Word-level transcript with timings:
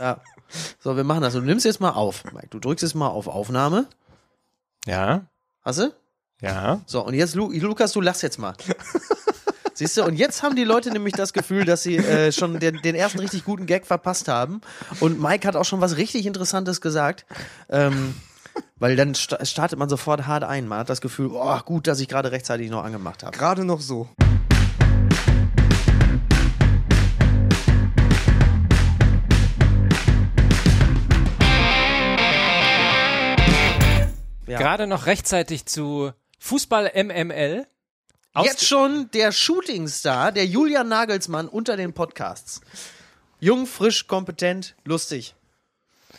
Ja. 0.00 0.20
So, 0.80 0.96
wir 0.96 1.04
machen 1.04 1.22
das. 1.22 1.34
Du 1.34 1.40
nimmst 1.40 1.64
jetzt 1.64 1.80
mal 1.80 1.90
auf, 1.90 2.24
Mike. 2.32 2.48
Du 2.50 2.58
drückst 2.58 2.82
jetzt 2.82 2.94
mal 2.94 3.08
auf 3.08 3.28
Aufnahme. 3.28 3.86
Ja, 4.86 5.26
Hast 5.62 5.78
du? 5.78 5.92
ja. 6.40 6.80
So, 6.86 7.04
und 7.04 7.12
jetzt, 7.14 7.34
Lu 7.34 7.52
Lukas, 7.52 7.92
du 7.92 8.00
lachst 8.00 8.22
jetzt 8.22 8.38
mal. 8.38 8.54
Siehst 9.74 9.96
du, 9.96 10.04
und 10.04 10.14
jetzt 10.16 10.42
haben 10.42 10.56
die 10.56 10.64
Leute 10.64 10.90
nämlich 10.90 11.14
das 11.14 11.32
Gefühl, 11.32 11.64
dass 11.64 11.82
sie 11.82 11.96
äh, 11.96 12.32
schon 12.32 12.58
den, 12.60 12.82
den 12.82 12.94
ersten 12.94 13.18
richtig 13.18 13.44
guten 13.44 13.66
Gag 13.66 13.86
verpasst 13.86 14.28
haben. 14.28 14.60
Und 15.00 15.20
Mike 15.20 15.46
hat 15.46 15.56
auch 15.56 15.64
schon 15.64 15.80
was 15.80 15.96
richtig 15.96 16.26
Interessantes 16.26 16.80
gesagt. 16.80 17.24
Ähm, 17.68 18.14
weil 18.76 18.96
dann 18.96 19.14
sta 19.14 19.44
startet 19.44 19.78
man 19.78 19.88
sofort 19.88 20.26
hart 20.26 20.44
ein. 20.44 20.66
Man 20.66 20.80
hat 20.80 20.90
das 20.90 21.00
Gefühl, 21.00 21.30
oh, 21.32 21.58
gut, 21.60 21.86
dass 21.86 22.00
ich 22.00 22.08
gerade 22.08 22.32
rechtzeitig 22.32 22.70
noch 22.70 22.82
angemacht 22.84 23.22
habe. 23.22 23.36
Gerade 23.36 23.64
noch 23.64 23.80
so. 23.80 24.08
Gerade 34.60 34.86
noch 34.86 35.06
rechtzeitig 35.06 35.64
zu 35.64 36.12
Fußball 36.38 36.92
MML. 36.94 37.66
Jetzt 38.42 38.66
schon 38.66 39.10
der 39.12 39.32
Shootingstar, 39.32 40.32
der 40.32 40.44
Julian 40.44 40.86
Nagelsmann 40.86 41.48
unter 41.48 41.78
den 41.78 41.94
Podcasts. 41.94 42.60
Jung, 43.38 43.66
frisch, 43.66 44.06
kompetent, 44.06 44.76
lustig. 44.84 45.34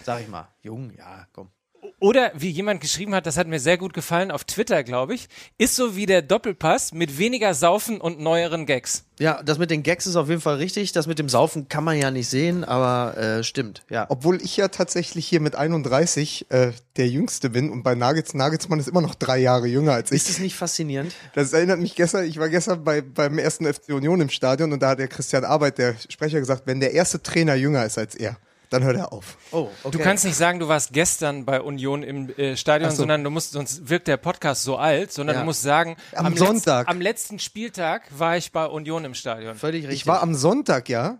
Sag 0.04 0.22
ich 0.22 0.27
mal. 0.27 0.48
Jung, 0.64 0.91
ja, 0.98 1.27
komm. 1.34 1.52
Oder 2.01 2.31
wie 2.33 2.49
jemand 2.49 2.81
geschrieben 2.81 3.13
hat, 3.13 3.27
das 3.27 3.37
hat 3.37 3.45
mir 3.45 3.59
sehr 3.59 3.77
gut 3.77 3.93
gefallen 3.93 4.31
auf 4.31 4.43
Twitter, 4.43 4.83
glaube 4.83 5.13
ich, 5.13 5.29
ist 5.59 5.75
so 5.75 5.95
wie 5.95 6.07
der 6.07 6.23
Doppelpass 6.23 6.93
mit 6.93 7.19
weniger 7.19 7.53
Saufen 7.53 8.01
und 8.01 8.19
neueren 8.19 8.65
Gags. 8.65 9.03
Ja, 9.19 9.43
das 9.43 9.59
mit 9.59 9.69
den 9.69 9.83
Gags 9.83 10.07
ist 10.07 10.15
auf 10.15 10.27
jeden 10.27 10.41
Fall 10.41 10.55
richtig. 10.55 10.93
Das 10.93 11.05
mit 11.05 11.19
dem 11.19 11.29
Saufen 11.29 11.69
kann 11.69 11.83
man 11.83 11.99
ja 11.99 12.09
nicht 12.09 12.27
sehen, 12.27 12.63
aber 12.63 13.15
äh, 13.19 13.43
stimmt, 13.43 13.83
ja. 13.91 14.07
Obwohl 14.09 14.41
ich 14.41 14.57
ja 14.57 14.69
tatsächlich 14.69 15.27
hier 15.27 15.41
mit 15.41 15.53
31 15.53 16.47
äh, 16.49 16.71
der 16.97 17.07
Jüngste 17.07 17.51
bin 17.51 17.69
und 17.69 17.83
bei 17.83 17.93
Nagels, 17.93 18.33
Nagelsmann 18.33 18.80
ist 18.80 18.88
immer 18.88 19.02
noch 19.02 19.13
drei 19.13 19.38
Jahre 19.38 19.67
jünger 19.67 19.93
als 19.93 20.11
ich. 20.11 20.23
Ist 20.23 20.30
es 20.31 20.39
nicht 20.39 20.55
faszinierend? 20.55 21.13
Das 21.36 21.53
erinnert 21.53 21.80
mich 21.80 21.93
gestern, 21.93 22.25
ich 22.25 22.39
war 22.39 22.49
gestern 22.49 22.83
bei, 22.83 23.02
beim 23.02 23.38
ersten 23.38 23.71
FC 23.71 23.89
Union 23.89 24.21
im 24.21 24.30
Stadion 24.30 24.73
und 24.73 24.81
da 24.81 24.89
hat 24.89 24.99
der 24.99 25.08
Christian 25.08 25.45
Arbeit, 25.45 25.77
der 25.77 25.93
Sprecher, 26.09 26.39
gesagt, 26.39 26.63
wenn 26.65 26.80
der 26.80 26.93
erste 26.93 27.21
Trainer 27.21 27.53
jünger 27.53 27.86
ist 27.86 27.99
als 27.99 28.15
er, 28.15 28.38
dann 28.72 28.83
hört 28.83 28.97
er 28.97 29.14
auf. 29.14 29.38
Oh, 29.52 29.69
okay. 29.83 29.91
Du 29.97 30.00
kannst 30.00 30.25
nicht 30.25 30.36
sagen, 30.36 30.58
du 30.59 30.67
warst 30.67 30.94
gestern 30.94 31.45
bei 31.45 31.61
Union 31.61 32.02
im 32.03 32.30
äh, 32.38 32.55
Stadion, 32.58 32.89
so. 32.89 32.97
sondern 32.97 33.23
du 33.23 33.30
musst, 33.30 33.52
sonst 33.52 33.88
wirkt 33.89 34.08
der 34.08 34.17
Podcast 34.17 34.64
so 34.64 34.77
alt, 34.77 35.11
sondern 35.14 35.36
Ja. 35.36 35.41
du 35.41 35.45
musst 35.45 35.61
sagen, 35.61 35.97
Am 36.16 36.33
letz- 36.33 36.38
Sonntag. 36.39 36.88
am 36.88 36.99
letzten 36.99 37.38
Spieltag 37.38 38.03
war 38.17 38.38
ich 38.38 38.52
bei 38.52 38.66
Union 38.66 39.05
im 39.05 39.14
Stadion. 39.14 39.55
Völlig 39.55 39.83
richtig. 39.83 40.02
Ich 40.02 40.08
war 40.08 40.22
am 40.23 40.33
Sonntag, 40.33 40.89
ja, 40.89 41.19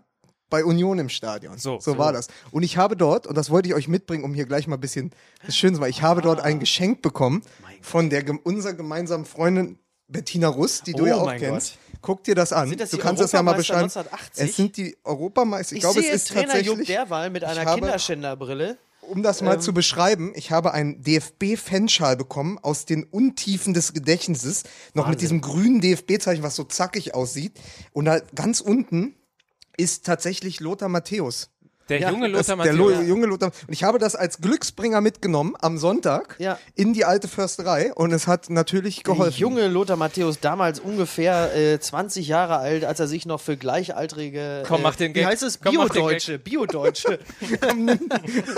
bei 0.50 0.66
Union 0.66 1.00
im 1.00 1.08
Stadion. 1.10 1.58
So. 1.58 1.80
so 1.80 1.98
war 1.98 2.12
das. 2.12 2.28
Und 2.52 2.64
ich 2.64 2.76
habe 2.78 2.98
dort, 2.98 3.26
und 3.28 3.38
das 3.38 3.50
wollte 3.50 3.70
ich 3.70 3.76
euch 3.76 3.88
mitbringen, 3.88 4.24
um 4.26 4.34
hier 4.34 4.46
gleich 4.46 4.68
mal 4.68 4.76
ein 4.78 4.82
bisschen 4.82 5.12
das 5.46 5.56
Schöne 5.56 5.74
zu 5.76 5.80
machen, 5.80 5.90
ich 5.92 6.02
habe 6.02 6.22
dort 6.22 6.40
ein 6.42 6.60
Geschenk 6.60 7.02
bekommen 7.02 7.42
von 7.82 8.10
der 8.10 8.24
unserer 8.44 8.74
gemeinsamen 8.74 9.26
Freundin 9.26 9.80
Bettina 10.12 10.48
Russ, 10.48 10.82
die 10.84 10.94
du 10.94 11.04
Oh 11.04 11.08
ja 11.08 11.16
auch 11.16 11.26
mein 11.26 11.40
kennst. 11.40 11.78
Guck 12.02 12.24
dir 12.24 12.34
das 12.34 12.52
an. 12.52 12.68
Sind 12.70 12.82
das 12.82 12.90
du 12.90 12.98
kannst 12.98 13.22
das 13.22 13.32
ja 13.32 13.44
mal 13.44 13.54
beschreiben. 13.54 13.84
1980? 13.84 14.44
Es 14.50 14.56
sind 14.56 14.78
die 14.78 14.98
Europameister. 15.04 15.74
Ich, 15.74 15.78
ich 15.78 15.82
glaube, 15.82 16.02
sehe 16.02 16.10
es 16.10 16.24
ist 16.24 16.30
Trainer 16.30 16.58
Jupp 16.60 16.78
tatsächlich. 16.78 16.88
Derwal 16.88 17.30
mit 17.30 17.44
einer 17.44 17.64
habe, 17.64 17.82
Kinderschänderbrille. 17.82 18.78
um 19.02 19.22
das 19.22 19.42
mal 19.42 19.56
Ähm. 19.56 19.62
zu 19.62 19.74
beschreiben, 19.74 20.34
ich 20.36 20.50
habe 20.52 20.74
einen 20.74 21.04
DFB-Fanschal 21.04 22.18
bekommen 22.18 22.58
aus 22.60 22.86
den 22.86 23.04
Untiefen 23.04 23.74
des 23.76 23.94
Gedächtnisses, 23.94 24.64
noch 24.96 25.08
mit 25.08 25.22
diesem 25.22 25.42
grünen 25.42 25.80
DFB-Zeichen, 25.80 26.42
was 26.42 26.56
so 26.56 26.64
zackig 26.64 27.14
aussieht. 27.14 27.54
Und 27.94 28.06
da 28.06 28.20
ganz 28.34 28.62
unten 28.62 29.14
ist 29.78 30.06
tatsächlich 30.06 30.60
Lothar 30.60 30.90
Matthäus. 30.90 31.51
Der 31.92 32.00
Ja, 32.00 32.10
junge 32.10 32.32
Das, 32.32 32.48
Lothar 32.48 32.64
der 32.64 32.74
Matthäus. 32.74 32.98
Lo 33.00 33.02
junge 33.04 33.26
Lothar. 33.28 33.52
Und 33.68 33.74
ich 33.74 33.84
habe 33.84 34.00
das 34.00 34.16
als 34.16 34.40
Glücksbringer 34.40 35.02
mitgenommen 35.02 35.56
am 35.60 35.78
Sonntag 35.78 36.36
Ja. 36.40 36.58
in 36.76 36.94
die 36.94 37.06
alte 37.06 37.28
Försterei 37.28 37.94
und 37.94 38.12
es 38.14 38.28
hat 38.28 38.50
natürlich 38.50 39.04
geholfen. 39.04 39.32
Der 39.32 39.40
junge 39.40 39.68
Lothar 39.68 39.98
Matthäus, 39.98 40.40
damals 40.40 40.80
ungefähr 40.80 41.56
äh, 41.56 41.80
20 41.80 42.28
Jahre 42.28 42.58
alt, 42.58 42.86
als 42.86 43.00
er 43.00 43.08
sich 43.08 43.26
noch 43.26 43.42
für 43.42 43.58
Gleichaltrige. 43.58 44.64
Komm, 44.68 44.80
äh, 44.80 44.84
mach 44.84 44.96
den 44.96 45.10
Wie 45.10 45.20
Gag. 45.20 45.26
heißt 45.26 45.44
es? 45.44 45.60
Komm, 45.60 45.74
Biodeutsche. 45.74 46.40
Biodeutsche. 46.40 47.20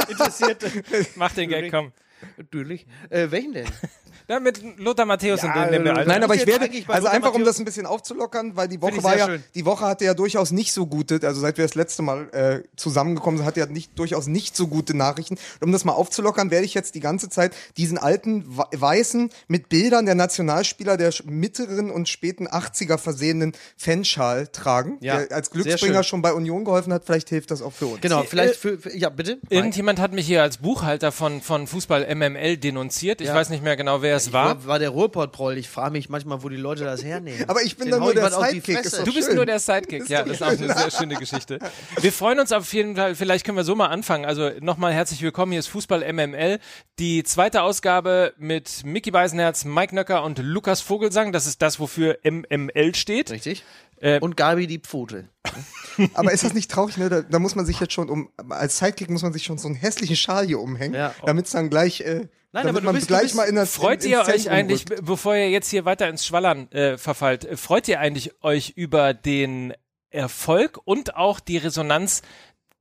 Interessierte. 0.10 0.72
Mach 1.16 1.32
den 1.34 1.50
Gag, 1.50 1.72
komm. 1.72 1.92
Natürlich. 2.38 2.86
Äh, 3.10 3.32
welchen 3.32 3.54
denn? 3.54 3.66
Ja, 4.28 4.40
mit 4.40 4.62
Lothar 4.80 5.06
Matthäus 5.06 5.44
und 5.44 5.50
Ja, 5.50 5.66
dem, 5.66 5.84
dem 5.84 5.88
äh, 5.88 5.90
Alter. 5.90 6.10
Nein, 6.10 6.24
aber 6.24 6.36
ich 6.36 6.48
werde, 6.48 6.70
also 6.88 7.08
einfach 7.08 7.34
um 7.34 7.44
das 7.44 7.60
ein 7.60 7.66
bisschen 7.66 7.86
aufzulockern, 7.86 8.56
weil 8.56 8.68
die 8.68 8.82
Woche 8.82 9.04
war 9.04 9.18
ja, 9.18 9.26
schön. 9.28 9.44
die 9.56 9.66
Woche 9.66 9.86
hatte 9.86 10.06
ja 10.06 10.14
durchaus 10.14 10.52
nicht 10.52 10.72
so 10.74 10.86
gute, 10.86 11.20
also 11.24 11.42
seit 11.42 11.58
wir 11.58 11.66
das 11.66 11.76
letzte 11.76 12.02
Mal 12.02 12.30
äh, 12.32 12.62
zusammengekommen 12.76 13.38
sind, 13.38 13.46
hat 13.46 13.58
ja 13.58 13.66
nicht, 13.66 13.98
durchaus 14.00 14.28
nicht 14.28 14.56
so 14.56 14.68
gute 14.68 14.96
Nachrichten. 14.96 15.36
Und 15.60 15.68
um 15.68 15.72
das 15.72 15.86
mal 15.86 15.94
aufzulockern, 15.94 16.52
werde 16.52 16.66
ich 16.66 16.74
jetzt 16.74 16.96
die 16.96 17.00
ganze 17.00 17.30
Zeit 17.30 17.54
diesen 17.78 17.98
alten, 17.98 18.46
weißen, 18.48 19.30
mit 19.48 19.70
Bildern 19.70 20.06
der 20.06 20.16
Nationalspieler 20.16 20.98
der 20.98 21.14
mittleren 21.26 21.92
und 21.92 22.08
späten 22.10 22.48
80er 22.48 22.98
versehenen 22.98 23.54
Fanschal 23.78 24.48
tragen, 24.48 24.98
Ja, 25.02 25.20
der 25.20 25.36
als 25.36 25.50
Glücksbringer 25.52 26.04
schon 26.04 26.22
bei 26.22 26.34
Union 26.34 26.64
geholfen 26.66 26.94
hat. 26.94 27.06
Vielleicht 27.06 27.30
hilft 27.30 27.52
das 27.52 27.62
auch 27.62 27.74
für 27.74 27.88
uns. 27.88 28.02
Genau, 28.02 28.24
vielleicht 28.24 28.56
für, 28.56 28.78
für. 28.78 28.96
Ja, 28.96 29.10
bitte. 29.10 29.40
Irgendjemand 29.50 30.00
hat 30.00 30.14
mich 30.14 30.26
hier 30.26 30.42
als 30.42 30.58
Buchhalter 30.58 31.12
von, 31.12 31.42
von 31.42 31.68
Fußball 31.68 32.14
MML 32.16 32.58
denunziert. 32.58 33.22
Ich 33.22 33.28
Ja. 33.28 33.36
weiß 33.36 33.50
nicht 33.50 33.64
mehr 33.64 33.76
genau, 33.76 34.02
wer 34.02 34.13
es 34.16 34.34
war. 34.34 34.46
War, 34.48 34.66
war 34.66 34.80
der 34.80 34.90
Ruhrpott-Proll. 34.90 35.58
Ich 35.58 35.70
frage 35.70 35.92
mich 35.92 36.10
manchmal, 36.10 36.44
wo 36.44 36.50
die 36.50 36.58
Leute 36.58 36.84
das 36.84 37.04
hernehmen. 37.04 37.48
Aber 37.50 37.62
ich 37.62 37.76
bin 37.78 37.86
Den 37.88 37.92
dann 37.92 38.00
nur 38.02 38.14
der 38.14 38.32
Sidekick, 38.32 38.84
Du 39.06 39.14
bist 39.14 39.28
schön. 39.28 39.36
nur 39.36 39.46
der 39.46 39.60
Sidekick. 39.60 40.10
Ja, 40.10 40.24
das 40.24 40.34
ist 40.38 40.42
auch 40.44 40.48
eine 40.48 40.74
sehr 40.74 40.92
schöne 40.92 41.16
Geschichte. 41.16 41.60
Wir 42.00 42.12
freuen 42.12 42.40
uns 42.40 42.52
auf 42.52 42.74
jeden 42.74 42.96
Fall, 42.96 43.16
vielleicht 43.16 43.46
können 43.46 43.58
wir 43.58 43.64
so 43.64 43.76
mal 43.76 43.88
anfangen. 43.88 44.26
Also 44.26 44.52
nochmal 44.60 44.94
herzlich 44.94 45.22
willkommen. 45.22 45.52
Hier 45.52 45.60
ist 45.60 45.68
Fußball 45.68 46.12
MML. 46.14 46.60
Die 47.00 47.24
zweite 47.24 47.62
Ausgabe 47.64 48.34
mit 48.38 48.84
Mickey 48.86 49.12
Beisenherz, 49.12 49.66
Mike 49.66 49.94
Nöcker 49.96 50.24
und 50.24 50.40
Lukas 50.40 50.82
Vogelsang. 50.82 51.32
Das 51.32 51.46
ist 51.48 51.62
das, 51.62 51.80
wofür 51.80 52.18
MML 52.24 52.96
steht. 52.96 53.32
Richtig. 53.32 53.64
Äh, 54.00 54.20
Und 54.20 54.36
Gabi 54.36 54.68
die 54.68 54.80
Pfote. 54.80 55.30
Aber 56.14 56.32
ist 56.34 56.44
das 56.44 56.54
nicht 56.54 56.70
traurig, 56.70 56.98
ne? 56.98 57.08
Da, 57.10 57.22
da 57.22 57.40
muss 57.40 57.56
man 57.56 57.66
sich 57.66 57.80
jetzt 57.80 57.94
schon 57.94 58.10
um, 58.10 58.30
als 58.50 58.78
Sidekick 58.80 59.10
muss 59.10 59.22
man 59.22 59.32
sich 59.32 59.44
schon 59.44 59.58
so 59.58 59.68
einen 59.68 59.76
hässlichen 59.76 60.16
Schal 60.18 60.46
hier 60.46 60.60
umhängen, 60.60 60.96
Ja. 60.96 61.14
damit 61.26 61.46
es 61.46 61.52
dann 61.52 61.70
gleich, 61.70 62.02
äh, 62.02 62.28
damit 62.62 62.70
aber 62.70 62.80
du 62.82 62.86
man 62.86 62.96
bist- 62.96 63.06
du 63.10 63.14
gleich 63.14 63.24
bist- 63.24 63.36
mal 63.36 63.44
in 63.46 63.56
das 63.56 63.74
Freut 63.76 64.04
in, 64.04 64.12
ihr 64.12 64.22
euch 64.22 64.50
eigentlich, 64.50 64.82
rückt. 64.90 64.96
be- 64.98 65.02
bevor 65.04 65.36
ihr 65.36 65.50
jetzt 65.50 65.70
hier 65.70 65.86
weiter 65.86 66.08
ins 66.08 66.26
Schwallern 66.26 66.72
äh, 66.72 66.98
verfallt, 66.98 67.46
äh, 67.46 67.58
freut 67.58 67.88
ihr 67.88 68.00
eigentlich 68.00 68.32
euch 68.44 68.74
über 68.76 69.14
den 69.14 69.74
Erfolg 70.12 70.80
und 70.86 71.16
auch 71.16 71.40
die 71.40 71.58
Resonanz 71.58 72.22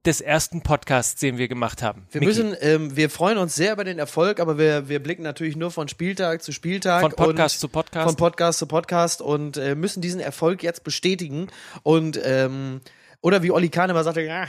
des 0.04 0.20
ersten 0.20 0.62
Podcasts, 0.62 1.20
den 1.20 1.38
wir 1.38 1.46
gemacht 1.48 1.80
haben? 1.82 2.06
Wir 2.10 2.20
Micky. 2.20 2.26
müssen, 2.28 2.56
ähm, 2.60 2.96
wir 2.96 3.08
freuen 3.08 3.38
uns 3.38 3.54
sehr 3.54 3.72
über 3.72 3.84
den 3.84 3.98
Erfolg, 4.00 4.40
aber 4.40 4.58
wir, 4.58 4.88
wir 4.88 5.00
blicken 5.02 5.22
natürlich 5.22 5.54
nur 5.56 5.70
von 5.70 5.86
Spieltag 5.88 6.42
zu 6.42 6.50
Spieltag. 6.52 7.00
Von 7.02 7.12
Podcast 7.12 7.56
und 7.56 7.60
zu 7.60 7.68
Podcast. 7.68 8.06
Von 8.08 8.16
Podcast 8.16 8.58
zu 8.58 8.66
Podcast 8.66 9.22
und 9.22 9.56
äh, 9.56 9.74
müssen 9.76 10.00
diesen 10.02 10.20
Erfolg 10.20 10.62
jetzt 10.64 10.82
bestätigen. 10.84 11.46
Und, 11.84 12.20
ähm, 12.24 12.80
oder 13.20 13.42
wie 13.44 13.52
Olli 13.52 13.68
Kahn 13.68 13.90
immer 13.90 14.02
sagte, 14.02 14.22
ja, 14.22 14.46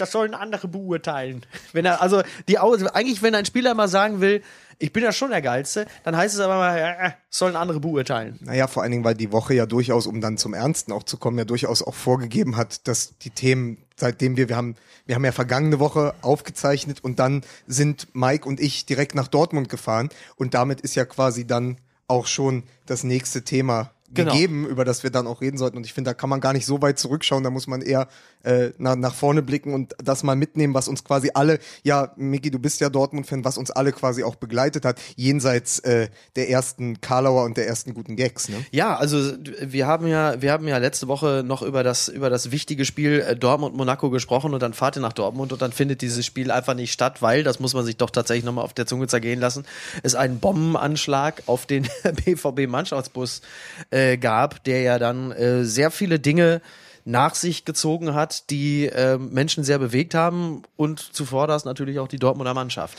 das 0.00 0.12
sollen 0.12 0.34
andere 0.34 0.68
beurteilen. 0.68 1.44
Wenn 1.72 1.84
er, 1.84 2.00
also, 2.00 2.22
die, 2.48 2.58
eigentlich, 2.58 3.22
wenn 3.22 3.34
ein 3.34 3.44
Spieler 3.44 3.74
mal 3.74 3.88
sagen 3.88 4.20
will, 4.20 4.42
ich 4.78 4.92
bin 4.92 5.02
ja 5.02 5.12
schon 5.12 5.30
der 5.30 5.42
Geilste, 5.42 5.86
dann 6.04 6.16
heißt 6.16 6.34
es 6.34 6.40
aber 6.40 6.56
mal, 6.56 6.78
ja, 6.78 7.14
sollen 7.28 7.54
andere 7.54 7.80
beurteilen. 7.80 8.38
Naja, 8.40 8.66
vor 8.66 8.82
allen 8.82 8.92
Dingen, 8.92 9.04
weil 9.04 9.14
die 9.14 9.30
Woche 9.30 9.54
ja 9.54 9.66
durchaus, 9.66 10.06
um 10.06 10.22
dann 10.22 10.38
zum 10.38 10.54
Ernsten 10.54 10.92
auch 10.92 11.02
zu 11.02 11.18
kommen, 11.18 11.36
ja 11.38 11.44
durchaus 11.44 11.82
auch 11.82 11.94
vorgegeben 11.94 12.56
hat, 12.56 12.88
dass 12.88 13.18
die 13.18 13.30
Themen, 13.30 13.76
seitdem 13.96 14.38
wir, 14.38 14.48
wir 14.48 14.56
haben, 14.56 14.76
wir 15.04 15.16
haben 15.16 15.24
ja 15.24 15.32
vergangene 15.32 15.80
Woche 15.80 16.14
aufgezeichnet 16.22 17.04
und 17.04 17.18
dann 17.18 17.42
sind 17.66 18.08
Mike 18.14 18.48
und 18.48 18.58
ich 18.58 18.86
direkt 18.86 19.14
nach 19.14 19.28
Dortmund 19.28 19.68
gefahren 19.68 20.08
und 20.36 20.54
damit 20.54 20.80
ist 20.80 20.94
ja 20.94 21.04
quasi 21.04 21.46
dann 21.46 21.76
auch 22.08 22.26
schon 22.26 22.62
das 22.86 23.04
nächste 23.04 23.42
Thema 23.42 23.90
Genau. 24.12 24.32
gegeben, 24.32 24.66
über 24.66 24.84
das 24.84 25.04
wir 25.04 25.10
dann 25.10 25.28
auch 25.28 25.40
reden 25.40 25.56
sollten. 25.56 25.76
Und 25.76 25.86
ich 25.86 25.92
finde, 25.92 26.10
da 26.10 26.14
kann 26.14 26.28
man 26.28 26.40
gar 26.40 26.52
nicht 26.52 26.66
so 26.66 26.82
weit 26.82 26.98
zurückschauen, 26.98 27.44
da 27.44 27.50
muss 27.50 27.68
man 27.68 27.80
eher 27.80 28.08
äh, 28.44 28.70
nach, 28.78 28.96
nach 28.96 29.14
vorne 29.14 29.42
blicken 29.42 29.74
und 29.74 29.94
das 30.02 30.22
mal 30.22 30.36
mitnehmen, 30.36 30.74
was 30.74 30.88
uns 30.88 31.04
quasi 31.04 31.30
alle, 31.34 31.58
ja, 31.82 32.12
Miki, 32.16 32.50
du 32.50 32.58
bist 32.58 32.80
ja 32.80 32.88
Dortmund-Fan, 32.88 33.44
was 33.44 33.58
uns 33.58 33.70
alle 33.70 33.92
quasi 33.92 34.22
auch 34.22 34.36
begleitet 34.36 34.84
hat, 34.84 35.00
jenseits 35.16 35.78
äh, 35.80 36.08
der 36.36 36.50
ersten 36.50 37.00
Karlauer 37.00 37.44
und 37.44 37.56
der 37.56 37.66
ersten 37.66 37.94
guten 37.94 38.16
Gags. 38.16 38.48
Ne? 38.48 38.64
Ja, 38.70 38.96
also 38.96 39.32
wir 39.60 39.86
haben 39.86 40.06
ja, 40.06 40.40
wir 40.40 40.52
haben 40.52 40.66
ja 40.68 40.78
letzte 40.78 41.08
Woche 41.08 41.42
noch 41.44 41.62
über 41.62 41.82
das 41.82 42.08
über 42.08 42.30
das 42.30 42.50
wichtige 42.50 42.84
Spiel 42.84 43.20
äh, 43.20 43.36
Dortmund 43.36 43.76
Monaco 43.76 44.10
gesprochen 44.10 44.54
und 44.54 44.62
dann 44.62 44.74
fahrt 44.74 44.96
ihr 44.96 45.02
nach 45.02 45.12
Dortmund 45.12 45.52
und 45.52 45.62
dann 45.62 45.72
findet 45.72 46.02
dieses 46.02 46.24
Spiel 46.26 46.50
einfach 46.50 46.74
nicht 46.74 46.92
statt, 46.92 47.22
weil 47.22 47.42
das 47.42 47.60
muss 47.60 47.74
man 47.74 47.84
sich 47.84 47.96
doch 47.96 48.10
tatsächlich 48.10 48.44
nochmal 48.44 48.64
auf 48.64 48.74
der 48.74 48.86
Zunge 48.86 49.06
zergehen 49.06 49.40
lassen. 49.40 49.64
Es 50.02 50.14
einen 50.14 50.40
Bombenanschlag 50.40 51.42
auf 51.46 51.66
den 51.66 51.88
BVB 52.24 52.68
Mannschaftsbus 52.68 53.42
äh, 53.90 54.16
gab, 54.16 54.64
der 54.64 54.82
ja 54.82 54.98
dann 54.98 55.32
äh, 55.32 55.64
sehr 55.64 55.90
viele 55.90 56.18
Dinge 56.18 56.60
nach 57.04 57.34
sich 57.34 57.64
gezogen 57.64 58.14
hat, 58.14 58.50
die 58.50 58.86
äh, 58.86 59.18
Menschen 59.18 59.64
sehr 59.64 59.78
bewegt 59.78 60.14
haben 60.14 60.62
und 60.76 61.00
zuvor 61.00 61.46
das 61.46 61.64
natürlich 61.64 61.98
auch 61.98 62.08
die 62.08 62.18
Dortmunder 62.18 62.54
Mannschaft. 62.54 62.98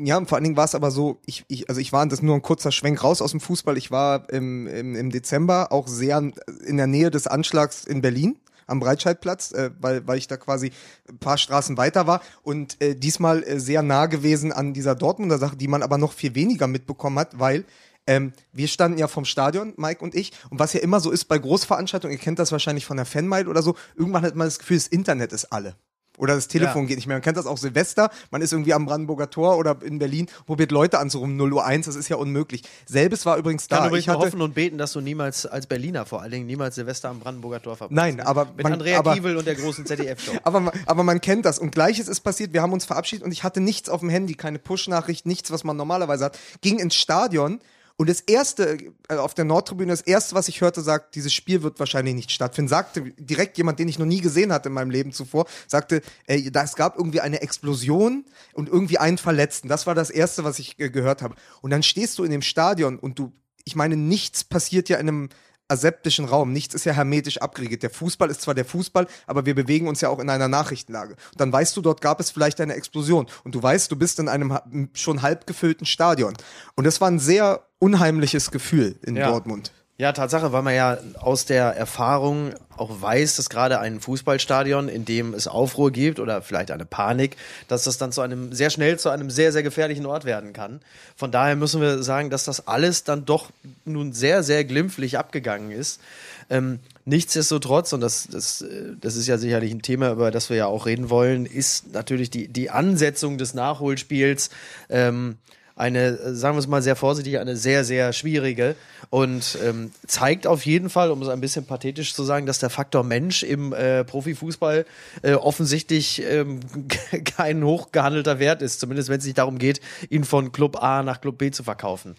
Ja, 0.00 0.24
vor 0.24 0.36
allen 0.36 0.44
Dingen 0.44 0.56
war 0.56 0.64
es 0.64 0.76
aber 0.76 0.92
so, 0.92 1.18
ich, 1.26 1.44
ich, 1.48 1.68
also 1.68 1.80
ich 1.80 1.92
war, 1.92 2.06
das 2.06 2.22
nur 2.22 2.36
ein 2.36 2.42
kurzer 2.42 2.70
Schwenk 2.70 3.02
raus 3.02 3.20
aus 3.20 3.32
dem 3.32 3.40
Fußball, 3.40 3.76
ich 3.76 3.90
war 3.90 4.30
im, 4.30 4.68
im, 4.68 4.94
im 4.94 5.10
Dezember 5.10 5.72
auch 5.72 5.88
sehr 5.88 6.18
in 6.64 6.76
der 6.76 6.86
Nähe 6.86 7.10
des 7.10 7.26
Anschlags 7.26 7.84
in 7.84 8.00
Berlin. 8.00 8.36
am 8.68 8.80
Breitscheidplatz, 8.80 9.52
äh, 9.52 9.70
weil, 9.80 10.06
weil 10.06 10.18
ich 10.18 10.28
da 10.28 10.36
quasi 10.36 10.70
ein 11.08 11.18
paar 11.18 11.38
Straßen 11.38 11.76
weiter 11.76 12.06
war 12.06 12.20
und 12.42 12.80
äh, 12.80 12.94
diesmal 12.94 13.42
äh, 13.42 13.58
sehr 13.58 13.82
nah 13.82 14.06
gewesen 14.06 14.52
an 14.52 14.74
dieser 14.74 14.94
Dortmunder 14.94 15.38
Sache, 15.38 15.56
die 15.56 15.68
man 15.68 15.82
aber 15.82 15.98
noch 15.98 16.12
viel 16.12 16.34
weniger 16.34 16.66
mitbekommen 16.66 17.18
hat, 17.18 17.38
weil 17.38 17.64
ähm, 18.08 18.32
wir 18.52 18.66
standen 18.66 18.98
ja 18.98 19.06
vom 19.06 19.24
Stadion, 19.24 19.74
Mike 19.76 20.02
und 20.02 20.14
ich, 20.16 20.32
und 20.50 20.58
was 20.58 20.72
ja 20.72 20.80
immer 20.80 20.98
so 20.98 21.10
ist 21.12 21.26
bei 21.26 21.38
Großveranstaltungen, 21.38 22.16
ihr 22.16 22.20
kennt 22.22 22.38
das 22.40 22.50
wahrscheinlich 22.50 22.86
von 22.86 22.96
der 22.96 23.06
Fanmile 23.06 23.48
oder 23.48 23.62
so, 23.62 23.76
irgendwann 23.96 24.22
hat 24.22 24.34
man 24.34 24.46
das 24.46 24.58
Gefühl, 24.58 24.78
das 24.78 24.88
Internet 24.88 25.32
ist 25.32 25.52
alle. 25.52 25.76
Oder 26.16 26.34
das 26.34 26.48
Telefon 26.48 26.82
Ja. 26.82 26.88
geht 26.88 26.96
nicht 26.96 27.06
mehr. 27.06 27.14
Man 27.14 27.22
kennt 27.22 27.36
das 27.36 27.46
auch 27.46 27.58
Silvester, 27.58 28.10
man 28.32 28.42
ist 28.42 28.52
irgendwie 28.52 28.74
am 28.74 28.86
Brandenburger 28.86 29.30
Tor 29.30 29.56
oder 29.56 29.76
in 29.84 30.00
Berlin, 30.00 30.26
probiert 30.46 30.72
Leute 30.72 30.98
anzurufen, 30.98 31.36
0 31.36 31.52
Uhr 31.52 31.64
1, 31.64 31.86
das 31.86 31.94
ist 31.94 32.08
ja 32.08 32.16
unmöglich. 32.16 32.62
Selbes 32.86 33.24
war 33.24 33.36
übrigens 33.36 33.68
kann 33.68 33.82
da. 33.82 33.86
übrigens 33.86 34.02
Ich 34.06 34.08
hatte, 34.08 34.26
hoffen 34.26 34.42
und 34.42 34.52
beten, 34.52 34.78
dass 34.78 34.92
du 34.94 35.00
niemals 35.00 35.46
als 35.46 35.68
Berliner 35.68 36.06
vor 36.06 36.20
allen 36.20 36.32
Dingen 36.32 36.46
niemals 36.46 36.74
Silvester 36.74 37.08
am 37.10 37.20
Brandenburger 37.20 37.62
Tor 37.62 37.76
verbringst. 37.76 37.94
Nein, 38.02 38.20
aber 38.20 38.46
mit 38.46 38.64
man- 38.64 38.72
Andrea 38.72 38.98
aber- 38.98 39.14
Kiewel 39.14 39.36
und 39.36 39.46
der 39.46 39.54
großen 39.54 39.86
ZDF-Show. 39.86 40.32
aber, 40.42 40.58
man- 40.58 40.74
aber 40.86 41.04
man 41.04 41.20
kennt 41.20 41.44
das. 41.44 41.60
Und 41.60 41.70
gleiches 41.70 42.08
ist 42.08 42.18
passiert, 42.22 42.52
wir 42.52 42.62
haben 42.62 42.72
uns 42.72 42.84
verabschiedet 42.84 43.24
und 43.24 43.30
ich 43.30 43.44
hatte 43.44 43.60
nichts 43.60 43.88
auf 43.88 44.00
dem 44.00 44.08
Handy, 44.10 44.34
keine 44.34 44.58
Push-Nachricht, 44.58 45.24
nichts, 45.24 45.52
was 45.52 45.62
man 45.62 45.76
normalerweise 45.76 46.24
hat. 46.24 46.38
Ging 46.62 46.80
ins 46.80 46.96
Stadion 46.96 47.60
und 48.00 48.08
das 48.08 48.20
erste, 48.20 48.78
äh, 49.08 49.16
auf 49.16 49.34
der 49.34 49.44
Nordtribüne, 49.44 49.90
das 49.90 50.02
erste, 50.02 50.36
was 50.36 50.46
ich 50.46 50.60
hörte, 50.60 50.82
sagt, 50.82 51.16
dieses 51.16 51.34
Spiel 51.34 51.64
wird 51.64 51.80
wahrscheinlich 51.80 52.14
nicht 52.14 52.30
stattfinden. 52.30 52.68
Sagte 52.68 53.12
direkt 53.18 53.58
jemand, 53.58 53.80
den 53.80 53.88
ich 53.88 53.98
noch 53.98 54.06
nie 54.06 54.20
gesehen 54.20 54.52
hatte 54.52 54.68
in 54.68 54.74
meinem 54.74 54.90
Leben 54.90 55.12
zuvor, 55.12 55.46
sagte, 55.66 56.02
äh, 56.28 56.48
da, 56.52 56.62
es 56.62 56.76
gab 56.76 56.96
irgendwie 56.96 57.20
eine 57.20 57.42
Explosion 57.42 58.24
und 58.52 58.68
irgendwie 58.68 58.98
einen 58.98 59.18
Verletzten. 59.18 59.66
Das 59.68 59.88
war 59.88 59.96
das 59.96 60.10
erste, 60.10 60.44
was 60.44 60.60
ich 60.60 60.78
äh, 60.78 60.90
gehört 60.90 61.22
habe. 61.22 61.34
Und 61.60 61.70
dann 61.70 61.82
stehst 61.82 62.16
du 62.20 62.24
in 62.24 62.30
dem 62.30 62.42
Stadion 62.42 63.00
und 63.00 63.18
du, 63.18 63.32
ich 63.64 63.74
meine, 63.74 63.96
nichts 63.96 64.44
passiert 64.44 64.88
ja 64.88 64.98
in 64.98 65.08
einem 65.08 65.28
aseptischen 65.68 66.24
Raum. 66.24 66.52
Nichts 66.52 66.74
ist 66.74 66.84
ja 66.84 66.92
hermetisch 66.92 67.38
abgeriegelt. 67.38 67.82
Der 67.82 67.90
Fußball 67.90 68.30
ist 68.30 68.40
zwar 68.40 68.54
der 68.54 68.64
Fußball, 68.64 69.06
aber 69.26 69.46
wir 69.46 69.54
bewegen 69.54 69.86
uns 69.88 70.00
ja 70.00 70.08
auch 70.08 70.18
in 70.18 70.30
einer 70.30 70.48
Nachrichtenlage. 70.48 71.12
Und 71.12 71.40
dann 71.40 71.52
weißt 71.52 71.76
du, 71.76 71.80
dort 71.82 72.00
gab 72.00 72.20
es 72.20 72.30
vielleicht 72.30 72.60
eine 72.60 72.74
Explosion. 72.74 73.26
Und 73.44 73.54
du 73.54 73.62
weißt, 73.62 73.90
du 73.90 73.96
bist 73.96 74.18
in 74.18 74.28
einem 74.28 74.58
schon 74.94 75.22
halb 75.22 75.46
gefüllten 75.46 75.86
Stadion. 75.86 76.34
Und 76.74 76.84
das 76.84 77.00
war 77.00 77.08
ein 77.08 77.18
sehr 77.18 77.62
unheimliches 77.78 78.50
Gefühl 78.50 78.98
in 79.04 79.16
Ja. 79.16 79.30
Dortmund. 79.30 79.72
Ja, 80.00 80.12
Tatsache, 80.12 80.52
weil 80.52 80.62
man 80.62 80.76
ja 80.76 80.96
aus 81.18 81.44
der 81.44 81.64
Erfahrung 81.74 82.52
auch 82.76 83.02
weiß, 83.02 83.34
dass 83.34 83.50
gerade 83.50 83.80
ein 83.80 83.98
Fußballstadion, 83.98 84.88
in 84.88 85.04
dem 85.04 85.34
es 85.34 85.48
Aufruhr 85.48 85.90
gibt 85.90 86.20
oder 86.20 86.40
vielleicht 86.40 86.70
eine 86.70 86.84
Panik, 86.84 87.36
dass 87.66 87.82
das 87.82 87.98
dann 87.98 88.12
zu 88.12 88.20
einem 88.20 88.52
sehr 88.52 88.70
schnell 88.70 88.96
zu 88.96 89.08
einem 89.08 89.28
sehr, 89.28 89.50
sehr 89.50 89.64
gefährlichen 89.64 90.06
Ort 90.06 90.24
werden 90.24 90.52
kann. 90.52 90.78
Von 91.16 91.32
daher 91.32 91.56
müssen 91.56 91.80
wir 91.80 92.00
sagen, 92.04 92.30
dass 92.30 92.44
das 92.44 92.68
alles 92.68 93.02
dann 93.02 93.24
doch 93.24 93.50
nun 93.84 94.12
sehr, 94.12 94.44
sehr 94.44 94.64
glimpflich 94.64 95.18
abgegangen 95.18 95.72
ist. 95.72 96.00
Ähm, 96.48 96.78
nichtsdestotrotz, 97.04 97.92
und 97.92 98.00
das, 98.00 98.28
das, 98.30 98.64
das 99.00 99.16
ist 99.16 99.26
ja 99.26 99.36
sicherlich 99.36 99.72
ein 99.72 99.82
Thema, 99.82 100.12
über 100.12 100.30
das 100.30 100.48
wir 100.48 100.58
ja 100.58 100.66
auch 100.66 100.86
reden 100.86 101.10
wollen, 101.10 101.44
ist 101.44 101.92
natürlich 101.92 102.30
die, 102.30 102.46
die 102.46 102.70
Ansetzung 102.70 103.36
des 103.36 103.52
Nachholspiels. 103.52 104.50
Ähm, 104.90 105.38
eine, 105.78 106.18
äh, 106.18 106.34
sagen 106.34 106.56
wir 106.56 106.60
es 106.60 106.66
mal 106.66 106.82
sehr 106.82 106.96
vorsichtig, 106.96 107.38
eine 107.38 107.56
sehr, 107.56 107.84
sehr 107.84 108.12
schwierige 108.12 108.74
und 109.10 109.58
ähm, 109.64 109.92
zeigt 110.06 110.46
auf 110.46 110.66
jeden 110.66 110.90
Fall, 110.90 111.10
um 111.10 111.22
es 111.22 111.28
ein 111.28 111.40
bisschen 111.40 111.66
pathetisch 111.66 112.14
zu 112.14 112.24
sagen, 112.24 112.46
dass 112.46 112.58
der 112.58 112.70
Faktor 112.70 113.04
Mensch 113.04 113.42
im 113.42 113.72
äh, 113.72 114.04
Profifußball 114.04 114.84
äh, 115.22 115.34
offensichtlich 115.34 116.22
ähm, 116.22 116.60
kein 117.36 117.64
hochgehandelter 117.64 118.38
Wert 118.38 118.62
ist, 118.62 118.80
zumindest 118.80 119.08
wenn 119.08 119.18
es 119.18 119.24
nicht 119.24 119.38
darum 119.38 119.58
geht, 119.58 119.80
ihn 120.10 120.24
von 120.24 120.52
Club 120.52 120.82
A 120.82 121.02
nach 121.02 121.20
Club 121.20 121.38
B 121.38 121.50
zu 121.50 121.62
verkaufen. 121.62 122.16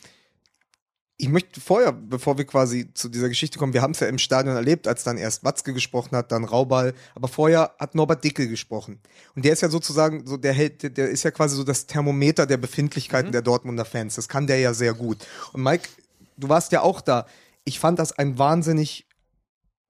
Ich 1.22 1.28
möchte 1.28 1.60
vorher, 1.60 1.92
bevor 1.92 2.38
wir 2.38 2.46
quasi 2.46 2.94
zu 2.94 3.10
dieser 3.10 3.28
Geschichte 3.28 3.60
kommen, 3.60 3.74
wir 3.74 3.82
haben 3.82 3.92
es 3.92 4.00
ja 4.00 4.08
im 4.08 4.18
Stadion 4.18 4.56
erlebt, 4.56 4.88
als 4.88 5.04
dann 5.04 5.18
erst 5.18 5.44
Watzke 5.44 5.74
gesprochen 5.74 6.16
hat, 6.16 6.32
dann 6.32 6.46
Rauball, 6.46 6.94
aber 7.14 7.28
vorher 7.28 7.76
hat 7.78 7.94
Norbert 7.94 8.24
Dickel 8.24 8.48
gesprochen. 8.48 9.02
Und 9.36 9.44
der 9.44 9.52
ist 9.52 9.62
ja 9.62 9.68
sozusagen 9.68 10.26
so, 10.26 10.38
der 10.38 10.54
hält, 10.54 10.98
der- 10.98 11.10
ist 11.10 11.24
ja 11.24 11.32
quasi 11.32 11.58
so 11.58 11.66
das 11.66 11.88
Thermometer 11.88 12.46
der 12.46 12.56
Befindlichkeiten 12.56 13.34
der 13.34 13.42
Dortmunder 13.42 13.84
Fans. 13.84 14.16
Das 14.16 14.30
kann 14.30 14.48
der 14.48 14.60
ja 14.60 14.74
sehr 14.74 14.94
gut. 14.94 15.18
Und 15.52 15.62
Mike, 15.62 15.90
du 16.38 16.48
warst 16.48 16.72
ja 16.72 16.82
auch 16.84 17.02
da. 17.02 17.26
Ich 17.66 17.80
fand 17.80 18.00
das 18.00 18.14
ein 18.14 18.38
wahnsinnig 18.38 19.06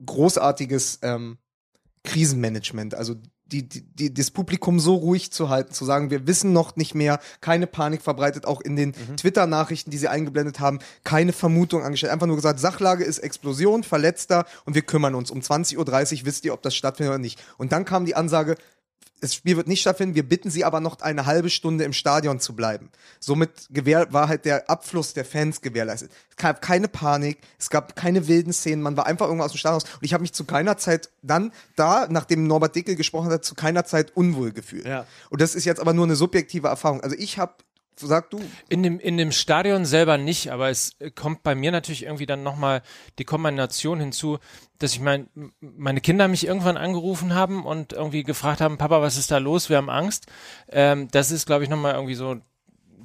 großartiges 0.04 0.98
ähm, 1.04 1.38
Krisenmanagement. 2.06 2.96
Also 2.96 3.16
die, 3.50 3.64
die, 3.64 4.14
das 4.14 4.32
Publikum 4.32 4.80
so 4.80 4.96
ruhig 4.96 5.32
zu 5.32 5.50
halten, 5.50 5.74
zu 5.74 5.86
sagen, 5.86 6.10
wir 6.10 6.28
wissen 6.28 6.54
noch 6.54 6.76
nicht 6.76 6.96
mehr, 6.96 7.20
keine 7.42 7.68
Panik 7.68 8.02
verbreitet, 8.02 8.46
auch 8.46 8.62
in 8.62 8.76
den 8.76 8.94
Twitter-Nachrichten, 9.18 9.92
die 9.92 9.98
sie 9.98 10.08
eingeblendet 10.08 10.60
haben, 10.60 10.80
keine 11.04 11.34
Vermutung 11.34 11.84
angestellt. 11.84 12.14
Einfach 12.14 12.28
nur 12.28 12.36
gesagt, 12.36 12.60
Sachlage 12.60 13.04
ist 13.04 13.20
Explosion, 13.20 13.84
Verletzter 13.84 14.46
und 14.66 14.76
wir 14.76 14.84
kümmern 14.84 15.16
uns. 15.16 15.32
Um 15.32 15.40
20.30 15.40 15.78
Uhr 16.22 16.26
wisst 16.26 16.46
ihr, 16.46 16.54
ob 16.54 16.62
das 16.62 16.76
stattfindet 16.76 17.12
oder 17.12 17.20
nicht. 17.20 17.40
Und 17.58 17.72
dann 17.72 17.86
kam 17.86 18.06
die 18.06 18.16
Ansage, 18.16 18.56
das 19.22 19.36
Spiel 19.36 19.58
wird 19.58 19.68
nicht 19.68 19.82
stattfinden, 19.82 20.16
wir 20.16 20.28
bitten 20.28 20.50
sie 20.50 20.66
aber 20.66 20.80
noch 20.80 21.02
eine 21.02 21.26
halbe 21.26 21.50
Stunde 21.50 21.84
im 21.84 21.94
Stadion 21.94 22.40
zu 22.40 22.56
bleiben. 22.56 22.90
Somit 23.20 23.50
war 23.70 24.28
halt 24.28 24.46
der 24.46 24.70
Abfluss 24.70 25.14
der 25.14 25.26
Fans 25.26 25.62
gewährleistet. 25.62 26.12
Es 26.30 26.36
gab 26.38 26.62
keine 26.62 26.88
Panik, 26.88 27.40
es 27.58 27.70
gab 27.70 27.96
keine 27.96 28.28
wilden 28.28 28.54
Szenen, 28.54 28.82
man 28.82 28.98
war 28.98 29.06
einfach 29.06 29.28
irgendwo 29.28 29.46
aus 29.46 29.52
dem 29.52 29.58
Stadion 29.58 29.82
raus. 29.82 29.90
Und 29.96 30.04
ich 30.04 30.14
habe 30.14 30.22
mich 30.22 30.34
zu 30.34 30.46
keiner 30.46 30.78
Zeit 30.78 31.10
dann 31.22 31.52
da, 31.76 32.08
nachdem 32.10 32.48
Norbert 32.48 32.76
Dickel 32.76 32.96
gesprochen 32.96 33.30
hat, 33.30 33.44
zu 33.44 33.56
keiner 33.56 33.86
Zeit 33.86 34.16
unwohl 34.16 34.52
gefühlt. 34.52 34.86
Ja. 34.86 35.06
Und 35.30 35.42
das 35.42 35.56
ist 35.56 35.66
jetzt 35.66 35.80
aber 35.80 35.94
nur 35.94 36.06
eine 36.06 36.16
subjektive 36.16 36.68
Erfahrung. 36.68 37.02
Also 37.02 37.16
ich 37.18 37.38
habe, 37.38 37.54
sag 38.08 38.30
du, 38.30 38.40
In 38.70 38.84
dem, 38.84 39.00
in 39.00 39.18
dem 39.18 39.32
Stadion 39.32 39.86
selber 39.86 40.18
nicht, 40.18 40.52
aber 40.52 40.70
es 40.70 40.92
äh, 41.00 41.12
kommt 41.12 41.44
bei 41.44 41.56
mir 41.56 41.72
natürlich 41.72 42.04
irgendwie 42.04 42.26
dann 42.26 42.44
nochmal 42.44 42.82
die 43.18 43.26
Kombination 43.26 44.00
hinzu, 44.00 44.40
dass 44.80 44.94
ich 44.94 45.00
mein, 45.02 45.28
meine 45.60 46.02
Kinder 46.02 46.28
mich 46.28 46.46
irgendwann 46.48 46.78
angerufen 46.78 47.34
haben 47.36 47.66
und 47.66 47.94
irgendwie 47.94 48.24
gefragt 48.24 48.62
haben, 48.62 48.78
Papa, 48.78 49.02
was 49.02 49.18
ist 49.18 49.32
da 49.32 49.38
los? 49.38 49.70
Wir 49.70 49.78
haben 49.78 49.90
Angst. 49.90 50.28
Ähm, 50.70 51.08
das 51.12 51.32
ist, 51.32 51.46
glaube 51.46 51.64
ich, 51.64 51.70
nochmal 51.70 51.94
irgendwie 51.96 52.16
so, 52.16 52.38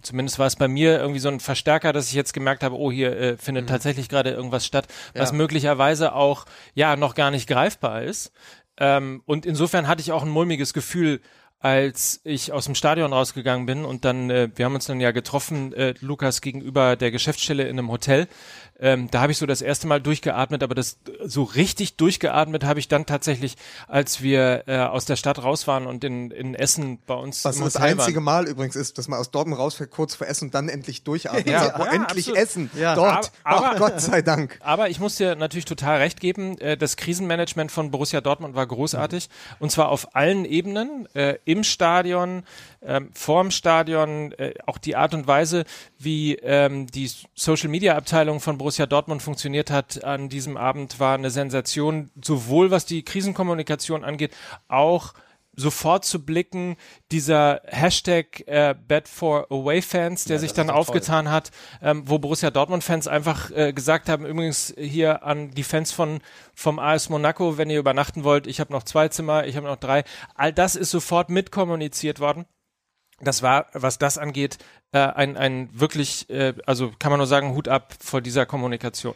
zumindest 0.03 0.39
war 0.39 0.47
es 0.47 0.57
bei 0.57 0.69
mir 0.69 0.99
irgendwie 1.01 1.21
so 1.21 1.29
ein 1.29 1.41
Verstärker, 1.41 1.93
dass 1.93 2.09
ich 2.09 2.15
jetzt 2.15 2.33
gemerkt 2.35 2.63
habe, 2.63 2.77
oh, 2.77 2.93
hier 2.93 3.17
äh, 3.17 3.37
findet 3.37 3.69
tatsächlich 3.69 4.09
gerade 4.09 4.31
irgendwas 4.31 4.67
statt, 4.67 4.87
was 5.15 5.31
Ja. 5.31 5.37
möglicherweise 5.37 6.15
auch, 6.15 6.45
ja, 6.75 6.95
noch 6.97 7.15
gar 7.15 7.31
nicht 7.31 7.49
greifbar 7.49 8.03
ist. 8.03 8.31
Ähm, 8.77 9.23
und 9.25 9.47
insofern 9.47 9.87
hatte 9.89 10.01
ich 10.03 10.13
auch 10.13 10.23
ein 10.23 10.29
mulmiges 10.29 10.75
Gefühl, 10.75 11.21
als 11.65 12.21
ich 12.25 12.53
aus 12.53 12.67
dem 12.67 12.75
Stadion 12.75 13.15
rausgegangen 13.15 13.65
bin 13.65 13.87
und 13.87 14.05
dann, 14.05 14.29
äh, 14.29 14.51
wir 14.55 14.67
haben 14.67 14.75
uns 14.75 14.85
dann 14.85 15.01
ja 15.01 15.13
getroffen, 15.13 15.73
äh, 15.73 15.95
Lukas 16.01 16.43
gegenüber 16.43 16.95
der 16.95 17.11
Geschäftsstelle 17.11 17.63
in 17.63 17.79
einem 17.79 17.91
Hotel. 17.91 18.29
Ähm, 18.81 19.09
da 19.11 19.21
habe 19.21 19.31
ich 19.33 19.39
so 19.39 19.47
das 19.47 19.63
erste 19.63 19.87
Mal 19.87 20.01
durchgeatmet, 20.01 20.63
aber 20.65 20.75
das 20.75 20.99
so 21.25 21.45
richtig 21.45 21.97
durchgeatmet 21.97 22.65
habe 22.65 22.81
ich 22.81 22.89
dann 22.89 23.07
tatsächlich, 23.07 23.57
als 23.87 24.21
wir 24.21 24.65
äh, 24.67 24.79
aus 24.79 25.05
der 25.05 25.15
Stadt 25.15 25.43
raus 25.43 25.69
waren 25.69 25.87
und 25.87 26.03
in, 26.03 26.33
in 26.33 26.55
Essen 26.57 26.99
bei 27.07 27.15
uns 27.15 27.45
was 27.45 27.59
das 27.61 27.77
einzige 27.77 28.17
waren. 28.17 28.25
Mal 28.25 28.49
übrigens 28.49 28.75
ist, 28.75 28.99
dass 28.99 29.07
man 29.07 29.21
aus 29.21 29.31
Dortmund 29.31 29.61
rausfährt, 29.61 29.91
kurz 29.93 30.17
vor 30.17 30.27
Essen 30.27 30.47
und 30.47 30.55
dann 30.55 30.69
endlich 30.69 31.05
durchatmet. 31.05 31.47
Ja, 31.49 31.69
boah, 31.77 31.87
ja, 31.87 31.93
endlich 31.93 32.27
absolut. 32.27 32.39
Essen. 32.39 32.71
Ja. 32.77 32.95
Dort. 32.97 33.31
Aber- 33.45 33.71
Ach 33.75 33.79
Gott 33.79 34.01
sei 34.01 34.23
Dank. 34.23 34.59
Aber 34.61 34.91
ich 34.91 34.99
muss 34.99 35.17
dir 35.17 35.37
natürlich 35.37 35.67
total 35.67 35.99
recht 35.99 36.19
geben, 36.21 36.59
äh, 36.59 36.77
das 36.77 36.97
Krisenmanagement 36.97 37.71
von 37.71 37.93
Borussia 37.93 38.21
Dortmund 38.21 38.57
war 38.57 38.67
großartig. 38.67 39.29
Und 39.61 39.71
zwar 39.71 39.89
auf 39.89 40.17
allen 40.17 40.45
Ebenen, 40.45 41.09
äh, 41.15 41.37
im 41.45 41.63
Stadion, 41.63 42.43
ähm, 42.83 43.11
vorm 43.15 43.51
Stadion, 43.53 44.33
äh, 44.33 44.55
auch 44.67 44.79
die 44.79 44.97
Art 44.97 45.15
und 45.15 45.27
Weise, 45.29 45.65
wie 45.99 46.35
ähm, 46.35 46.87
die 46.89 47.11
Social-Media-Abteilung 47.35 48.41
von 48.41 48.59
Borussia 48.59 48.64
Dortmund 48.71 49.23
funktioniert 49.23 49.71
hat 49.71 50.05
an 50.05 50.29
diesem 50.29 50.57
Abend, 50.57 51.01
war 51.01 51.15
eine 51.15 51.31
Sensation, 51.31 52.11
sowohl 52.23 52.71
was 52.71 52.87
die 52.87 53.03
Krisenkommunikation 53.03 54.05
angeht, 54.05 54.33
auch 54.69 55.15
sofort 55.57 56.05
zu 56.05 56.25
blicken, 56.25 56.77
dieser 57.13 57.61
Hashtag 57.67 58.47
äh, 58.47 58.75
Bad 58.89 59.09
for 59.09 59.47
Away 59.51 59.83
Fans, 59.83 60.25
der 60.25 60.39
sich 60.39 60.51
das 60.51 60.57
dann 60.57 60.67
doch 60.69 60.75
toll. 60.75 60.81
aufgetan 60.81 61.31
hat, 61.31 61.51
ähm, 61.83 62.03
wo 62.07 62.19
Borussia 62.19 62.51
Dortmund-Fans 62.51 63.07
einfach 63.09 63.51
äh, 63.51 63.73
gesagt 63.73 64.09
haben, 64.09 64.27
übrigens 64.27 64.75
hier 64.77 65.23
an 65.25 65.51
die 65.53 65.63
Fans 65.63 65.93
von 65.93 66.21
vom 66.55 66.79
AS 66.79 67.09
Monaco, 67.09 67.59
wenn 67.59 67.71
ihr 67.71 67.79
übernachten 67.79 68.25
wollt, 68.25 68.47
ich 68.47 68.61
habe 68.61 68.73
noch 68.73 68.83
zwei 68.83 69.09
Zimmer, 69.09 69.47
ich 69.47 69.57
habe 69.57 69.67
noch 69.67 69.77
drei. 69.77 70.05
All 70.35 70.53
das 70.53 70.77
ist 70.77 70.91
sofort 70.91 71.31
mitkommuniziert 71.31 72.21
worden. 72.21 72.47
Das 73.21 73.43
war, 73.43 73.67
was 73.73 73.99
das 73.99 74.19
angeht, 74.19 74.59
äh, 74.93 74.99
ein, 74.99 75.37
ein 75.37 75.69
wirklich, 75.73 76.29
äh, 76.31 76.55
also 76.67 76.93
kann 76.99 77.11
man 77.11 77.19
nur 77.19 77.27
sagen, 77.27 77.55
Hut 77.55 77.69
ab 77.69 77.95
vor 78.01 78.21
dieser 78.21 78.47
Kommunikation. 78.47 79.15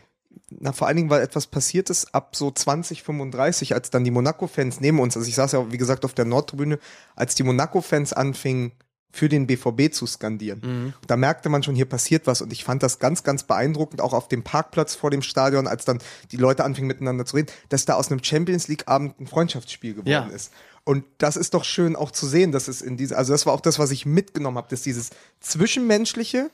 Na, 0.51 0.73
vor 0.73 0.87
allen 0.87 0.97
Dingen, 0.97 1.11
weil 1.11 1.23
etwas 1.23 1.47
passiert 1.47 1.91
ist 1.91 2.15
ab 2.15 2.37
so 2.37 2.51
2035, 2.51 3.75
als 3.75 3.91
dann 3.91 4.05
die 4.05 4.11
Monaco-Fans 4.11 4.81
neben 4.81 5.01
uns, 5.01 5.17
also 5.17 5.29
ich 5.29 5.35
saß 5.35 5.53
ja, 5.53 5.73
wie 5.73 5.79
gesagt, 5.79 6.05
auf 6.05 6.15
der 6.15 6.25
Nordtribüne, 6.25 6.79
als 7.17 7.35
die 7.35 7.43
Monaco-Fans 7.43 8.13
anfingen, 8.13 8.73
für 9.11 9.31
den 9.31 9.47
BVB 9.47 9.91
zu 9.91 10.07
skandieren. 10.07 10.93
Da 11.07 11.17
merkte 11.17 11.49
man 11.49 11.63
schon, 11.63 11.75
hier 11.75 11.87
passiert 11.89 12.27
was 12.27 12.43
und 12.43 12.53
ich 12.53 12.63
fand 12.63 12.83
das 12.83 12.99
ganz, 12.99 13.23
ganz 13.23 13.43
beeindruckend, 13.43 14.03
auch 14.03 14.13
auf 14.13 14.29
dem 14.29 14.45
Parkplatz 14.45 14.95
vor 14.95 15.11
dem 15.11 15.23
Stadion, 15.23 15.67
als 15.67 15.87
dann 15.87 15.99
die 16.31 16.37
Leute 16.37 16.63
anfingen 16.63 16.89
miteinander 16.89 17.25
zu 17.25 17.37
reden, 17.37 17.49
dass 17.71 17.87
da 17.87 17.95
aus 17.95 18.11
einem 18.11 18.23
Champions 18.23 18.69
League-Abend 18.69 19.19
ein 19.19 19.27
Freundschaftsspiel 19.27 19.95
geworden 19.95 20.11
Ja. 20.11 20.27
ist. 20.27 20.53
Und 20.89 21.05
das 21.19 21.37
ist 21.37 21.53
doch 21.53 21.65
schön 21.65 21.97
auch 21.97 22.13
zu 22.13 22.27
sehen, 22.27 22.51
dass 22.51 22.67
es 22.67 22.81
in 22.81 22.97
diese, 22.97 23.19
also 23.19 23.31
das 23.31 23.45
war 23.45 23.53
auch 23.53 23.61
das, 23.61 23.79
was 23.79 23.91
ich 23.91 24.07
mitgenommen 24.07 24.57
habe, 24.57 24.71
dass 24.71 24.81
dieses 24.81 25.11
Zwischenmenschliche, 25.39 26.51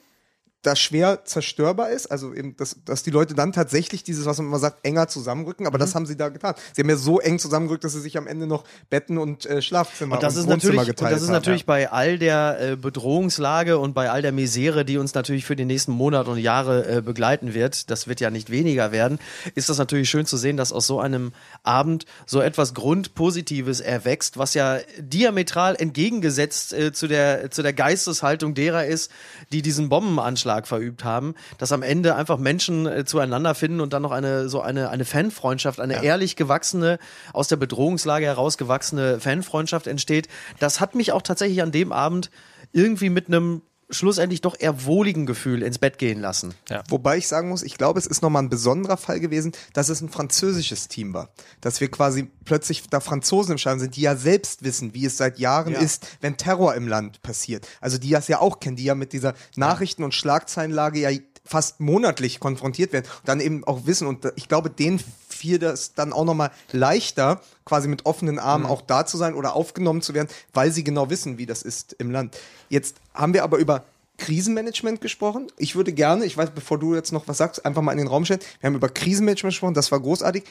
da 0.65 0.77
schwer 0.77 1.25
zerstörbar 1.25 1.91
ist, 1.91 2.07
also 2.07 2.33
eben, 2.33 2.57
dass, 2.57 2.77
dass 2.85 3.03
die 3.03 3.11
Leute 3.11 3.35
dann 3.35 3.53
tatsächlich 3.53 4.03
dieses, 4.03 4.25
was 4.25 4.39
man 4.39 4.47
immer 4.47 4.59
sagt, 4.59 4.85
enger 4.85 5.09
zusammenrücken, 5.09 5.67
aber 5.67 5.79
mhm. 5.79 5.81
das 5.81 5.95
haben 5.95 6.07
sie 6.07 6.17
da 6.17 6.31
getan. 6.31 6.55
Sie 6.73 6.83
haben 6.83 6.89
ja 6.89 6.97
so 6.97 7.21
eng 7.21 7.39
zusammengerückt, 7.39 7.85
dass 7.85 7.93
sie 7.93 8.01
sich 8.01 8.17
am 8.17 8.27
Ende 8.27 8.47
noch 8.47 8.65
Betten 8.89 9.19
und 9.19 9.45
äh, 9.47 9.61
Schlafzimmer 9.61 10.17
und, 10.17 10.23
das 10.23 10.35
und 10.37 10.41
ist 10.41 10.49
natürlich, 10.49 10.81
geteilt 10.87 11.01
Und 11.01 11.11
das 11.11 11.23
ist 11.23 11.29
haben. 11.29 11.35
natürlich 11.35 11.63
ja. 11.63 11.67
bei 11.67 11.93
all 11.93 12.19
der 12.19 12.59
äh, 12.61 12.77
Bedrohungslage 12.77 13.79
und 13.79 13.95
bei 13.95 14.11
all 14.11 14.23
der 14.23 14.33
Misere, 14.33 14.85
die 14.85 14.97
uns 14.97 15.15
natürlich 15.15 15.45
für 15.45 15.55
die 15.55 15.67
nächsten 15.67 15.93
Monate 15.93 16.31
und 16.31 16.39
Jahre 16.39 16.87
äh, 16.89 17.03
begleiten 17.03 17.53
wird, 17.53 17.91
das 17.91 18.09
wird 18.09 18.21
ja 18.21 18.31
nicht 18.31 18.51
weniger 18.51 18.91
werden, 18.91 19.19
ist 19.55 19.69
das 19.69 19.77
natürlich 19.77 20.09
schön 20.09 20.25
zu 20.25 20.39
sehen, 20.39 20.57
dass 20.57 20.73
aus 20.73 20.87
so 20.87 20.99
einem 20.99 21.33
Abend 21.63 22.07
so 22.25 22.41
etwas 22.41 22.73
Grundpositives 22.73 23.81
erwächst, 23.81 24.39
was 24.39 24.55
ja 24.55 24.79
diametral 24.99 25.77
entgegengesetzt 25.77 26.73
äh, 26.73 26.93
zu, 26.93 27.07
der, 27.07 27.51
zu 27.51 27.63
der 27.63 27.75
Geisteshaltung 27.75 28.55
derer 28.55 28.87
ist, 28.87 29.11
die 29.53 29.61
diesen 29.61 29.91
Bombenanschlag 29.91 30.54
verübt 30.63 31.05
haben, 31.05 31.35
dass 31.59 31.73
am 31.73 31.83
Ende 31.83 32.15
einfach 32.15 32.39
Menschen 32.39 32.87
äh, 32.87 33.05
zueinander 33.05 33.55
finden 33.55 33.81
und 33.81 33.93
dann 33.93 34.03
noch 34.03 34.13
eine 34.13 34.49
so 34.49 34.61
eine, 34.61 34.91
eine 34.91 35.05
Fanfreundschaft, 35.05 35.81
eine 35.81 35.95
ja. 35.95 36.03
ehrlich 36.03 36.37
gewachsene, 36.37 36.99
aus 37.33 37.49
der 37.49 37.57
Bedrohungslage 37.57 38.27
heraus 38.27 38.59
gewachsene 38.59 39.21
Fanfreundschaft 39.21 39.87
entsteht. 39.87 40.29
Das 40.61 40.81
hat 40.81 40.95
mich 40.95 41.13
auch 41.13 41.23
tatsächlich 41.23 41.63
an 41.63 41.73
dem 41.73 41.93
Abend 41.93 42.31
irgendwie 42.73 43.11
mit 43.11 43.29
einem 43.29 43.63
schlussendlich 43.95 44.41
doch 44.41 44.57
eher 44.59 44.85
wohligen 44.85 45.27
Gefühl 45.27 45.63
ins 45.63 45.79
Bett 45.79 45.99
gehen 45.99 46.21
lassen. 46.21 46.55
Ja. 46.69 46.83
Wobei 46.89 47.17
ich 47.17 47.29
sagen 47.29 47.49
muss, 47.49 47.63
ich 47.63 47.79
glaube, 47.79 47.99
es 47.99 48.07
ist 48.07 48.23
nochmal 48.23 48.43
ein 48.43 48.51
besonderer 48.51 48.97
Fall 48.97 49.21
gewesen, 49.21 49.53
dass 49.73 49.89
es 49.89 50.01
ein 50.01 50.09
französisches 50.09 50.89
Team 50.89 51.15
war. 51.15 51.31
Dass 51.61 51.81
wir 51.81 51.91
quasi 51.91 52.29
plötzlich 52.45 52.83
da 52.89 53.01
Franzosen 53.01 53.53
im 53.53 53.59
Stadion 53.59 53.81
sind, 53.81 53.97
die 53.97 54.03
ja 54.03 54.17
selbst 54.17 54.65
wissen, 54.65 54.95
wie 54.95 55.07
es 55.07 55.17
seit 55.17 55.39
Jahren 55.39 55.73
ja. 55.73 55.81
ist, 55.81 56.07
wenn 56.21 56.37
Terror 56.37 56.75
im 56.75 56.89
Land 56.89 57.23
passiert. 57.23 57.67
Also 57.81 57.99
die 57.99 58.11
das 58.11 58.29
ja 58.29 58.41
auch 58.41 58.61
kennen, 58.61 58.77
die 58.77 58.85
ja 58.85 58.95
mit 58.95 59.13
dieser 59.13 59.35
Nachrichten- 59.57 60.05
und 60.05 60.15
Schlagzeilenlage 60.15 61.01
ja 61.01 61.11
fast 61.45 61.81
monatlich 61.81 62.41
konfrontiert 62.41 62.93
werden 62.93 63.07
und 63.19 63.29
dann 63.29 63.41
eben 63.41 63.65
auch 63.65 63.87
wissen 63.87 64.07
und 64.07 64.33
ich 64.37 64.49
glaube, 64.49 64.71
denen 64.71 64.99
fiel 65.45 65.59
das 65.59 65.93
dann 65.93 66.15
auch 66.15 66.25
nochmal 66.25 66.51
leichter, 66.73 67.43
quasi 67.67 67.87
mit 67.87 68.07
offenen 68.07 68.39
Armen 68.39 68.65
mhm. 68.65 68.71
auch 68.71 68.81
da 68.81 69.05
zu 69.05 69.19
sein 69.19 69.35
oder 69.35 69.55
aufgenommen 69.55 70.01
zu 70.01 70.15
werden, 70.15 70.29
weil 70.55 70.73
sie 70.73 70.85
genau 70.85 71.11
wissen, 71.11 71.37
wie 71.37 71.45
das 71.45 71.61
ist 71.61 71.93
im 71.99 72.11
Land. 72.11 72.39
Jetzt 72.71 72.97
haben 73.13 73.35
wir 73.35 73.45
aber 73.45 73.59
über 73.59 73.85
Krisenmanagement 74.17 75.03
gesprochen. 75.03 75.49
Ich 75.59 75.77
würde 75.77 75.93
gerne, 75.93 76.25
ich 76.25 76.35
weiß, 76.35 76.53
bevor 76.55 76.79
du 76.79 76.95
jetzt 76.95 77.13
noch 77.13 77.29
was 77.29 77.37
sagst, 77.37 77.67
einfach 77.67 77.83
mal 77.83 77.93
in 77.93 77.99
den 77.99 78.07
Raum 78.07 78.25
stellen. 78.25 78.41
Wir 78.61 78.69
haben 78.69 78.75
über 78.75 78.89
Krisenmanagement 78.89 79.53
gesprochen, 79.53 79.75
das 79.75 79.93
war 79.93 80.01
großartig. 80.01 80.45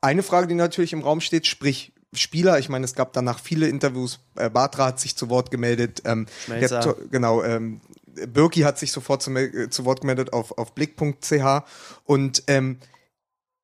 Eine 0.00 0.22
Frage, 0.22 0.46
die 0.46 0.54
natürlich 0.54 0.92
im 0.92 1.02
Raum 1.02 1.20
steht, 1.20 1.48
sprich 1.48 1.90
Spieler, 2.12 2.60
ich 2.60 2.68
meine, 2.68 2.84
es 2.84 2.94
gab 2.94 3.12
danach 3.12 3.40
viele 3.40 3.66
Interviews, 3.66 4.20
äh, 4.36 4.48
Bartra 4.48 4.86
hat 4.86 5.00
sich 5.00 5.16
zu 5.16 5.28
Wort 5.30 5.50
gemeldet, 5.50 6.02
ähm, 6.04 6.26
der, 6.46 6.96
genau, 7.10 7.42
ähm, 7.42 7.80
Birki 8.26 8.60
hat 8.60 8.78
sich 8.78 8.92
sofort 8.92 9.20
zu, 9.20 9.34
äh, 9.34 9.68
zu 9.68 9.84
Wort 9.84 10.02
gemeldet 10.02 10.32
auf, 10.32 10.56
auf 10.56 10.74
blick.ch 10.74 11.64
und 12.04 12.44
ähm, 12.46 12.78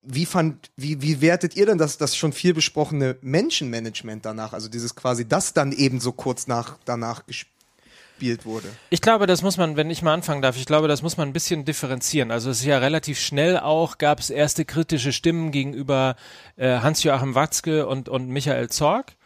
wie 0.04 0.26
fand, 0.26 0.70
wie, 0.76 1.02
wie 1.02 1.20
wertet 1.20 1.56
ihr 1.56 1.66
denn 1.66 1.78
das, 1.78 1.98
das 1.98 2.16
schon 2.16 2.32
viel 2.32 2.54
besprochene 2.54 3.16
Menschenmanagement 3.22 4.24
danach? 4.24 4.52
Also 4.52 4.68
dieses 4.68 4.94
quasi 4.94 5.26
das 5.26 5.54
dann 5.54 5.72
eben 5.72 6.00
so 6.00 6.12
kurz 6.12 6.46
nach, 6.46 6.78
danach 6.84 7.24
gespielt 7.26 8.44
wurde. 8.44 8.68
Ich 8.90 9.00
glaube, 9.00 9.26
das 9.26 9.42
muss 9.42 9.56
man, 9.56 9.76
wenn 9.76 9.90
ich 9.90 10.02
mal 10.02 10.14
anfangen 10.14 10.42
darf, 10.42 10.56
ich 10.56 10.66
glaube, 10.66 10.88
das 10.88 11.02
muss 11.02 11.16
man 11.16 11.28
ein 11.28 11.32
bisschen 11.32 11.64
differenzieren. 11.64 12.30
Also 12.30 12.50
es 12.50 12.60
ist 12.60 12.66
ja 12.66 12.78
relativ 12.78 13.18
schnell 13.18 13.58
auch, 13.58 13.98
gab 13.98 14.20
es 14.20 14.30
erste 14.30 14.64
kritische 14.64 15.12
Stimmen 15.12 15.50
gegenüber 15.50 16.16
äh, 16.56 16.78
Hans-Joachim 16.78 17.34
Watzke 17.34 17.86
und, 17.86 18.08
und 18.08 18.28
Michael 18.28 18.68
Zorg. 18.68 19.16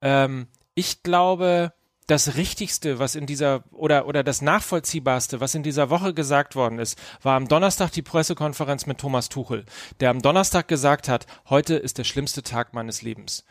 Ähm, 0.00 0.48
ich 0.74 1.02
glaube, 1.02 1.72
das 2.06 2.36
Richtigste, 2.36 2.98
was 2.98 3.14
in 3.14 3.26
dieser 3.26 3.64
oder 3.72 4.06
oder 4.06 4.22
das 4.22 4.40
Nachvollziehbarste, 4.40 5.40
was 5.40 5.54
in 5.54 5.62
dieser 5.62 5.90
Woche 5.90 6.14
gesagt 6.14 6.54
worden 6.54 6.78
ist, 6.78 6.98
war 7.22 7.36
am 7.36 7.48
Donnerstag 7.48 7.90
die 7.92 8.02
Pressekonferenz 8.02 8.86
mit 8.86 8.98
Thomas 8.98 9.28
Tuchel, 9.28 9.64
der 10.00 10.10
am 10.10 10.22
Donnerstag 10.22 10.68
gesagt 10.68 11.08
hat, 11.08 11.26
heute 11.48 11.74
ist 11.74 11.98
der 11.98 12.04
schlimmste 12.04 12.42
Tag 12.42 12.74
meines 12.74 13.02
Lebens 13.02 13.44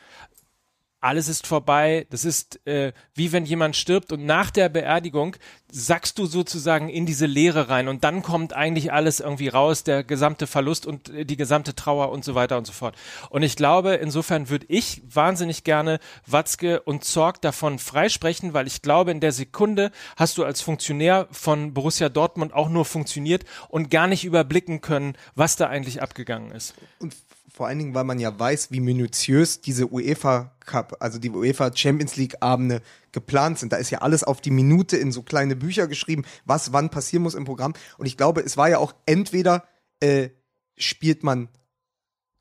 alles 1.05 1.27
ist 1.27 1.45
vorbei. 1.45 2.07
Das 2.09 2.25
ist 2.25 2.65
äh, 2.65 2.91
wie 3.13 3.31
wenn 3.31 3.45
jemand 3.45 3.75
stirbt 3.75 4.12
und 4.12 4.25
nach 4.25 4.50
der 4.50 4.69
Beerdigung 4.69 5.35
sackst 5.71 6.17
du 6.17 6.25
sozusagen 6.25 6.89
in 6.89 7.05
diese 7.05 7.27
Leere 7.27 7.69
rein 7.69 7.88
und 7.88 8.03
dann 8.03 8.24
kommt 8.24 8.53
eigentlich 8.53 8.91
alles 8.91 9.19
irgendwie 9.19 9.50
raus, 9.50 9.83
der 9.83 10.03
gesamte 10.03 10.47
Verlust 10.47 10.88
und 10.88 11.09
äh, 11.09 11.25
die 11.25 11.38
gesamte 11.38 11.75
Trauer 11.75 12.12
und 12.12 12.25
so 12.25 12.33
weiter 12.33 12.57
und 12.57 12.65
so 12.65 12.74
fort. 12.74 12.95
Und 13.29 13.43
ich 13.43 13.55
glaube, 13.55 13.93
insofern 13.95 14.50
würde 14.50 14.65
ich 14.67 15.03
wahnsinnig 15.07 15.63
gerne 15.63 16.00
Watzke 16.25 16.81
und 16.81 17.03
Zorg 17.03 17.39
davon 17.41 17.77
freisprechen, 17.77 18.53
weil 18.53 18.65
ich 18.65 18.81
glaube, 18.81 19.12
in 19.12 19.19
der 19.19 19.31
Sekunde 19.31 19.91
hast 20.17 20.39
du 20.39 20.43
als 20.43 20.62
Funktionär 20.62 21.27
von 21.31 21.75
Borussia 21.75 22.09
Dortmund 22.09 22.53
auch 22.53 22.69
nur 22.69 22.85
funktioniert 22.85 23.45
und 23.69 23.91
gar 23.91 24.07
nicht 24.07 24.25
überblicken 24.25 24.81
können, 24.81 25.15
was 25.35 25.55
da 25.55 25.67
eigentlich 25.67 26.01
abgegangen 26.01 26.51
ist. 26.51 26.74
Und 27.00 27.15
vor 27.55 27.67
allen 27.67 27.79
Dingen, 27.79 27.95
weil 27.95 28.03
man 28.03 28.19
ja 28.19 28.38
weiß, 28.38 28.71
wie 28.71 28.81
minutiös 28.81 29.62
diese 29.62 29.88
UEFA 29.89 30.51
Cup, 30.65 30.97
also 31.00 31.19
die 31.19 31.29
UEFA 31.29 31.71
Champions 31.74 32.17
League 32.17 32.35
Abende 32.41 32.81
geplant 33.13 33.59
sind. 33.59 33.71
Da 33.71 33.77
ist 33.77 33.91
ja 33.91 34.00
alles 34.00 34.25
auf 34.25 34.41
die 34.41 34.51
Minute 34.51 34.97
in 34.97 35.13
so 35.13 35.21
kleine 35.21 35.55
Bücher 35.55 35.88
geschrieben, 35.88 36.25
was 36.43 36.74
wann 36.74 36.89
passieren 36.89 37.24
muss 37.24 37.33
im 37.33 37.45
Programm. 37.45 37.74
Und 37.97 38.07
ich 38.07 38.17
glaube, 38.17 38.41
es 38.41 38.57
war 38.57 38.67
ja 38.67 38.79
auch 38.79 38.93
entweder 39.05 39.63
äh, 40.01 40.29
spielt 40.75 41.24
man 41.24 41.47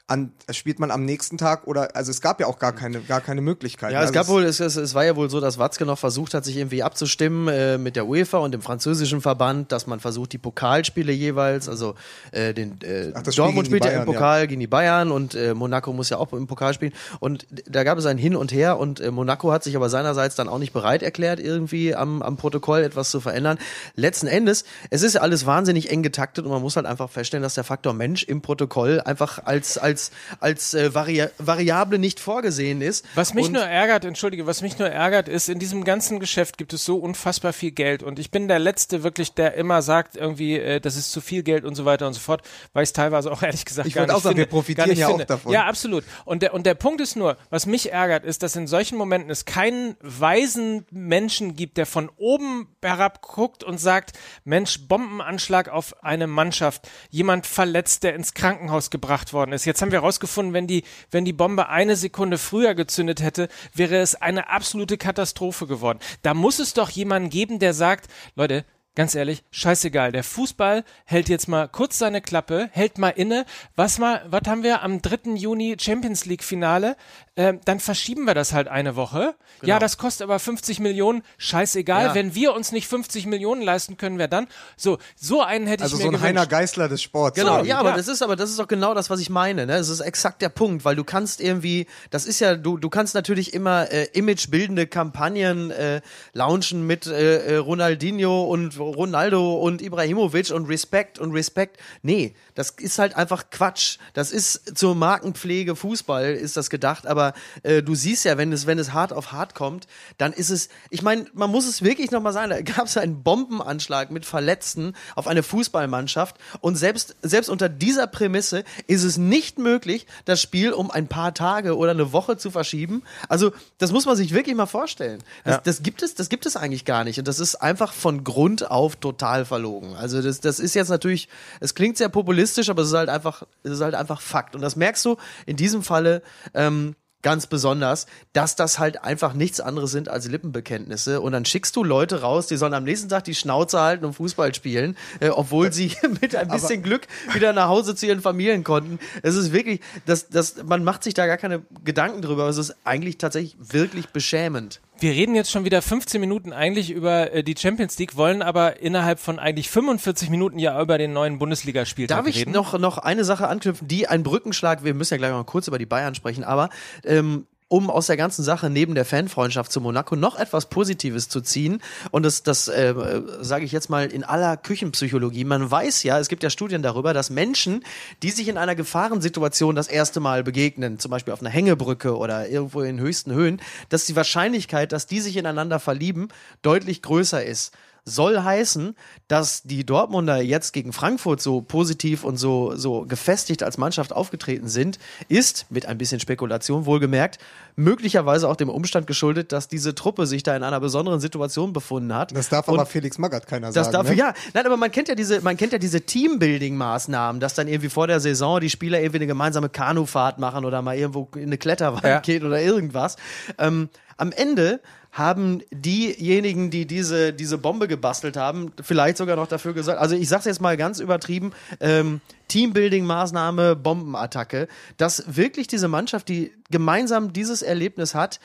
an, 0.07 0.33
spielt 0.51 0.81
man 0.81 0.91
am 0.91 1.07
nächsten 1.07 1.39
Tag 1.39 1.67
oder 1.67 1.97
also 1.97 2.11
es 2.11 2.21
gab 2.21 2.39
ja 2.39 2.47
auch 2.47 2.59
gar 2.59 2.75
keine 2.75 3.01
gar 3.01 3.23
keine 3.23 3.41
Möglichkeit. 3.41 3.93
Ja, 3.93 4.01
es 4.01 4.09
also 4.09 4.13
gab 4.13 4.29
wohl 4.29 4.45
es, 4.45 4.61
es, 4.61 4.77
es 4.77 4.95
war 4.95 5.03
ja 5.07 5.17
wohl 5.17 5.31
so, 5.31 5.41
dass 5.41 5.59
Watzke 5.59 5.87
noch 5.87 5.99
versucht 5.99 6.35
hat, 6.35 6.45
sich 6.45 6.59
irgendwie 6.59 6.83
abzustimmen 6.83 7.49
äh, 7.49 7.79
mit 7.79 7.97
der 7.97 8.07
UEFA 8.07 8.37
und 8.39 8.53
dem 8.53 8.61
französischen 8.61 9.23
Verband, 9.23 9.73
dass 9.73 9.87
man 9.87 10.01
versucht 10.01 10.35
die 10.35 10.39
Pokalspiele 10.39 11.11
jeweils, 11.11 11.71
also 11.71 11.95
äh, 12.33 12.53
den 12.53 12.79
äh, 12.83 13.13
Ach, 13.15 13.23
Dortmund 13.23 13.67
spielt 13.67 13.87
ja 13.87 13.93
im 13.93 14.05
Pokal 14.05 14.41
ja. 14.41 14.47
gegen 14.47 14.61
die 14.61 14.67
Bayern 14.67 15.11
und 15.11 15.35
äh, 15.35 15.55
Monaco 15.55 15.95
muss 15.95 16.11
ja 16.11 16.19
auch 16.19 16.35
im 16.35 16.47
Pokal 16.47 16.75
spielen 16.75 16.93
und 17.21 17.47
da 17.67 17.83
gab 17.83 17.97
es 17.97 18.05
ein 18.05 18.19
Hin 18.19 18.37
und 18.37 18.53
Her 18.53 18.79
und 18.79 19.01
äh, 19.01 19.11
Monaco 19.11 19.53
hat 19.53 19.65
sich 19.65 19.75
aber 19.75 19.89
seinerseits 19.89 20.35
dann 20.35 20.49
auch 20.49 20.59
nicht 20.59 20.75
bereit 20.75 21.03
erklärt 21.03 21.41
irgendwie 21.41 21.95
am 21.95 22.21
am 22.21 22.37
Protokoll 22.37 22.83
etwas 22.83 23.11
zu 23.11 23.21
verändern. 23.21 23.57
Letzten 23.97 24.27
Endes, 24.27 24.67
es 24.91 25.03
ist 25.03 25.15
ja 25.15 25.23
alles 25.23 25.47
wahnsinnig 25.47 25.91
eng 25.91 26.03
getaktet 26.03 26.45
und 26.45 26.51
man 26.51 26.61
muss 26.61 26.77
halt 26.77 26.85
einfach 26.85 27.09
feststellen, 27.09 27.43
dass 27.43 27.55
der 27.55 27.65
Faktor 27.65 27.95
Mensch 27.95 28.23
im 28.23 28.43
Protokoll 28.43 29.01
einfach 29.01 29.47
als 29.47 29.79
als 29.79 29.94
als, 29.95 30.11
als 30.41 30.75
äh, 30.75 30.95
Vari 30.95 31.25
Variable 31.39 31.99
nicht 31.99 32.21
vorgesehen 32.21 32.81
ist. 32.81 33.05
Was 33.15 33.35
mich 33.35 33.47
und 33.47 33.53
nur 33.53 33.63
ärgert, 33.63 34.05
entschuldige, 34.05 34.47
was 34.47 34.63
mich 34.63 34.79
nur 34.79 34.89
ärgert, 34.89 35.29
ist, 35.29 35.49
in 35.49 35.59
diesem 35.59 35.85
ganzen 35.85 36.21
Geschäft 36.21 36.59
gibt 36.59 36.73
es 36.73 36.85
so 36.85 36.97
unfassbar 36.97 37.53
viel 37.53 37.71
Geld 37.71 38.03
und 38.03 38.19
ich 38.19 38.31
bin 38.31 38.49
der 38.49 38.59
Letzte 38.59 39.03
wirklich, 39.03 39.35
der 39.35 39.55
immer 39.55 39.83
sagt, 39.83 40.17
irgendwie, 40.17 40.59
äh, 40.59 40.81
das 40.81 40.97
ist 40.97 41.13
zu 41.13 41.21
viel 41.21 41.43
Geld 41.43 41.65
und 41.65 41.75
so 41.77 41.85
weiter 41.85 42.07
und 42.07 42.15
so 42.15 42.21
fort, 42.21 42.43
weil 42.73 42.83
ich 42.83 42.89
es 42.89 42.93
teilweise 42.93 43.31
auch 43.31 43.43
ehrlich 43.49 43.65
gesagt 43.65 43.87
ich 43.87 43.95
gar 43.95 44.03
nicht 44.03 44.11
auch 44.11 44.21
sagen, 44.21 44.37
finde, 44.37 44.43
wir 44.43 44.51
profitieren 44.51 44.97
ja 44.97 45.09
finde. 45.09 45.25
auch 45.25 45.29
davon. 45.29 45.53
Ja, 45.53 45.67
absolut. 45.67 46.05
Und 46.25 46.43
der, 46.43 46.55
und 46.55 46.67
der 46.67 46.75
Punkt 46.75 47.01
ist 47.01 47.17
nur, 47.17 47.37
was 47.51 47.67
mich 47.67 47.93
ärgert, 47.93 48.25
ist, 48.25 48.43
dass 48.43 48.57
in 48.57 48.67
solchen 48.67 48.99
Momenten 48.99 49.31
es 49.31 49.45
keinen 49.45 49.97
weisen 50.01 50.85
Menschen 50.91 51.55
gibt, 51.55 51.77
der 51.77 51.87
von 51.87 52.11
oben 52.17 52.69
herab 52.83 53.23
guckt 53.23 53.63
und 53.63 53.79
sagt, 53.79 54.13
Mensch, 54.45 54.89
Bombenanschlag 54.89 55.69
auf 55.69 56.03
eine 56.03 56.27
Mannschaft, 56.27 56.89
jemand 57.11 57.47
verletzt, 57.47 58.03
der 58.03 58.15
ins 58.15 58.35
Krankenhaus 58.35 58.91
gebracht 58.91 59.33
worden 59.33 59.53
ist. 59.53 59.65
Jetzt 59.65 59.81
haben 59.85 59.93
wir 59.93 60.01
herausgefunden, 60.01 60.55
wenn 60.55 60.67
die, 60.67 60.83
wenn 61.11 61.27
die 61.27 61.35
Bombe 61.35 61.69
eine 61.69 61.95
Sekunde 61.95 62.39
früher 62.39 62.75
gezündet 62.75 63.23
hätte, 63.23 63.49
wäre 63.75 63.99
es 63.99 64.15
eine 64.15 64.49
absolute 64.49 64.97
Katastrophe 64.97 65.67
geworden. 65.67 65.99
Da 66.23 66.33
muss 66.33 66.59
es 66.59 66.73
doch 66.73 66.89
jemanden 66.89 67.29
geben, 67.29 67.59
der 67.59 67.75
sagt, 67.75 68.11
Leute, 68.35 68.65
Ganz 68.97 69.17
ehrlich, 69.17 69.43
scheißegal. 69.51 70.13
Der 70.13 70.23
Fußball 70.23 70.85
hält 71.05 71.29
jetzt 71.29 71.49
mal 71.49 71.67
kurz 71.67 71.99
seine 71.99 72.21
Klappe, 72.21 72.69
hält 72.71 72.97
mal 72.97 73.09
inne. 73.09 73.45
Was 73.75 73.99
mal, 73.99 74.25
was 74.29 74.43
haben 74.47 74.63
wir 74.63 74.83
am 74.83 75.03
3. 75.03 75.35
Juni 75.35 75.77
Champions 75.81 76.27
League 76.27 76.45
Finale? 76.45 76.97
Ähm, 77.37 77.61
dann 77.65 77.81
verschieben 77.81 78.27
wir 78.27 78.35
das 78.35 78.53
halt 78.53 78.69
eine 78.69 78.95
Woche. 78.95 79.35
Genau. 79.61 79.73
Ja, 79.73 79.79
das 79.81 79.99
kostet 79.99 80.23
aber 80.23 80.39
50 80.39 80.79
Millionen. 80.79 81.25
Scheißegal. 81.39 82.07
Ja. 82.07 82.15
Wenn 82.15 82.37
wir 82.37 82.55
uns 82.55 82.71
nicht 82.71 82.87
50 82.87 83.27
Millionen 83.27 83.63
leisten 83.63 83.97
können, 83.97 84.19
wer 84.19 84.29
dann? 84.29 84.47
So, 84.77 84.99
so 85.17 85.43
einen 85.43 85.67
hätte 85.67 85.83
also 85.83 85.97
ich 85.97 86.03
mir 86.05 86.11
Also 86.11 86.19
so 86.19 86.23
ein 86.23 86.29
Heiner 86.29 86.47
Geißler 86.47 86.89
des 86.89 87.03
Sports. 87.03 87.37
Genau, 87.37 87.59
ja, 87.59 87.65
ja, 87.65 87.79
aber 87.79 87.95
das 87.95 88.07
ist 88.07 88.23
aber 88.23 88.37
das 88.37 88.51
ist 88.51 88.61
doch 88.61 88.69
genau 88.69 88.95
das, 88.95 89.11
was 89.11 89.19
ich 89.19 89.31
meine. 89.31 89.67
Ne? 89.67 89.77
Das 89.79 89.89
ist 89.89 89.99
exakt 89.99 90.41
der 90.43 90.49
Punkt, 90.51 90.85
weil 90.85 90.95
du 90.95 91.03
kannst 91.03 91.41
irgendwie, 91.41 91.89
das 92.11 92.27
ist 92.27 92.39
ja, 92.39 92.55
du 92.55 92.77
du 92.77 92.89
kannst 92.89 93.17
natürlich 93.17 93.53
immer 93.53 93.91
äh, 93.91 94.05
imagebildende 94.13 94.87
Kampagnen 94.87 95.73
äh, 95.73 96.03
launchen 96.35 96.87
mit 96.87 97.09
äh, 97.09 97.55
äh 97.55 97.57
Ronaldinho 97.57 98.45
und 98.45 98.79
Ronaldo 98.91 99.55
und 99.55 99.83
Ibrahimovic 99.83 100.51
und 100.51 100.67
Respekt 100.67 101.19
und 101.19 101.33
Respekt. 101.33 101.79
Nee, 102.03 102.35
das 102.55 102.71
ist 102.71 102.99
halt 102.99 103.17
einfach 103.17 103.51
Quatsch. 103.51 103.99
Das 104.13 104.33
ist 104.33 104.77
zur 104.77 104.95
Markenpflege 104.95 105.77
Fußball 105.77 106.35
ist 106.35 106.57
das 106.57 106.71
gedacht, 106.71 107.07
aber 107.07 107.35
äh, 107.63 107.83
du 107.83 107.95
siehst 107.95 108.25
ja, 108.25 108.39
wenn 108.39 108.53
es 108.53 108.67
wenn 108.67 108.79
es 108.79 108.93
hart 108.93 109.13
auf 109.13 109.33
hart 109.33 109.55
kommt, 109.55 109.87
dann 110.19 110.33
ist 110.33 110.51
es, 110.51 110.69
ich 110.91 111.03
meine, 111.03 111.27
man 111.35 111.51
muss 111.51 111.67
es 111.67 111.83
wirklich 111.83 112.11
nochmal 112.11 112.33
sagen, 112.33 112.51
da 112.51 112.61
gab 112.61 112.87
es 112.87 112.97
einen 112.97 113.23
Bombenanschlag 113.23 114.11
mit 114.11 114.25
Verletzten 114.25 114.95
auf 115.15 115.27
eine 115.27 115.43
Fußballmannschaft 115.43 116.37
und 116.61 116.77
selbst 116.77 117.17
selbst 117.23 117.49
unter 117.49 117.69
dieser 117.69 118.07
Prämisse 118.07 118.65
ist 118.87 119.05
es 119.05 119.17
nicht 119.17 119.59
möglich, 119.59 120.07
das 120.25 120.41
Spiel 120.41 120.73
um 120.73 120.91
ein 120.91 121.09
paar 121.09 121.35
Tage 121.35 121.77
oder 121.77 121.93
eine 121.93 122.13
Woche 122.13 122.37
zu 122.37 122.51
verschieben. 122.51 123.03
Also, 123.29 123.53
das 123.79 123.93
muss 123.93 124.07
man 124.07 124.17
sich 124.17 124.33
wirklich 124.33 124.55
mal 124.55 124.67
vorstellen. 124.67 125.23
Das, 125.45 125.55
ja. 125.55 125.61
das 125.65 125.83
gibt 125.83 126.03
es, 126.03 126.15
das 126.15 126.29
gibt 126.29 126.47
es 126.47 126.57
eigentlich 126.57 126.85
gar 126.85 127.05
nicht 127.05 127.19
und 127.19 127.29
das 127.29 127.41
ist 127.41 127.57
einfach 127.57 127.93
von 127.93 128.25
Grund 128.25 128.71
auf 128.71 128.74
total 129.01 129.45
verlogen. 129.45 129.95
Also 129.97 130.21
das, 130.21 130.41
das 130.41 130.59
ist 130.59 130.75
jetzt 130.75 130.89
natürlich, 130.89 131.29
es 131.61 131.75
klingt 131.75 131.97
sehr 131.97 132.09
populistisch, 132.09 132.69
aber 132.69 132.83
es 132.83 132.89
ist 132.89 132.95
halt 132.95 133.09
einfach, 133.09 133.45
es 133.63 133.73
ist 133.73 133.81
halt 133.81 133.95
einfach 133.95 134.21
Fakt. 134.21 134.55
Und 134.55 134.63
das 134.63 134.77
merkst 134.77 135.05
du 135.05 135.17
in 135.47 135.57
diesem 135.57 135.83
Falle 135.83 136.23
ähm, 136.55 136.95
ganz 137.25 137.47
besonders, 137.47 138.07
dass 138.35 138.55
das 138.55 138.79
halt 138.79 139.03
einfach 139.03 139.33
nichts 139.33 139.59
anderes 139.59 139.91
sind 139.91 140.09
als 140.09 140.29
Lippenbekenntnisse. 140.29 141.23
Und 141.23 141.33
dann 141.33 141.47
schickst 141.47 141.75
du 141.75 141.83
Leute 141.83 142.21
raus, 142.21 142.47
die 142.47 142.57
sollen 142.57 142.75
am 142.75 142.85
nächsten 142.85 143.09
Tag 143.09 143.25
die 143.25 143.35
Schnauze 143.35 143.81
halten 143.81 144.05
und 144.05 144.13
Fußball 144.13 144.55
spielen, 144.55 144.97
äh, 145.21 145.31
obwohl 145.31 145.73
sie 145.73 145.97
mit 146.21 146.37
ein 146.37 146.49
bisschen 146.49 146.83
Glück 146.83 147.09
wieder 147.33 147.53
nach 147.53 147.69
Hause 147.69 147.97
zu 147.97 148.07
ihren 148.07 148.21
Familien 148.21 148.63
konnten. 148.63 149.01
Es 149.23 149.35
ist 149.35 149.53
wirklich, 149.53 149.81
das, 150.05 150.29
das, 150.29 150.63
man 150.65 150.85
macht 150.85 151.03
sich 151.03 151.15
da 151.15 151.27
gar 151.27 151.39
keine 151.39 151.63
Gedanken 151.83 152.21
drüber, 152.21 152.43
aber 152.43 152.51
es 152.51 152.59
ist 152.59 152.77
eigentlich 152.85 153.17
tatsächlich 153.17 153.57
wirklich 153.59 154.11
beschämend. 154.11 154.81
Wir 155.05 155.13
reden 155.13 155.35
jetzt 155.35 155.51
schon 155.51 155.67
wieder 155.67 155.83
15 155.83 156.19
Minuten 156.19 156.55
eigentlich 156.55 156.91
über 156.91 157.31
äh, 157.31 157.45
die 157.45 157.55
Champions 157.59 157.99
League, 157.99 158.17
wollen 158.17 158.41
aber 158.41 158.81
innerhalb 158.81 159.21
von 159.21 159.39
eigentlich 159.39 159.69
45 159.69 160.31
Minuten 160.31 160.59
ja 160.59 160.81
über 160.81 160.97
den 160.97 161.13
neuen 161.13 161.39
Bundesligaspieltag 161.39 162.17
Darf 162.17 162.27
ich 162.27 162.41
reden. 162.41 162.53
noch, 162.53 162.79
noch 162.79 162.97
eine 162.97 163.23
Sache 163.23 163.47
anknüpfen, 163.47 163.87
die 163.87 164.09
ein 164.09 164.23
Brückenschlag, 164.23 164.83
wir 164.83 164.95
müssen 164.95 165.13
ja 165.13 165.19
gleich 165.19 165.33
mal 165.33 165.45
kurz 165.45 165.69
über 165.69 165.77
die 165.77 165.85
Bayern 165.85 166.15
sprechen, 166.15 166.43
aber 166.43 166.71
ähm, 167.05 167.47
um 167.75 167.91
aus 167.91 168.07
der 168.07 168.17
ganzen 168.17 168.45
Sache 168.45 168.71
neben 168.71 168.95
der 168.95 169.05
Fanfreundschaft 169.05 169.73
zu 169.73 169.81
Monaco 169.81 170.15
noch 170.15 170.39
etwas 170.39 170.67
Positives 170.67 171.29
zu 171.29 171.41
ziehen. 171.41 171.83
Und 172.13 172.23
das, 172.23 172.45
das 172.45 172.69
äh, 172.69 172.95
sage 173.41 173.65
ich 173.65 173.73
jetzt 173.73 173.91
mal 173.91 174.07
in 174.07 174.23
aller 174.23 174.57
Küchenpsychologie. 174.57 175.43
Man 175.43 175.69
weiß 175.69 176.05
ja, 176.05 176.21
es 176.21 176.29
gibt 176.29 176.45
ja 176.45 176.51
Studien 176.51 176.83
darüber, 176.83 177.13
dass 177.13 177.31
Menschen, 177.31 177.83
die 178.23 178.31
sich 178.31 178.47
in 178.47 178.59
einer 178.59 178.77
Gefahrensituation 178.77 179.75
das 179.75 179.89
erste 179.89 180.21
Mal 180.21 180.45
begegnen, 180.45 181.01
zum 181.01 181.11
Beispiel 181.11 181.35
auf 181.35 181.41
einer 181.41 181.51
Hängebrücke 181.51 182.17
oder 182.17 182.49
irgendwo 182.49 182.83
in 182.83 183.01
höchsten 183.01 183.33
Höhen, 183.33 183.61
dass 183.89 184.07
die 184.07 184.15
Wahrscheinlichkeit, 184.15 184.93
dass 184.93 185.09
die 185.09 185.19
sich 185.19 185.37
ineinander 185.37 185.81
verlieben, 185.81 186.29
deutlich 186.63 187.03
größer 187.03 187.45
ist 187.45 187.73
soll 188.05 188.43
heißen, 188.43 188.95
dass 189.29 189.63
die 189.63 189.85
Dortmunder 189.87 190.41
jetzt 190.43 190.73
gegen 190.73 190.93
Frankfurt 190.93 191.41
so 191.41 191.63
positiv 191.63 192.25
und 192.25 192.37
so, 192.37 192.77
so 192.77 193.03
gefestigt 193.07 193.63
als 193.63 193.79
Mannschaft 193.79 194.13
aufgetreten 194.13 194.69
sind, 194.69 194.99
ist, 195.29 195.67
mit 195.71 195.87
ein 195.87 195.97
bisschen 195.97 196.21
Spekulation 196.21 196.85
wohlgemerkt, 196.85 197.39
möglicherweise 197.77 198.49
auch 198.49 198.57
dem 198.57 198.69
Umstand 198.69 199.07
geschuldet, 199.07 199.53
dass 199.53 199.69
diese 199.69 199.95
Truppe 199.95 200.27
sich 200.27 200.43
da 200.43 200.55
in 200.55 200.63
einer 200.63 200.81
besonderen 200.81 201.19
Situation 201.21 201.73
befunden 201.73 202.15
hat. 202.15 202.37
Das 202.37 202.49
darf 202.49 202.69
und 202.69 202.75
aber 202.75 202.87
Felix 202.87 203.19
Magath 203.19 203.47
keiner 203.47 203.73
das 203.73 203.87
sagen. 203.87 203.93
darf, 203.93 204.09
ne? 204.11 204.15
ja, 204.17 204.35
nein, 204.53 204.67
aber 204.67 204.77
man 204.77 204.91
kennt 204.93 205.09
ja 205.09 205.15
diese, 205.15 205.41
man 205.41 205.57
kennt 205.57 205.73
ja 205.73 205.79
diese 205.79 206.01
Teambuilding-Maßnahmen, 206.01 207.41
dass 207.41 207.55
dann 207.55 207.69
irgendwie 207.69 207.89
vor 207.89 208.07
der 208.07 208.21
Saison 208.21 208.61
die 208.61 208.71
Spieler 208.71 208.99
irgendwie 209.01 209.19
eine 209.19 209.27
gemeinsame 209.27 209.69
Kanufahrt 209.69 210.39
machen 210.39 210.65
oder 210.65 210.83
mal 210.83 210.97
irgendwo 210.97 211.29
in 211.37 211.45
eine 211.45 211.59
Kletterwand 211.59 212.05
Ja. 212.05 212.21
geht 212.21 212.45
oder 212.45 212.61
irgendwas. 212.61 213.17
Ähm, 213.59 213.89
am 214.17 214.31
Ende 214.33 214.81
haben 215.15 215.63
diejenigen, 215.71 216.71
die 216.71 216.87
diese, 216.87 217.33
diese 217.33 217.57
Bombe 217.57 217.87
gebastelt 217.87 218.37
haben, 218.37 218.73
vielleicht 218.83 219.17
sogar 219.17 219.37
noch 219.37 219.47
dafür 219.47 219.73
gesorgt. 219.73 220.01
Also 220.01 220.17
ich 220.17 220.29
sag's 220.29 220.45
jetzt 220.45 220.61
mal 220.61 220.77
ganz 220.77 220.99
übertrieben, 220.99 221.53
ähm, 221.79 222.21
Teambuilding-Maßnahme, 222.51 223.77
Bombenattacke, 223.77 224.67
dass 224.97 225.37
wirklich 225.37 225.69
diese 225.69 225.87
Mannschaft, 225.87 226.29
die 226.29 226.53
gemeinsam 226.69 227.33
dieses 227.33 227.63
Erlebnis 227.63 228.17
hat, 228.17 228.41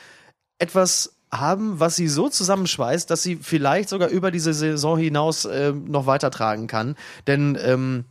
etwas 0.59 1.15
haben, 1.31 1.79
was 1.79 1.95
sie 1.95 2.07
so 2.07 2.29
zusammenschweißt, 2.29 3.09
dass 3.09 3.23
sie 3.23 3.37
vielleicht 3.37 3.89
sogar 3.89 4.09
über 4.09 4.29
diese 4.29 4.53
Saison 4.53 4.99
hinaus 4.99 5.45
ähm, 5.51 5.85
noch 5.85 6.05
weitertragen 6.05 6.67
kann. 6.67 6.95
Denn 7.25 7.57
ähm, 7.59 8.05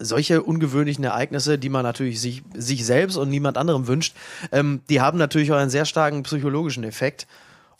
solche 0.00 0.42
ungewöhnlichen 0.42 1.04
Ereignisse, 1.04 1.58
die 1.58 1.68
man 1.68 1.84
natürlich 1.84 2.20
sich, 2.20 2.42
sich 2.54 2.84
selbst 2.84 3.16
und 3.16 3.30
niemand 3.30 3.56
anderem 3.56 3.86
wünscht, 3.86 4.16
ähm, 4.50 4.80
die 4.88 5.00
haben 5.00 5.18
natürlich 5.18 5.52
auch 5.52 5.56
einen 5.56 5.70
sehr 5.70 5.84
starken 5.84 6.24
psychologischen 6.24 6.82
Effekt. 6.82 7.28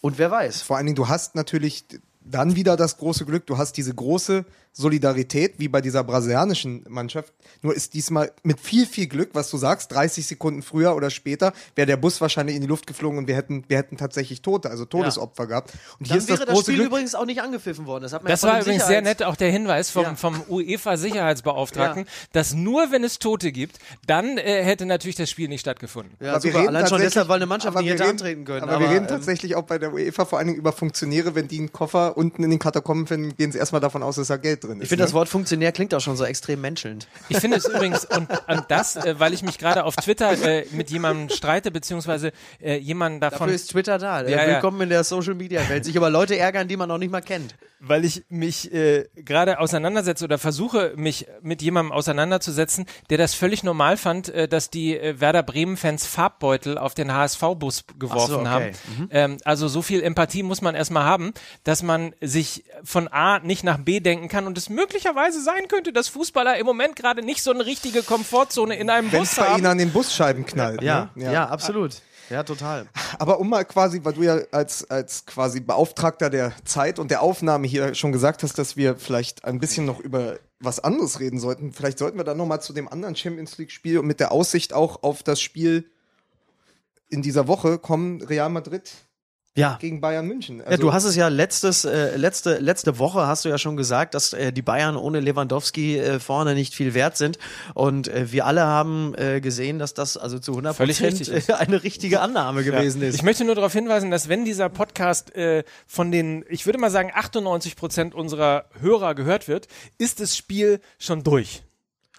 Und 0.00 0.19
wer 0.19 0.31
weiß. 0.31 0.62
Vor 0.62 0.76
allen 0.76 0.87
Dingen, 0.87 0.97
du 0.97 1.09
hast 1.09 1.35
natürlich 1.35 1.85
dann 2.21 2.57
wieder 2.57 2.76
das 2.76 2.99
große 2.99 3.25
Glück, 3.25 3.47
du 3.47 3.59
hast 3.59 3.76
diese 3.76 3.95
große 3.95 4.45
Solidarität, 4.73 5.55
wie 5.59 5.69
bei 5.69 5.81
dieser 5.81 6.05
brasilianischen 6.05 6.85
Mannschaft. 6.89 7.33
Nur 7.63 7.75
ist 7.75 7.95
diesmal 7.95 8.31
mit 8.43 8.61
viel, 8.61 8.87
viel 8.87 9.07
Glück, 9.09 9.31
was 9.33 9.51
du 9.51 9.57
sagst, 9.57 9.93
30 9.93 10.27
Sekunden 10.27 10.63
früher 10.63 10.95
oder 10.95 11.11
später 11.11 11.53
wäre 11.75 11.87
der 11.87 11.97
Bus 11.97 12.21
wahrscheinlich 12.21 12.55
in 12.57 12.63
die 12.63 12.69
Luft 12.69 12.87
geflogen 12.87 13.19
und 13.19 13.27
wir 13.29 13.35
hätten, 13.37 13.65
wir 13.69 13.77
hätten 13.77 13.97
tatsächlich 13.97 14.43
Tote, 14.43 14.71
also 14.71 14.85
Todesopfer 14.85 15.47
gehabt. 15.47 15.73
Und 15.99 16.09
Dann 16.09 16.15
hier 16.15 16.17
ist 16.19 16.29
wäre 16.29 16.39
das 16.39 16.47
das, 16.47 16.55
große 16.55 16.65
Spiel 16.67 16.75
Glück. 16.77 16.87
übrigens 16.89 17.15
auch 17.15 17.27
nicht 17.27 17.43
angepfiffen 17.43 17.87
worden. 17.87 18.03
Das, 18.03 18.13
hat 18.13 18.23
man 18.23 18.31
Das 18.31 18.43
ja 18.43 18.49
war 18.51 18.61
übrigens 18.61 18.87
sehr 18.87 19.03
nett, 19.03 19.23
auch 19.23 19.37
der 19.37 19.51
Hinweis 19.51 19.91
vom, 19.91 20.02
Ja. 20.04 20.15
vom 20.15 20.41
UEFA-Sicherheitsbeauftragten, 20.49 22.07
dass 22.33 22.54
nur 22.54 22.91
wenn 22.93 23.04
es 23.04 23.19
Tote 23.19 23.52
gibt, 23.52 23.78
dann 24.07 24.39
äh, 24.39 24.63
hätte 24.65 24.87
natürlich 24.87 25.17
das 25.17 25.31
Spiel 25.31 25.49
nicht 25.49 25.61
stattgefunden. 25.61 26.15
Ja, 26.21 26.35
Aber 26.35 26.45
wir 26.45 26.50
super. 26.52 26.63
reden 26.65 26.76
Allein 26.76 26.87
schon 26.89 27.00
deshalb, 27.00 27.28
weil 27.28 27.37
eine 27.37 27.47
Mannschaft 27.47 27.75
aber 27.76 27.83
nicht 27.83 27.93
hätte 27.93 28.02
reden- 28.04 28.11
antreten 28.11 28.45
können. 28.45 28.69
Aber, 28.69 28.81
wir 28.81 28.89
reden 28.91 29.04
ähm, 29.04 29.09
tatsächlich 29.09 29.57
auch 29.57 29.63
bei 29.65 29.78
der 29.78 29.93
UEFA 29.93 30.25
vor 30.25 30.39
allen 30.39 30.49
Dingen 30.49 30.59
über 30.59 30.73
Funktionäre, 30.73 31.35
wenn 31.35 31.49
die 31.49 31.59
einen 31.59 31.73
Koffer 31.73 32.17
unten 32.17 32.43
in 32.45 32.50
den 32.50 32.59
Katakomben 32.59 33.07
finden, 33.07 33.37
gehen 33.37 33.52
sie 33.52 33.59
erstmal 33.59 33.81
davon 33.81 34.02
aus, 34.02 34.17
dass 34.17 34.28
da 34.28 34.37
Geld 34.37 34.57
drin 34.60 34.78
ist. 34.78 34.84
Ich 34.84 34.88
finde, 34.88 35.02
ne? 35.02 35.06
das 35.06 35.14
Wort 35.14 35.28
Funktionär 35.28 35.73
klingt 35.73 35.94
auch 35.94 36.00
schon 36.00 36.16
so 36.16 36.25
extrem 36.25 36.60
menschelnd. 36.60 37.08
Ich 37.28 37.38
finde 37.38 37.56
es 37.56 37.66
übrigens, 37.66 38.04
und, 38.04 38.28
und 38.30 38.64
das, 38.68 38.97
äh, 38.97 39.18
weil 39.18 39.32
ich 39.32 39.42
mich 39.42 39.58
gerade 39.58 39.84
auf 39.84 39.97
Twitter 39.97 40.32
äh, 40.42 40.66
mit 40.73 40.90
jemandem 40.90 41.28
streite, 41.28 41.71
beziehungsweise 41.71 42.32
äh, 42.60 42.76
jemanden 42.76 43.21
davon, 43.21 43.38
Dafür 43.38 43.54
ist 43.54 43.71
Twitter 43.71 43.99
da. 43.99 44.23
Ja, 44.23 44.42
ja. 44.42 44.54
Willkommen 44.54 44.80
in 44.82 44.88
der 44.88 45.04
Social-Media-Welt. 45.04 45.84
Sich 45.84 45.94
über 45.94 46.10
Leute 46.10 46.36
ärgern, 46.36 46.68
die 46.68 46.76
man 46.76 46.88
noch 46.88 46.99
nicht 46.99 47.10
mal 47.10 47.21
kennt. 47.21 47.54
Weil 47.80 48.04
ich 48.04 48.25
mich 48.28 48.73
äh, 48.73 49.08
gerade 49.14 49.60
auseinandersetze 49.60 50.25
oder 50.25 50.38
versuche, 50.38 50.95
mich 50.97 51.26
mit 51.43 51.62
jemandem 51.62 51.93
auseinanderzusetzen, 51.93 52.86
der 53.10 53.19
das 53.19 53.34
völlig 53.34 53.62
normal 53.62 53.97
fand, 53.97 54.28
äh, 54.28 54.49
dass 54.49 54.71
die 54.71 54.97
äh, 54.99 55.21
Werder 55.21 55.43
Bremen-Fans 55.43 56.06
Farbbeutel 56.06 56.76
auf 56.76 56.95
den 56.95 57.12
HSV-Bus 57.12 57.84
geworfen 57.99 58.45
so, 58.45 58.49
haben. 58.49 58.64
okay. 58.64 58.75
Mhm. 58.99 59.08
Ähm, 59.10 59.36
also 59.45 59.69
so 59.69 59.82
viel 59.82 60.02
Empathie 60.02 60.43
muss 60.43 60.60
man 60.60 60.75
erstmal 60.75 61.04
haben, 61.04 61.32
dass 61.64 61.82
man 61.82 62.14
sich 62.21 62.64
von 62.82 63.08
A 63.08 63.38
nicht 63.41 63.64
nach 63.64 63.78
B 63.78 64.00
denken 64.00 64.28
kann 64.28 64.47
und 64.47 64.58
es 64.58 64.69
möglicherweise 64.69 65.43
sein 65.43 65.69
könnte, 65.69 65.93
dass 65.93 66.08
Fußballer 66.08 66.58
im 66.58 66.67
Moment 66.67 66.97
gerade 66.97 67.23
nicht 67.23 67.43
so 67.43 67.52
eine 67.52 67.64
richtige 67.64 68.02
Komfortzone 68.02 68.76
in 68.76 68.91
einem 68.91 69.12
wenn 69.12 69.21
Bus 69.21 69.30
es 69.30 69.36
bei 69.36 69.47
haben. 69.47 69.58
ihnen 69.58 69.67
an 69.67 69.78
den 69.78 69.93
Busscheiben 69.93 70.45
knallt. 70.47 70.82
Ja, 70.82 71.10
ne? 71.14 71.32
ja, 71.32 71.49
absolut. 71.49 72.02
Ja, 72.28 72.43
total. 72.43 72.86
Aber 73.19 73.41
um 73.41 73.49
mal 73.49 73.64
quasi, 73.64 74.00
weil 74.02 74.12
du 74.12 74.23
ja 74.23 74.38
als, 74.52 74.88
als 74.91 75.25
quasi 75.25 75.60
Beauftragter 75.60 76.28
der 76.28 76.52
Zeit 76.64 76.99
und 76.99 77.10
der 77.10 77.23
Aufnahme 77.23 77.67
hier 77.67 77.95
schon 77.95 78.12
gesagt 78.12 78.43
hast, 78.43 78.58
dass 78.58 78.76
wir 78.76 78.97
vielleicht 78.97 79.45
ein 79.45 79.60
bisschen 79.60 79.86
noch 79.86 80.00
über 80.00 80.38
was 80.60 80.80
anderes 80.80 81.21
reden 81.21 81.38
sollten. 81.38 81.73
Vielleicht 81.73 81.99
sollten 81.99 82.19
wir 82.19 82.25
dann 82.25 82.36
nochmal 82.36 82.60
zu 82.60 82.73
dem 82.73 82.88
anderen 82.88 83.17
Champions 83.17 83.56
League-Spiel 83.58 83.99
und 83.99 84.06
mit 84.06 84.21
der 84.21 84.32
Aussicht 84.32 84.73
auch 84.73 85.02
auf 85.02 85.23
das 85.23 85.41
Spiel 85.41 85.91
in 87.08 87.23
dieser 87.23 87.49
Woche 87.49 87.78
kommen 87.78 88.21
Real 88.21 88.50
Madrid 88.50 88.93
Ja. 89.58 89.76
gegen 89.80 90.00
Bayern 90.00 90.26
München. 90.26 90.58
Ja, 90.58 90.64
Also, 90.66 90.82
du 90.82 90.92
hast 90.92 91.04
es 91.04 91.16
ja 91.16 91.28
letztes, 91.28 91.84
äh, 91.84 92.16
letzte, 92.16 92.58
letzte 92.58 92.99
Woche 92.99 93.26
hast 93.26 93.44
du 93.44 93.49
ja 93.49 93.58
schon 93.58 93.76
gesagt, 93.76 94.14
dass 94.14 94.32
äh, 94.32 94.52
die 94.52 94.62
Bayern 94.62 94.97
ohne 94.97 95.21
Lewandowski 95.21 95.99
äh, 95.99 96.21
vorne 96.21 96.54
nicht 96.54 96.75
viel 96.75 96.94
wert 96.94 97.16
sind. 97.16 97.38
Und 97.75 98.08
äh, 98.08 98.30
wir 98.32 98.47
alle 98.47 98.62
haben 98.64 99.14
äh, 99.16 99.40
gesehen, 99.40 99.78
dass 99.78 99.94
das 99.94 100.16
also 100.16 100.38
zu 100.38 100.52
100 100.52 100.76
Völlig 100.76 100.99
Prozent 101.00 101.21
richtig 101.30 101.54
eine 101.56 101.82
richtige 101.82 102.21
Annahme 102.21 102.62
gewesen 102.64 103.02
Ja. 103.02 103.08
ist. 103.08 103.14
Ich 103.16 103.23
möchte 103.23 103.44
nur 103.44 103.54
darauf 103.54 103.73
hinweisen, 103.73 104.10
dass 104.10 104.28
wenn 104.28 104.44
dieser 104.44 104.68
Podcast 104.68 105.34
äh, 105.34 105.64
von 105.86 106.10
den, 106.12 106.44
ich 106.49 106.64
würde 106.66 106.78
mal 106.78 106.90
sagen, 106.90 107.10
98 107.14 107.75
Prozent 107.76 108.14
unserer 108.14 108.66
Hörer 108.80 109.14
gehört 109.14 109.49
wird, 109.49 109.66
ist 109.99 110.21
das 110.21 110.36
Spiel 110.36 110.80
schon 110.99 111.23
durch. 111.25 111.62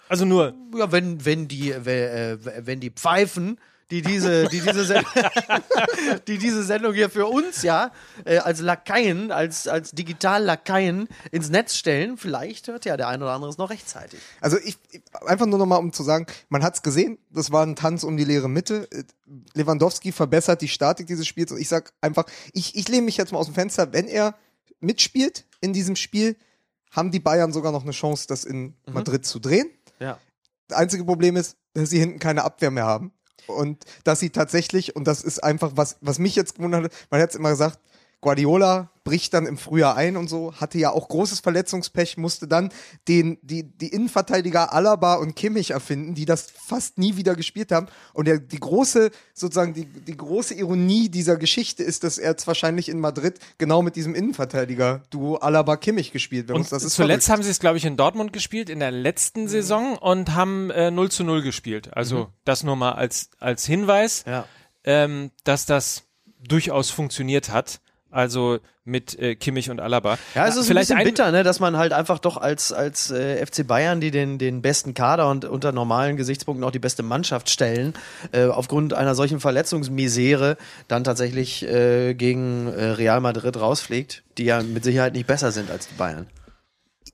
Also 0.08 0.24
nur, 0.24 0.54
Ja, 0.76 0.90
wenn, 0.90 1.24
wenn 1.24 1.46
die, 1.48 1.70
äh, 1.70 2.36
wenn 2.66 2.80
die 2.80 2.90
Pfeifen, 2.90 3.58
die 3.90 4.02
diese, 4.02 4.48
die 4.48 4.60
diese, 4.60 4.84
Send 4.84 5.06
die 6.28 6.38
diese 6.38 6.62
Sendung 6.62 6.94
hier 6.94 7.10
für 7.10 7.26
uns 7.26 7.62
ja 7.62 7.92
äh, 8.24 8.38
als 8.38 8.60
Lakaien, 8.60 9.32
als, 9.32 9.66
als 9.66 9.90
Digital-Lakaien 9.92 11.08
ins 11.32 11.50
Netz 11.50 11.74
stellen, 11.74 12.16
vielleicht 12.16 12.68
hört 12.68 12.84
ja 12.84 12.96
der 12.96 13.08
ein 13.08 13.22
oder 13.22 13.32
andere 13.32 13.50
es 13.50 13.58
noch 13.58 13.70
rechtzeitig. 13.70 14.20
Also 14.40 14.58
ich, 14.64 14.78
einfach 15.26 15.46
nur 15.46 15.58
nochmal, 15.58 15.80
um 15.80 15.92
zu 15.92 16.02
sagen, 16.02 16.26
man 16.48 16.62
hat's 16.62 16.82
gesehen, 16.82 17.18
das 17.30 17.50
war 17.50 17.66
ein 17.66 17.76
Tanz 17.76 18.04
um 18.04 18.16
die 18.16 18.24
leere 18.24 18.48
Mitte. 18.48 18.88
Lewandowski 19.54 20.12
verbessert 20.12 20.62
die 20.62 20.68
Statik 20.68 21.06
dieses 21.06 21.26
Spiels 21.26 21.52
und 21.52 21.58
ich 21.58 21.68
sag 21.68 21.92
einfach, 22.00 22.26
ich, 22.52 22.76
ich 22.76 22.88
lehne 22.88 23.02
mich 23.02 23.16
jetzt 23.16 23.32
mal 23.32 23.38
aus 23.38 23.46
dem 23.46 23.54
Fenster, 23.54 23.92
wenn 23.92 24.06
er 24.06 24.34
mitspielt 24.80 25.46
in 25.60 25.72
diesem 25.72 25.96
Spiel, 25.96 26.36
haben 26.90 27.10
die 27.10 27.20
Bayern 27.20 27.52
sogar 27.52 27.72
noch 27.72 27.82
eine 27.82 27.92
Chance, 27.92 28.26
das 28.26 28.44
in 28.44 28.74
Madrid 28.86 29.24
zu 29.24 29.38
drehen. 29.38 29.70
Ja. 30.00 30.18
Das 30.68 30.78
einzige 30.78 31.04
Problem 31.04 31.36
ist, 31.36 31.56
dass 31.74 31.90
sie 31.90 31.98
hinten 31.98 32.18
keine 32.18 32.44
Abwehr 32.44 32.70
mehr 32.70 32.86
haben. 32.86 33.12
Und 33.50 33.84
dass 34.04 34.20
sie 34.20 34.30
tatsächlich, 34.30 34.96
und 34.96 35.04
das 35.04 35.22
ist 35.22 35.42
einfach, 35.42 35.72
was, 35.74 35.96
was 36.00 36.18
mich 36.18 36.36
jetzt 36.36 36.56
gewundert 36.56 36.84
hat, 36.84 36.92
man 37.10 37.20
hat 37.20 37.30
es 37.30 37.36
immer 37.36 37.50
gesagt, 37.50 37.78
Guardiola 38.20 38.90
bricht 39.02 39.32
dann 39.32 39.46
im 39.46 39.56
Frühjahr 39.56 39.96
ein 39.96 40.16
und 40.18 40.28
so, 40.28 40.52
hatte 40.54 40.78
ja 40.78 40.90
auch 40.90 41.08
großes 41.08 41.40
Verletzungspech, 41.40 42.18
musste 42.18 42.46
dann 42.46 42.70
den, 43.08 43.38
die, 43.40 43.62
die 43.64 43.88
Innenverteidiger 43.88 44.74
Alaba 44.74 45.14
und 45.14 45.34
Kimmich 45.34 45.70
erfinden, 45.70 46.14
die 46.14 46.26
das 46.26 46.48
fast 46.50 46.98
nie 46.98 47.16
wieder 47.16 47.34
gespielt 47.34 47.72
haben. 47.72 47.86
Und 48.12 48.26
der, 48.28 48.38
die 48.38 48.60
große, 48.60 49.10
sozusagen, 49.32 49.72
die, 49.72 49.86
die 49.86 50.16
große 50.16 50.52
Ironie 50.54 51.08
dieser 51.08 51.38
Geschichte 51.38 51.82
ist, 51.82 52.04
dass 52.04 52.18
er 52.18 52.32
jetzt 52.32 52.46
wahrscheinlich 52.46 52.90
in 52.90 53.00
Madrid 53.00 53.38
genau 53.56 53.80
mit 53.80 53.96
diesem 53.96 54.14
Innenverteidiger-Duo 54.14 55.36
Alaba-Kimmich 55.36 56.12
gespielt 56.12 56.48
wird. 56.48 56.58
und 56.58 56.70
das 56.70 56.82
ist 56.82 56.94
zuletzt 56.94 57.24
verrückt. 57.26 57.38
haben 57.38 57.42
sie 57.44 57.50
es, 57.50 57.58
glaube 57.58 57.78
ich, 57.78 57.84
in 57.86 57.96
Dortmund 57.96 58.32
gespielt, 58.34 58.68
in 58.68 58.80
der 58.80 58.90
letzten 58.90 59.48
Saison 59.48 59.96
und 59.96 60.34
haben 60.34 60.70
äh, 60.70 60.90
0 60.90 61.10
zu 61.10 61.24
0 61.24 61.42
gespielt. 61.42 61.96
Also 61.96 62.28
das 62.44 62.62
nur 62.64 62.76
mal 62.76 62.92
als, 62.92 63.30
als 63.38 63.64
Hinweis, 63.64 64.24
Ja. 64.26 64.44
ähm, 64.84 65.30
dass 65.44 65.64
das 65.66 66.02
durchaus 66.38 66.90
funktioniert 66.90 67.50
hat. 67.50 67.80
Also 68.10 68.58
mit 68.84 69.16
äh, 69.20 69.36
Kimmich 69.36 69.70
und 69.70 69.78
Alaba. 69.80 70.18
Ja, 70.34 70.46
es 70.48 70.56
ist 70.56 70.66
Vielleicht 70.66 70.90
ein 70.90 70.96
bisschen 70.96 70.98
ein- 70.98 71.04
bitter, 71.04 71.30
ne, 71.30 71.42
dass 71.44 71.60
man 71.60 71.76
halt 71.76 71.92
einfach 71.92 72.18
doch 72.18 72.36
als, 72.36 72.72
als 72.72 73.10
äh, 73.12 73.44
FC 73.46 73.64
Bayern, 73.66 74.00
die 74.00 74.10
den, 74.10 74.38
den 74.38 74.62
besten 74.62 74.94
Kader 74.94 75.30
und 75.30 75.44
unter 75.44 75.70
normalen 75.70 76.16
Gesichtspunkten 76.16 76.64
auch 76.64 76.72
die 76.72 76.80
beste 76.80 77.02
Mannschaft 77.04 77.50
stellen, 77.50 77.94
äh, 78.32 78.46
aufgrund 78.46 78.94
einer 78.94 79.14
solchen 79.14 79.38
Verletzungsmisere 79.38 80.56
dann 80.88 81.04
tatsächlich 81.04 81.62
äh, 81.62 82.14
gegen 82.14 82.66
äh, 82.66 82.84
Real 82.90 83.20
Madrid 83.20 83.56
rausfliegt, 83.60 84.24
die 84.38 84.44
ja 84.44 84.60
mit 84.62 84.82
Sicherheit 84.82 85.12
nicht 85.14 85.26
besser 85.28 85.52
sind 85.52 85.70
als 85.70 85.86
die 85.86 85.94
Bayern. 85.94 86.26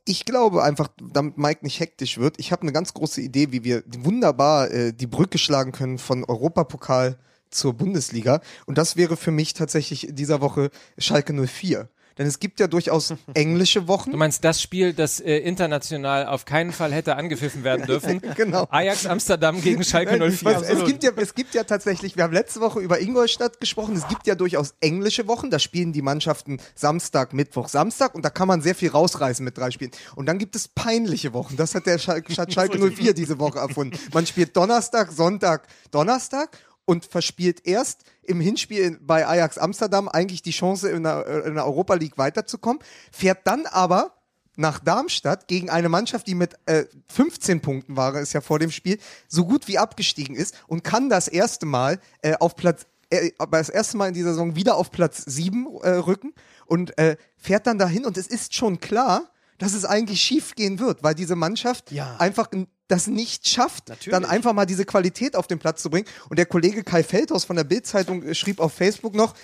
ich 0.07 0.25
glaube 0.25 0.63
einfach, 0.63 0.89
damit 1.13 1.37
Mike 1.37 1.61
nicht 1.63 1.79
hektisch 1.81 2.17
wird, 2.17 2.39
ich 2.39 2.53
habe 2.53 2.63
eine 2.63 2.73
ganz 2.73 2.95
große 2.95 3.21
Idee, 3.21 3.53
wie 3.53 3.65
wir 3.65 3.83
wunderbar 3.99 4.71
äh, 4.71 4.93
die 4.93 5.07
Brücke 5.07 5.37
schlagen 5.37 5.73
können 5.73 5.99
von 5.99 6.25
Europapokal 6.25 7.19
zur 7.51 7.75
Bundesliga. 7.75 8.41
Und 8.67 8.79
das 8.79 8.97
wäre 8.97 9.17
für 9.17 9.31
mich 9.31 9.55
tatsächlich 9.55 10.09
in 10.09 10.17
dieser 10.17 10.41
Woche 10.41 10.71
Schalke 10.99 11.33
04. 11.33 11.89
Denn 12.19 12.27
es 12.27 12.39
gibt 12.39 12.61
ja 12.61 12.67
durchaus 12.67 13.15
englische 13.35 13.89
Wochen. 13.89 14.13
Du 14.13 14.17
meinst 14.17 14.43
das 14.43 14.63
Spiel, 14.63 14.95
das 14.95 15.21
äh, 15.21 15.37
international 15.39 16.27
auf 16.27 16.47
keinen 16.47 16.73
Fall 16.73 16.93
hätte 16.93 17.17
angepfiffen 17.17 17.63
werden 17.63 17.87
dürfen? 17.87 18.23
Genau. 18.37 18.67
Ajax 18.71 19.07
Amsterdam 19.07 19.61
gegen 19.61 19.85
Schalke 19.85 20.17
Nein, 20.17 20.33
04. 20.33 20.45
was, 20.45 20.63
es, 20.63 20.85
gibt 20.85 21.05
ja, 21.05 21.11
es 21.17 21.35
gibt 21.35 21.55
ja 21.55 21.65
tatsächlich, 21.65 22.17
wir 22.17 22.25
haben 22.25 22.33
letzte 22.33 22.61
Woche 22.61 22.81
über 22.81 23.01
Ingolstadt 23.01 23.61
gesprochen, 23.61 23.97
es 23.97 24.09
gibt 24.09 24.27
ja 24.27 24.35
durchaus 24.35 24.75
englische 24.81 25.29
Wochen, 25.29 25.51
da 25.51 25.59
spielen 25.59 25.93
die 25.93 26.03
Mannschaften 26.03 26.59
Samstag, 26.75 27.35
Mittwoch, 27.35 27.69
Samstag 27.69 28.15
und 28.15 28.25
da 28.25 28.31
kann 28.31 28.49
man 28.49 28.63
sehr 28.63 28.75
viel 28.75 28.91
rausreißen 28.91 29.45
mit 29.45 29.59
drei 29.59 29.71
Spielen. 29.71 29.91
Und 30.15 30.27
dann 30.27 30.39
gibt 30.39 30.57
es 30.57 30.69
peinliche 30.69 31.35
Wochen, 31.35 31.57
das 31.57 31.75
hat 31.75 31.87
der 31.87 31.99
Schal 31.99 32.23
hat 32.37 32.53
Schalke 32.53 32.79
04 32.97 33.13
diese 33.13 33.39
Woche 33.39 33.59
erfunden. 33.59 33.99
Man 34.15 34.27
spielt 34.27 34.57
Donnerstag, 34.57 35.13
Sonntag, 35.13 35.67
Donnerstag 35.91 36.49
und 36.87 37.05
verspielt 37.05 37.67
erst 37.67 38.05
im 38.23 38.41
Hinspiel 38.41 38.81
in- 38.83 39.07
bei 39.07 39.27
Ajax 39.27 39.59
Amsterdam 39.59 40.09
eigentlich 40.09 40.41
die 40.41 40.51
Chance 40.53 40.89
in 40.89 41.03
der, 41.03 41.27
äh, 41.27 41.49
in 41.49 41.55
der 41.57 41.67
Europa 41.67 41.95
League 41.95 42.17
weiterzukommen, 42.17 42.81
fährt 43.13 43.47
dann 43.47 43.67
aber 43.67 44.13
nach 44.59 44.79
Darmstadt 44.79 45.49
gegen 45.49 45.69
eine 45.69 45.91
Mannschaft, 45.91 46.27
die 46.27 46.35
mit 46.35 46.55
äh, 46.65 46.87
15 47.09 47.61
Punkten 47.61 47.97
war, 47.97 48.19
ist 48.19 48.33
ja 48.33 48.41
vor 48.41 48.59
dem 48.59 48.71
Spiel, 48.71 48.99
so 49.29 49.45
gut 49.45 49.69
wie 49.69 49.77
abgestiegen 49.77 50.35
ist 50.35 50.55
und 50.67 50.83
kann 50.83 51.11
das 51.11 51.29
erste 51.29 51.67
Mal 51.67 52.01
äh, 52.23 52.35
auf 52.41 52.57
Platz, 52.57 52.87
äh, 53.11 53.33
aber 53.37 53.59
das 53.59 53.69
erste 53.69 53.99
Mal 53.99 54.09
in 54.09 54.15
dieser 54.15 54.31
Saison 54.31 54.57
wieder 54.57 54.77
auf 54.77 54.91
Platz 54.91 55.23
7 55.27 55.67
äh, 55.83 55.91
rücken 55.91 56.33
und 56.65 56.97
äh, 56.99 57.17
fährt 57.37 57.67
dann 57.67 57.79
dahin 57.79 58.07
und 58.07 58.17
es 58.17 58.29
ist 58.29 58.55
schon 58.55 58.81
klar, 58.81 59.31
dass 59.59 59.75
es 59.75 59.85
eigentlich 59.85 60.23
schief 60.23 60.55
gehen 60.55 60.79
wird, 60.79 61.03
weil 61.03 61.15
diese 61.15 61.37
Mannschaft 61.37 61.91
Ja. 61.93 62.17
einfach 62.17 62.51
das 62.89 63.07
nicht 63.07 63.49
schafft, 63.49 63.89
Natürlich. 63.89 64.13
dann 64.13 64.25
einfach 64.25 64.53
mal 64.53 64.67
diese 64.67 64.85
Qualität 64.85 65.37
auf 65.37 65.47
den 65.47 65.59
Platz 65.59 65.83
zu 65.83 65.91
bringen. 65.91 66.07
Und 66.29 66.39
der 66.39 66.47
Kollege 66.47 66.85
Kai 66.85 67.03
Feldhaus 67.03 67.45
von 67.45 67.57
der 67.57 67.65
Bild-Zeitung 67.65 68.23
äh, 68.23 68.35
schrieb 68.35 68.61
auf 68.61 68.73
Facebook 68.73 69.15
noch, 69.15 69.35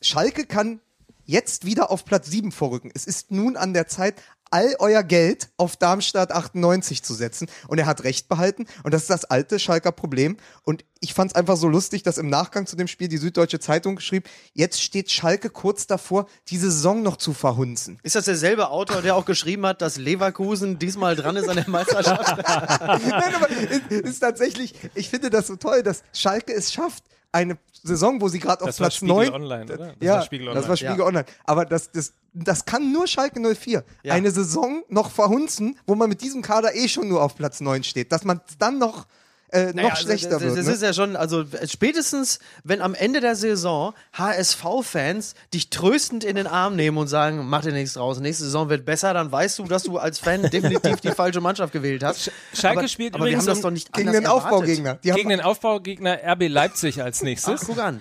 Schalke 0.00 0.46
kann 0.46 0.80
jetzt 1.24 1.66
wieder 1.66 1.90
auf 1.90 2.04
Platz 2.04 2.30
7 2.30 2.52
vorrücken. 2.52 2.90
Es 2.94 3.06
ist 3.06 3.30
nun 3.30 3.56
an 3.56 3.74
der 3.74 3.86
Zeit, 3.86 4.14
all 4.50 4.74
euer 4.78 5.02
Geld 5.02 5.48
auf 5.56 5.76
Darmstadt 5.76 6.32
98 6.32 7.02
zu 7.02 7.14
setzen. 7.14 7.48
Und 7.68 7.78
er 7.78 7.86
hat 7.86 8.04
recht 8.04 8.28
behalten. 8.28 8.66
Und 8.82 8.94
das 8.94 9.02
ist 9.02 9.10
das 9.10 9.24
alte 9.24 9.58
Schalker 9.58 9.92
Problem. 9.92 10.36
Und 10.62 10.84
ich 11.00 11.14
fand 11.14 11.30
es 11.30 11.34
einfach 11.34 11.56
so 11.56 11.68
lustig, 11.68 12.02
dass 12.02 12.18
im 12.18 12.28
Nachgang 12.28 12.66
zu 12.66 12.76
dem 12.76 12.88
Spiel 12.88 13.08
die 13.08 13.18
Süddeutsche 13.18 13.60
Zeitung 13.60 14.00
schrieb, 14.00 14.28
jetzt 14.52 14.82
steht 14.82 15.10
Schalke 15.10 15.50
kurz 15.50 15.86
davor, 15.86 16.26
diese 16.48 16.70
Saison 16.70 17.02
noch 17.02 17.16
zu 17.16 17.32
verhunzen. 17.32 17.98
Ist 18.02 18.16
das 18.16 18.24
derselbe 18.24 18.70
Autor, 18.70 19.02
der 19.02 19.14
auch 19.14 19.24
geschrieben 19.24 19.64
hat, 19.66 19.80
dass 19.82 19.96
Leverkusen 19.96 20.78
diesmal 20.78 21.14
dran 21.14 21.36
ist 21.36 21.48
an 21.48 21.56
der 21.56 21.68
Meisterschaft? 21.68 22.36
Nein, 22.48 23.34
aber 23.34 23.48
es 23.90 24.10
ist 24.10 24.20
tatsächlich, 24.20 24.74
ich 24.94 25.08
finde 25.08 25.30
das 25.30 25.46
so 25.46 25.56
toll, 25.56 25.82
dass 25.82 26.02
Schalke 26.12 26.52
es 26.52 26.72
schafft, 26.72 27.04
eine 27.32 27.58
Saison, 27.82 28.20
wo 28.20 28.28
sie 28.28 28.38
gerade 28.38 28.62
auf 28.62 28.68
Das 28.68 28.80
war 28.80 28.86
Platz 28.86 28.96
Spiegel 28.96 29.14
9 29.14 29.32
Online, 29.32 29.64
oder? 29.64 29.76
Das 29.76 29.94
ja, 30.00 30.14
war 30.14 30.22
Spiegel 30.22 30.46
das 30.46 30.54
Online. 30.54 30.68
war 30.68 30.76
Spiegel 30.76 30.98
Ja. 30.98 31.04
Online. 31.04 31.24
Aber 31.44 31.64
das, 31.64 31.92
das, 31.92 32.12
das 32.32 32.64
kann 32.64 32.92
nur 32.92 33.06
Schalke 33.06 33.40
04. 33.40 33.84
Ja. 34.02 34.14
Eine 34.14 34.30
Saison 34.30 34.82
noch 34.88 35.10
verhunzen, 35.10 35.78
wo 35.86 35.94
man 35.94 36.08
mit 36.08 36.20
diesem 36.22 36.42
Kader 36.42 36.74
eh 36.74 36.88
schon 36.88 37.08
nur 37.08 37.22
auf 37.22 37.36
Platz 37.36 37.60
9 37.60 37.84
steht. 37.84 38.12
Dass 38.12 38.24
man 38.24 38.40
dann 38.58 38.78
noch, 38.78 39.06
äh, 39.50 39.72
Naja, 39.72 39.82
noch 39.82 39.90
also 39.90 40.02
schlechter 40.04 40.30
das, 40.30 40.42
wird. 40.42 40.58
Das 40.58 40.66
ne? 40.66 40.72
ist 40.72 40.82
ja 40.82 40.92
schon, 40.92 41.16
also 41.16 41.44
spätestens, 41.66 42.38
wenn 42.64 42.80
am 42.80 42.94
Ende 42.94 43.20
der 43.20 43.34
Saison 43.36 43.94
HSV-Fans 44.12 45.34
dich 45.54 45.70
tröstend 45.70 46.24
in 46.24 46.36
den 46.36 46.46
Arm 46.46 46.76
nehmen 46.76 46.98
und 46.98 47.08
sagen, 47.08 47.46
mach 47.48 47.62
dir 47.62 47.72
nichts 47.72 47.94
draus, 47.94 48.20
nächste 48.20 48.44
Saison 48.44 48.68
wird 48.68 48.84
besser, 48.84 49.14
dann 49.14 49.32
weißt 49.32 49.58
du, 49.58 49.64
dass 49.64 49.84
du 49.84 49.98
als 49.98 50.18
Fan 50.18 50.42
definitiv 50.50 51.00
die 51.00 51.10
falsche 51.10 51.40
Mannschaft 51.40 51.72
gewählt 51.72 52.02
hast. 52.02 52.30
Schalke 52.54 52.80
aber, 52.80 52.88
spielt 52.88 53.14
aber 53.14 53.24
wir 53.24 53.32
übrigens 53.32 53.46
haben 53.48 53.54
das 53.54 53.62
doch 53.62 53.70
nicht 53.70 53.92
gegen 53.92 54.12
den 54.12 54.26
Aufbaugegner. 54.26 54.94
Die 55.02 55.10
haben, 55.10 55.16
Gegen 55.16 55.30
den 55.30 55.40
Aufbaugegner 55.40 56.18
RB 56.24 56.48
Leipzig 56.48 57.02
als 57.02 57.22
nächstes. 57.22 57.62
Ach, 57.62 57.66
guck 57.66 57.78
an. 57.78 58.00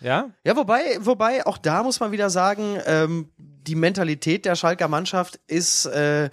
Ja? 0.00 0.30
Ja, 0.44 0.56
wobei, 0.56 0.98
wobei, 1.00 1.46
auch 1.46 1.58
da 1.58 1.82
muss 1.82 2.00
man 2.00 2.12
wieder 2.12 2.30
sagen, 2.30 2.78
ähm, 2.86 3.30
die 3.36 3.74
Mentalität 3.74 4.44
der 4.44 4.54
Schalker 4.54 4.88
Mannschaft 4.88 5.40
ist 5.46 5.86
äh, 5.86 6.30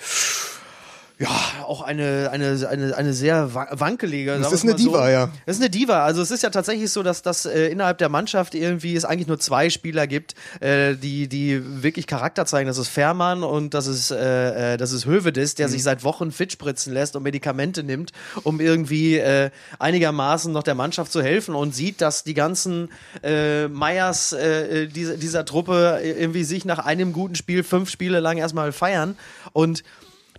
ja 1.19 1.29
auch 1.65 1.81
eine, 1.81 2.29
eine, 2.31 2.67
eine, 2.69 2.95
eine 2.95 3.13
sehr 3.13 3.53
wa- 3.53 3.67
wankelige. 3.71 4.37
Das 4.39 4.51
ist 4.51 4.63
eine 4.63 4.71
so. 4.73 4.77
Diva, 4.77 5.09
ja. 5.09 5.29
Das 5.45 5.55
ist 5.57 5.61
eine 5.61 5.69
Diva. 5.69 6.03
Also 6.03 6.21
es 6.21 6.31
ist 6.31 6.43
ja 6.43 6.49
tatsächlich 6.49 6.91
so, 6.91 7.03
dass 7.03 7.21
das 7.21 7.45
äh, 7.45 7.67
innerhalb 7.67 7.97
der 7.99 8.09
Mannschaft 8.09 8.53
irgendwie 8.55 8.95
es 8.95 9.05
eigentlich 9.05 9.27
nur 9.27 9.39
zwei 9.39 9.69
Spieler 9.69 10.07
gibt, 10.07 10.35
äh, 10.59 10.95
die, 10.95 11.27
die 11.27 11.83
wirklich 11.83 12.05
Charakter 12.07 12.45
zeigen. 12.45 12.67
Das 12.67 12.77
ist 12.77 12.89
Fährmann 12.89 13.43
und 13.43 13.73
das 13.73 13.87
ist, 13.87 14.11
äh, 14.11 14.73
äh, 14.73 14.77
das 14.77 14.91
ist 14.91 15.05
Hövedes, 15.05 15.53
Mhm. 15.53 15.57
der 15.57 15.69
sich 15.69 15.83
seit 15.83 16.03
Wochen 16.03 16.31
fit 16.31 16.51
spritzen 16.51 16.93
lässt 16.93 17.15
und 17.15 17.23
Medikamente 17.23 17.83
nimmt, 17.83 18.11
um 18.43 18.59
irgendwie 18.59 19.17
äh, 19.17 19.51
einigermaßen 19.79 20.51
noch 20.51 20.63
der 20.63 20.75
Mannschaft 20.75 21.11
zu 21.11 21.21
helfen 21.21 21.55
und 21.55 21.73
sieht, 21.73 22.01
dass 22.01 22.23
die 22.23 22.33
ganzen 22.33 22.89
äh, 23.23 23.67
Meyers 23.67 24.33
äh, 24.33 24.87
dieser, 24.87 25.17
dieser 25.17 25.45
Truppe 25.45 25.99
irgendwie 26.03 26.43
sich 26.43 26.65
nach 26.65 26.79
einem 26.79 27.13
guten 27.13 27.35
Spiel 27.35 27.63
fünf 27.63 27.89
Spiele 27.89 28.19
lang 28.19 28.37
erstmal 28.37 28.71
feiern 28.71 29.17
und 29.53 29.83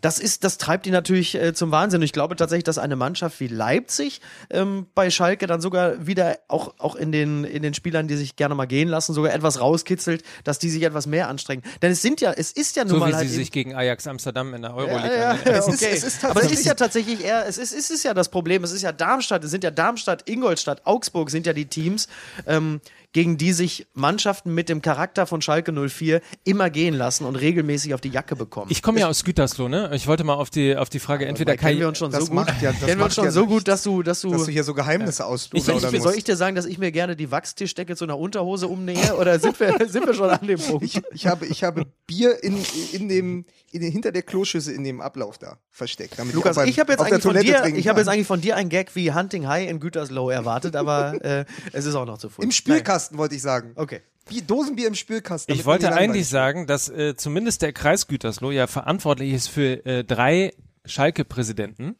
das 0.00 0.18
ist, 0.18 0.44
das 0.44 0.58
treibt 0.58 0.86
die 0.86 0.90
natürlich 0.90 1.34
äh, 1.34 1.54
zum 1.54 1.70
Wahnsinn. 1.70 2.00
Und 2.00 2.04
ich 2.04 2.12
glaube 2.12 2.36
tatsächlich, 2.36 2.64
dass 2.64 2.78
eine 2.78 2.96
Mannschaft 2.96 3.40
wie 3.40 3.48
Leipzig 3.48 4.20
ähm, 4.50 4.86
bei 4.94 5.10
Schalke 5.10 5.46
dann 5.46 5.60
sogar 5.60 6.06
wieder 6.06 6.38
auch, 6.48 6.74
auch 6.78 6.96
in 6.96 7.12
den, 7.12 7.44
in 7.44 7.62
den 7.62 7.74
Spielern, 7.74 8.08
die 8.08 8.16
sich 8.16 8.36
gerne 8.36 8.54
mal 8.54 8.66
gehen 8.66 8.88
lassen, 8.88 9.14
sogar 9.14 9.32
etwas 9.32 9.60
rauskitzelt, 9.60 10.22
dass 10.44 10.58
die 10.58 10.70
sich 10.70 10.82
etwas 10.82 11.06
mehr 11.06 11.28
anstrengen. 11.28 11.62
Denn 11.82 11.92
es 11.92 12.02
sind 12.02 12.20
ja, 12.20 12.32
es 12.32 12.52
ist 12.52 12.76
ja 12.76 12.84
nun 12.84 12.90
So 12.94 12.98
mal 12.98 13.10
wie 13.10 13.14
halt 13.14 13.28
sie 13.28 13.34
sich 13.34 13.52
gegen 13.52 13.74
Ajax 13.74 14.06
Amsterdam 14.06 14.54
in 14.54 14.62
der 14.62 14.74
Euroleague 14.74 15.16
ja, 15.16 15.34
ja, 15.34 15.38
ja, 15.44 15.52
Es 15.58 15.68
ist- 15.68 15.82
okay. 15.82 15.92
es 15.94 16.04
ist 16.04 16.24
Aber 16.24 16.42
es 16.42 16.52
ist 16.52 16.64
ja 16.66 16.74
tatsächlich 16.74 17.24
eher, 17.24 17.46
es 17.46 17.58
ist, 17.58 17.72
es 17.72 17.90
ist 17.90 18.02
ja 18.04 18.14
das 18.14 18.28
Problem, 18.28 18.64
es 18.64 18.72
ist 18.72 18.82
ja 18.82 18.92
Darmstadt, 18.92 19.44
es 19.44 19.50
sind 19.50 19.64
ja 19.64 19.70
Darmstadt, 19.70 20.28
Ingolstadt, 20.28 20.82
Augsburg 20.86 21.30
sind 21.30 21.46
ja 21.46 21.52
die 21.52 21.66
Teams, 21.66 22.08
ähm, 22.46 22.80
gegen 23.12 23.36
die 23.38 23.52
sich 23.52 23.86
Mannschaften 23.94 24.54
mit 24.54 24.68
dem 24.68 24.82
Charakter 24.82 25.26
von 25.26 25.40
Schalke 25.42 25.72
04 25.72 26.20
immer 26.44 26.70
gehen 26.70 26.94
lassen 26.94 27.24
und 27.24 27.36
regelmäßig 27.36 27.94
auf 27.94 28.00
die 28.00 28.10
Jacke 28.10 28.36
bekommen. 28.36 28.70
Ich 28.70 28.82
komme 28.82 29.00
ja 29.00 29.08
aus 29.08 29.24
Gütersloh, 29.24 29.68
ne? 29.68 29.90
Ich 29.94 30.06
wollte 30.06 30.24
mal 30.24 30.34
auf 30.34 30.50
die, 30.50 30.76
auf 30.76 30.88
die 30.88 30.98
Frage 30.98 31.26
entweder 31.26 31.52
Dabei 31.52 31.56
kennen 31.68 31.74
Kai, 31.76 31.80
wir 31.80 31.88
uns 31.88 31.98
schon 31.98 32.12
so 32.12 32.26
gut, 32.26 32.46
ja- 32.60 32.72
kennen 32.72 32.98
wir 32.98 33.04
uns 33.06 33.14
schon 33.14 33.24
ja 33.24 33.30
so 33.30 33.46
gut, 33.46 33.66
dass 33.68 33.82
du, 33.82 34.02
dass 34.02 34.20
du, 34.20 34.30
dass 34.32 34.44
du 34.46 34.52
hier 34.52 34.64
so 34.64 34.74
Geheimnisse 34.74 35.22
Ich- 35.22 35.28
ausplaudern 35.28 35.76
ich- 35.76 35.82
musst. 35.92 36.02
soll 36.02 36.14
ich 36.14 36.24
dir 36.24 36.36
sagen, 36.36 36.56
dass 36.56 36.66
ich 36.66 36.78
mir 36.78 36.92
gerne 36.92 37.16
die 37.16 37.30
Wachstischdecke 37.30 37.96
zu 37.96 38.04
einer 38.04 38.18
Unterhose 38.18 38.68
umnähe 38.68 39.14
oder 39.16 39.38
sind 39.38 39.58
wir, 39.60 39.74
sind 39.88 40.06
wir 40.06 40.14
schon 40.14 40.30
an 40.30 40.46
dem 40.46 40.58
Punkt? 40.60 40.84
ich, 40.84 41.00
ich, 41.12 41.26
habe, 41.26 41.46
ich 41.46 41.64
habe 41.64 41.86
Bier 42.06 42.42
in, 42.44 42.56
in 42.92 43.08
dem, 43.08 43.44
in, 43.72 43.80
den- 43.80 43.90
hinter 43.92 44.12
der 44.12 44.22
Kloschüssel 44.22 44.74
in 44.74 44.84
dem 44.84 45.00
Ablauf 45.00 45.38
da 45.38 45.58
versteckt. 45.70 46.18
Damit 46.18 46.34
Lukas, 46.34 46.56
beim- 46.56 46.68
ich 46.68 46.78
habe 46.78 46.92
jetzt 46.92 47.00
eigentlich 47.02 47.22
von 47.22 47.34
dir, 47.34 47.42
ich 47.42 47.54
habe 47.56 47.70
kann. 47.82 47.96
jetzt 47.96 48.08
eigentlich 48.08 48.26
von 48.26 48.40
dir 48.40 48.56
ein 48.56 48.68
Gag 48.68 48.94
wie 48.94 49.12
Hunting 49.12 49.48
High 49.48 49.68
in 49.68 49.80
Gütersloh 49.80 50.30
erwartet, 50.30 50.76
aber 50.76 51.22
äh, 51.24 51.44
es 51.72 51.84
ist 51.84 51.94
auch 51.96 52.06
noch 52.06 52.18
zu 52.18 52.28
früh. 52.28 52.42
Im 52.44 52.52
Spülkasten 52.52 53.18
wollte 53.18 53.34
ich 53.34 53.42
sagen. 53.42 53.72
Okay. 53.74 54.02
Wie 54.28 54.42
Dosenbier 54.42 54.88
im 54.88 54.94
Spülkasten. 54.94 55.54
ich 55.54 55.64
wollte 55.64 55.92
eigentlich 55.92 56.28
sagen, 56.28 56.66
dass 56.66 56.88
äh, 56.88 57.14
zumindest 57.16 57.62
der 57.62 57.72
Kreis 57.72 58.06
Gütersloh 58.08 58.50
ja 58.50 58.66
verantwortlich 58.66 59.32
ist 59.32 59.48
für 59.48 59.84
äh, 59.86 60.02
drei 60.04 60.52
Schalke-Präsidenten. 60.84 61.94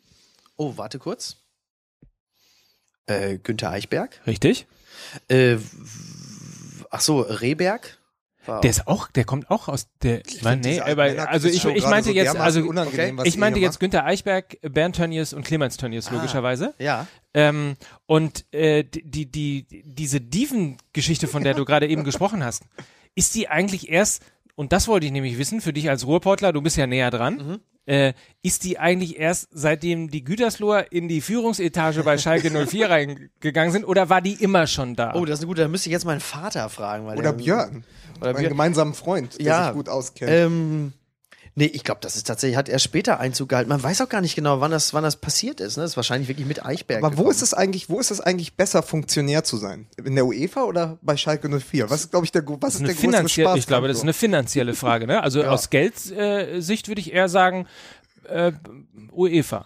Oh, 0.57 0.73
warte 0.77 0.99
kurz. 0.99 1.37
Äh, 3.07 3.39
Günther 3.39 3.71
Eichberg. 3.71 4.21
Richtig? 4.27 4.67
Äh, 5.29 5.59
ach 6.91 7.01
so, 7.01 7.21
Rehberg. 7.21 7.99
War 8.47 8.61
Der 8.61 8.71
ist 8.71 8.87
auch, 8.87 9.09
der 9.09 9.25
kommt 9.25 9.51
auch 9.51 9.69
aus 9.69 9.89
der. 10.03 10.23
Nein, 10.43 10.61
nee, 10.61 10.71
Diese 10.71 10.85
alten 10.85 11.01
aber 11.19 11.29
also 11.31 11.49
ich, 11.49 11.65
ich 11.65 11.87
meinte 11.87 12.11
so 12.11 12.15
jetzt, 12.15 12.37
also 12.37 12.73
ich 13.25 13.37
meinte 13.37 13.61
jetzt 13.61 13.81
Günther 13.81 14.05
Eichberg, 14.05 14.59
Bernd 14.63 14.97
Tönnies 14.97 15.33
und 15.33 15.45
Clemens 15.45 15.77
Tönnies 15.77 16.11
logischerweise. 16.11 16.75
Ja. 16.79 17.07
Ähm, 17.35 17.77
und 18.07 18.47
äh, 18.53 18.85
die, 18.85 19.03
die, 19.05 19.27
die, 19.27 19.83
diese 19.85 20.21
Dieven-Geschichte, 20.21 21.27
von 21.29 21.45
der 21.45 21.55
du 21.55 21.65
gerade 21.67 21.87
eben 21.89 22.05
gesprochen 22.05 22.45
hast, 22.45 22.65
ist 23.15 23.35
die 23.35 23.49
eigentlich 23.49 23.89
erst, 23.91 24.23
und 24.55 24.73
das 24.73 24.89
wollte 24.89 25.07
ich 25.07 25.13
nämlich 25.13 25.39
wissen, 25.39 25.61
für 25.61 25.73
dich 25.73 25.91
als 25.91 26.07
Ruhrportler, 26.07 26.53
du 26.53 26.63
bist 26.63 26.77
ja 26.77 26.87
näher 26.87 27.11
dran, 27.11 27.37
Mhm. 27.37 27.61
Äh, 27.87 28.13
ist 28.43 28.65
die 28.65 28.79
eigentlich 28.79 29.19
erst 29.19 29.49
seitdem 29.53 30.11
die 30.11 30.23
Gütersloher 30.25 30.93
in 30.93 31.09
die 31.09 31.21
Führungsetage 31.21 32.03
bei 32.03 32.19
Schalke 32.19 32.51
04 32.67 32.91
reingegangen 32.91 33.73
sind 33.73 33.85
oder 33.85 34.09
war 34.11 34.21
die 34.21 34.35
immer 34.35 34.67
schon 34.67 34.95
da? 34.97 35.15
Oh, 35.15 35.25
das 35.25 35.39
ist 35.39 35.43
eine 35.45 35.49
gute, 35.49 35.63
da 35.63 35.69
müsste 35.69 35.89
ich 35.89 35.93
jetzt 35.93 36.05
meinen 36.05 36.21
Vater 36.21 36.69
fragen. 36.69 37.07
Weil 37.07 37.19
Oder 37.19 37.33
der, 37.33 37.39
Björn. 37.43 37.85
Oder 38.21 38.33
Mein 38.33 38.37
Björn. 38.41 38.49
gemeinsamen 38.51 38.95
Freund, 38.95 39.39
der 39.39 39.47
Ja. 39.47 39.65
sich 39.67 39.75
gut 39.75 39.89
auskennt. 39.89 40.31
Ähm, 40.31 40.93
Nee, 41.59 41.71
ich 41.73 41.85
glaube, 41.85 42.01
das 42.03 42.17
ist 42.17 42.27
tatsächlich, 42.27 42.59
hat 42.59 42.69
er 42.69 42.79
später 42.79 43.19
Einzug 43.19 43.49
gehalten. 43.49 43.71
Man 43.71 43.83
weiß 43.83 44.03
auch 44.03 44.11
gar 44.11 44.21
nicht 44.21 44.35
genau, 44.35 44.61
wann 44.61 44.71
das, 44.71 44.93
wann 44.93 45.03
das 45.03 45.17
passiert 45.17 45.59
ist. 45.61 45.79
Ne? 45.79 45.85
Das 45.85 45.93
ist 45.93 45.97
wahrscheinlich 45.97 46.29
wirklich 46.29 46.47
mit 46.47 46.63
Eichberg. 46.63 46.99
Aber 47.03 47.13
wo 47.13 47.17
gekommen. 47.17 47.31
ist 47.31 47.41
es 47.41 47.55
eigentlich, 47.55 47.89
wo 47.89 47.99
ist 47.99 48.11
es 48.11 48.21
eigentlich 48.21 48.57
besser, 48.57 48.83
Funktionär 48.83 49.43
zu 49.43 49.57
sein? 49.57 49.87
In 50.05 50.17
der 50.17 50.27
UEFA 50.27 50.65
oder 50.65 50.99
bei 51.01 51.17
Schalke 51.17 51.49
04? 51.49 51.89
Was 51.89 52.03
ist, 52.03 52.11
glaube 52.11 52.27
ich, 52.27 52.33
der, 52.33 52.45
was 52.47 52.75
ist 52.75 52.81
Eine 52.81 52.89
der 52.89 52.97
finanzielle, 52.97 53.49
Spaß? 53.49 53.59
ich 53.59 53.67
glaube, 53.67 53.89
das 53.89 53.97
ist 53.97 54.03
eine 54.03 54.13
finanzielle 54.13 54.75
Frage. 54.75 55.07
Ne? 55.07 55.23
Also 55.23 55.45
aus 55.47 55.71
Geldsicht 55.71 56.89
würde 56.89 57.01
ich 57.01 57.15
eher 57.15 57.31
sagen, 57.31 57.67
äh, 58.29 58.53
UEFA. 59.11 59.65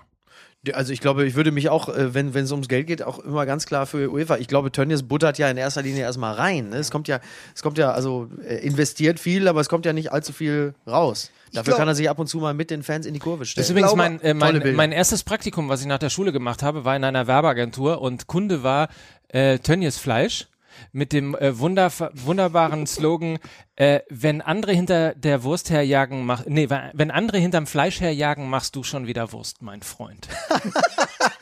Also 0.75 0.93
ich 0.93 1.01
glaube, 1.01 1.25
ich 1.25 1.35
würde 1.37 1.53
mich 1.53 1.71
auch, 1.71 1.89
äh, 1.89 2.13
wenn 2.13 2.35
wenn 2.35 2.45
es 2.45 2.53
ums 2.53 2.69
Geld 2.69 2.87
geht, 2.87 3.03
auch 3.03 3.19
immer 3.19 3.47
ganz 3.47 3.65
klar 3.65 3.87
für 3.87 4.11
UEFA. 4.11 4.37
Ich 4.37 4.47
glaube, 4.47 4.71
Tönnies 4.71 5.03
buttert 5.03 5.39
ja 5.39 5.49
in 5.51 5.57
erster 5.57 5.81
Linie 5.81 6.03
erstmal 6.03 6.35
rein. 6.35 6.69
Ne? 6.69 6.77
Es 6.77 6.91
kommt 6.91 7.09
ja, 7.09 7.21
es 7.55 7.63
kommt 7.63 7.79
ja, 7.79 7.93
also 7.93 8.29
äh, 8.47 8.57
investiert 8.57 9.19
viel, 9.19 9.49
aber 9.49 9.61
es 9.63 9.71
kommt 9.71 9.87
ja 9.87 9.95
nicht 9.95 10.13
allzu 10.13 10.35
viel 10.35 10.75
raus. 10.87 11.31
Dafür 11.53 11.73
glaub- 11.73 11.79
kann 11.79 11.89
er 11.89 11.95
sich 11.95 12.11
ab 12.11 12.19
und 12.19 12.27
zu 12.27 12.39
mal 12.39 12.53
mit 12.53 12.71
den 12.71 12.83
Fans 12.83 13.07
in 13.07 13.15
die 13.15 13.21
Kurve 13.21 13.41
Das 13.41 13.49
stellen. 13.49 13.63
ist 13.65 13.71
übrigens 13.71 13.95
mein, 13.97 14.21
äh, 14.21 14.35
mein, 14.35 14.75
mein 14.77 14.93
erstes 14.93 15.23
Praktikum, 15.25 15.71
was 15.71 15.81
ich 15.81 15.87
nach 15.87 15.99
der 15.99 16.11
Schule 16.11 16.31
gemacht 16.31 16.63
habe, 16.63 16.85
war 16.85 16.95
in 16.95 17.05
einer 17.05 17.27
Werbeagentur 17.27 18.03
und 18.03 18.27
Kunde 18.27 18.63
war 18.63 18.89
äh, 19.29 19.59
Tönnies 19.61 19.97
Fleisch 19.97 20.47
mit 20.93 21.13
dem 21.13 21.35
äh, 21.35 21.59
wunder, 21.59 21.91
wunderbaren 22.15 22.87
Slogan, 22.87 23.39
äh, 23.77 24.01
wenn 24.09 24.41
andere 24.41 24.73
hinter 24.73 25.15
der 25.15 25.43
Wurst 25.43 25.71
herjagen, 25.71 26.25
mach, 26.27 26.45
nee, 26.47 26.69
wenn 26.93 27.11
andere 27.11 27.39
hinterm 27.39 27.67
Fleisch 27.67 28.01
herjagen, 28.01 28.49
machst 28.49 28.77
du 28.77 28.83
schon 28.83 29.07
wieder 29.07 29.33
Wurst, 29.33 29.63
mein 29.63 29.83
Freund. 29.83 30.29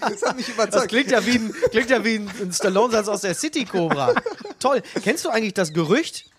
Das 0.00 0.22
hat 0.22 0.36
mich 0.36 0.46
Das 0.46 0.54
überzeugt. 0.54 0.88
klingt 0.88 1.10
ja 1.10 1.26
wie 1.26 1.36
ein, 1.38 1.52
klingt 1.70 1.90
ja 1.90 2.02
wie 2.04 2.14
ein, 2.16 2.30
ein 2.40 2.52
Stallone-Satz 2.52 3.08
aus 3.08 3.20
der 3.20 3.34
City 3.34 3.64
Cobra. 3.66 4.14
Toll. 4.58 4.80
Kennst 5.02 5.24
du 5.24 5.28
eigentlich 5.28 5.52
das 5.54 5.74
Gerücht, 5.74 6.30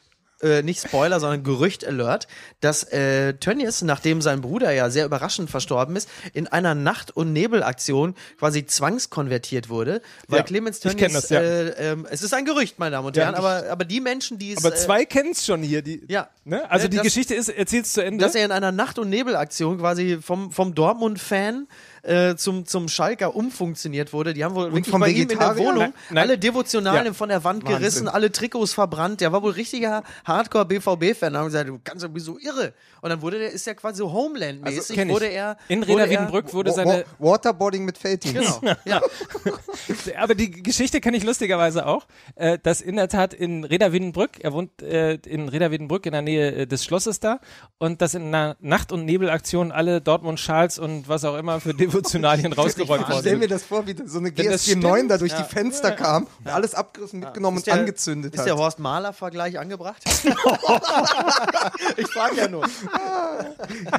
äh, 0.42 0.62
nicht 0.64 0.82
Spoiler, 0.88 1.20
sondern 1.20 1.44
Gerücht 1.44 1.86
Alert, 1.86 2.28
dass 2.62 2.84
äh, 2.92 3.34
Tönnies, 3.34 3.82
nachdem 3.82 4.22
sein 4.22 4.42
Bruder 4.42 4.72
ja 4.72 4.90
sehr 4.90 5.06
überraschend 5.06 5.50
verstorben 5.50 5.96
ist, 5.96 6.10
in 6.34 6.48
einer 6.48 6.76
Nacht- 6.76 7.12
und 7.16 7.34
Nebelaktion 7.34 8.16
quasi 8.38 8.66
zwangskonvertiert 8.66 9.70
wurde, 9.70 10.02
weil 10.28 10.40
Ja, 10.40 10.44
Clemens 10.44 10.80
Tönnies, 10.80 11.14
das, 11.14 11.30
ja. 11.30 11.42
äh, 11.42 11.92
ähm, 11.92 12.08
es 12.10 12.22
ist 12.22 12.34
ein 12.34 12.46
Gerücht, 12.46 12.80
meine 12.80 12.92
Damen 12.96 13.08
und 13.08 13.18
Ja, 13.18 13.24
Herren, 13.26 13.36
aber, 13.36 13.66
aber 13.70 13.86
die 13.86 14.00
Menschen, 14.02 14.38
die 14.38 14.54
es, 14.54 14.64
Aber 14.64 14.74
äh, 14.74 14.78
zwei 14.78 15.06
kennen's 15.06 15.46
schon 15.46 15.62
hier, 15.62 15.82
die, 15.82 16.04
ja. 16.08 16.30
ne? 16.46 16.70
Also 16.72 16.86
Äh, 16.86 16.90
die 16.90 16.98
das- 16.98 17.04
Geschichte 17.06 17.36
ist, 17.36 17.50
erzähl's 17.50 17.94
zu 17.94 18.04
Ende. 18.04 18.24
dass 18.24 18.36
er 18.36 18.46
in 18.46 18.52
einer 18.52 18.72
Nacht- 18.72 19.00
und 19.00 19.10
Nebelaktion 19.10 19.78
quasi 19.80 20.20
vom, 20.22 20.52
vom 20.52 20.74
Dortmund-Fan 20.76 21.68
äh, 22.04 22.36
zum, 22.36 22.66
zum 22.66 22.88
Schalker 22.88 23.36
umfunktioniert 23.36 24.14
wurde. 24.14 24.34
Die 24.34 24.44
haben 24.44 24.56
wohl 24.56 24.72
wirklich 24.74 24.90
vom 24.90 25.02
bei 25.02 25.10
ihm 25.10 25.24
in 25.24 25.28
der 25.30 25.38
Vegetarier? 25.40 25.66
Wohnung 25.68 25.80
Nein, 25.80 25.94
nein. 26.10 26.18
alle 26.24 26.38
Devotionalien 26.38 27.06
Ja. 27.08 27.14
von 27.14 27.30
der 27.30 27.44
Wand 27.44 27.64
Wahnsinn. 27.64 27.80
gerissen, 27.80 28.08
alle 28.08 28.32
Trikots 28.32 28.74
verbrannt. 28.74 29.22
Der 29.22 29.32
war 29.32 29.42
wohl 29.44 29.52
richtiger 29.52 30.04
Hardcore-BVB-Fan. 30.26 31.34
Da 31.34 31.40
haben 31.40 31.46
gesagt, 31.48 31.70
du 31.70 31.80
kannst 31.84 32.04
doch 32.06 32.10
so 32.18 32.38
irre. 32.40 32.74
Und 33.02 33.10
dann 33.10 33.22
wurde 33.22 33.40
der, 33.40 33.52
ist 33.52 33.66
ja 33.66 33.74
quasi 33.74 33.98
so 34.00 34.12
Homeland-mäßig, 34.12 35.00
Also 35.00 35.10
wurde 35.12 35.28
er. 35.28 35.58
in 35.68 35.84
Reda 35.84 36.10
Wiedenbrück 36.10 36.54
wurde 36.54 36.72
seine, 36.74 37.06
Wa- 37.20 37.32
Waterboarding 37.32 37.86
mit 37.86 37.98
Feldteams. 37.98 38.60
Genau, 38.62 38.74
ja. 38.86 39.02
Aber 40.18 40.36
die 40.36 40.52
Geschichte 40.52 41.00
kenne 41.02 41.18
ich 41.18 41.24
lustigerweise 41.24 41.86
auch, 41.86 42.06
äh, 42.36 42.58
dass 42.62 42.82
in 42.82 42.96
der 42.98 43.08
Tat 43.08 43.34
in 43.34 43.64
Reda 43.64 43.92
Wiedenbrück, 43.94 44.32
er 44.42 44.54
wohnt 44.54 44.82
äh, 44.82 45.14
in 45.26 45.50
Reda 45.50 45.72
Wiedenbrück 45.72 46.06
in 46.06 46.12
der 46.12 46.22
Nähe 46.22 46.52
äh, 46.54 46.68
des 46.68 46.84
Schlosses 46.84 47.20
da, 47.20 47.40
und 47.78 48.02
dass 48.02 48.14
in 48.14 48.24
einer 48.28 48.58
Nacht- 48.60 48.92
und 48.92 49.06
Nebelaktion 49.06 49.72
alle 49.72 50.02
Dortmund-Schals 50.02 50.80
und 50.80 51.08
was 51.08 51.24
auch 51.26 51.38
immer 51.38 51.60
für 51.60 51.74
Devotionalien 51.90 52.54
rausgeräumt 52.60 53.04
Ich 53.04 53.10
worden 53.10 53.22
stell 53.22 53.38
mir 53.38 53.48
das 53.48 53.64
vor, 53.64 53.86
wie 53.88 53.96
so 54.06 54.20
eine 54.20 54.36
Wenn 54.36 54.50
das 54.52 54.66
GSG 54.66 54.76
9 54.76 55.08
da 55.08 55.18
durch 55.18 55.34
die 55.34 55.44
Fenster 55.44 55.92
kam 55.92 56.28
und 56.44 56.48
alles 56.48 56.74
abgerissen, 56.76 57.20
mitgenommen 57.20 57.58
Ist 57.58 57.64
und 57.64 57.68
der- 57.68 57.80
angezündet 57.82 58.34
Ist 58.34 58.40
hat. 58.40 58.48
der 58.48 58.58
Horst 58.58 58.80
Mahler-Vergleich 58.80 59.60
angebracht? 59.60 60.02
ich 61.98 62.08
frage 62.08 62.36
ja 62.38 62.48
nur. 62.48 62.66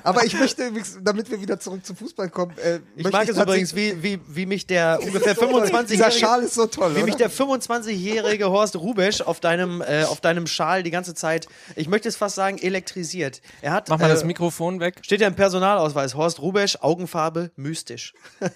Aber 0.02 0.24
ich 0.24 0.38
möchte 0.38 0.70
damit 1.02 1.30
wir 1.30 1.40
wieder 1.40 1.58
zurück 1.60 1.84
zum 1.84 1.96
Fußball 1.96 2.28
kommen, 2.30 2.56
äh, 2.58 2.80
Ich 2.96 3.10
mag 3.10 3.28
es 3.28 3.36
übrigens, 3.36 3.74
wie, 3.74 4.02
wie, 4.02 4.20
wie 4.28 4.46
mich 4.46 4.66
der 4.66 5.00
ungefähr 5.02 5.34
25 5.34 5.96
Dieser 5.96 6.10
Schal 6.10 6.42
ist 6.42 6.54
so 6.54 6.66
toll, 6.66 6.96
Wie 6.96 7.02
mich 7.02 7.16
der 7.16 7.30
25-jährige 7.30 8.50
Horst 8.50 8.76
Rubesch 8.76 9.20
auf 9.20 9.40
deinem, 9.40 9.80
äh, 9.82 10.04
auf 10.04 10.20
deinem 10.20 10.46
Schal 10.46 10.82
die 10.82 10.90
ganze 10.90 11.14
Zeit, 11.14 11.48
ich 11.76 11.88
möchte 11.88 12.08
es 12.08 12.16
fast 12.16 12.36
sagen, 12.36 12.58
elektrisiert. 12.58 13.40
Er 13.62 13.72
hat, 13.72 13.88
Mach 13.88 13.98
mal 13.98 14.06
äh, 14.06 14.14
das 14.14 14.24
Mikrofon 14.24 14.80
weg. 14.80 14.96
steht 15.02 15.20
ja 15.20 15.26
im 15.28 15.34
Personalausweis, 15.34 16.14
Horst 16.14 16.40
Rubesch, 16.40 16.78
Augenfarbe, 16.80 17.50
mystisch. 17.80 18.14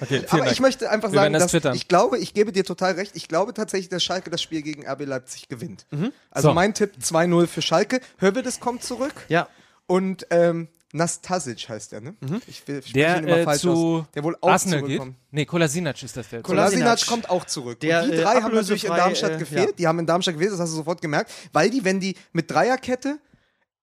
Okay, 0.00 0.22
Aber 0.30 0.50
ich 0.50 0.60
möchte 0.60 0.90
einfach 0.90 1.10
sagen, 1.12 1.32
das 1.32 1.44
dass 1.44 1.50
twittern. 1.52 1.74
ich 1.74 1.88
glaube, 1.88 2.18
ich 2.18 2.34
gebe 2.34 2.52
dir 2.52 2.64
total 2.64 2.92
recht, 2.92 3.12
ich 3.14 3.28
glaube 3.28 3.54
tatsächlich, 3.54 3.88
dass 3.88 4.02
Schalke 4.04 4.30
das 4.30 4.42
Spiel 4.42 4.62
gegen 4.62 4.86
RB 4.86 5.04
Leipzig 5.06 5.48
gewinnt. 5.48 5.86
Also 6.30 6.48
So. 6.48 6.54
mein 6.54 6.74
Tipp 6.74 6.92
2-0 7.02 7.46
für 7.46 7.62
Schalke. 7.62 8.00
Hövedes 8.18 8.60
kommt 8.60 8.82
zurück 8.82 9.14
Ja. 9.28 9.48
und 9.86 10.26
ähm, 10.30 10.68
Nastasic 10.92 11.68
heißt 11.68 11.92
der, 11.92 12.00
ne? 12.00 12.14
Ich 12.46 12.66
will, 12.68 12.80
spreche 12.80 12.94
der 12.94 13.16
ihn 13.18 13.24
immer 13.26 13.36
äh, 13.38 13.44
falsch 13.44 13.60
zu 13.62 13.72
aus. 13.72 14.04
Der 14.14 14.24
wohl 14.24 14.36
auch 14.40 14.50
Arsenal 14.50 14.80
geht. 14.80 14.88
zurückkommt. 14.96 15.16
Nee, 15.30 15.44
Kolasinac 15.44 16.02
ist 16.02 16.16
das 16.16 16.28
der. 16.28 16.42
Kolasinac. 16.42 16.84
Kolasinac 16.84 17.06
kommt 17.08 17.30
auch 17.30 17.44
zurück. 17.44 17.80
Der, 17.80 18.02
und 18.04 18.10
die 18.12 18.16
äh, 18.16 18.22
drei 18.22 18.40
haben 18.40 18.54
natürlich 18.54 18.84
in 18.84 18.90
Darmstadt 18.94 19.32
äh, 19.32 19.38
gefehlt. 19.38 19.66
ja. 19.70 19.72
Die 19.78 19.86
haben 19.86 19.98
in 19.98 20.06
Darmstadt 20.06 20.34
gefehlt, 20.34 20.52
das 20.52 20.60
hast 20.60 20.70
du 20.70 20.76
sofort 20.76 21.02
gemerkt, 21.02 21.30
weil 21.52 21.70
die, 21.70 21.84
wenn 21.84 22.00
die 22.00 22.16
mit 22.32 22.50
Dreierkette 22.50 23.18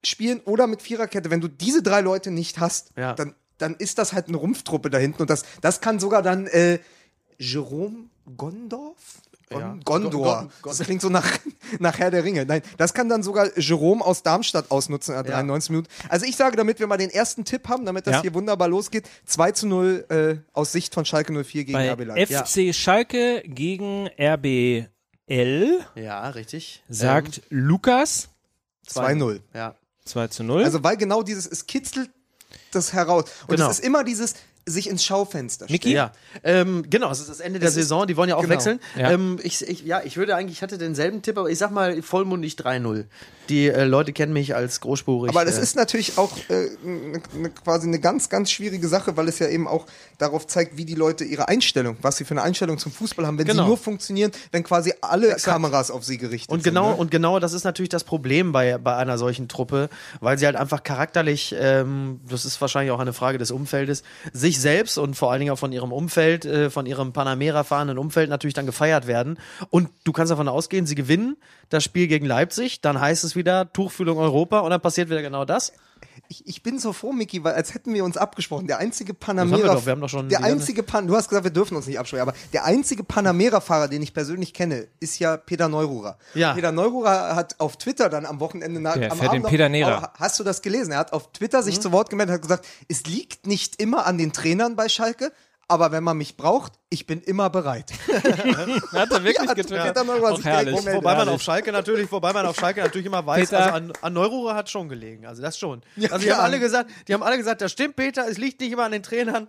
spielen 0.03 0.39
oder 0.45 0.65
mit 0.67 0.81
Viererkette, 0.81 1.29
wenn 1.29 1.41
du 1.41 1.47
diese 1.47 1.83
drei 1.83 2.01
Leute 2.01 2.31
nicht 2.31 2.59
hast, 2.59 2.91
Ja. 2.97 3.13
dann, 3.13 3.35
dann 3.63 3.75
ist 3.75 3.97
das 3.97 4.13
halt 4.13 4.27
eine 4.27 4.37
Rumpftruppe 4.37 4.89
da 4.91 4.99
hinten 4.99 5.23
und 5.23 5.29
das, 5.31 5.43
das 5.61 5.81
kann 5.81 5.99
sogar 5.99 6.21
dann 6.21 6.45
äh, 6.47 6.77
Jerome 7.39 8.09
Gondorf? 8.37 9.21
Gon 9.49 9.59
Ja. 9.61 9.77
Gondor. 9.83 10.11
Gon- 10.39 10.51
Gon- 10.61 10.71
Das 10.77 10.79
klingt 10.79 11.01
so 11.01 11.09
nach, 11.09 11.27
nach 11.79 11.99
Herr 11.99 12.09
der 12.11 12.23
Ringe. 12.23 12.45
Nein, 12.45 12.61
das 12.77 12.93
kann 12.93 13.09
dann 13.09 13.21
sogar 13.23 13.49
Jerome 13.57 14.03
aus 14.03 14.23
Darmstadt 14.23 14.71
ausnutzen 14.71 15.13
in 15.15 15.23
der 15.23 15.31
Ja. 15.31 15.37
93 15.39 15.69
Minuten. 15.71 15.89
Also 16.09 16.25
ich 16.25 16.35
sage, 16.35 16.55
damit 16.55 16.79
wir 16.79 16.87
mal 16.87 16.97
den 16.97 17.09
ersten 17.09 17.43
Tipp 17.45 17.67
haben, 17.67 17.85
damit 17.85 18.07
das 18.07 18.15
Ja. 18.15 18.21
hier 18.21 18.33
wunderbar 18.33 18.67
losgeht, 18.67 19.07
2 19.25 19.51
zu 19.51 19.67
0 19.67 20.05
äh, 20.09 20.35
aus 20.53 20.71
Sicht 20.71 20.93
von 20.93 21.05
Schalke 21.05 21.33
04 21.33 21.65
gegen 21.65 21.73
Bei 21.73 21.91
RB 21.91 22.05
Leipzig. 22.05 22.69
FC 22.71 22.75
Schalke 22.75 23.43
gegen 23.45 24.07
RBL 24.19 24.89
Ja, 25.95 26.29
richtig. 26.29 26.83
sagt 26.89 27.41
Lukas 27.49 28.29
Ähm, 28.95 29.03
2-0. 29.21 29.39
Ja. 29.53 29.75
2 30.05 30.27
zu 30.27 30.43
0. 30.43 30.63
Also 30.63 30.83
weil 30.83 30.97
genau 30.97 31.21
dieses, 31.23 31.45
es 31.47 31.65
kitzelt 31.67 32.09
das 32.71 32.93
heraus. 32.93 33.25
Und 33.47 33.55
Genau. 33.57 33.69
es 33.69 33.79
ist 33.79 33.85
immer 33.85 34.03
dieses 34.03 34.35
sich 34.65 34.89
ins 34.89 35.03
Schaufenster 35.03 35.65
stellen. 35.65 35.75
Niki? 35.83 35.93
Ja, 35.93 36.11
ähm, 36.43 36.85
genau, 36.89 37.11
es 37.11 37.19
ist 37.19 37.29
das 37.29 37.39
Ende 37.39 37.59
der 37.59 37.69
Es 37.69 37.75
Saison, 37.75 38.07
die 38.07 38.15
wollen 38.17 38.29
ja 38.29 38.35
auch 38.35 38.41
genau. 38.41 38.53
wechseln. 38.53 38.79
Ja. 38.97 39.11
Ähm, 39.11 39.39
ich, 39.43 39.61
ich, 39.67 39.83
ja, 39.83 40.01
ich 40.03 40.15
würde 40.17 40.35
eigentlich, 40.35 40.57
ich 40.57 40.61
hatte 40.63 40.77
denselben 40.77 41.21
Tipp, 41.21 41.37
aber 41.37 41.49
ich 41.49 41.57
sag 41.57 41.71
mal 41.71 42.01
vollmundig 42.01 42.53
3-0. 42.55 43.05
Die 43.49 43.67
äh, 43.67 43.83
Leute 43.83 44.13
kennen 44.13 44.31
mich 44.31 44.55
als 44.55 44.79
großspurig. 44.79 45.29
Aber 45.29 45.43
das 45.43 45.57
äh, 45.57 45.61
ist 45.63 45.75
natürlich 45.75 46.17
auch 46.17 46.31
äh, 46.49 46.69
ne, 46.81 47.21
ne, 47.35 47.49
quasi 47.49 47.87
eine 47.87 47.99
ganz, 47.99 48.29
ganz 48.29 48.51
schwierige 48.51 48.87
Sache, 48.87 49.17
weil 49.17 49.27
es 49.27 49.39
ja 49.39 49.47
eben 49.49 49.67
auch 49.67 49.85
darauf 50.17 50.47
zeigt, 50.47 50.77
wie 50.77 50.85
die 50.85 50.95
Leute 50.95 51.25
ihre 51.25 51.49
Einstellung, 51.49 51.97
was 52.01 52.15
sie 52.17 52.23
für 52.23 52.31
eine 52.31 52.43
Einstellung 52.43 52.77
zum 52.77 52.93
Fußball 52.93 53.27
haben, 53.27 53.37
wenn 53.37 53.45
Genau. 53.47 53.63
sie 53.63 53.67
nur 53.67 53.77
funktionieren, 53.77 54.31
wenn 54.53 54.63
quasi 54.63 54.93
alle 55.01 55.35
Kameras 55.35 55.91
auf 55.91 56.05
sie 56.05 56.17
gerichtet 56.17 56.49
Und 56.51 56.63
genau, 56.63 56.85
sind. 56.87 56.91
ne? 56.95 57.01
und 57.01 57.11
genau 57.11 57.39
das 57.39 57.51
ist 57.51 57.65
natürlich 57.65 57.89
das 57.89 58.05
Problem 58.05 58.53
bei, 58.53 58.77
bei 58.77 58.95
einer 58.95 59.17
solchen 59.17 59.49
Truppe, 59.49 59.89
weil 60.21 60.37
sie 60.37 60.45
halt 60.45 60.55
einfach 60.55 60.83
charakterlich, 60.83 61.53
ähm, 61.59 62.21
das 62.29 62.45
ist 62.45 62.61
wahrscheinlich 62.61 62.91
auch 62.91 62.99
eine 62.99 63.11
Frage 63.13 63.37
des 63.37 63.51
Umfeldes, 63.51 64.03
sich 64.31 64.52
selbst 64.59 64.97
und 64.97 65.15
vor 65.15 65.31
allen 65.31 65.39
Dingen 65.39 65.51
auch 65.51 65.59
von 65.59 65.71
ihrem 65.71 65.91
Umfeld, 65.91 66.45
äh, 66.45 66.69
von 66.69 66.85
ihrem 66.85 67.13
Panamera 67.13 67.63
fahrenden 67.63 67.97
Umfeld 67.97 68.29
natürlich 68.29 68.53
dann 68.53 68.65
gefeiert 68.65 69.07
werden. 69.07 69.37
Und 69.69 69.89
du 70.03 70.11
kannst 70.11 70.31
davon 70.31 70.47
ausgehen, 70.47 70.85
sie 70.85 70.95
gewinnen 70.95 71.37
das 71.69 71.83
Spiel 71.83 72.07
gegen 72.07 72.25
Leipzig, 72.25 72.81
dann 72.81 72.99
heißt 72.99 73.23
es 73.23 73.35
wieder 73.35 73.71
Tuchfühlung 73.73 74.17
Europa 74.17 74.59
und 74.59 74.69
dann 74.69 74.81
passiert 74.81 75.09
wieder 75.09 75.21
genau 75.21 75.45
das. 75.45 75.73
Ich, 76.27 76.47
ich 76.47 76.63
bin 76.63 76.79
so 76.79 76.93
froh, 76.93 77.11
Miki, 77.11 77.43
weil 77.43 77.53
als 77.53 77.73
hätten 77.73 77.93
wir 77.93 78.03
uns 78.03 78.17
abgesprochen. 78.17 78.67
Der 78.67 78.77
einzige 78.79 79.13
haben 79.13 79.19
Panamera. 79.19 79.57
wir 79.57 79.65
doch, 79.73 79.85
wir 79.85 79.91
haben 79.91 80.01
doch 80.01 80.09
schon 80.09 80.29
der 80.29 80.43
einzige 80.43 80.83
Pan 80.83 81.07
Du 81.07 81.15
hast 81.15 81.29
gesagt, 81.29 81.43
wir 81.43 81.51
dürfen 81.51 81.75
uns 81.75 81.87
nicht 81.87 81.99
absprechen, 81.99 82.21
aber 82.21 82.33
der 82.53 82.65
einzige 82.65 83.03
Panamera-Fahrer, 83.03 83.87
den 83.87 84.01
ich 84.01 84.13
persönlich 84.13 84.53
kenne, 84.53 84.87
ist 84.99 85.19
ja 85.19 85.37
Peter 85.37 85.67
Neururer. 85.69 86.17
Ja. 86.33 86.53
Peter 86.53 86.71
Neururer 86.71 87.35
hat 87.35 87.59
auf 87.59 87.77
Twitter 87.77 88.09
dann 88.09 88.25
am 88.25 88.39
Wochenende 88.39 88.79
nach. 88.79 88.97
Der 88.97 89.11
am 89.11 89.17
fährt 89.17 89.33
den 89.33 89.41
noch- 89.43 89.49
Peter 89.49 89.69
Nera. 89.69 90.11
Oh, 90.13 90.19
hast 90.19 90.39
du 90.39 90.43
das 90.43 90.61
gelesen? 90.61 90.91
Er 90.91 90.99
hat 90.99 91.13
auf 91.13 91.31
Twitter 91.33 91.59
Mhm. 91.59 91.63
sich 91.65 91.79
zu 91.81 91.91
Wort 91.91 92.09
gemeldet 92.09 92.31
und 92.31 92.35
hat 92.35 92.41
gesagt, 92.41 92.67
es 92.87 93.03
liegt 93.05 93.47
nicht 93.47 93.81
immer 93.81 94.05
an 94.05 94.17
den 94.17 94.33
Trainern 94.33 94.75
bei 94.75 94.89
Schalke. 94.89 95.31
Aber 95.73 95.91
wenn 95.91 96.03
man 96.03 96.15
mich 96.17 96.37
braucht, 96.37 96.73
ich 96.91 97.07
bin 97.07 97.19
immer 97.23 97.49
bereit. 97.49 97.91
Hat 98.07 99.11
er 99.11 99.23
wirklich 99.23 99.47
Ja, 99.47 99.55
getwittert? 99.55 100.05
Neururer 100.05 100.33
Auch 100.33 100.43
herrlich. 100.43 100.75
Wobei 100.75 101.01
man 101.01 101.15
herrlich. 101.15 101.33
auf 101.33 101.41
Schalke 101.41 101.71
natürlich, 101.71 102.11
wobei 102.11 102.31
man 102.31 102.45
auf 102.45 102.55
Schalke 102.55 102.81
natürlich 102.81 103.07
immer 103.07 103.25
weiß, 103.25 103.49
Peter. 103.49 103.63
also 103.63 103.75
an, 103.75 103.93
an 103.99 104.13
Neururer 104.13 104.53
hat 104.53 104.69
schon 104.69 104.87
gelegen, 104.87 105.25
also 105.25 105.41
das 105.41 105.57
schon. 105.57 105.81
Ja, 105.95 106.11
also 106.11 106.23
die 106.23 106.31
haben 106.31 106.41
alle 106.41 106.59
gesagt, 106.59 106.91
die 107.07 107.13
haben 107.15 107.23
alle 107.23 107.37
gesagt, 107.37 107.61
das 107.61 107.71
stimmt 107.71 107.95
Peter, 107.95 108.27
es 108.29 108.37
liegt 108.37 108.61
nicht 108.61 108.71
immer 108.71 108.83
an 108.83 108.91
den 108.91 109.01
Trainern, 109.01 109.47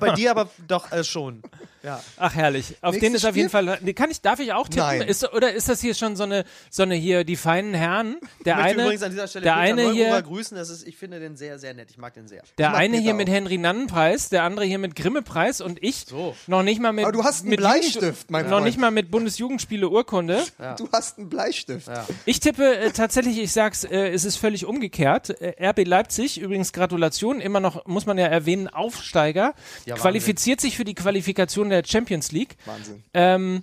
bei 0.00 0.12
dir 0.12 0.30
aber 0.30 0.48
doch 0.66 0.90
äh, 0.90 1.04
schon. 1.04 1.42
Ja. 1.82 2.00
Ach 2.16 2.34
herrlich. 2.34 2.76
Auf 2.80 2.92
Nächstes 2.92 3.00
den 3.10 3.14
ist 3.16 3.24
auf 3.24 3.36
jeden? 3.36 3.50
Fall. 3.50 3.78
Nee, 3.82 3.92
Kann 3.92 4.10
ich, 4.10 4.20
darf 4.20 4.38
ich 4.40 4.52
auch 4.52 4.68
tippen? 4.68 4.86
Nein. 4.86 5.02
Ist, 5.02 5.32
oder 5.32 5.52
ist 5.52 5.68
das 5.68 5.80
hier 5.80 5.94
schon 5.94 6.16
so 6.16 6.22
eine, 6.24 6.44
so 6.70 6.82
eine 6.82 6.94
hier 6.94 7.24
die 7.24 7.36
feinen 7.36 7.74
Herren? 7.74 8.16
Der 8.44 8.58
Ich 8.58 8.64
eine, 8.64 8.82
übrigens 8.84 9.02
an 9.02 9.10
dieser 9.10 9.26
Stelle 9.28 9.42
der 9.44 9.56
eine 9.56 9.90
hier, 9.92 10.22
grüßen. 10.22 10.56
Das 10.56 10.70
ist, 10.70 10.86
ich 10.86 10.96
finde 10.96 11.18
den 11.20 11.36
sehr, 11.36 11.58
sehr 11.58 11.74
nett. 11.74 11.88
Ich 11.90 11.98
mag 11.98 12.14
den 12.14 12.28
sehr. 12.28 12.42
der 12.58 12.74
eine 12.74 12.98
hier 12.98 13.14
mit 13.14 13.28
auch. 13.28 13.32
Henry 13.32 13.58
Nannen-Preis, 13.58 14.28
der 14.28 14.44
andere 14.44 14.64
hier 14.64 14.78
mit 14.78 14.94
Grimme-Preis 14.94 15.60
und 15.60 15.82
ich 15.82 16.06
So. 16.08 16.36
noch 16.46 16.62
nicht 16.62 16.80
mal 16.80 16.92
mit. 16.92 17.04
Aber 17.04 17.12
du 17.12 17.24
hast 17.24 17.40
einen 17.42 17.50
mit 17.50 17.58
Bleistift, 17.60 18.30
mein 18.30 18.44
Noch 18.44 18.52
Freund. 18.52 18.66
nicht 18.66 18.78
mal 18.78 18.90
mit 18.90 19.10
Bundesjugendspiele-Urkunde. 19.10 20.42
Du 20.78 20.88
hast 20.92 21.18
einen 21.18 21.28
Bleistift. 21.28 21.88
Ja. 21.88 22.06
Ich 22.24 22.40
tippe 22.40 22.76
äh, 22.76 22.90
tatsächlich, 22.92 23.38
ich 23.38 23.52
sag's, 23.52 23.84
äh, 23.84 24.08
es 24.10 24.24
ist 24.24 24.36
völlig 24.36 24.64
umgekehrt. 24.64 25.30
Äh, 25.40 25.54
RB 25.70 25.86
Leipzig, 25.86 26.40
übrigens 26.40 26.72
Gratulation, 26.72 27.40
immer 27.40 27.60
noch, 27.60 27.84
muss 27.86 28.06
man 28.06 28.16
ja 28.16 28.26
erwähnen, 28.26 28.68
Aufsteiger, 28.68 29.54
Ja, 29.86 29.96
qualifiziert 29.96 30.60
sich 30.60 30.76
für 30.76 30.84
die 30.84 30.94
Qualifikation 30.94 31.70
der 31.72 31.82
Champions 31.84 32.30
League. 32.32 32.56
Wahnsinn. 32.66 33.02
Ähm, 33.14 33.62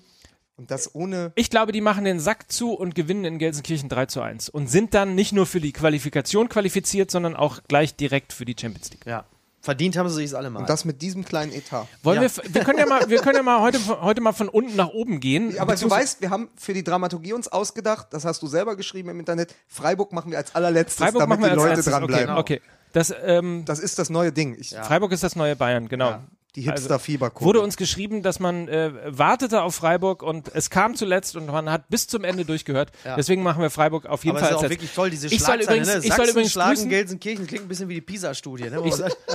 Und 0.57 0.71
das 0.71 0.93
ohne. 0.93 1.31
ich 1.35 1.49
glaube, 1.49 1.71
die 1.71 1.81
machen 1.81 2.03
den 2.03 2.19
Sack 2.19 2.51
zu 2.51 2.73
und 2.73 2.93
gewinnen 2.95 3.23
in 3.25 3.39
Gelsenkirchen 3.39 3.87
3 3.89 4.05
zu 4.07 4.21
1 4.21 4.49
und 4.49 4.67
sind 4.69 4.93
dann 4.93 5.15
nicht 5.15 5.31
nur 5.31 5.45
für 5.45 5.61
die 5.61 5.71
Qualifikation 5.71 6.49
qualifiziert, 6.49 7.09
sondern 7.11 7.35
auch 7.35 7.61
gleich 7.67 7.95
direkt 7.95 8.33
für 8.33 8.43
die 8.45 8.55
Champions 8.59 8.91
League. 8.91 9.05
Ja. 9.05 9.23
Verdient 9.61 9.97
haben 9.97 10.07
sie 10.07 10.15
sich 10.25 10.35
alle 10.37 10.49
mal. 10.49 10.61
Und 10.61 10.69
das 10.69 10.85
mit 10.85 11.01
diesem 11.01 11.25
kleinen 11.25 11.51
Etat. 11.51 11.85
Wollen 12.01 12.21
Ja. 12.21 12.29
wir, 12.33 12.53
wir 12.53 12.63
können 12.63 12.79
ja 12.79 12.85
mal, 12.85 13.09
wir 13.09 13.19
können 13.19 13.35
ja 13.35 13.43
mal 13.43 13.59
heute, 13.59 13.79
heute 14.01 14.21
mal 14.21 14.31
von 14.31 14.47
unten 14.47 14.77
nach 14.77 14.87
oben 14.87 15.19
gehen. 15.19 15.59
Aber 15.59 15.75
du 15.75 15.89
weißt, 15.89 16.21
wir 16.21 16.29
haben 16.29 16.47
für 16.55 16.73
die 16.73 16.81
Dramaturgie 16.83 17.33
uns 17.33 17.49
ausgedacht, 17.49 18.07
das 18.11 18.23
hast 18.23 18.41
du 18.41 18.47
selber 18.47 18.77
geschrieben 18.77 19.09
im 19.09 19.19
Internet, 19.19 19.53
Freiburg 19.67 20.13
machen 20.13 20.31
wir 20.31 20.37
als 20.37 20.55
allerletztes, 20.55 20.97
Freiburg 21.03 21.19
damit 21.19 21.39
machen 21.39 21.41
wir 21.41 21.47
die 21.49 21.53
als 21.55 21.61
Leute 21.61 21.75
letztes. 21.75 21.93
dranbleiben. 21.93 22.37
Okay, 22.37 22.61
okay. 22.61 22.61
Das, 22.93 23.13
ähm, 23.21 23.63
Das 23.65 23.79
ist 23.79 23.99
das 23.99 24.09
neue 24.09 24.31
Ding. 24.31 24.55
Ich, 24.57 24.69
Freiburg 24.69 25.11
ist 25.11 25.23
das 25.23 25.35
neue 25.35 25.57
Bayern, 25.57 25.89
genau. 25.89 26.19
Die 26.55 26.63
Hipster-Fieberkurve. 26.63 27.45
Wurde 27.45 27.61
uns 27.61 27.77
geschrieben, 27.77 28.23
dass 28.23 28.39
man 28.39 28.67
äh, 28.67 28.91
wartete 29.05 29.61
auf 29.61 29.75
Freiburg 29.75 30.23
und 30.23 30.49
es 30.55 30.69
kam 30.69 30.95
zuletzt 30.95 31.35
und 31.35 31.45
man 31.45 31.69
hat 31.71 31.89
bis 31.89 32.07
zum 32.07 32.23
Ende 32.23 32.43
durchgehört. 32.43 32.91
Ja. 33.05 33.15
Deswegen 33.15 33.43
machen 33.43 33.61
wir 33.61 33.69
Freiburg 33.69 34.07
auf 34.07 34.25
jeden 34.25 34.37
Aber 34.37 34.45
Fall 34.45 34.53
ist 34.53 34.57
auch 34.57 34.63
als 34.63 34.71
wirklich 34.71 34.91
toll, 34.93 35.09
diese 35.11 35.27
Ich 35.27 35.43
soll 35.43 35.61
übrigens- 35.61 35.87
ne? 35.87 35.97
ich 35.99 36.07
soll 36.07 36.17
Sachsen 36.17 36.31
übrigens 36.31 36.51
schlagen 36.51 36.79
grüßen- 36.79 36.89
Gelsenkirchen, 36.89 37.45
klingt 37.47 37.65
ein 37.65 37.67
bisschen 37.67 37.87
wie 37.89 37.93
die 37.95 38.01
PISA-Studie. 38.01 38.69
Ne? 38.71 38.81
Ich, 38.85 38.93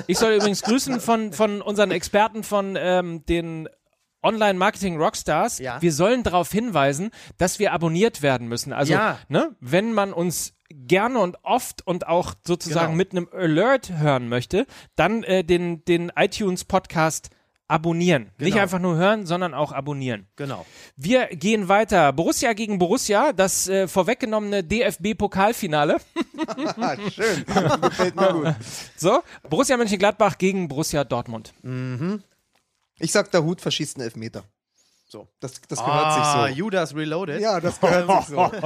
ich 0.08 0.18
soll 0.18 0.32
übrigens 0.32 0.62
grüßen 0.62 1.00
von, 1.00 1.32
von 1.32 1.62
unseren 1.62 1.92
Experten 1.92 2.42
von 2.42 2.76
ähm, 2.78 3.24
den 3.26 3.68
Online-Marketing-Rockstars. 4.22 5.58
Ja. 5.58 5.80
Wir 5.82 5.92
sollen 5.92 6.22
darauf 6.22 6.50
hinweisen, 6.50 7.10
dass 7.38 7.58
wir 7.58 7.72
abonniert 7.72 8.22
werden 8.22 8.48
müssen. 8.48 8.72
Also, 8.72 8.92
Ja. 8.92 9.18
ne, 9.28 9.54
wenn 9.60 9.92
man 9.92 10.12
uns 10.12 10.54
gerne 10.86 11.18
und 11.18 11.36
oft 11.42 11.86
und 11.86 12.06
auch 12.06 12.34
sozusagen 12.46 12.92
Genau. 12.92 12.96
mit 12.96 13.12
einem 13.12 13.28
Alert 13.32 13.90
hören 13.98 14.28
möchte, 14.28 14.66
dann 14.96 15.22
äh, 15.24 15.44
den, 15.44 15.84
den 15.84 16.10
iTunes-Podcast 16.14 17.30
abonnieren. 17.66 18.24
Nicht 18.38 18.50
Genau. 18.52 18.62
einfach 18.62 18.78
nur 18.78 18.96
hören, 18.96 19.24
sondern 19.24 19.54
auch 19.54 19.72
abonnieren. 19.72 20.26
genau. 20.36 20.66
Wir 20.96 21.26
gehen 21.28 21.68
weiter. 21.68 22.12
Borussia 22.12 22.52
gegen 22.52 22.78
Borussia, 22.78 23.32
das 23.32 23.68
äh, 23.68 23.88
vorweggenommene 23.88 24.62
DFB-Pokalfinale. 24.62 25.96
Schön. 27.10 27.44
Gefällt 27.80 28.16
mir 28.16 28.32
gut. 28.32 28.54
So, 28.96 29.22
Borussia 29.48 29.76
Mönchengladbach 29.78 30.36
gegen 30.38 30.68
Borussia 30.68 31.04
Dortmund. 31.04 31.54
Ich 32.98 33.12
sag, 33.12 33.30
der 33.32 33.42
Hut 33.44 33.60
verschießt 33.62 33.96
einen 33.96 34.04
Elfmeter. 34.04 34.44
So, 35.14 35.28
das, 35.38 35.60
das 35.68 35.78
gehört 35.78 36.06
Ah, 36.06 36.46
sich 36.48 36.54
so. 36.56 36.58
Judas 36.58 36.92
Reloaded. 36.92 37.40
Ja, 37.40 37.60
das 37.60 37.80
gehört 37.80 38.10
sich 38.26 38.34
so. 38.34 38.38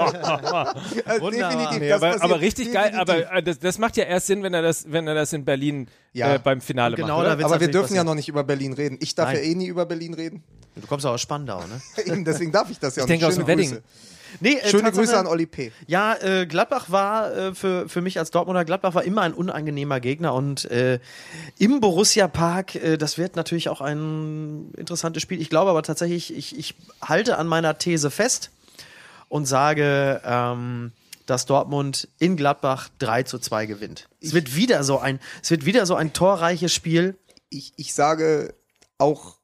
also 1.05 1.21
Wunderbar. 1.21 1.31
definitiv, 1.31 1.79
Nee, 1.81 1.93
aber, 1.93 2.23
aber 2.23 2.41
richtig 2.41 2.73
geil, 2.73 2.91
definitiv. 2.93 3.27
aber 3.29 3.37
äh, 3.37 3.43
das, 3.43 3.59
das 3.59 3.77
macht 3.79 3.99
ja 3.99 4.05
erst 4.05 4.29
Sinn, 4.29 4.43
wenn 4.43 4.55
er 4.55 4.63
das, 4.63 4.91
wenn 4.91 5.07
er 5.07 5.15
das 5.15 5.35
in 5.35 5.45
Berlin 5.45 5.89
Ja. 6.15 6.37
äh, 6.37 6.39
beim 6.39 6.63
Finale 6.63 6.97
Genau, 6.97 7.19
macht. 7.23 7.37
wird's 7.37 7.45
Aber 7.53 7.61
wir 7.61 7.71
dürfen 7.71 7.95
ja 7.95 8.03
noch 8.03 8.15
nicht 8.15 8.31
über 8.31 8.45
Berlin 8.45 8.73
reden. 8.73 8.97
Ich 9.03 9.15
darf 9.15 9.27
Nein. 9.29 9.37
ja 9.37 9.43
eh 9.43 9.55
nie 9.55 9.67
über 9.67 9.85
Berlin 9.85 10.15
reden. 10.15 10.43
Du 10.75 10.87
kommst 10.87 11.05
auch 11.05 11.13
aus 11.13 11.21
Spandau, 11.21 11.59
ne? 11.67 11.83
Eben, 12.07 12.25
deswegen 12.25 12.51
darf 12.51 12.71
ich 12.71 12.79
das 12.79 12.97
ja 12.97 13.01
Ich 13.01 13.05
auch 13.05 13.09
denke 13.09 13.27
nicht. 13.27 13.33
aus 13.33 13.37
dem 13.37 13.47
Wedding. 13.47 13.79
Nee, 14.41 14.55
äh, 14.55 14.69
Schöne 14.69 14.85
Tatsache- 14.85 15.05
Grüße 15.07 15.19
an 15.19 15.27
Olli 15.27 15.47
P. 15.47 15.73
Ja, 15.87 16.15
äh, 16.15 16.47
Gladbach 16.47 16.91
war 16.91 17.35
äh, 17.35 17.55
für, 17.55 17.89
für 17.89 18.01
mich 18.01 18.19
als 18.19 18.31
Dortmunder 18.31 18.65
Gladbach 18.65 18.95
war 18.95 19.05
immer 19.05 19.23
ein 19.23 19.35
unangenehmer 19.35 20.01
Gegner 20.01 20.35
und 20.35 20.65
äh, 20.71 20.99
im 21.59 21.81
Borussia 21.81 22.29
Park, 22.29 22.75
äh, 22.75 22.97
das 22.97 23.19
wird 23.19 23.37
natürlich 23.37 23.69
auch 23.69 23.81
ein 23.81 24.73
interessantes 24.77 25.23
Spiel. 25.23 25.41
Ich 25.41 25.51
glaube 25.51 25.71
aber 25.71 25.83
tatsächlich, 25.83 26.37
ich, 26.37 26.59
ich 26.59 26.75
halte 27.03 27.39
an 27.39 27.47
meiner 27.47 27.79
These 27.79 28.11
fest 28.11 28.51
und 29.29 29.47
sage, 29.47 30.21
ähm, 30.25 30.93
dass 31.27 31.45
Dortmund 31.45 32.09
in 32.19 32.37
Gladbach 32.37 32.89
3 33.01 33.25
zu 33.25 33.39
2 33.39 33.67
gewinnt. 33.67 34.09
Es 34.23 34.33
wird 34.33 34.57
wieder 34.57 34.83
so 34.83 34.99
ein, 34.99 35.21
es 35.43 35.51
wird 35.51 35.67
wieder 35.67 35.85
so 35.85 35.95
ein 35.95 36.13
torreiches 36.15 36.73
Spiel. 36.73 37.19
Ich, 37.51 37.73
ich 37.77 37.93
sage 37.95 38.55
auch, 38.97 39.37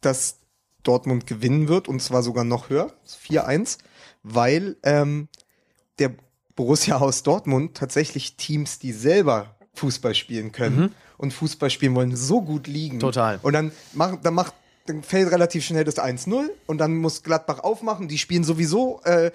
dass 0.00 0.38
Dortmund 0.82 1.26
gewinnen 1.26 1.68
wird 1.68 1.88
und 1.88 2.00
zwar 2.00 2.22
sogar 2.22 2.44
noch 2.44 2.70
höher, 2.70 2.92
4-1, 3.28 3.78
weil 4.26 4.76
ähm, 4.82 5.28
der 5.98 6.12
Borussia 6.56 6.96
aus 6.96 7.22
Dortmund 7.22 7.76
tatsächlich 7.76 8.36
Teams, 8.36 8.78
die 8.78 8.92
selber 8.92 9.54
Fußball 9.74 10.14
spielen 10.14 10.52
können 10.52 10.94
und 11.16 11.32
Fußball 11.32 11.70
spielen 11.70 11.94
wollen, 11.94 12.16
so 12.16 12.42
gut 12.42 12.66
liegen. 12.66 12.98
Total. 12.98 13.38
Und 13.42 13.52
dann 13.52 13.72
macht, 13.92 14.24
dann 14.24 14.34
macht, 14.34 14.54
dann 14.86 15.02
fällt 15.02 15.30
relativ 15.30 15.64
schnell 15.64 15.84
das 15.84 15.98
1-0 15.98 16.48
und 16.66 16.78
dann 16.78 16.96
muss 16.96 17.22
Gladbach 17.22 17.60
aufmachen. 17.60 18.08
Die 18.08 18.18
spielen 18.18 18.42
sowieso 18.42 19.00
äh, 19.04 19.30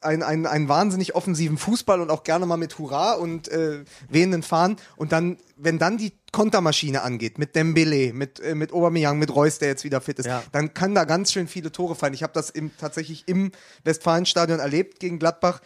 einen, 0.00 0.22
einen, 0.22 0.46
einen 0.46 0.68
wahnsinnig 0.68 1.14
offensiven 1.14 1.56
Fußball 1.56 2.00
und 2.00 2.10
auch 2.10 2.22
gerne 2.22 2.44
mal 2.44 2.56
mit 2.56 2.78
Hurra 2.78 3.14
und 3.14 3.48
äh, 3.48 3.84
wehenden 4.08 4.42
Fahnen. 4.42 4.76
Und 4.96 5.12
dann, 5.12 5.38
wenn 5.56 5.78
dann 5.78 5.96
die 5.96 6.12
Kontermaschine 6.32 7.02
angeht, 7.02 7.38
mit 7.38 7.54
Dembele, 7.56 8.12
mit, 8.12 8.40
äh, 8.40 8.54
mit 8.54 8.72
Aubameyang, 8.72 9.18
mit 9.18 9.34
Reus, 9.34 9.58
der 9.58 9.68
jetzt 9.68 9.84
wieder 9.84 10.00
fit 10.00 10.18
ist, 10.18 10.26
Ja. 10.26 10.42
dann 10.52 10.74
kann 10.74 10.94
da 10.94 11.04
ganz 11.04 11.32
schön 11.32 11.48
viele 11.48 11.72
Tore 11.72 11.94
fallen. 11.94 12.14
Ich 12.14 12.22
habe 12.22 12.32
das 12.34 12.50
im, 12.50 12.70
tatsächlich 12.78 13.24
im 13.26 13.52
Westfalenstadion 13.84 14.58
erlebt 14.60 15.00
gegen 15.00 15.18
Gladbach. 15.18 15.60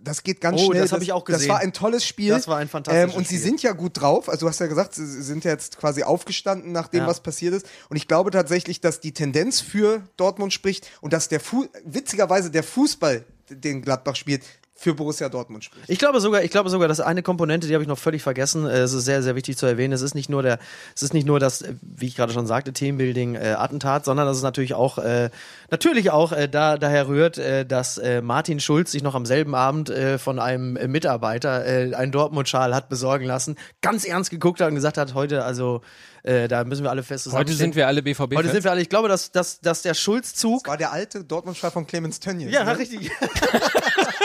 Das 0.00 0.22
geht 0.22 0.40
ganz 0.42 0.60
Oh, 0.60 0.66
schnell. 0.70 0.82
das 0.82 0.92
hab 0.92 1.00
ich 1.00 1.12
auch 1.12 1.24
Das 1.24 1.36
gesehen. 1.38 1.48
war 1.50 1.58
ein 1.60 1.72
tolles 1.72 2.06
Spiel. 2.06 2.28
Das 2.28 2.46
war 2.46 2.58
ein 2.58 2.68
fantastisches 2.68 3.12
ähm, 3.12 3.16
Und 3.16 3.26
sie 3.26 3.36
Spiel. 3.36 3.46
sind 3.48 3.62
ja 3.62 3.72
gut 3.72 4.00
drauf. 4.00 4.28
Also 4.28 4.44
du 4.44 4.50
hast 4.50 4.60
ja 4.60 4.66
gesagt, 4.66 4.94
sie 4.94 5.06
sind 5.22 5.44
ja 5.44 5.52
jetzt 5.52 5.78
quasi 5.78 6.02
aufgestanden, 6.02 6.72
nachdem 6.72 7.02
Ja. 7.02 7.06
was 7.06 7.22
passiert 7.22 7.54
ist. 7.54 7.66
Und 7.88 7.96
ich 7.96 8.06
glaube 8.06 8.30
tatsächlich, 8.30 8.80
dass 8.82 9.00
die 9.00 9.12
Tendenz 9.14 9.60
für 9.62 10.02
Dortmund 10.18 10.52
spricht 10.52 10.90
und 11.00 11.12
dass 11.14 11.28
der 11.28 11.40
Fu 11.40 11.66
witzigerweise 11.84 12.50
der 12.50 12.62
Fußball, 12.64 13.24
den 13.48 13.80
Gladbach 13.82 14.16
spielt, 14.16 14.42
für 14.76 14.92
Borussia 14.94 15.28
Dortmund 15.28 15.62
spricht. 15.64 15.88
Ich 15.88 15.98
glaube 16.00 16.20
sogar, 16.20 16.42
ich 16.42 16.50
glaube 16.50 16.68
sogar, 16.68 16.88
dass 16.88 17.00
eine 17.00 17.22
Komponente, 17.22 17.68
die 17.68 17.74
habe 17.74 17.82
ich 17.84 17.88
noch 17.88 17.98
völlig 17.98 18.22
vergessen. 18.22 18.66
äh, 18.66 18.80
Es 18.80 18.92
ist 18.92 19.04
sehr, 19.04 19.22
sehr 19.22 19.36
wichtig 19.36 19.56
zu 19.56 19.66
erwähnen. 19.66 19.92
Es 19.92 20.02
ist 20.02 20.14
nicht 20.14 20.28
nur 20.28 20.42
der, 20.42 20.58
es 20.96 21.02
ist 21.02 21.14
nicht 21.14 21.26
nur 21.26 21.38
das, 21.38 21.62
äh, 21.62 21.74
wie 21.80 22.06
ich 22.06 22.16
gerade 22.16 22.32
schon 22.32 22.46
sagte, 22.46 22.72
Teambuilding 22.72 23.36
äh, 23.36 23.54
Attentat, 23.56 24.04
sondern 24.04 24.26
das 24.26 24.36
ist 24.36 24.42
natürlich 24.42 24.74
auch, 24.74 24.98
äh, 24.98 25.30
natürlich 25.70 26.10
auch 26.10 26.32
äh, 26.32 26.48
da 26.48 26.76
daher 26.76 27.06
rührt, 27.08 27.38
äh, 27.38 27.64
dass 27.64 27.98
äh, 27.98 28.20
Martin 28.20 28.58
Schulz 28.60 28.90
sich 28.92 29.02
noch 29.04 29.14
am 29.14 29.26
selben 29.26 29.54
Abend 29.54 29.90
äh, 29.90 30.18
von 30.18 30.38
einem 30.40 30.76
äh, 30.76 30.88
Mitarbeiter 30.88 31.64
äh, 31.64 31.94
einen 31.94 32.10
Dortmund-Schal 32.12 32.74
hat 32.74 32.88
besorgen 32.88 33.26
lassen, 33.26 33.56
ganz 33.80 34.04
ernst 34.04 34.30
geguckt 34.30 34.60
hat 34.60 34.68
und 34.68 34.74
gesagt 34.74 34.98
hat, 34.98 35.14
heute 35.14 35.44
also 35.44 35.82
äh, 36.24 36.48
da 36.48 36.64
müssen 36.64 36.82
wir 36.82 36.90
alle 36.90 37.02
fest 37.02 37.30
Heute 37.32 37.52
sind 37.52 37.76
wir 37.76 37.86
alle 37.86 38.02
BVB. 38.02 38.34
Heute 38.34 38.48
sind 38.50 38.64
wir 38.64 38.70
alle. 38.70 38.80
Ich 38.80 38.88
glaube, 38.88 39.08
dass, 39.08 39.30
dass, 39.30 39.60
dass 39.60 39.82
der 39.82 39.92
Schulz-Zug 39.94 40.64
Das 40.64 40.70
war 40.70 40.78
der 40.78 40.90
alte 40.90 41.22
Dortmund-Schal 41.22 41.70
von 41.70 41.86
Clemens 41.86 42.18
Tönnies. 42.18 42.50
ja, 42.52 42.64
ne? 42.64 42.78
richtig. 42.78 43.10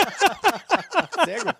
Sehr 1.24 1.40
gut. 1.40 1.54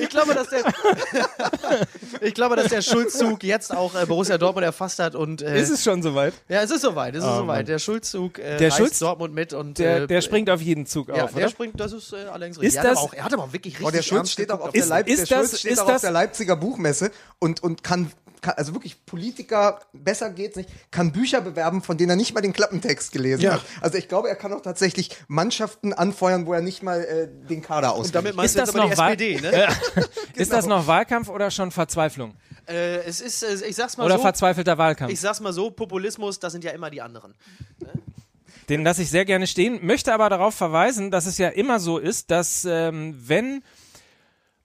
Ich 0.00 0.08
glaube, 0.08 0.34
dass 0.34 0.48
der, 0.48 0.62
ich 2.20 2.34
glaube, 2.34 2.56
dass 2.56 2.68
der 2.68 2.82
Schulzzug 2.82 3.42
jetzt 3.44 3.74
auch 3.74 3.94
äh, 3.94 4.06
Borussia 4.06 4.38
Dortmund 4.38 4.64
erfasst 4.64 4.98
hat 4.98 5.14
und 5.14 5.42
äh, 5.42 5.60
Ist 5.60 5.70
es 5.70 5.82
schon 5.82 6.02
soweit? 6.02 6.34
ja, 6.48 6.62
es 6.62 6.70
ist 6.70 6.82
soweit, 6.82 7.14
es 7.14 7.22
ist 7.22 7.28
Oh, 7.30 7.36
soweit. 7.38 7.46
Mann. 7.58 7.66
Der 7.66 7.78
Schulzzug 7.78 8.38
äh, 8.38 8.56
Der 8.58 8.70
Schulz- 8.70 8.98
Dortmund 8.98 9.34
mit 9.34 9.52
und 9.52 9.78
Der, 9.78 10.02
äh, 10.02 10.06
der 10.06 10.20
springt 10.20 10.50
auf 10.50 10.60
jeden 10.60 10.86
Zug 10.86 11.08
ja, 11.08 11.24
auf, 11.24 11.30
der 11.32 11.44
oder? 11.44 11.48
springt, 11.50 11.80
das 11.80 11.92
ist 11.92 12.12
äh, 12.12 12.16
allerdings 12.26 12.56
Ist 12.58 12.62
richtig. 12.62 12.76
Er 12.76 12.82
hat 12.84 12.90
das- 12.92 12.98
aber 12.98 13.06
auch, 13.08 13.14
er 13.14 13.24
hat 13.24 13.32
aber 13.34 13.42
auch 13.44 13.52
wirklich 13.52 13.74
richtig 13.74 13.86
Oh, 13.86 13.90
der 13.90 14.02
Schulz 14.02 14.18
ernst 14.20 14.32
steht 14.32 14.50
auch 14.50 14.56
geguckt 14.58 14.68
auf 14.68 14.72
der, 14.74 14.82
Ist- 14.82 14.88
Leip 14.88 15.08
ist 15.08 15.30
der 15.30 15.38
das- 15.38 15.48
Schulz 15.48 15.60
steht 15.60 15.72
ist 15.72 15.78
auch 15.80 15.88
auf 15.94 16.00
der 16.00 16.10
Leipziger 16.12 16.56
Buchmesse 16.56 17.10
und, 17.38 17.62
und 17.62 17.82
kann, 17.82 18.10
kann, 18.44 18.54
also 18.56 18.74
wirklich 18.74 19.04
Politiker, 19.06 19.80
besser 19.92 20.30
geht's 20.30 20.56
nicht, 20.56 20.68
kann 20.90 21.10
Bücher 21.12 21.40
bewerben, 21.40 21.82
von 21.82 21.96
denen 21.96 22.10
er 22.10 22.16
nicht 22.16 22.34
mal 22.34 22.42
den 22.42 22.52
Klappentext 22.52 23.10
gelesen 23.12 23.42
Ja. 23.42 23.54
hat. 23.54 23.62
Also 23.80 23.96
ich 23.98 24.06
glaube, 24.08 24.28
er 24.28 24.36
kann 24.36 24.52
auch 24.52 24.60
tatsächlich 24.60 25.10
Mannschaften 25.26 25.92
anfeuern, 25.92 26.46
wo 26.46 26.52
er 26.52 26.60
nicht 26.60 26.82
mal 26.82 27.00
äh, 27.02 27.28
den 27.48 27.62
Kader 27.62 27.92
auswählt. 27.92 28.06
Und 28.06 28.14
damit 28.14 28.36
meinst 28.36 28.54
Ist 28.54 28.68
du 28.68 28.72
das 28.72 28.86
jetzt 28.90 28.98
aber 29.00 29.16
die 29.16 29.32
SPD, 29.34 29.40
ne? 29.40 29.68
Ist 30.36 30.52
das 30.52 30.66
noch 30.66 30.86
Wahlkampf 30.86 31.28
oder 31.28 31.50
schon 31.50 31.70
Verzweiflung? 31.70 32.34
äh, 32.66 32.98
es 33.04 33.20
ist, 33.20 33.42
äh, 33.42 33.66
ich 33.66 33.76
sag's 33.76 33.96
mal 33.96 34.04
Oder 34.04 34.16
so, 34.16 34.22
verzweifelter 34.22 34.78
Wahlkampf? 34.78 35.12
ich 35.12 35.20
sag's 35.20 35.40
mal 35.40 35.52
so, 35.52 35.70
Populismus, 35.70 36.38
das 36.38 36.52
sind 36.52 36.64
ja 36.64 36.70
immer 36.72 36.90
die 36.90 37.00
anderen. 37.02 37.34
Den 38.68 38.82
lasse 38.84 39.02
ich 39.02 39.10
sehr 39.10 39.24
gerne 39.26 39.46
stehen, 39.46 39.84
möchte 39.84 40.14
aber 40.14 40.30
darauf 40.30 40.54
verweisen, 40.54 41.10
dass 41.10 41.26
es 41.26 41.36
ja 41.38 41.48
immer 41.48 41.80
so 41.80 41.98
ist, 41.98 42.30
dass 42.30 42.64
ähm, 42.64 43.14
wenn 43.26 43.62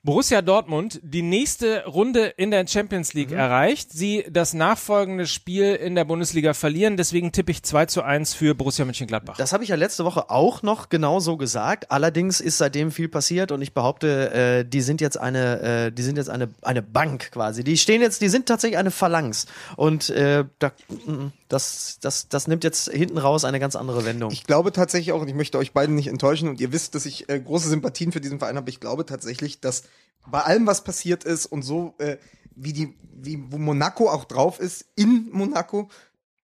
Borussia 0.02 0.42
Dortmund 0.42 1.02
die 1.04 1.22
nächste 1.22 1.86
Runde 1.86 2.28
in 2.38 2.52
der 2.52 2.66
Champions 2.66 3.14
League 3.14 3.34
erreicht, 3.34 3.92
sie 3.92 4.24
das 4.30 4.54
nachfolgende 4.54 5.28
Spiel 5.28 5.76
in 5.76 5.94
der 5.96 6.06
Bundesliga 6.06 6.54
verlieren. 6.54 6.96
Deswegen 6.96 7.34
tippe 7.34 7.52
ich 7.52 7.64
2 7.64 7.88
zu 7.88 8.02
1 8.02 8.34
für 8.34 8.56
Borussia 8.56 8.86
Mönchengladbach. 8.86 9.36
Das 9.36 9.52
habe 9.52 9.64
ich 9.66 9.72
ja 9.72 9.76
letzte 9.76 10.06
Woche 10.06 10.30
auch 10.30 10.64
noch 10.64 10.88
genau 10.88 11.20
so 11.20 11.36
gesagt. 11.36 11.92
Allerdings 11.92 12.40
ist 12.40 12.60
seitdem 12.60 12.92
viel 12.92 13.10
passiert 13.10 13.52
und 13.52 13.62
ich 13.62 13.74
behaupte, 13.74 14.32
äh, 14.32 14.66
die 14.66 14.80
sind 14.80 15.02
jetzt 15.02 15.20
eine, 15.20 15.88
äh, 15.88 15.92
die 15.92 16.04
sind 16.04 16.18
jetzt 16.18 16.30
eine 16.30 16.48
eine 16.62 16.82
Bank 16.82 17.32
quasi. 17.32 17.66
Die 17.66 17.78
stehen 17.78 18.02
jetzt, 18.02 18.22
die 18.22 18.30
sind 18.30 18.46
tatsächlich 18.46 18.78
eine 18.78 18.92
Phalanx 18.92 19.48
und 19.76 20.10
äh, 20.12 20.46
da, 20.60 20.72
mm, 20.88 21.28
das, 21.50 21.98
das, 22.00 22.30
das 22.30 22.48
nimmt 22.48 22.64
jetzt 22.64 22.90
hinten 22.90 23.18
raus 23.18 23.44
eine 23.44 23.60
ganz 23.60 23.76
andere 23.76 24.06
Wendung. 24.06 24.32
Ich 24.32 24.46
glaube 24.46 24.71
tatsächlich 24.71 25.12
auch, 25.12 25.21
und 25.21 25.28
ich 25.28 25.36
möchte 25.36 25.58
euch 25.58 25.73
beiden 25.73 25.96
nicht 25.96 26.08
enttäuschen, 26.08 26.48
und 26.48 26.62
ihr 26.62 26.71
wisst, 26.71 26.96
dass 26.96 27.06
ich 27.06 27.28
äh, 27.28 27.40
große 27.40 27.67
Sympathien 27.67 28.12
für 28.12 28.21
diesen 28.21 28.40
Verein 28.40 28.56
habe, 28.56 28.69
ich 28.69 28.80
glaube 28.80 29.06
tatsächlich, 29.06 29.60
dass 29.60 29.84
bei 30.28 30.42
allem, 30.42 30.67
was 30.67 30.84
passiert 30.84 31.23
ist 31.23 31.48
und 31.48 31.63
so, 31.63 31.96
äh, 31.98 32.17
wie 32.56 32.71
die, 32.71 32.96
wie 33.13 33.44
wo 33.52 33.58
Monaco 33.58 34.10
auch 34.10 34.26
drauf 34.26 34.60
ist, 34.60 34.86
in 34.96 35.30
Monaco, 35.32 35.90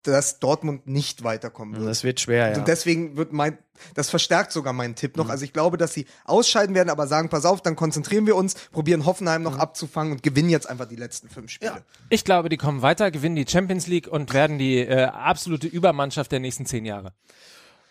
dass 0.03 0.39
Dortmund 0.39 0.87
nicht 0.87 1.25
weiterkommen 1.25 1.77
wird. 1.77 1.89
das 1.89 2.05
wird 2.05 2.21
schwer, 2.21 2.51
ja. 2.53 2.59
Und 2.59 2.69
deswegen 2.69 3.17
wird 3.17 3.33
mein, 3.33 3.59
das 3.95 4.09
verstärkt 4.11 4.53
sogar 4.53 4.73
meinen 4.73 4.95
Tipp 4.95 5.17
Mhm. 5.17 5.23
noch. 5.25 5.29
Also 5.31 5.45
ich 5.45 5.53
glaube, 5.53 5.77
dass 5.77 5.93
sie 5.93 6.07
ausscheiden 6.25 6.75
werden, 6.75 6.89
aber 6.91 7.07
sagen, 7.07 7.29
pass 7.29 7.45
auf, 7.45 7.61
dann 7.63 7.77
konzentrieren 7.77 8.27
wir 8.27 8.37
uns, 8.37 8.55
probieren 8.73 9.05
Hoffenheim 9.07 9.43
Mhm. 9.43 9.45
noch 9.49 9.59
abzufangen 9.59 10.13
und 10.13 10.23
gewinnen 10.23 10.51
jetzt 10.51 10.69
einfach 10.69 10.87
die 10.87 10.97
letzten 10.97 11.29
fünf 11.29 11.51
Spiele. 11.51 11.83
Ich 12.11 12.25
glaube, 12.25 12.49
die 12.49 12.57
kommen 12.57 12.83
weiter, 12.83 13.11
gewinnen 13.11 13.37
die 13.37 13.47
Champions 13.49 13.87
League 13.87 14.09
und 14.09 14.33
werden 14.33 14.59
die 14.59 14.79
äh, 14.79 15.05
absolute 15.05 15.67
Übermannschaft 15.67 16.31
der 16.33 16.41
nächsten 16.41 16.65
zehn 16.65 16.85
Jahre. 16.85 17.13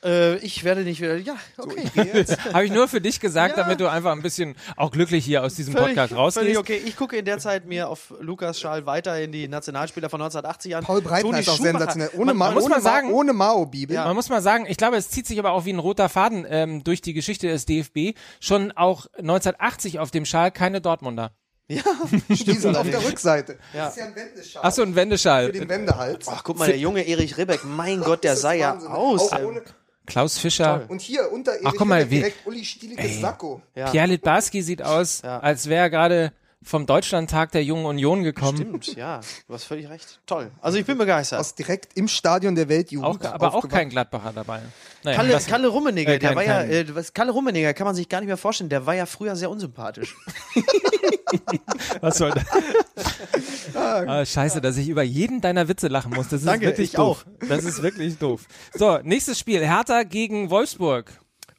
Äh, 0.04 0.36
ich 0.38 0.64
werde 0.64 0.82
nicht 0.82 1.02
wieder. 1.02 1.18
Ja, 1.18 1.36
okay. 1.58 1.90
Jetzt. 2.14 2.38
Habe 2.54 2.66
ich 2.66 2.72
nur 2.72 2.88
für 2.88 3.02
dich 3.02 3.20
gesagt, 3.20 3.58
Ja. 3.58 3.64
damit 3.64 3.80
du 3.80 3.90
einfach 3.90 4.12
ein 4.12 4.22
bisschen 4.22 4.56
auch 4.76 4.92
glücklich 4.92 5.26
hier 5.26 5.44
aus 5.44 5.56
diesem 5.56 5.74
Völlig, 5.74 5.90
Podcast 5.96 6.14
rausgehst. 6.14 6.44
völlig 6.46 6.58
okay. 6.60 6.80
Ich 6.86 6.96
gucke 6.96 7.18
in 7.18 7.26
der 7.26 7.40
Zeit 7.40 7.66
mir 7.66 7.90
auf 7.90 8.14
Lukas 8.20 8.60
Schal 8.60 8.86
weiter 8.86 9.20
in 9.20 9.32
die 9.32 9.48
Nationalspieler 9.48 10.10
von 10.10 10.22
1980 10.22 10.76
an. 10.76 10.84
Paul 10.84 11.02
Breitner 11.02 11.40
ist 11.40 11.50
auch 11.50 11.58
Schumacher. 11.58 11.72
sensationell. 11.80 12.10
Ohne, 12.14 12.26
Man- 12.28 12.38
Ma 12.38 12.46
man 12.46 12.54
muss 12.54 12.64
ohne, 12.66 12.76
mal 12.76 12.82
sagen- 12.82 13.12
ohne 13.12 13.34
Mao-Bibel. 13.34 13.98
Man 13.98 14.16
muss 14.16 14.30
mal 14.30 14.42
sagen, 14.42 14.66
ich 14.70 14.78
glaube, 14.78 14.98
es 14.98 15.10
zieht 15.10 15.26
sich 15.26 15.40
aber 15.40 15.52
auch 15.52 15.66
wie 15.66 15.74
ein 15.74 15.80
roter 15.80 16.10
Faden 16.10 16.46
ähm, 16.48 16.84
durch 16.84 17.02
die 17.02 17.14
Geschichte 17.14 17.48
des 17.48 17.66
DFB. 17.66 18.16
Schon 18.40 18.72
auch 18.74 19.08
1980 19.18 19.98
auf 20.00 20.12
dem 20.12 20.26
Schal 20.26 20.52
keine 20.52 20.80
Dortmunder. 20.80 21.32
Die 21.70 22.54
sind 22.54 22.78
auf 22.78 22.90
der 22.90 23.04
Rückseite. 23.04 23.58
Ja. 23.74 23.86
Das 23.86 23.98
ist 23.98 24.00
ja 24.00 24.06
ein 24.06 24.16
Wendeschal. 24.16 24.64
Achso, 24.64 24.82
ein 24.84 24.90
Für 24.90 24.96
Wendeschal. 24.96 25.52
den 25.52 25.68
Wendehals. 25.68 26.26
Ach, 26.30 26.42
guck 26.44 26.58
mal, 26.60 26.68
der 26.68 26.78
junge 26.78 27.06
Erich 27.06 27.38
Ribbeck, 27.38 27.66
mein 27.66 28.00
Gott, 28.00 28.24
der 28.24 28.38
sah 28.38 28.54
ja 28.54 28.78
aus. 28.78 29.34
Auch 29.34 29.40
ähm, 29.40 29.46
ohne, 29.48 29.62
Klaus 30.08 30.38
Fischer. 30.40 30.86
und 30.88 31.02
hier 31.02 31.32
unter 31.32 31.52
Erich 31.52 31.66
Ach, 31.68 31.74
guck 31.78 31.88
mal, 31.88 31.96
Ribbeck 32.00 32.12
wie- 32.12 32.16
direkt 32.20 32.48
Uli 32.48 32.66
Stieliges 32.66 33.20
Sakko. 33.22 33.62
ja. 33.76 33.92
Pierre 33.92 34.08
Litbarski 34.08 34.62
sieht 34.64 34.82
aus, 34.82 35.22
Ja. 35.22 35.40
als 35.40 35.68
wäre 35.70 35.82
er 35.84 35.90
gerade 35.90 36.32
vom 36.64 36.86
Deutschlandtag 36.86 37.52
der 37.52 37.64
Jungen 37.64 37.86
Union 37.86 38.24
gekommen. 38.24 38.58
Stimmt, 38.58 38.96
ja, 38.96 39.22
du 39.48 39.54
hast 39.54 39.66
völlig 39.66 39.88
recht. 39.90 40.20
Toll. 40.26 40.52
Also 40.60 40.78
ich 40.80 40.86
bin 40.86 40.98
begeistert. 40.98 41.40
Aus 41.40 41.54
direkt 41.56 41.96
im 41.96 42.08
Stadion 42.08 42.56
der 42.56 42.68
Weltjugend. 42.68 43.26
Auch, 43.26 43.34
aber 43.34 43.54
auch 43.54 43.68
kein 43.70 43.90
Gladbacher 43.90 44.34
dabei. 44.34 44.62
Naja, 45.04 45.18
Kalle, 45.18 45.40
Kalle 45.48 45.68
Rummenigge, 45.68 46.14
Äh, 46.16 46.20
der 46.20 46.30
kein- 46.30 46.36
war 46.38 46.44
ja, 46.44 46.62
äh, 46.64 46.96
was, 46.96 47.14
Kalle 47.14 47.32
Rummenigge 47.32 47.74
kann 47.74 47.86
man 47.86 47.96
sich 47.96 48.10
gar 48.10 48.20
nicht 48.20 48.28
mehr 48.28 48.38
vorstellen, 48.38 48.70
der 48.70 48.86
war 48.86 48.96
ja 48.96 49.06
früher 49.06 49.36
sehr 49.36 49.50
unsympathisch. 49.50 50.16
Was 52.02 52.18
soll 52.18 52.32
das? 52.32 53.76
ah, 53.76 54.26
scheiße, 54.26 54.62
dass 54.62 54.78
ich 54.78 54.88
über 54.88 55.04
jeden 55.04 55.42
deiner 55.42 55.68
Witze 55.68 55.88
lachen 55.90 56.14
muss. 56.14 56.30
Das 56.30 56.40
ist 56.42 56.48
Danke, 56.48 56.68
wirklich 56.68 56.90
ich 56.92 56.96
doof. 56.96 57.26
Das 57.48 57.64
ist 57.64 57.82
wirklich 57.82 58.18
doof. 58.18 58.46
So, 58.74 59.00
nächstes 59.04 59.38
Spiel. 59.38 59.66
Hertha 59.66 60.04
gegen 60.04 60.50
Wolfsburg. 60.50 61.12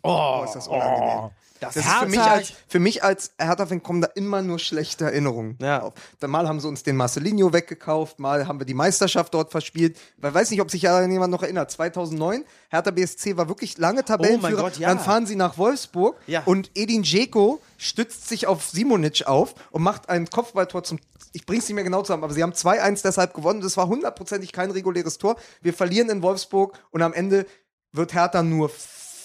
Oh, 0.03 0.43
ist 0.45 0.55
das 0.55 0.69
unangenehm. 0.69 1.31
Das 1.61 1.77
ist 1.77 1.85
Hertha- 1.85 2.01
für 2.01 2.07
mich 2.09 2.21
als, 2.21 2.53
für 2.69 2.79
mich 2.79 3.05
als 3.05 3.33
Hertha-Fan 3.39 3.83
kommen 3.83 4.01
da 4.01 4.09
immer 4.15 4.43
nur 4.43 4.59
schlechte 4.59 5.05
Erinnerungen 5.07 5.59
Ja. 5.61 5.83
auf. 5.83 5.95
Dann 6.21 6.31
mal 6.31 6.47
haben 6.49 6.61
sie 6.61 6.69
uns 6.69 6.83
den 6.83 6.97
Marcelinho 6.97 7.53
weggekauft, 7.53 8.19
mal 8.19 8.47
haben 8.47 8.61
wir 8.61 8.67
die 8.67 8.75
Meisterschaft 8.75 9.35
dort 9.35 9.51
verspielt. 9.51 9.97
Ich 10.17 10.23
weiß 10.35 10.51
nicht, 10.51 10.61
ob 10.61 10.71
sich 10.71 10.83
ja 10.83 11.01
jemand 11.05 11.31
noch 11.33 11.43
erinnert. 11.43 11.71
2009, 11.71 12.45
Hertha 12.71 12.91
BSC 12.91 13.37
war 13.37 13.49
wirklich 13.49 13.79
lange 13.79 14.05
Tabellenführer. 14.05 14.61
Oh 14.61 14.63
Gott, 14.65 14.79
ja. 14.79 14.89
Dann 14.89 15.01
fahren 15.01 15.27
sie 15.27 15.37
nach 15.37 15.59
Wolfsburg 15.59 16.17
Ja. 16.27 16.43
und 16.45 16.71
Edin 16.75 17.03
Dzeko 17.03 17.61
stützt 17.77 18.29
sich 18.29 18.47
auf 18.47 18.65
Simonic 18.69 19.27
auf 19.27 19.55
und 19.71 19.83
macht 19.83 20.09
ein 20.09 20.29
Kopfballtor 20.31 20.83
zum 20.85 20.99
ich 21.35 21.45
bring's 21.45 21.69
nicht 21.69 21.75
mehr 21.75 21.85
genau 21.85 22.01
zusammen, 22.03 22.25
aber 22.25 22.33
sie 22.33 22.43
haben 22.43 22.55
2-1 22.55 23.03
deshalb 23.03 23.35
gewonnen. 23.35 23.61
Das 23.61 23.77
war 23.77 23.87
hundertprozentig 23.87 24.51
kein 24.51 24.71
reguläres 24.71 25.19
Tor. 25.19 25.37
Wir 25.61 25.75
verlieren 25.75 26.09
in 26.09 26.23
Wolfsburg 26.23 26.79
und 26.91 27.03
am 27.03 27.13
Ende 27.13 27.45
wird 27.93 28.15
Hertha 28.15 28.43
nur 28.43 28.71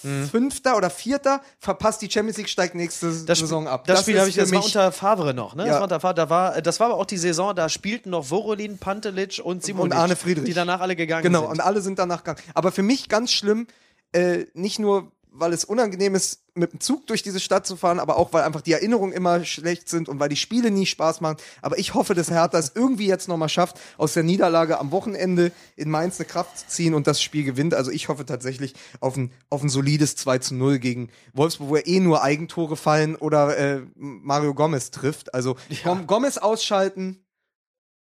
Mhm. 0.04 0.28
Fünfter 0.28 0.76
oder 0.76 0.90
Vierter, 0.90 1.40
verpasst 1.58 2.02
die 2.02 2.10
Champions 2.10 2.36
League, 2.36 2.48
steigt 2.48 2.74
nächste 2.74 3.06
Das, 3.24 3.38
Saison 3.38 3.66
ab. 3.66 3.86
Das, 3.86 4.02
Spiel 4.02 4.14
ist 4.14 4.20
habe 4.20 4.30
ich, 4.30 4.36
das 4.36 4.52
war 4.52 4.64
unter 4.64 4.92
Favre 4.92 5.34
noch, 5.34 5.54
ne? 5.54 5.62
Das 5.64 5.68
Ja. 5.72 5.74
war 5.76 5.82
unter 5.84 6.00
Favre, 6.00 6.14
da 6.14 6.30
war, 6.30 6.62
das 6.62 6.78
war 6.80 6.88
aber 6.90 6.96
auch 6.98 7.06
die 7.06 7.16
Saison, 7.16 7.54
da 7.56 7.68
spielten 7.68 8.10
noch 8.10 8.24
Vorolin, 8.26 8.78
Pantelic 8.78 9.40
und 9.42 9.64
Simonic. 9.64 9.92
Und 9.92 9.98
Arne 9.98 10.16
Friedrich. 10.16 10.44
Die 10.44 10.54
danach 10.54 10.80
alle 10.80 10.94
gegangen 10.96 11.22
Genau, 11.22 11.40
sind. 11.42 11.50
und 11.52 11.60
alle 11.60 11.80
sind 11.80 11.98
danach 11.98 12.18
gegangen. 12.24 12.38
Aber 12.54 12.70
für 12.72 12.82
mich 12.82 13.08
ganz 13.08 13.32
schlimm, 13.32 13.66
äh, 14.12 14.44
nicht 14.54 14.78
nur, 14.78 15.10
weil 15.36 15.52
es 15.52 15.64
unangenehm 15.64 16.14
ist, 16.14 16.44
mit 16.54 16.72
dem 16.72 16.80
Zug 16.80 17.08
durch 17.08 17.22
diese 17.22 17.40
Stadt 17.40 17.66
zu 17.66 17.76
fahren, 17.76 17.98
aber 17.98 18.16
auch, 18.16 18.32
weil 18.32 18.44
einfach 18.44 18.60
die 18.60 18.72
Erinnerungen 18.72 19.12
immer 19.12 19.44
schlecht 19.44 19.88
sind 19.88 20.08
und 20.08 20.20
weil 20.20 20.28
die 20.28 20.36
Spiele 20.36 20.70
nie 20.70 20.86
Spaß 20.86 21.20
machen. 21.20 21.38
Aber 21.60 21.76
ich 21.78 21.94
hoffe, 21.94 22.14
dass 22.14 22.30
Hertha 22.30 22.56
es 22.56 22.72
irgendwie 22.74 23.08
jetzt 23.08 23.28
nochmal 23.28 23.48
schafft, 23.48 23.80
aus 23.98 24.14
der 24.14 24.22
Niederlage 24.22 24.78
am 24.78 24.92
Wochenende 24.92 25.50
in 25.74 25.90
Mainz 25.90 26.20
eine 26.20 26.28
Kraft 26.28 26.58
zu 26.58 26.68
ziehen 26.68 26.94
und 26.94 27.08
das 27.08 27.20
Spiel 27.20 27.42
gewinnt. 27.42 27.74
Also 27.74 27.90
ich 27.90 28.08
hoffe 28.08 28.24
tatsächlich 28.24 28.74
auf 29.00 29.16
ein, 29.16 29.32
auf 29.50 29.62
ein 29.62 29.68
solides 29.68 30.14
2 30.16 30.38
zu 30.38 30.54
0 30.54 30.78
gegen 30.78 31.10
Wolfsburg, 31.32 31.68
wo 31.68 31.76
ja 31.76 31.82
eh 31.84 31.98
nur 31.98 32.22
Eigentore 32.22 32.76
fallen 32.76 33.16
oder 33.16 33.56
äh, 33.58 33.82
Mario 33.96 34.54
Gomez 34.54 34.92
trifft. 34.92 35.34
Also 35.34 35.56
Gom 35.82 36.06
Gomez 36.06 36.38
ausschalten, 36.38 37.24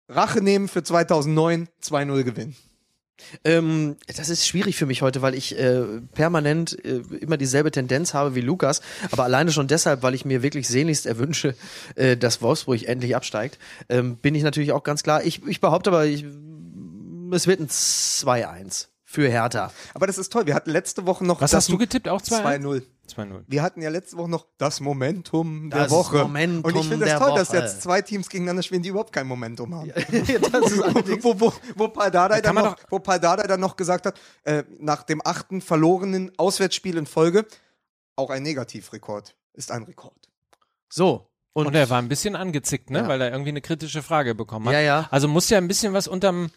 Rache 0.08 0.40
nehmen 0.42 0.66
für 0.66 0.82
2009, 0.82 1.68
2-0 1.80 2.22
gewinnen. 2.24 2.56
Ähm, 3.44 3.96
das 4.16 4.28
ist 4.28 4.46
schwierig 4.46 4.76
für 4.76 4.86
mich 4.86 5.02
heute, 5.02 5.22
weil 5.22 5.34
ich 5.34 5.58
äh, 5.58 5.82
permanent 6.14 6.82
äh, 6.84 7.02
immer 7.20 7.36
dieselbe 7.36 7.70
Tendenz 7.70 8.14
habe 8.14 8.34
wie 8.34 8.40
Lukas, 8.40 8.80
aber 9.10 9.24
alleine 9.24 9.52
schon 9.52 9.68
deshalb, 9.68 10.02
weil 10.02 10.14
ich 10.14 10.24
mir 10.24 10.42
wirklich 10.42 10.68
sehnlichst 10.68 11.06
erwünsche, 11.06 11.54
äh, 11.96 12.16
dass 12.16 12.42
Wolfsburg 12.42 12.82
endlich 12.84 13.16
absteigt, 13.16 13.58
ähm, 13.88 14.16
bin 14.16 14.34
ich 14.34 14.42
natürlich 14.42 14.72
auch 14.72 14.82
ganz 14.82 15.02
klar. 15.02 15.24
Ich, 15.24 15.46
ich 15.46 15.60
behaupte 15.60 15.90
aber, 15.90 16.06
ich, 16.06 16.24
es 17.32 17.46
wird 17.46 17.60
ein 17.60 17.68
2-1 17.68 18.91
für 19.12 19.28
Hertha. 19.28 19.70
Aber 19.92 20.06
das 20.06 20.16
ist 20.16 20.32
toll. 20.32 20.46
Wir 20.46 20.54
hatten 20.54 20.70
letzte 20.70 21.06
Woche 21.06 21.24
noch 21.24 21.40
Was 21.40 21.50
das 21.50 21.64
hast 21.64 21.68
du 21.68 21.76
getippt? 21.76 22.08
Auch 22.08 22.22
2 22.22 22.56
2-0. 22.56 22.82
2-0. 23.14 23.44
Wir 23.46 23.62
hatten 23.62 23.82
ja 23.82 23.90
letzte 23.90 24.16
Woche 24.16 24.30
noch 24.30 24.46
das 24.56 24.80
Momentum 24.80 25.68
der 25.68 25.84
Das 25.84 25.92
Woche. 25.92 26.18
Momentum 26.22 26.64
Und 26.64 26.80
ich 26.80 26.88
finde 26.88 27.04
es 27.04 27.10
der 27.10 27.18
toll, 27.18 27.36
dass 27.36 27.50
Woche. 27.50 27.58
jetzt 27.58 27.82
zwei 27.82 28.00
Teams 28.00 28.30
gegeneinander 28.30 28.62
spielen, 28.62 28.82
die 28.82 28.88
überhaupt 28.88 29.12
kein 29.12 29.26
Momentum 29.26 29.74
haben. 29.74 29.88
das 29.94 30.02
wo, 31.22 31.38
wo, 31.38 31.52
wo, 31.76 31.88
dann 31.88 32.54
noch, 32.54 32.76
wo 32.88 32.98
dann 32.98 33.60
noch 33.60 33.76
gesagt 33.76 34.06
hat, 34.06 34.18
äh, 34.44 34.64
nach 34.78 35.02
dem 35.02 35.20
achten 35.24 35.60
verlorenen 35.60 36.32
Auswärtsspiel 36.38 36.96
in 36.96 37.04
Folge, 37.04 37.44
auch 38.16 38.30
ein 38.30 38.42
Negativrekord 38.42 39.36
ist 39.52 39.70
ein 39.70 39.82
Rekord. 39.82 40.30
so. 40.88 41.28
Und, 41.54 41.66
Und 41.66 41.74
er 41.74 41.90
war 41.90 41.98
ein 41.98 42.08
bisschen 42.08 42.34
angezickt, 42.34 42.88
ne? 42.90 43.00
Ja. 43.00 43.08
Weil 43.08 43.20
er 43.20 43.30
irgendwie 43.30 43.50
eine 43.50 43.60
kritische 43.60 44.02
Frage 44.02 44.34
bekommen 44.34 44.66
hat. 44.66 44.72
Ja, 44.72 44.80
ja. 44.80 45.08
Also 45.10 45.28
muss 45.28 45.50
ja 45.50 45.58
ein 45.58 45.68
bisschen 45.68 45.92
was 45.92 46.08
unterm. 46.08 46.50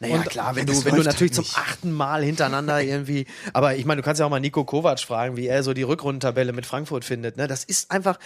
naja, 0.00 0.16
und- 0.16 0.24
klar, 0.30 0.56
wenn 0.56 0.64
du, 0.64 0.72
wenn 0.86 0.94
du 0.96 1.02
natürlich 1.02 1.20
halt 1.20 1.34
zum 1.34 1.44
nicht. 1.44 1.58
achten 1.58 1.92
Mal 1.92 2.22
hintereinander 2.24 2.80
irgendwie, 2.82 3.26
aber 3.52 3.76
ich 3.76 3.84
meine, 3.84 4.00
du 4.00 4.04
kannst 4.04 4.20
ja 4.20 4.26
auch 4.26 4.30
mal 4.30 4.40
Nico 4.40 4.64
Kovac 4.64 5.00
fragen, 5.00 5.36
wie 5.36 5.46
er 5.48 5.62
so 5.62 5.74
die 5.74 5.82
Rückrundentabelle 5.82 6.54
mit 6.54 6.64
Frankfurt 6.64 7.04
findet, 7.04 7.36
ne? 7.36 7.46
Das 7.46 7.62
ist 7.64 7.90
einfach, 7.90 8.18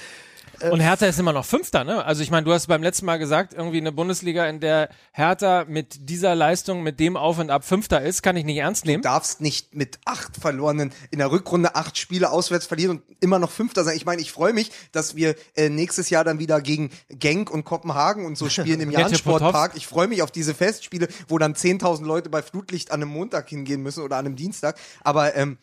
Und 0.70 0.80
Hertha 0.80 1.06
ist 1.06 1.18
immer 1.18 1.32
noch 1.32 1.44
Fünfter, 1.44 1.84
ne? 1.84 2.04
Also 2.04 2.22
ich 2.22 2.30
meine, 2.30 2.44
du 2.44 2.52
hast 2.52 2.66
beim 2.66 2.82
letzten 2.82 3.06
Mal 3.06 3.18
gesagt, 3.18 3.54
irgendwie 3.54 3.78
eine 3.78 3.92
Bundesliga, 3.92 4.46
in 4.46 4.60
der 4.60 4.90
Hertha 5.12 5.64
mit 5.66 6.08
dieser 6.08 6.34
Leistung, 6.34 6.82
mit 6.82 7.00
dem 7.00 7.16
Auf 7.16 7.38
und 7.38 7.50
Ab 7.50 7.64
Fünfter 7.64 8.02
ist, 8.02 8.22
kann 8.22 8.36
ich 8.36 8.44
nicht 8.44 8.58
ernst 8.58 8.84
nehmen. 8.84 9.02
Du 9.02 9.08
darfst 9.08 9.40
nicht 9.40 9.74
mit 9.74 9.98
acht 10.04 10.36
verlorenen, 10.36 10.92
in 11.10 11.18
der 11.18 11.30
Rückrunde 11.30 11.74
acht 11.74 11.98
Spiele 11.98 12.30
auswärts 12.30 12.66
verlieren 12.66 12.98
und 12.98 13.02
immer 13.20 13.38
noch 13.38 13.50
Fünfter 13.50 13.84
sein. 13.84 13.96
Ich 13.96 14.04
meine, 14.04 14.22
ich 14.22 14.32
freue 14.32 14.52
mich, 14.52 14.70
dass 14.92 15.16
wir 15.16 15.34
äh, 15.56 15.68
nächstes 15.68 16.10
Jahr 16.10 16.24
dann 16.24 16.38
wieder 16.38 16.60
gegen 16.60 16.90
Genk 17.08 17.50
und 17.50 17.64
Kopenhagen 17.64 18.24
und 18.26 18.36
so 18.36 18.48
spielen 18.50 18.80
im 18.80 18.90
Jahn-Sportpark. 18.90 19.72
Ich 19.76 19.86
freue 19.86 20.08
mich 20.08 20.22
auf 20.22 20.30
diese 20.30 20.54
Festspiele, 20.54 21.08
wo 21.28 21.38
dann 21.38 21.54
10.000 21.54 22.04
Leute 22.04 22.30
bei 22.30 22.42
Flutlicht 22.42 22.90
an 22.90 23.02
einem 23.02 23.10
Montag 23.10 23.48
hingehen 23.48 23.82
müssen 23.82 24.02
oder 24.02 24.16
an 24.16 24.26
einem 24.26 24.36
Dienstag. 24.36 24.78
Aber 25.02 25.34
ähm, 25.34 25.58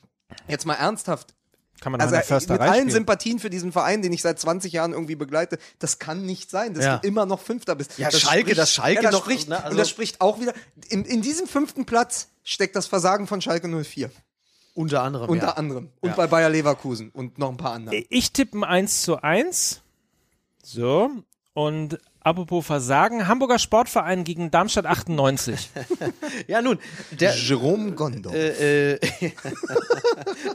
jetzt 0.47 0.65
mal 0.65 0.75
ernsthaft. 0.75 1.35
Kann 1.81 1.91
man 1.93 2.01
Also 2.01 2.15
mit 2.15 2.49
allen 2.61 2.73
spielen. 2.73 2.89
Sympathien 2.89 3.39
für 3.39 3.49
diesen 3.49 3.71
Verein, 3.71 4.01
den 4.01 4.11
ich 4.11 4.21
seit 4.21 4.37
20 4.39 4.73
Jahren 4.73 4.91
irgendwie 4.93 5.15
begleite, 5.15 5.57
das 5.79 5.97
kann 5.99 6.25
nicht 6.25 6.49
sein, 6.49 6.73
dass 6.73 6.83
Ja. 6.85 6.97
du 6.97 7.07
immer 7.07 7.25
noch 7.25 7.39
Fünfter 7.39 7.75
bist. 7.75 7.97
Ja, 7.97 8.09
das 8.09 8.19
Schalke, 8.19 8.53
dass 8.55 8.73
Schalke 8.73 8.95
ja, 8.95 9.01
das 9.03 9.13
noch- 9.13 9.21
spricht, 9.23 9.47
ne, 9.49 9.57
also- 9.57 9.71
und 9.71 9.77
das 9.77 9.89
spricht 9.89 10.19
auch 10.21 10.39
wieder. 10.39 10.53
In, 10.89 11.05
in 11.05 11.21
diesem 11.21 11.47
fünften 11.47 11.85
Platz 11.85 12.27
steckt 12.43 12.75
das 12.75 12.85
Versagen 12.87 13.27
von 13.27 13.41
Schalke 13.41 13.67
04. 13.67 14.11
unter 14.73 15.01
anderem. 15.03 15.29
Unter 15.29 15.47
ja. 15.47 15.53
anderem. 15.53 15.89
Und 16.01 16.09
Ja. 16.11 16.15
bei 16.15 16.27
Bayer 16.27 16.49
Leverkusen 16.49 17.09
und 17.11 17.37
noch 17.37 17.49
ein 17.49 17.57
paar 17.57 17.73
andere. 17.73 17.95
Ich 18.09 18.31
tippe 18.33 18.57
ein 18.57 18.63
1 18.63 19.01
zu 19.03 19.21
1. 19.23 19.81
So. 20.63 21.09
Und 21.53 21.97
apropos 22.21 22.65
Versagen, 22.65 23.27
Hamburger 23.27 23.59
Sportverein 23.59 24.23
gegen 24.23 24.51
Darmstadt 24.51 24.85
98. 24.85 25.69
Ja, 26.47 26.61
nun, 26.61 26.79
der, 27.11 27.35
Jerome 27.35 27.91
Gondor. 27.91 28.33
äh, 28.33 28.93
äh, 28.93 28.99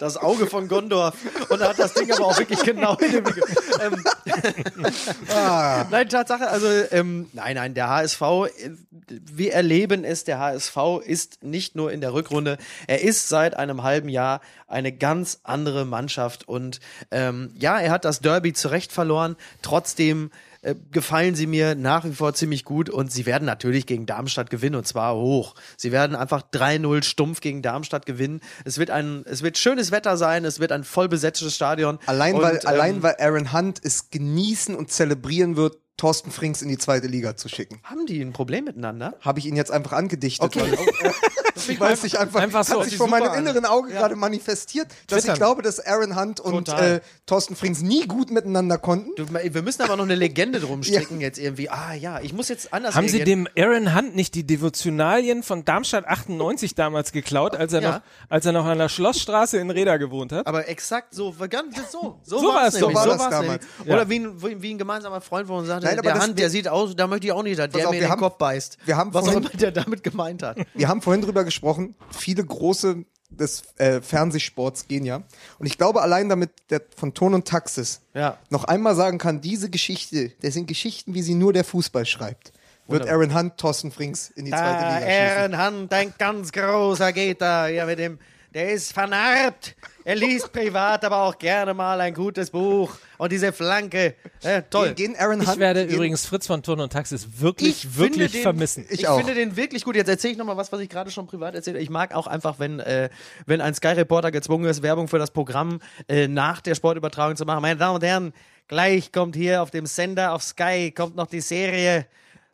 das 0.01 0.17
Auge 0.17 0.47
von 0.47 0.69
Gondor 0.69 1.13
und 1.49 1.61
er 1.61 1.69
hat 1.69 1.79
das 1.79 1.95
Ding 1.95 2.11
aber 2.13 2.27
auch 2.27 2.39
wirklich 2.39 2.63
genau 2.63 2.97
in 2.97 3.13
Winkel. 3.13 3.43
Ähm, 3.81 4.05
Ah. 5.35 5.87
Nein, 5.91 6.09
Tatsache, 6.09 6.49
also 6.49 6.67
ähm, 6.91 7.29
nein, 7.33 7.55
nein, 7.57 7.75
der 7.75 7.89
HSV, 7.89 8.21
äh, 8.23 8.71
wir 9.09 9.53
erleben 9.53 10.05
es, 10.05 10.25
der 10.25 10.39
HSV 10.39 10.77
ist 11.05 11.43
nicht 11.43 11.77
nur 11.77 11.93
in 11.93 12.01
der 12.01 12.13
Rückrunde, 12.15 12.59
er 12.87 13.03
ist 13.03 13.29
seit 13.29 13.57
einem 13.57 13.83
halben 13.83 14.09
Jahr 14.09 14.41
eine 14.67 14.93
ganz 14.93 15.41
andere 15.43 15.85
Mannschaft 15.85 16.49
und 16.49 16.81
ähm, 17.11 17.53
ja, 17.59 17.79
er 17.79 17.91
hat 17.91 18.05
das 18.05 18.21
Derby 18.21 18.53
zu 18.53 18.69
Recht 18.69 18.93
verloren, 18.93 19.37
trotzdem 19.63 20.31
äh, 20.65 20.75
gefallen 20.91 21.35
sie 21.35 21.47
mir 21.47 21.75
nach 21.75 22.05
wie 22.05 22.13
vor 22.13 22.35
ziemlich 22.35 22.65
gut 22.65 22.89
und 22.89 23.13
sie 23.13 23.27
werden 23.27 23.45
natürlich 23.45 23.87
gegen 23.87 24.07
Darmstadt 24.07 24.51
gewinnen 24.51 24.77
und 24.77 24.87
zwar 24.87 25.15
hoch. 25.15 25.55
Sie 25.77 25.93
werden 25.93 26.17
einfach 26.17 26.43
3-0 26.53 27.05
stumpf 27.05 27.41
gegen 27.41 27.63
Darmstadt 27.63 28.07
gewinnen. 28.07 28.41
Es 28.65 28.79
wird 28.79 28.91
ein, 28.91 29.25
es 29.27 29.43
wird 29.43 29.59
schönes 29.59 29.91
Wetter 29.91 30.17
sein, 30.17 30.45
es 30.45 30.61
wird 30.61 30.73
ein 30.73 30.85
voll 30.85 31.09
besetztes 31.09 31.55
Stadion. 31.55 31.99
Allein, 32.07 32.35
weil, 32.37 32.55
Und, 32.55 32.67
allein 32.67 32.97
ähm, 32.97 33.03
weil 33.03 33.17
Aaron 33.19 33.53
Hunt 33.53 33.81
es 33.83 34.11
genießen 34.11 34.75
und 34.75 34.91
zelebrieren 34.91 35.57
wird, 35.57 35.79
Thorsten 35.97 36.33
Frings 36.33 36.61
in 36.61 36.69
die 36.69 36.79
zweite 36.79 37.07
Liga 37.07 37.37
zu 37.37 37.49
schicken. 37.49 37.81
Haben 37.85 38.07
die 38.07 38.21
ein 38.21 38.33
Problem 38.33 38.65
miteinander? 38.65 39.15
Habe 39.21 39.39
ich 39.39 39.47
ihn 39.47 39.55
jetzt 39.55 39.71
einfach 39.71 39.93
angedichtet. 39.93 40.45
Okay. 40.45 40.73
Weil, 40.73 41.13
weil 41.79 41.93
es 41.95 42.03
sich 42.03 42.19
einfach, 42.19 42.41
Einfach 42.41 42.65
so. 42.65 42.81
hat 42.81 42.85
sich 42.89 42.97
vor 42.97 43.09
meinem 43.09 43.29
an. 43.31 43.39
inneren 43.39 43.65
Auge 43.65 43.91
gerade 43.93 44.17
manifestiert, 44.17 44.89
dass 45.07 45.21
Twittern. 45.23 45.35
ich 45.35 45.39
glaube, 45.41 45.63
dass 45.63 45.81
Aaron 45.81 46.19
Hunt 46.19 46.41
und 46.41 46.69
äh, 46.69 47.01
Thorsten 47.27 47.57
Frings 47.57 47.81
nie 47.83 48.07
gut 48.07 48.31
miteinander 48.31 48.79
konnten. 48.79 49.11
Du, 49.17 49.27
wir 49.33 49.63
müssen 49.63 49.83
aber 49.83 49.97
noch 49.97 50.05
eine 50.05 50.15
Legende 50.15 50.61
drum 50.61 50.83
stricken 50.83 51.21
jetzt 51.21 51.39
irgendwie. 51.39 51.69
Ah 51.71 51.95
ja, 51.95 52.21
ich 52.21 52.33
muss 52.33 52.49
jetzt 52.49 52.73
anders 52.73 52.95
Haben 52.95 53.09
Sie 53.09 53.25
dem 53.25 53.49
Aaron 53.57 53.95
Hunt 53.95 54.15
nicht 54.17 54.35
die 54.35 54.45
Devotionalien 54.47 55.43
von 55.43 55.65
Darmstadt 55.65 56.07
98 56.07 56.75
damals 56.75 57.13
geklaut, 57.13 57.57
als 57.57 57.73
er, 57.73 57.83
Ja. 57.83 57.91
noch, 57.93 58.01
als 58.29 58.47
er 58.47 58.53
noch 58.53 58.65
an 58.67 58.79
der 58.79 58.89
Schlossstraße 58.89 59.59
in 59.59 59.71
Reda 59.71 59.97
gewohnt 59.97 60.33
hat? 60.33 60.47
Aber 60.47 60.69
exakt 60.69 61.15
so, 61.15 61.35
ganz 61.49 61.77
so, 61.91 62.19
so, 62.25 62.39
So 62.39 62.49
war 62.49 62.67
es 62.67 62.75
so 62.75 62.93
war 62.93 63.05
so 63.05 63.11
damals. 63.17 63.41
nämlich. 63.41 63.61
Oder 63.95 64.09
wie 64.09 64.19
ein, 64.21 64.63
wie, 64.63 64.71
ein 64.75 64.79
gemeinsamer 64.79 65.21
Freund 65.21 65.47
von 65.47 65.59
uns 65.59 65.69
sagte, 65.69 65.87
Nein, 65.87 66.01
der 66.03 66.19
Hand, 66.19 66.39
der 66.39 66.51
sieht 66.51 66.69
aus, 66.69 66.95
da 66.97 67.07
möchte 67.07 67.27
ich 67.27 67.33
auch 67.33 67.43
nicht, 67.43 67.59
dass 67.59 67.71
der 67.71 67.87
auf, 67.89 67.95
mir 67.95 68.01
den 68.01 68.11
haben- 68.11 68.21
Kopf 68.21 68.37
beißt. 68.39 68.79
wir 68.85 68.97
haben 68.97 69.13
Was 69.15 69.23
auch 69.25 69.33
vorhin- 69.33 69.51
immer 69.51 69.59
der 69.61 69.73
damit 69.73 70.03
gemeint 70.03 70.43
hat. 70.43 70.59
Wir 70.75 70.89
haben 70.89 71.01
vorhin 71.03 71.23
drüber 71.23 71.44
gesprochen, 71.45 71.95
viele 72.11 72.45
große 72.45 73.05
des 73.31 73.63
äh, 73.79 74.01
Fernsehsports 74.01 74.87
gehen 74.87 75.05
ja. 75.05 75.23
Und 75.59 75.67
ich 75.67 75.77
glaube, 75.77 76.03
allein 76.03 76.29
damit 76.29 76.51
der 76.71 76.83
von 76.97 77.15
Ton 77.15 77.35
und 77.35 77.49
Taxis 77.49 78.01
Ja. 78.15 78.39
noch 78.51 78.65
einmal 78.65 78.95
sagen 78.95 79.19
kann, 79.19 79.41
diese 79.41 79.71
Geschichte, 79.71 80.31
das 80.43 80.55
sind 80.55 80.67
Geschichten, 80.67 81.15
wie 81.15 81.23
sie 81.23 81.35
nur 81.35 81.53
der 81.53 81.65
Fußball 81.65 82.07
schreibt, 82.07 82.53
wird. 82.87 83.09
Aaron 83.09 83.35
Hunt 83.35 83.59
Thorsten 83.59 83.91
Frings 83.91 84.31
in 84.31 84.45
die 84.45 84.51
zweite 84.53 84.83
Da, 84.83 84.99
Liga 84.99 85.11
schießen. 85.11 85.55
Aaron 85.55 85.81
Hunt, 85.81 85.93
ein 85.93 86.15
ganz 86.19 86.53
großer 86.53 87.13
geht 87.13 87.41
da, 87.41 87.67
ja, 87.67 87.87
mit 87.87 87.99
dem, 87.99 88.19
der 88.53 88.71
ist 88.73 88.93
vernarbt. 88.93 89.75
Er 90.07 90.17
liest 90.17 90.53
privat 90.53 91.03
aber 91.05 91.23
auch 91.23 91.39
gerne 91.39 91.73
mal 91.73 91.99
ein 92.01 92.13
gutes 92.13 92.51
Buch. 92.51 92.95
Und 93.17 93.33
diese 93.33 93.53
Flanke, 93.55 94.15
äh, 94.43 94.63
toll. 94.69 94.89
Gehen, 94.93 95.13
gehen 95.13 95.17
Aaron 95.17 95.41
Ich 95.41 95.49
Hunt, 95.49 95.59
werde 95.59 95.87
gehen, 95.87 95.95
übrigens 95.97 96.27
Fritz 96.27 96.47
von 96.47 96.63
Turn 96.63 96.81
und 96.81 96.93
Taxis 96.93 97.27
wirklich, 97.41 97.85
Ich 97.85 97.97
wirklich 97.97 98.33
den- 98.33 98.43
vermissen. 98.43 98.85
Ich 98.91 99.01
Ich, 99.03 99.09
finde 99.09 99.35
den 99.35 99.57
wirklich 99.57 99.83
gut. 99.83 99.97
Jetzt 99.97 100.09
erzähle 100.09 100.33
ich 100.33 100.39
nochmal 100.39 100.59
was, 100.59 100.71
was 100.73 100.81
ich 100.81 100.91
gerade 100.91 101.11
schon 101.11 101.27
privat 101.27 101.55
erzählt 101.55 101.77
habe. 101.77 101.83
Ich 101.83 101.89
mag 101.89 102.15
auch 102.15 102.27
einfach, 102.27 102.59
wenn, 102.59 102.81
äh, 102.81 103.09
wenn 103.47 103.63
ein 103.63 103.75
Sky-Reporter 103.75 104.31
gezwungen 104.31 104.67
ist, 104.67 104.83
Werbung 104.83 105.09
für 105.09 105.19
das 105.19 105.31
Programm 105.31 105.81
äh, 106.07 106.29
nach 106.29 106.61
der 106.61 106.75
Sportübertragung 106.75 107.37
zu 107.37 107.47
machen. 107.47 107.63
Meine 107.63 107.79
Damen 107.79 107.95
und 107.95 108.05
Herren, 108.05 108.33
gleich 108.69 109.11
kommt 109.11 109.37
hier 109.37 109.63
auf 109.63 109.71
dem 109.71 109.87
Sender 109.87 110.33
auf 110.33 110.43
Sky, 110.43 110.91
kommt 110.95 111.17
noch 111.17 111.29
die 111.29 111.41
Serie 111.41 112.07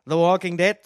The 0.06 0.14
Walking 0.14 0.56
Dead. 0.56 0.76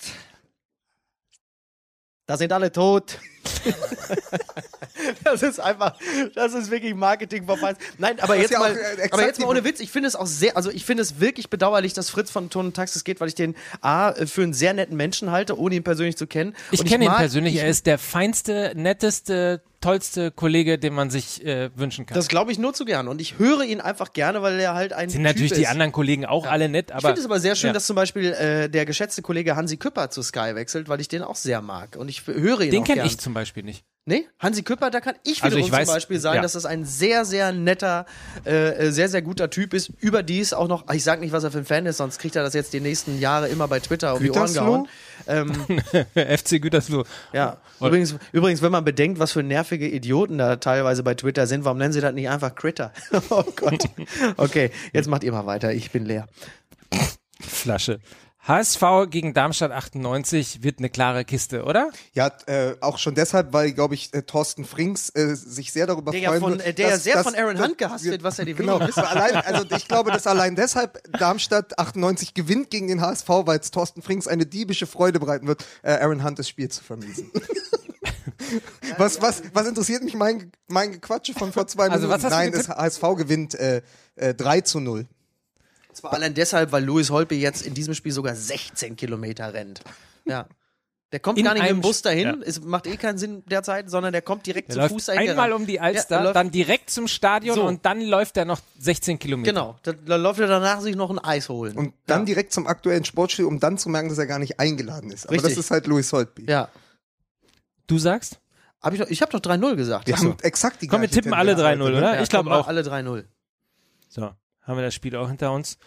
Da 2.26 2.38
sind 2.38 2.52
alle 2.54 2.72
tot. 2.72 3.18
das 5.32 5.42
ist 5.42 5.60
einfach, 5.60 5.94
das 6.34 6.54
ist 6.54 6.70
wirklich 6.70 6.94
Marketing 6.94 7.46
vorbei. 7.46 7.74
Nein, 7.98 8.20
aber 8.20 8.36
jetzt 8.36 8.50
ja 8.50 8.58
mal, 8.58 8.76
äh, 8.76 9.08
aber 9.10 9.26
jetzt 9.26 9.40
mal 9.40 9.48
ohne 9.48 9.64
Witz, 9.64 9.80
ich 9.80 9.90
finde 9.90 10.08
es 10.08 10.16
auch 10.16 10.26
sehr, 10.26 10.56
also 10.56 10.70
ich 10.70 10.84
finde 10.84 11.02
es 11.02 11.20
wirklich 11.20 11.50
bedauerlich, 11.50 11.92
dass 11.92 12.10
Fritz 12.10 12.30
von 12.30 12.50
Ton 12.50 12.66
und 12.66 12.76
Taxis 12.76 13.04
geht, 13.04 13.20
weil 13.20 13.28
ich 13.28 13.34
den 13.34 13.54
A 13.80 14.10
äh, 14.10 14.26
für 14.26 14.42
einen 14.42 14.52
sehr 14.54 14.74
netten 14.74 14.96
Menschen 14.96 15.30
halte, 15.30 15.58
ohne 15.58 15.74
ihn 15.76 15.84
persönlich 15.84 16.16
zu 16.16 16.26
kennen. 16.26 16.54
Ich 16.70 16.84
kenne 16.84 17.04
ihn 17.04 17.10
mag- 17.10 17.18
persönlich. 17.18 17.54
Ich, 17.54 17.60
er 17.60 17.68
ist 17.68 17.86
der 17.86 17.98
feinste, 17.98 18.72
netteste, 18.74 19.62
tollste 19.80 20.30
Kollege, 20.30 20.78
den 20.78 20.94
man 20.94 21.10
sich 21.10 21.44
äh, 21.44 21.70
wünschen 21.76 22.06
kann. 22.06 22.14
das 22.14 22.28
glaube 22.28 22.50
ich 22.52 22.58
nur 22.58 22.72
zu 22.72 22.84
gern. 22.86 23.06
Und 23.06 23.20
ich 23.20 23.38
höre 23.38 23.62
ihn 23.64 23.80
einfach 23.82 24.14
gerne, 24.14 24.40
weil 24.40 24.58
er 24.58 24.74
halt 24.74 24.94
ein 24.94 25.10
sind 25.10 25.20
typ 25.20 25.26
natürlich 25.26 25.52
ist. 25.52 25.58
die 25.58 25.66
anderen 25.66 25.92
Kollegen 25.92 26.24
auch 26.24 26.46
alle 26.46 26.70
nett, 26.70 26.86
Ich 26.88 26.94
aber 26.94 27.08
finde 27.08 27.20
es 27.20 27.26
aber 27.26 27.38
sehr 27.38 27.54
schön, 27.54 27.68
ja. 27.68 27.74
dass 27.74 27.86
zum 27.86 27.96
Beispiel 27.96 28.32
äh, 28.32 28.70
der 28.70 28.86
geschätzte 28.86 29.20
Kollege 29.20 29.56
Hansi 29.56 29.76
Küpper 29.76 30.08
zu 30.10 30.22
Sky 30.22 30.54
wechselt, 30.54 30.88
weil 30.88 31.00
ich 31.02 31.08
den 31.08 31.22
auch 31.22 31.36
sehr 31.36 31.60
mag. 31.60 31.96
Und 31.96 32.08
ich 32.08 32.26
höre 32.26 32.62
ihn 32.62 32.70
den 32.70 32.82
auch 32.82 32.86
kenne 32.86 33.04
ich 33.04 33.18
zum 33.18 33.34
Beispiel 33.34 33.62
nicht. 33.62 33.84
Nee, 34.06 34.28
Hansi 34.38 34.62
Küpper, 34.62 34.90
da 34.90 35.00
kann 35.00 35.14
ich 35.24 35.42
Also 35.42 35.56
wiederum 35.56 35.66
ich 35.66 35.72
weiß, 35.72 35.86
zum 35.86 35.96
Beispiel 35.96 36.20
sagen, 36.20 36.36
ja. 36.36 36.42
dass 36.42 36.52
das 36.52 36.66
ein 36.66 36.84
sehr, 36.84 37.24
sehr 37.24 37.52
netter, 37.52 38.04
äh, 38.44 38.88
äh, 38.88 38.90
sehr, 38.90 39.08
sehr 39.08 39.22
guter 39.22 39.48
Typ 39.48 39.72
ist. 39.72 39.92
Überdies 39.98 40.52
auch 40.52 40.68
noch, 40.68 40.92
ich 40.92 41.02
sag 41.02 41.20
nicht, 41.20 41.32
was 41.32 41.42
er 41.42 41.50
für 41.50 41.58
ein 41.58 41.64
Fan 41.64 41.86
ist, 41.86 41.96
sonst 41.96 42.18
kriegt 42.18 42.36
er 42.36 42.42
das 42.42 42.52
jetzt 42.52 42.74
die 42.74 42.80
nächsten 42.80 43.18
Jahre 43.18 43.48
immer 43.48 43.66
bei 43.66 43.80
Twitter 43.80 44.14
um 44.14 44.22
die 44.22 44.30
Ohren 44.30 44.46
Gütersloh? 44.46 44.86
gehauen. 45.26 45.48
Ähm, 46.14 46.36
FC 46.38 46.60
Gütersloh. 46.60 47.04
ja. 47.32 47.56
Oder- 47.80 47.88
Übrigens, 47.88 48.14
übrigens, 48.32 48.60
wenn 48.60 48.72
man 48.72 48.84
bedenkt, 48.84 49.18
was 49.18 49.32
für 49.32 49.42
nervige 49.42 49.88
Idioten 49.88 50.36
da 50.36 50.56
teilweise 50.56 51.02
bei 51.02 51.14
Twitter 51.14 51.46
sind, 51.46 51.64
warum 51.64 51.78
nennen 51.78 51.94
sie 51.94 52.02
das 52.02 52.12
nicht 52.12 52.28
einfach 52.28 52.54
Critter? 52.54 52.92
oh 53.30 53.44
Gott. 53.56 53.84
Okay, 54.36 54.70
jetzt 54.92 55.08
macht 55.08 55.24
ihr 55.24 55.32
mal 55.32 55.46
weiter, 55.46 55.72
ich 55.72 55.90
bin 55.92 56.04
leer. 56.04 56.26
Flasche. 57.40 58.00
HSV 58.46 58.82
gegen 59.08 59.32
Darmstadt 59.32 59.72
98 59.72 60.62
wird 60.62 60.78
eine 60.78 60.90
klare 60.90 61.24
Kiste, 61.24 61.64
oder? 61.64 61.90
Ja, 62.12 62.30
äh, 62.46 62.74
auch 62.82 62.98
schon 62.98 63.14
deshalb, 63.14 63.52
weil, 63.54 63.72
glaube 63.72 63.94
ich, 63.94 64.12
äh, 64.12 64.22
Thorsten 64.22 64.66
Frings 64.66 65.08
äh, 65.10 65.34
sich 65.34 65.72
sehr 65.72 65.86
darüber 65.86 66.10
Der 66.12 66.20
ja 66.20 66.28
freuen 66.28 66.40
von- 66.42 66.52
wird, 66.58 66.66
äh, 66.66 66.74
der 66.74 66.86
ja 66.88 66.92
dass- 66.94 67.04
sehr 67.04 67.14
dass- 67.14 67.22
von 67.24 67.34
Aaron 67.34 67.58
Hunt 67.62 67.78
gehasst 67.78 68.04
wird, 68.04 68.22
was 68.22 68.36
ja 68.36 68.44
die 68.44 68.52
Genau, 68.54 68.76
allein, 68.96 69.36
also 69.36 69.64
ich 69.74 69.88
glaube, 69.88 70.10
dass 70.10 70.26
allein 70.26 70.56
deshalb 70.56 71.02
Darmstadt 71.18 71.78
98 71.78 72.34
gewinnt 72.34 72.70
gegen 72.70 72.88
den 72.88 73.00
HSV, 73.00 73.28
weil 73.46 73.58
es 73.60 73.70
Thorsten 73.70 74.02
Frings 74.02 74.28
eine 74.28 74.44
diebische 74.44 74.86
Freude 74.86 75.20
bereiten 75.20 75.46
wird, 75.46 75.64
äh, 75.82 75.92
Aaron 75.92 76.22
Hunt 76.22 76.38
das 76.38 76.48
Spiel 76.48 76.68
zu 76.68 76.84
vermiesen. 76.84 77.30
was, 78.98 79.22
was, 79.22 79.42
was 79.54 79.66
interessiert 79.66 80.02
mich 80.04 80.14
mein, 80.14 80.52
mein 80.68 80.92
Gequatsche 80.92 81.32
von 81.32 81.50
vor 81.52 81.66
zwei 81.66 81.84
Also, 81.88 82.06
Minuten? 82.08 82.10
was 82.12 82.24
hast 82.24 82.32
du 82.32 82.36
Nein, 82.36 82.52
das? 82.52 82.68
HSV 82.68 83.02
gewinnt 83.16 83.54
äh, 83.54 83.80
äh, 84.16 84.34
3 84.34 84.60
zu 84.60 84.80
0. 84.80 85.06
Zwar 85.94 86.12
allein 86.12 86.34
deshalb, 86.34 86.72
weil 86.72 86.84
Louis 86.84 87.10
Holpe 87.10 87.34
jetzt 87.34 87.62
in 87.66 87.74
diesem 87.74 87.94
Spiel 87.94 88.12
sogar 88.12 88.34
16 88.34 88.96
Kilometer 88.96 89.52
rennt. 89.54 89.80
Ja. 90.24 90.46
Der 91.12 91.20
kommt 91.20 91.38
In 91.38 91.44
gar 91.44 91.54
nicht 91.54 91.62
mit 91.62 91.70
dem 91.70 91.80
Bus 91.80 92.02
dahin, 92.02 92.26
ja. 92.26 92.36
es 92.44 92.60
macht 92.60 92.88
eh 92.88 92.96
keinen 92.96 93.18
Sinn 93.18 93.44
derzeit, 93.46 93.88
sondern 93.88 94.12
der 94.12 94.22
kommt 94.22 94.46
direkt 94.46 94.70
Er 94.70 94.74
zu 94.74 94.80
läuft 94.80 94.94
Fuß 94.94 95.04
dahin 95.06 95.30
einmal 95.30 95.52
um 95.52 95.64
die 95.64 95.74
Ja, 95.74 95.82
Alster, 95.82 96.16
er 96.16 96.22
läuft- 96.24 96.34
dann 96.36 96.50
direkt 96.50 96.90
zum 96.90 97.06
Stadion 97.06 97.54
So. 97.54 97.62
und 97.64 97.84
dann 97.86 98.00
läuft 98.00 98.36
er 98.36 98.44
noch 98.44 98.58
16 98.80 99.20
Kilometer. 99.20 99.52
Genau, 99.52 99.76
da, 99.84 99.92
da 99.92 100.16
läuft 100.16 100.40
er 100.40 100.48
danach 100.48 100.80
sich 100.80 100.96
noch 100.96 101.10
ein 101.10 101.20
Eis 101.20 101.48
holen. 101.48 101.76
Und 101.78 101.94
dann 102.06 102.22
ja. 102.22 102.24
direkt 102.26 102.52
zum 102.52 102.66
aktuellen 102.66 103.04
Sportstudio, 103.04 103.46
um 103.46 103.60
dann 103.60 103.78
zu 103.78 103.88
merken, 103.90 104.08
dass 104.08 104.18
er 104.18 104.26
gar 104.26 104.40
nicht 104.40 104.58
eingeladen 104.58 105.12
ist. 105.12 105.26
Aber 105.26 105.34
Richtig. 105.34 105.50
das 105.54 105.58
ist 105.66 105.70
halt 105.70 105.86
Louis 105.86 106.12
Holtby. 106.12 106.46
Ja. 106.50 106.68
Du 107.86 107.98
sagst? 107.98 108.40
Hab 108.82 108.92
ich, 108.92 108.98
doch, 109.00 109.08
ich 109.08 109.22
habe 109.22 109.30
doch 109.30 109.40
3-0 109.40 109.76
gesagt. 109.76 110.08
Wir 110.08 110.16
haben 110.16 110.36
exakt 110.42 110.82
die 110.82 110.88
Komm, 110.88 111.00
wir 111.00 111.10
tippen 111.10 111.32
alle 111.32 111.54
Tendenz 111.54 111.80
3-0, 111.80 111.84
heute, 111.84 111.92
ne? 111.92 111.98
oder? 111.98 112.14
Ja, 112.16 112.22
ich 112.22 112.28
glaube 112.28 112.50
auch. 112.52 112.66
Alle 112.66 112.80
3-0. 112.82 113.24
So, 114.08 114.30
haben 114.66 114.76
wir 114.76 114.84
das 114.84 114.94
Spiel 114.94 115.16
auch 115.16 115.28
hinter 115.28 115.52
uns. 115.52 115.78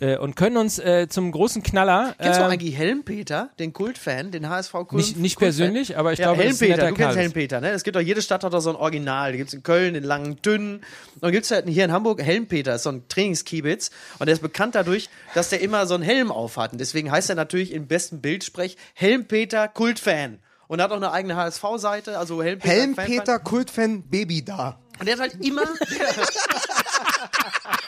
Äh, 0.00 0.16
und 0.16 0.36
können 0.36 0.56
uns 0.56 0.78
äh, 0.78 1.06
zum 1.08 1.30
großen 1.30 1.62
Knaller. 1.62 2.14
Kennst 2.18 2.40
du 2.40 2.44
ähm, 2.44 2.50
eigentlich 2.50 2.76
Helmpeter, 2.76 3.50
den 3.58 3.74
Kultfan, 3.74 4.30
den 4.30 4.48
HSV-Kult? 4.48 4.94
Nicht- 4.94 5.18
nicht 5.18 5.38
persönlich, 5.38 5.98
aber 5.98 6.14
ich 6.14 6.18
ja, 6.18 6.32
glaube, 6.32 6.44
das 6.44 6.54
ist 6.54 6.62
ein 6.62 6.68
Helmpeter, 6.68 6.88
du 6.88 6.94
kennst. 6.94 7.16
Helmpeter, 7.18 7.60
ne? 7.60 7.70
Es 7.72 7.84
gibt 7.84 7.96
doch, 7.96 8.00
jede 8.00 8.22
Stadt 8.22 8.42
hat 8.42 8.54
doch 8.54 8.60
so 8.60 8.70
ein 8.70 8.76
Original. 8.76 9.32
Die 9.32 9.38
gibt's 9.38 9.52
in 9.52 9.62
Köln, 9.62 9.92
den 9.92 10.04
langen, 10.04 10.40
dünnen. 10.40 10.76
Und 10.76 11.22
dann 11.22 11.30
gibt's 11.30 11.50
halt 11.50 11.68
hier 11.68 11.84
in 11.84 11.92
Hamburg 11.92 12.22
Helmpeter, 12.22 12.76
ist 12.76 12.84
so 12.84 12.90
ein 12.90 13.06
Trainingskiebitz. 13.08 13.90
Und 14.18 14.26
der 14.26 14.32
ist 14.32 14.40
bekannt 14.40 14.76
dadurch, 14.76 15.10
dass 15.34 15.50
der 15.50 15.60
immer 15.60 15.86
so 15.86 15.94
einen 15.94 16.04
Helm 16.04 16.32
aufhat. 16.32 16.72
Und 16.72 16.80
deswegen 16.80 17.12
heißt 17.12 17.28
er 17.28 17.36
natürlich 17.36 17.72
im 17.72 17.86
besten 17.86 18.22
Bildsprech 18.22 18.78
Helmpeter 18.94 19.68
Kultfan. 19.68 20.38
Und 20.68 20.78
er 20.78 20.84
hat 20.84 20.92
auch 20.92 20.96
eine 20.96 21.12
eigene 21.12 21.36
HSV-Seite, 21.36 22.18
also 22.18 22.42
Helmpeter. 22.42 22.72
Helmpeter, 22.72 23.38
Kultfan, 23.40 24.04
Baby 24.04 24.42
da. 24.42 24.78
Und 24.98 25.06
der 25.06 25.16
hat 25.16 25.20
halt 25.20 25.44
immer. 25.44 25.64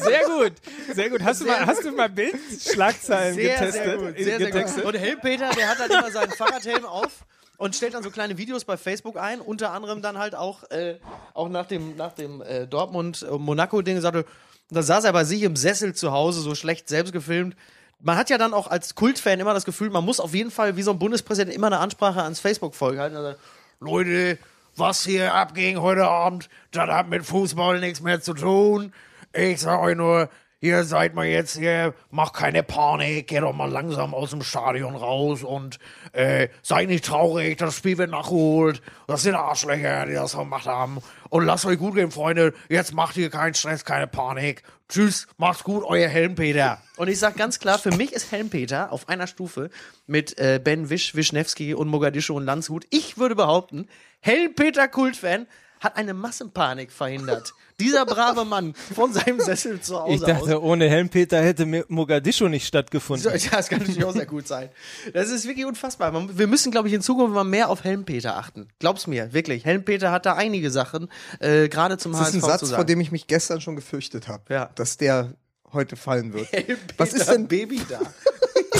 Sehr 0.00 0.24
gut, 0.24 0.52
sehr 0.94 1.10
gut. 1.10 1.22
Hast 1.22 1.40
du 1.40 1.46
mal, 1.46 1.66
hast 1.66 1.84
du 1.84 1.92
mal 1.92 2.08
Bildschlagzeilen 2.08 3.34
Sehr, 3.34 3.58
getestet? 3.58 3.84
sehr 3.84 3.96
gut, 3.96 4.16
sehr, 4.16 4.24
sehr 4.24 4.38
getextet? 4.38 4.84
gut. 4.84 4.94
Und 4.94 5.00
Helmpeter, 5.00 5.50
der 5.50 5.68
hat 5.68 5.78
halt 5.78 5.90
immer 5.90 6.10
seinen 6.10 6.32
Fahrradhelm 6.32 6.84
auf 6.84 7.24
und 7.56 7.74
stellt 7.74 7.94
dann 7.94 8.02
so 8.02 8.10
kleine 8.10 8.38
Videos 8.38 8.64
bei 8.64 8.76
Facebook 8.76 9.16
ein, 9.16 9.40
unter 9.40 9.72
anderem 9.72 10.00
dann 10.00 10.18
halt 10.18 10.34
auch, 10.34 10.62
äh, 10.70 10.96
auch 11.34 11.48
nach 11.48 11.66
dem, 11.66 11.96
nach 11.96 12.12
dem 12.12 12.40
äh, 12.42 12.66
Dortmund-Monaco-Ding, 12.66 14.00
sagte, 14.00 14.24
da 14.70 14.82
saß 14.82 15.04
er 15.04 15.12
bei 15.12 15.24
sich 15.24 15.42
im 15.42 15.56
Sessel 15.56 15.94
zu 15.94 16.12
Hause, 16.12 16.40
so 16.40 16.54
schlecht 16.54 16.88
selbst 16.88 17.12
gefilmt. 17.12 17.56
Man 18.00 18.16
hat 18.16 18.30
ja 18.30 18.38
dann 18.38 18.54
auch 18.54 18.68
als 18.68 18.94
Kultfan 18.94 19.40
immer 19.40 19.54
das 19.54 19.64
Gefühl, 19.64 19.90
man 19.90 20.04
muss 20.04 20.20
auf 20.20 20.34
jeden 20.34 20.50
Fall 20.52 20.76
wie 20.76 20.82
so 20.82 20.92
ein 20.92 20.98
Bundespräsident 20.98 21.54
immer 21.54 21.66
eine 21.66 21.78
Ansprache 21.78 22.22
ans 22.22 22.38
Facebook-Volk 22.38 22.98
halten. 22.98 23.16
Also, 23.16 23.36
Leute, 23.80 24.38
was 24.78 25.04
hier 25.04 25.34
abging 25.34 25.80
heute 25.80 26.06
Abend, 26.06 26.48
das 26.70 26.88
hat 26.88 27.08
mit 27.08 27.24
Fußball 27.24 27.80
nichts 27.80 28.00
mehr 28.00 28.20
zu 28.20 28.34
tun. 28.34 28.92
Ich 29.32 29.60
sag 29.60 29.80
euch 29.80 29.96
nur, 29.96 30.28
hier 30.60 30.82
seid 30.82 31.14
mal 31.14 31.26
jetzt 31.26 31.56
hier, 31.56 31.94
macht 32.10 32.34
keine 32.34 32.64
Panik, 32.64 33.28
geht 33.28 33.42
doch 33.42 33.52
mal 33.52 33.70
langsam 33.70 34.12
aus 34.12 34.30
dem 34.30 34.42
Stadion 34.42 34.96
raus 34.96 35.44
und 35.44 35.78
äh, 36.12 36.48
seid 36.62 36.88
nicht 36.88 37.04
traurig, 37.04 37.58
das 37.58 37.76
Spiel 37.76 37.96
wird 37.96 38.10
nachgeholt. 38.10 38.82
Das 39.06 39.22
sind 39.22 39.36
Arschlöcher, 39.36 40.06
die 40.06 40.14
das 40.14 40.36
gemacht 40.36 40.66
haben. 40.66 40.98
Und 41.30 41.44
lasst 41.44 41.64
euch 41.64 41.78
gut 41.78 41.94
gehen, 41.94 42.10
Freunde. 42.10 42.54
Jetzt 42.68 42.92
macht 42.92 43.16
ihr 43.16 43.30
keinen 43.30 43.54
Stress, 43.54 43.84
keine 43.84 44.08
Panik. 44.08 44.64
Tschüss, 44.88 45.28
macht's 45.36 45.62
gut, 45.62 45.84
euer 45.84 46.08
Helmpeter. 46.08 46.82
Und 46.96 47.08
ich 47.08 47.20
sag 47.20 47.36
ganz 47.36 47.60
klar, 47.60 47.78
für 47.78 47.92
mich 47.92 48.12
ist 48.12 48.32
Helmpeter 48.32 48.90
auf 48.90 49.08
einer 49.08 49.28
Stufe 49.28 49.70
mit 50.06 50.38
äh, 50.38 50.60
Ben 50.62 50.90
Wisch, 50.90 51.14
Wischnewski 51.14 51.74
und 51.74 51.86
Mogadischu 51.86 52.34
und 52.34 52.44
Landshut. 52.44 52.84
Ich 52.90 53.16
würde 53.16 53.36
behaupten, 53.36 53.88
Helmpeter 54.20 54.88
Kultfan 54.88 55.46
hat 55.80 55.96
eine 55.96 56.14
Massenpanik 56.14 56.90
verhindert. 56.90 57.54
Dieser 57.80 58.04
brave 58.06 58.44
Mann 58.44 58.74
von 58.94 59.12
seinem 59.12 59.40
Sessel 59.40 59.80
zu 59.80 60.00
Hause 60.00 60.14
Ich 60.14 60.20
dachte, 60.20 60.56
aus. 60.58 60.62
ohne 60.64 60.88
Helmpeter 60.88 61.40
hätte 61.42 61.64
Mogadischu 61.88 62.48
nicht 62.48 62.66
stattgefunden. 62.66 63.22
So, 63.22 63.30
ja, 63.30 63.56
das 63.56 63.68
kann 63.68 63.78
natürlich 63.78 64.02
auch 64.04 64.12
sehr 64.12 64.26
gut 64.26 64.48
sein. 64.48 64.68
Das 65.12 65.30
ist 65.30 65.46
wirklich 65.46 65.64
unfassbar. 65.64 66.12
Wir 66.36 66.46
müssen, 66.48 66.72
glaube 66.72 66.88
ich, 66.88 66.94
in 66.94 67.02
Zukunft 67.02 67.34
mal 67.34 67.44
mehr 67.44 67.68
auf 67.70 67.84
Helmpeter 67.84 68.36
achten. 68.36 68.68
Glaub's 68.80 69.06
mir, 69.06 69.32
wirklich. 69.32 69.64
Helmpeter 69.64 70.10
hat 70.10 70.26
da 70.26 70.34
einige 70.34 70.70
Sachen, 70.72 71.08
äh, 71.38 71.68
gerade 71.68 71.98
zum 71.98 72.12
Das 72.12 72.22
ist 72.22 72.34
ein 72.34 72.42
HSV 72.42 72.58
zu 72.60 72.66
Satz, 72.66 72.74
vor 72.74 72.84
dem 72.84 73.00
ich 73.00 73.12
mich 73.12 73.28
gestern 73.28 73.60
schon 73.60 73.76
gefürchtet 73.76 74.26
habe, 74.26 74.42
Ja. 74.52 74.70
dass 74.74 74.96
der 74.96 75.34
heute 75.72 75.94
fallen 75.96 76.32
wird. 76.32 76.50
Helmpeter 76.50 76.94
Was 76.96 77.12
ist 77.12 77.28
denn 77.30 77.46
Baby 77.46 77.80
da? 77.88 78.00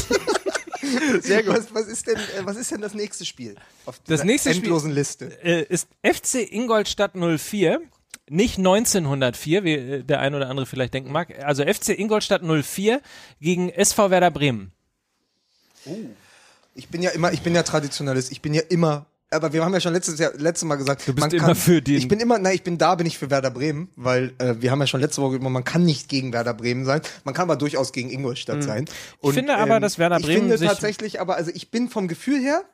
Sehr 1.20 1.42
gut. 1.42 1.54
Was, 1.56 1.74
was, 1.74 1.86
ist 1.86 2.06
denn, 2.06 2.16
äh, 2.16 2.20
was 2.44 2.56
ist 2.56 2.70
denn 2.70 2.80
das 2.80 2.94
nächste 2.94 3.24
Spiel? 3.24 3.56
Auf 3.84 3.98
Das 3.98 4.04
dieser 4.20 4.24
nächste 4.24 4.50
Spiel- 4.50 4.64
endlosen 4.64 4.92
Liste. 4.92 5.26
äh, 5.44 5.64
ist 5.68 5.88
FC 6.02 6.46
Ingolstadt 6.50 7.12
04, 7.14 7.80
nicht 8.30 8.58
1904, 8.58 9.64
wie 9.64 9.72
äh, 9.74 10.02
der 10.04 10.20
ein 10.20 10.34
oder 10.34 10.48
andere 10.48 10.66
vielleicht 10.66 10.94
denken 10.94 11.12
mag. 11.12 11.32
Also 11.44 11.64
FC 11.64 11.90
Ingolstadt 11.98 12.42
04 12.42 13.00
gegen 13.40 13.68
SV 13.70 14.10
Werder 14.10 14.30
Bremen. 14.30 14.72
Ich 16.74 16.88
bin 16.88 17.02
ja 17.02 17.10
immer, 17.10 17.32
ich 17.32 17.40
bin 17.42 17.54
ja 17.54 17.62
Traditionalist. 17.62 18.30
Ich 18.30 18.40
bin 18.42 18.54
ja 18.54 18.62
immer, 18.68 19.06
aber 19.30 19.52
wir 19.52 19.64
haben 19.64 19.72
ja 19.72 19.80
schon 19.80 19.92
letztes 19.92 20.18
Jahr, 20.18 20.32
letztes 20.36 20.66
Mal 20.66 20.76
gesagt, 20.76 21.06
Du 21.06 21.14
bist 21.14 21.32
immer 21.32 21.54
für 21.54 21.80
den- 21.82 21.96
Ich 21.96 22.08
bin 22.08 22.20
immer, 22.20 22.38
nein, 22.38 22.54
ich 22.54 22.62
bin 22.62 22.78
da, 22.78 22.94
bin 22.94 23.06
ich 23.06 23.18
für 23.18 23.30
Werder 23.30 23.50
Bremen, 23.50 23.88
weil 23.96 24.32
äh, 24.38 24.56
wir 24.60 24.70
haben 24.70 24.80
ja 24.80 24.86
schon 24.86 25.00
letzte 25.00 25.22
Woche 25.22 25.36
immer, 25.36 25.50
man 25.50 25.64
kann 25.64 25.84
nicht 25.84 26.08
gegen 26.08 26.32
Werder 26.32 26.54
Bremen 26.54 26.84
sein, 26.84 27.00
man 27.24 27.34
kann 27.34 27.44
aber 27.44 27.56
durchaus 27.56 27.92
gegen 27.92 28.10
Ingolstadt 28.10 28.62
sein. 28.62 28.84
Und, 29.20 29.30
Mhm. 29.30 29.34
finde 29.34 29.56
aber, 29.56 29.80
dass 29.80 29.98
Werder 29.98 30.18
Bremen 30.20 30.30
Ich 30.30 30.38
finde 30.38 30.58
sich- 30.58 30.68
tatsächlich, 30.68 31.20
aber 31.20 31.36
also 31.36 31.50
ich 31.54 31.70
bin 31.70 31.88
vom 31.88 32.06
Gefühl 32.08 32.40
her, 32.40 32.64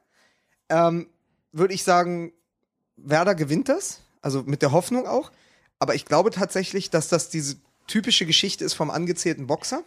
ähm, 0.68 1.07
würde 1.52 1.72
ich 1.74 1.84
sagen, 1.84 2.32
Werder 2.96 3.34
gewinnt 3.34 3.68
das, 3.68 4.00
also 4.22 4.42
mit 4.44 4.61
der 4.62 4.72
Hoffnung 4.72 5.07
auch. 5.07 5.30
Aber 5.79 5.95
ich 5.95 6.05
glaube 6.05 6.31
tatsächlich, 6.31 6.91
dass 6.91 7.09
das 7.09 7.29
diese 7.29 7.57
typische 7.87 8.27
Geschichte 8.27 8.64
ist 8.64 8.75
vom 8.75 8.91
angezählten 8.91 9.47
Boxer. 9.47 9.83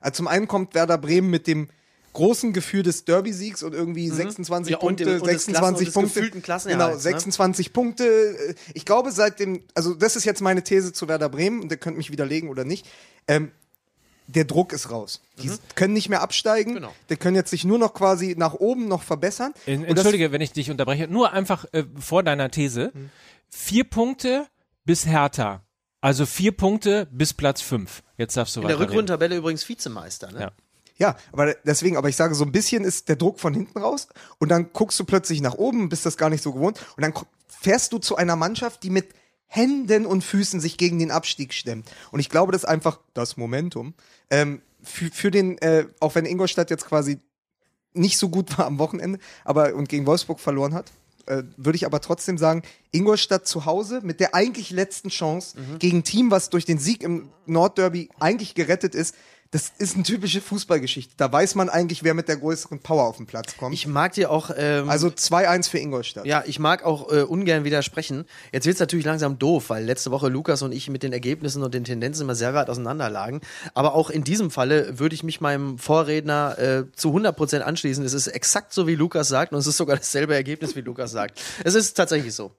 Also 0.00 0.16
zum 0.18 0.28
einen 0.28 0.46
kommt 0.48 0.74
Werder 0.74 0.98
Bremen 0.98 1.30
mit 1.30 1.46
dem 1.46 1.68
großen 2.12 2.52
Gefühl 2.52 2.82
des 2.82 3.04
Derby-Siegs 3.04 3.62
und 3.62 3.72
irgendwie 3.72 4.08
26 4.08 4.72
Ja, 4.72 4.78
und 4.78 4.86
Punkte, 4.96 5.04
dem- 5.04 5.20
und 5.22 5.26
des 5.30 5.44
26 5.46 5.88
Klassen- 5.92 6.04
und 6.04 6.12
Punkte. 6.32 6.68
Genau, 6.70 6.88
ne? 6.90 6.98
26 6.98 7.72
Punkte. 7.72 8.56
Ich 8.74 8.84
glaube, 8.84 9.12
seit 9.12 9.38
dem, 9.38 9.62
also 9.74 9.94
das 9.94 10.16
ist 10.16 10.24
jetzt 10.24 10.40
meine 10.40 10.62
These 10.64 10.92
zu 10.92 11.06
Werder 11.08 11.28
Bremen 11.28 11.60
und 11.62 11.70
ihr 11.70 11.76
könnt 11.78 11.96
mich 11.96 12.10
widerlegen 12.10 12.48
oder 12.48 12.64
nicht. 12.64 12.86
Ähm, 13.28 13.52
der 14.26 14.44
Druck 14.44 14.72
ist 14.72 14.90
raus. 14.90 15.20
Die 15.42 15.50
können 15.74 15.92
nicht 15.94 16.08
mehr 16.08 16.20
absteigen. 16.20 16.74
Genau. 16.74 16.92
Die 17.10 17.16
können 17.16 17.34
jetzt 17.36 17.50
sich 17.50 17.64
nur 17.64 17.78
noch 17.78 17.94
quasi 17.94 18.34
nach 18.38 18.54
oben 18.54 18.86
noch 18.88 19.02
verbessern. 19.02 19.52
Und 19.66 19.82
das- 19.82 19.88
Entschuldige, 19.90 20.30
wenn 20.32 20.40
ich 20.40 20.52
dich 20.52 20.70
unterbreche. 20.70 21.08
Nur 21.08 21.32
einfach 21.32 21.64
äh, 21.72 21.84
vor 21.98 22.22
deiner 22.22 22.50
These. 22.50 22.92
Vier 23.50 23.84
Punkte 23.84 24.46
bis 24.90 25.06
Hertha. 25.06 25.62
Also 26.00 26.26
vier 26.26 26.50
Punkte 26.50 27.06
bis 27.12 27.32
Platz 27.32 27.60
fünf. 27.60 28.02
Jetzt 28.16 28.36
darfst 28.36 28.56
du 28.56 28.60
In 28.60 28.66
der 28.66 28.74
weiterreden. 28.74 28.90
Rückrundentabelle 28.90 29.36
übrigens 29.36 29.68
Vizemeister. 29.68 30.32
Ne? 30.32 30.40
Ja. 30.40 30.52
Ja, 30.98 31.16
aber 31.30 31.54
deswegen, 31.64 31.96
aber 31.96 32.08
ich 32.08 32.16
sage, 32.16 32.34
so 32.34 32.44
ein 32.44 32.50
bisschen 32.50 32.82
ist 32.82 33.08
der 33.08 33.14
Druck 33.14 33.38
von 33.38 33.54
hinten 33.54 33.78
raus 33.78 34.08
und 34.38 34.48
dann 34.48 34.72
guckst 34.72 34.98
du 34.98 35.04
plötzlich 35.04 35.42
nach 35.42 35.54
oben, 35.54 35.88
bist 35.90 36.06
das 36.06 36.16
gar 36.16 36.28
nicht 36.28 36.42
so 36.42 36.52
gewohnt 36.52 36.84
und 36.96 37.02
dann 37.02 37.14
fährst 37.46 37.92
du 37.92 37.98
zu 37.98 38.16
einer 38.16 38.34
Mannschaft, 38.34 38.82
die 38.82 38.90
mit 38.90 39.10
Händen 39.46 40.06
und 40.06 40.24
Füßen 40.24 40.58
sich 40.60 40.76
gegen 40.76 40.98
den 40.98 41.12
Abstieg 41.12 41.54
stemmt. 41.54 41.88
Und 42.10 42.18
ich 42.18 42.28
glaube, 42.28 42.50
das 42.50 42.64
ist 42.64 42.68
einfach 42.68 42.98
das 43.14 43.36
Momentum. 43.36 43.94
Ähm, 44.28 44.60
für, 44.82 45.08
für 45.12 45.30
den, 45.30 45.56
äh, 45.58 45.86
auch 46.00 46.16
wenn 46.16 46.26
Ingolstadt 46.26 46.68
jetzt 46.68 46.86
quasi 46.86 47.20
nicht 47.92 48.18
so 48.18 48.28
gut 48.28 48.58
war 48.58 48.66
am 48.66 48.80
Wochenende, 48.80 49.20
aber 49.44 49.72
und 49.76 49.88
gegen 49.88 50.04
Wolfsburg 50.06 50.40
verloren 50.40 50.74
hat, 50.74 50.90
äh, 51.30 51.44
würde 51.56 51.76
ich 51.76 51.86
aber 51.86 52.00
trotzdem 52.00 52.38
sagen, 52.38 52.62
Ingolstadt 52.90 53.46
zu 53.46 53.64
Hause 53.64 54.00
mit 54.02 54.18
der 54.18 54.34
eigentlich 54.34 54.70
letzten 54.70 55.10
Chance 55.10 55.56
gegen 55.78 55.98
ein 55.98 56.04
Team, 56.04 56.30
was 56.30 56.50
durch 56.50 56.64
den 56.64 56.78
Sieg 56.78 57.02
im 57.04 57.28
Nordderby 57.46 58.08
eigentlich 58.18 58.54
gerettet 58.54 58.96
ist, 58.96 59.14
das 59.52 59.72
ist 59.78 59.96
eine 59.96 60.04
typische 60.04 60.40
Fußballgeschichte. 60.40 61.14
Da 61.16 61.32
weiß 61.32 61.56
man 61.56 61.68
eigentlich, 61.68 62.04
wer 62.04 62.14
mit 62.14 62.28
der 62.28 62.36
größeren 62.36 62.78
Power 62.78 63.04
auf 63.04 63.16
den 63.16 63.26
Platz 63.26 63.56
kommt. 63.56 63.74
Ich 63.74 63.88
mag 63.88 64.12
dir 64.12 64.30
auch. 64.30 64.50
Ähm, 64.56 64.88
also 64.88 65.08
2-1 65.08 65.68
für 65.68 65.78
Ingolstadt. 65.78 66.24
Ja, 66.24 66.44
ich 66.46 66.60
mag 66.60 66.84
auch 66.84 67.10
äh, 67.10 67.22
ungern 67.22 67.64
widersprechen. 67.64 68.26
Jetzt 68.52 68.66
wird's 68.66 68.78
natürlich 68.78 69.04
langsam 69.04 69.40
doof, 69.40 69.70
weil 69.70 69.84
letzte 69.84 70.12
Woche 70.12 70.28
Lukas 70.28 70.62
und 70.62 70.70
ich 70.70 70.88
mit 70.88 71.02
den 71.02 71.12
Ergebnissen 71.12 71.64
und 71.64 71.74
den 71.74 71.82
Tendenzen 71.82 72.22
immer 72.22 72.36
sehr 72.36 72.54
weit 72.54 72.70
auseinanderlagen. 72.70 73.40
Aber 73.74 73.94
auch 73.94 74.10
in 74.10 74.22
diesem 74.22 74.52
Falle 74.52 75.00
würde 75.00 75.16
ich 75.16 75.24
mich 75.24 75.40
meinem 75.40 75.78
Vorredner 75.78 76.56
äh, 76.58 76.84
zu 76.94 77.12
100% 77.12 77.60
anschließen. 77.60 78.04
Es 78.04 78.12
ist 78.12 78.28
exakt 78.28 78.72
so, 78.72 78.86
wie 78.86 78.94
Lukas 78.94 79.26
sagt 79.26 79.52
und 79.52 79.58
es 79.58 79.66
ist 79.66 79.78
sogar 79.78 79.96
dasselbe 79.96 80.34
Ergebnis, 80.34 80.76
wie 80.76 80.80
Lukas 80.82 81.10
sagt. 81.10 81.42
Es 81.64 81.74
ist 81.74 81.94
tatsächlich 81.94 82.34
so. 82.34 82.52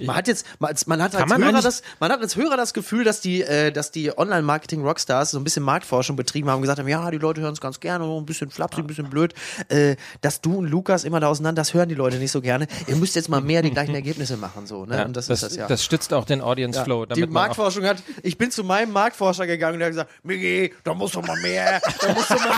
Man 0.00 0.16
hat 0.16 0.28
jetzt, 0.28 0.46
man, 0.58 0.74
man 0.86 1.02
hat 1.02 1.14
als 1.14 1.28
man 1.28 1.44
Hörer 1.44 1.62
das, 1.62 1.82
man 2.00 2.10
hat 2.10 2.20
als 2.20 2.36
Hörer 2.36 2.56
das 2.56 2.74
Gefühl, 2.74 3.04
dass 3.04 3.20
die, 3.20 3.42
äh, 3.42 3.70
dass 3.70 3.90
die 3.90 4.16
Online-Marketing-Rockstars 4.16 5.30
so 5.32 5.38
ein 5.38 5.44
bisschen 5.44 5.62
Marktforschung 5.62 6.16
betrieben 6.16 6.48
haben 6.48 6.56
und 6.56 6.62
gesagt 6.62 6.78
haben, 6.78 6.88
ja, 6.88 7.10
die 7.10 7.18
Leute 7.18 7.40
hören 7.40 7.52
es 7.52 7.60
ganz 7.60 7.80
gerne, 7.80 8.04
ein 8.04 8.26
bisschen 8.26 8.50
flapsig, 8.50 8.84
ein 8.84 8.86
bisschen 8.86 9.10
blöd. 9.10 9.34
Äh, 9.68 9.96
dass 10.20 10.40
du 10.40 10.58
und 10.58 10.66
Lukas 10.66 11.04
immer 11.04 11.20
da 11.20 11.28
auseinander, 11.28 11.60
das 11.60 11.74
hören 11.74 11.88
die 11.88 11.94
Leute 11.94 12.16
nicht 12.16 12.32
so 12.32 12.40
gerne. 12.40 12.66
Ihr 12.86 12.96
müsst 12.96 13.14
jetzt 13.14 13.28
mal 13.28 13.40
mehr 13.40 13.62
die 13.62 13.70
gleichen 13.70 13.94
Ergebnisse 13.94 14.36
machen, 14.36 14.66
so, 14.66 14.84
ne? 14.84 14.98
Ja, 14.98 15.04
und 15.04 15.16
das, 15.16 15.26
das, 15.26 15.42
ist 15.42 15.52
das, 15.52 15.56
ja. 15.56 15.66
das 15.66 15.84
stützt 15.84 16.12
auch 16.12 16.24
den 16.24 16.40
Audience 16.40 16.82
Flow. 16.82 17.06
die 17.06 17.26
Marktforschung 17.26 17.84
hat, 17.84 17.98
ich 18.22 18.38
bin 18.38 18.50
zu 18.50 18.64
meinem 18.64 18.92
Marktforscher 18.92 19.46
gegangen 19.46 19.74
und 19.74 19.78
der 19.80 19.86
hat 19.86 19.92
gesagt, 19.92 20.10
Migi, 20.24 20.74
da 20.82 20.94
musst 20.94 21.14
du 21.14 21.20
mal 21.20 21.40
mehr, 21.40 21.80
da 22.00 22.12
musst 22.12 22.30
du 22.30 22.34
mal, 22.34 22.42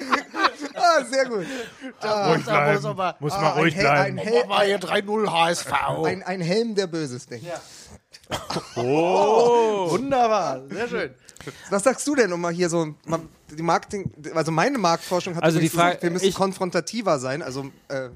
Ah, 0.98 1.04
sehr 1.10 1.24
gut. 1.26 1.46
da 2.00 2.34
musst 2.34 2.84
du 2.84 2.94
mal, 2.94 3.14
Muss 3.20 3.32
Ah, 3.32 3.40
mal 3.40 3.48
ruhig 3.60 3.74
ein, 3.74 3.80
Hel 3.80 3.86
ein, 3.88 4.14
bleiben. 4.14 4.28
Hel 4.30 4.46
mal 4.46 4.66
hier 4.66 4.78
3-0 4.80 5.30
HSV. 5.30 5.72
ein, 6.04 6.22
ein 6.22 6.40
Helm, 6.40 6.74
der 6.74 6.86
Böses 6.86 7.26
denkt. 7.26 7.46
Wunderbar, 8.76 10.60
sehr 10.68 10.88
schön. 10.88 11.14
Was 11.70 11.84
sagst 11.84 12.06
du 12.06 12.14
denn, 12.14 12.32
um 12.32 12.40
mal 12.40 12.52
hier 12.52 12.68
so 12.68 12.94
die 13.50 13.62
Marketing, 13.62 14.12
also 14.34 14.52
meine 14.52 14.78
Marktforschung 14.78 15.36
hat 15.36 15.42
Also 15.42 15.58
die 15.58 15.68
Frage- 15.68 15.88
gesagt, 15.90 16.02
wir 16.02 16.10
müssen 16.10 16.26
ich- 16.26 16.34
konfrontativer 16.34 17.18
sein, 17.18 17.42
also 17.42 17.70
äh, 17.88 18.10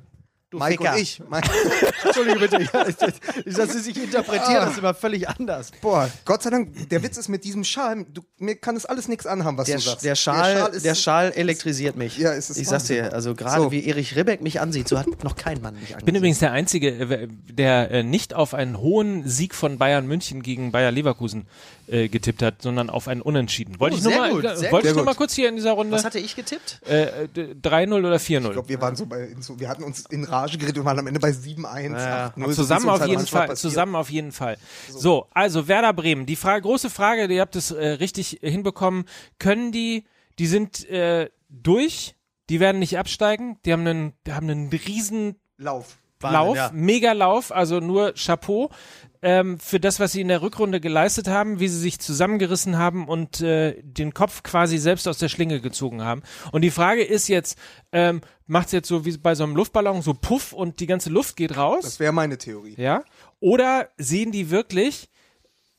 Mike 0.59 0.79
Ficker. 0.79 0.93
und 0.95 1.01
ich. 1.01 1.23
Mike, 1.29 1.49
Entschuldige 2.05 2.39
bitte, 2.39 2.57
ich, 2.63 3.47
ich, 3.47 3.55
dass 3.55 3.73
sie 3.73 3.81
sich 3.81 4.03
interpretieren, 4.03 4.55
das 4.57 4.73
ist 4.73 4.79
immer 4.79 4.95
völlig 4.95 5.29
anders. 5.29 5.71
boah, 5.81 6.09
Gott 6.25 6.43
sei 6.43 6.51
Dank, 6.51 6.89
der 6.89 7.03
Witz 7.03 7.17
ist 7.17 7.29
mit 7.29 7.45
diesem 7.45 7.65
Schal, 7.65 8.05
du, 8.13 8.23
mir 8.39 8.57
kann 8.57 8.77
es 8.77 8.87
alles 8.87 9.09
nichts 9.09 9.27
anhaben, 9.27 9.59
was 9.59 9.67
Der, 9.67 9.77
du 9.77 9.83
sagst. 9.83 10.05
der, 10.05 10.15
Schal, 10.15 10.71
der 10.83 10.93
ist, 10.93 11.03
Schal 11.03 11.33
elektrisiert 11.33 11.97
mich. 11.97 12.19
Ja, 12.19 12.33
es 12.33 12.51
ist 12.51 12.59
ich 12.59 12.69
sag's 12.69 12.85
dir, 12.85 13.13
also 13.13 13.35
gerade 13.35 13.63
So. 13.63 13.71
wie 13.73 13.85
Erich 13.87 14.17
Ribbeck 14.17 14.41
mich 14.43 14.61
ansieht, 14.61 14.89
so 14.89 14.99
hat 14.99 15.07
noch 15.25 15.37
kein 15.37 15.61
Mann 15.61 15.75
mich 15.75 15.83
angesehen. 15.83 15.99
Ich 16.01 16.05
bin 16.05 16.15
übrigens 16.15 16.39
der 16.39 16.53
Einzige, 16.53 16.89
äh, 16.91 17.29
der 17.31 17.91
äh, 17.91 18.03
nicht 18.03 18.35
auf 18.35 18.55
einen 18.55 18.79
hohen 18.79 19.29
Sieg 19.29 19.55
von 19.55 19.79
Bayern 19.79 20.07
München 20.07 20.43
gegen 20.43 20.73
Bayer 20.73 20.91
Leverkusen 20.91 21.47
äh, 21.89 22.09
getippt 22.09 22.43
hat, 22.43 22.63
sondern 22.63 22.91
auf 22.91 23.09
einen 23.09 23.21
Unentschieden. 23.23 23.79
Wollte 23.81 23.97
Oh, 23.97 23.99
ich 23.99 24.05
nur 24.05 24.15
mal, 24.17 24.31
gut, 24.33 24.45
äh, 24.45 24.73
wollte 24.73 24.89
ich 24.89 24.95
nur 24.95 25.05
mal 25.05 25.15
kurz 25.15 25.35
hier 25.35 25.49
in 25.49 25.57
dieser 25.57 25.73
Runde 25.73 25.93
Was 25.93 26.05
hatte 26.05 26.19
ich 26.19 26.35
getippt? 26.37 26.81
äh, 26.87 27.29
d- 27.29 27.55
3-0 27.63 27.93
oder 27.99 28.17
4-0. 28.17 28.45
ich 28.47 28.53
glaube, 28.53 28.69
wir 28.69 28.81
waren 28.81 28.97
so 28.97 29.07
bei, 29.07 29.35
so, 29.41 29.59
wir 29.61 29.69
hatten 29.69 29.83
uns 29.85 30.05
in 30.11 30.25
Rage 30.25 30.59
geredet 30.59 30.79
und 30.79 30.85
waren 30.85 30.99
am 30.99 31.07
Ende 31.07 31.21
bei 31.21 31.31
7-1, 31.31 31.93
Ja. 31.93 32.33
8-0. 32.37 32.53
Zusammen 32.53 32.89
auf 32.89 33.01
jeden 33.01 33.09
halt 33.09 33.19
manchmal 33.19 33.41
Fall, 33.41 33.49
passiert. 33.49 33.71
zusammen 33.73 33.95
auf 33.97 34.11
jeden 34.11 34.33
Fall. 34.33 34.57
So, 34.91 35.27
also 35.33 35.69
Werder 35.69 35.93
Bremen. 35.93 36.27
Die 36.27 36.37
Frage, 36.37 36.63
große 36.63 36.91
Frage, 36.91 37.33
ihr 37.33 37.41
habt 37.41 37.57
es 37.57 37.71
äh, 37.71 37.87
richtig 37.87 38.39
hinbekommen. 38.43 39.05
Können 39.39 39.73
die, 39.73 40.05
die 40.39 40.47
sind 40.47 40.89
äh, 40.89 41.31
durch, 41.49 42.15
die 42.51 42.61
werden 42.61 42.79
nicht 42.79 42.99
absteigen, 42.99 43.59
die 43.65 43.73
haben 43.73 43.87
einen, 43.87 44.13
die 44.27 44.33
haben 44.33 44.49
einen 44.51 44.69
riesen 44.69 45.37
Lauf. 45.59 45.97
Lauf, 46.23 46.57
ja. 46.57 46.71
mega 46.73 47.13
Lauf, 47.13 47.53
also 47.53 47.81
nur 47.81 48.15
Chapeau 48.15 48.71
ähm, 49.25 49.59
für 49.59 49.81
das, 49.81 49.99
was 50.01 50.13
sie 50.13 50.21
in 50.21 50.29
der 50.29 50.43
Rückrunde 50.43 50.81
geleistet 50.81 51.29
haben, 51.29 51.59
wie 51.59 51.69
sie 51.69 51.79
sich 51.79 51.99
zusammengerissen 51.99 52.77
haben 52.77 53.09
und 53.09 53.41
äh, 53.41 53.81
den 53.83 54.13
Kopf 54.13 54.43
quasi 54.43 54.77
selbst 54.77 55.09
aus 55.09 55.17
der 55.17 55.31
Schlinge 55.31 55.61
gezogen 55.63 56.03
haben. 56.03 56.23
Und 56.53 56.61
die 56.61 56.71
Frage 56.71 57.03
ist 57.03 57.29
jetzt, 57.29 57.59
ähm, 57.91 58.21
macht 58.47 58.67
es 58.67 58.73
jetzt 58.73 58.89
so 58.89 59.07
wie 59.07 59.17
bei 59.17 59.35
so 59.35 59.45
einem 59.45 59.57
Luftballon 59.57 60.03
so 60.03 60.13
Puff 60.13 60.53
und 60.53 60.79
die 60.79 60.87
ganze 60.87 61.09
Luft 61.09 61.37
geht 61.37 61.57
raus? 61.57 61.85
Das 61.85 62.01
wäre 62.01 62.13
meine 62.13 62.37
Theorie. 62.37 62.75
Ja? 62.77 63.03
Oder 63.41 63.89
sehen 63.97 64.31
die 64.31 64.51
wirklich 64.51 65.09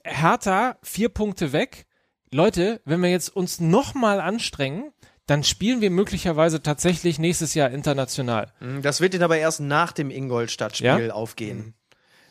Hertha 0.04 0.78
vier 0.82 1.10
Punkte 1.10 1.54
weg? 1.54 1.86
Leute, 2.32 2.82
wenn 2.84 3.00
wir 3.02 3.12
jetzt 3.12 3.30
uns 3.30 3.60
nochmal 3.60 4.20
anstrengen, 4.20 4.91
dann 5.28 5.43
spielen 5.43 5.82
wir 5.82 5.91
möglicherweise 5.91 6.64
tatsächlich 6.64 7.20
nächstes 7.20 7.54
Jahr 7.54 7.70
international. 7.70 8.52
Das 8.82 9.02
wird 9.02 9.14
ihnen 9.14 9.24
aber 9.24 9.38
erst 9.38 9.60
nach 9.60 9.91
dem 9.91 10.10
Ingolstadt-Spiel 10.10 11.08
Ja? 11.08 11.14
aufgehen. 11.14 11.76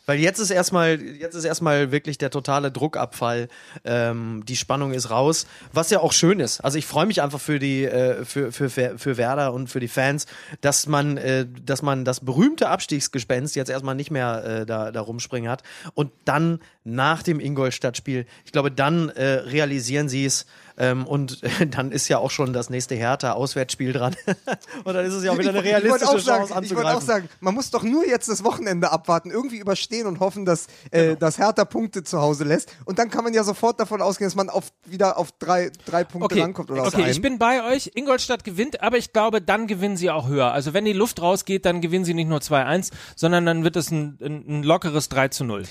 Weil 0.05 0.19
jetzt 0.19 0.39
ist 0.39 0.51
erstmal, 0.51 1.01
jetzt 1.01 1.35
ist 1.35 1.45
erstmal 1.45 1.91
wirklich 1.91 2.17
der 2.17 2.29
totale 2.29 2.71
Druckabfall. 2.71 3.47
Ähm, 3.83 4.43
die 4.45 4.55
Spannung 4.55 4.93
ist 4.93 5.09
raus, 5.09 5.47
was 5.73 5.89
ja 5.89 5.99
auch 5.99 6.13
schön 6.13 6.39
ist. 6.39 6.61
Also 6.61 6.77
ich 6.77 6.85
freue 6.85 7.05
mich 7.05 7.21
einfach 7.21 7.39
für 7.39 7.59
die, 7.59 7.85
äh, 7.85 8.25
für, 8.25 8.51
für, 8.51 8.69
für 8.69 9.17
Werder 9.17 9.53
und 9.53 9.69
für 9.69 9.79
die 9.79 9.87
Fans, 9.87 10.25
dass 10.61 10.87
man, 10.87 11.17
äh, 11.17 11.45
dass 11.65 11.81
man 11.81 12.05
das 12.05 12.19
berühmte 12.19 12.69
Abstiegsgespenst 12.69 13.55
jetzt 13.55 13.69
erstmal 13.69 13.95
nicht 13.95 14.11
mehr 14.11 14.43
äh, 14.45 14.65
da, 14.65 14.91
da 14.91 15.01
rumspringen 15.01 15.49
hat. 15.49 15.63
Und 15.93 16.11
dann 16.25 16.59
nach 16.85 17.23
dem 17.23 17.39
Ingolstadt-Spiel, 17.39 18.25
ich 18.45 18.51
glaube, 18.51 18.71
dann 18.71 19.09
äh, 19.09 19.25
realisieren 19.25 20.07
sie 20.07 20.25
es. 20.25 20.45
Ähm, 20.77 21.07
und 21.07 21.41
äh, 21.41 21.67
dann 21.67 21.91
ist 21.91 22.09
ja 22.09 22.17
auch 22.17 22.31
schon 22.31 22.51
das 22.51 22.69
nächste 22.69 22.95
Hertha-Auswärtsspiel 22.95 23.93
dran. 23.93 24.15
und 24.83 24.93
dann 24.93 25.05
ist 25.05 25.13
es 25.13 25.23
ja 25.23 25.31
auch 25.31 25.37
wieder 25.37 25.49
eine 25.49 25.59
ich, 25.59 25.65
wollte 25.65 25.83
realistische 25.83 26.09
auch 26.09 26.37
Chance 26.37 26.53
sagen, 26.53 26.65
ich 26.65 26.75
wollte 26.75 26.97
auch 26.97 27.01
sagen, 27.01 27.29
man 27.39 27.53
muss 27.53 27.71
doch 27.71 27.83
nur 27.83 28.05
jetzt 28.05 28.27
das 28.27 28.43
Wochenende 28.43 28.91
abwarten, 28.91 29.31
irgendwie 29.31 29.57
überstehen 29.57 29.95
stehen 29.95 30.07
und 30.07 30.19
hoffen, 30.19 30.45
dass, 30.45 30.67
äh, 30.91 31.05
Genau. 31.05 31.15
dass 31.15 31.37
Hertha 31.37 31.65
Punkte 31.65 32.03
zu 32.03 32.19
Hause 32.19 32.43
lässt. 32.43 32.71
Und 32.85 32.99
dann 32.99 33.09
kann 33.09 33.23
man 33.23 33.33
ja 33.33 33.43
sofort 33.43 33.79
davon 33.79 34.01
ausgehen, 34.01 34.27
dass 34.27 34.35
man 34.35 34.49
auf, 34.49 34.71
wieder 34.85 35.17
auf 35.17 35.31
drei, 35.39 35.71
drei 35.85 36.03
Punkte 36.03 36.25
Okay, 36.25 36.41
rankommt 36.41 36.71
oder 36.71 36.85
okay 36.85 37.09
ich 37.09 37.21
bin 37.21 37.37
bei 37.37 37.63
euch. 37.63 37.91
Ingolstadt 37.93 38.43
gewinnt, 38.43 38.81
aber 38.81 38.97
ich 38.97 39.13
glaube, 39.13 39.41
dann 39.41 39.67
gewinnen 39.67 39.97
sie 39.97 40.09
auch 40.09 40.27
höher. 40.27 40.51
Also 40.51 40.73
wenn 40.73 40.85
die 40.85 40.93
Luft 40.93 41.21
rausgeht, 41.21 41.65
dann 41.65 41.81
gewinnen 41.81 42.05
sie 42.05 42.13
nicht 42.13 42.27
nur 42.27 42.39
2-1, 42.39 42.91
sondern 43.15 43.45
dann 43.45 43.63
wird 43.63 43.75
es 43.75 43.91
ein, 43.91 44.17
ein, 44.21 44.43
ein 44.47 44.63
lockeres 44.63 45.09
3 45.09 45.29
zu 45.29 45.43
0. 45.45 45.63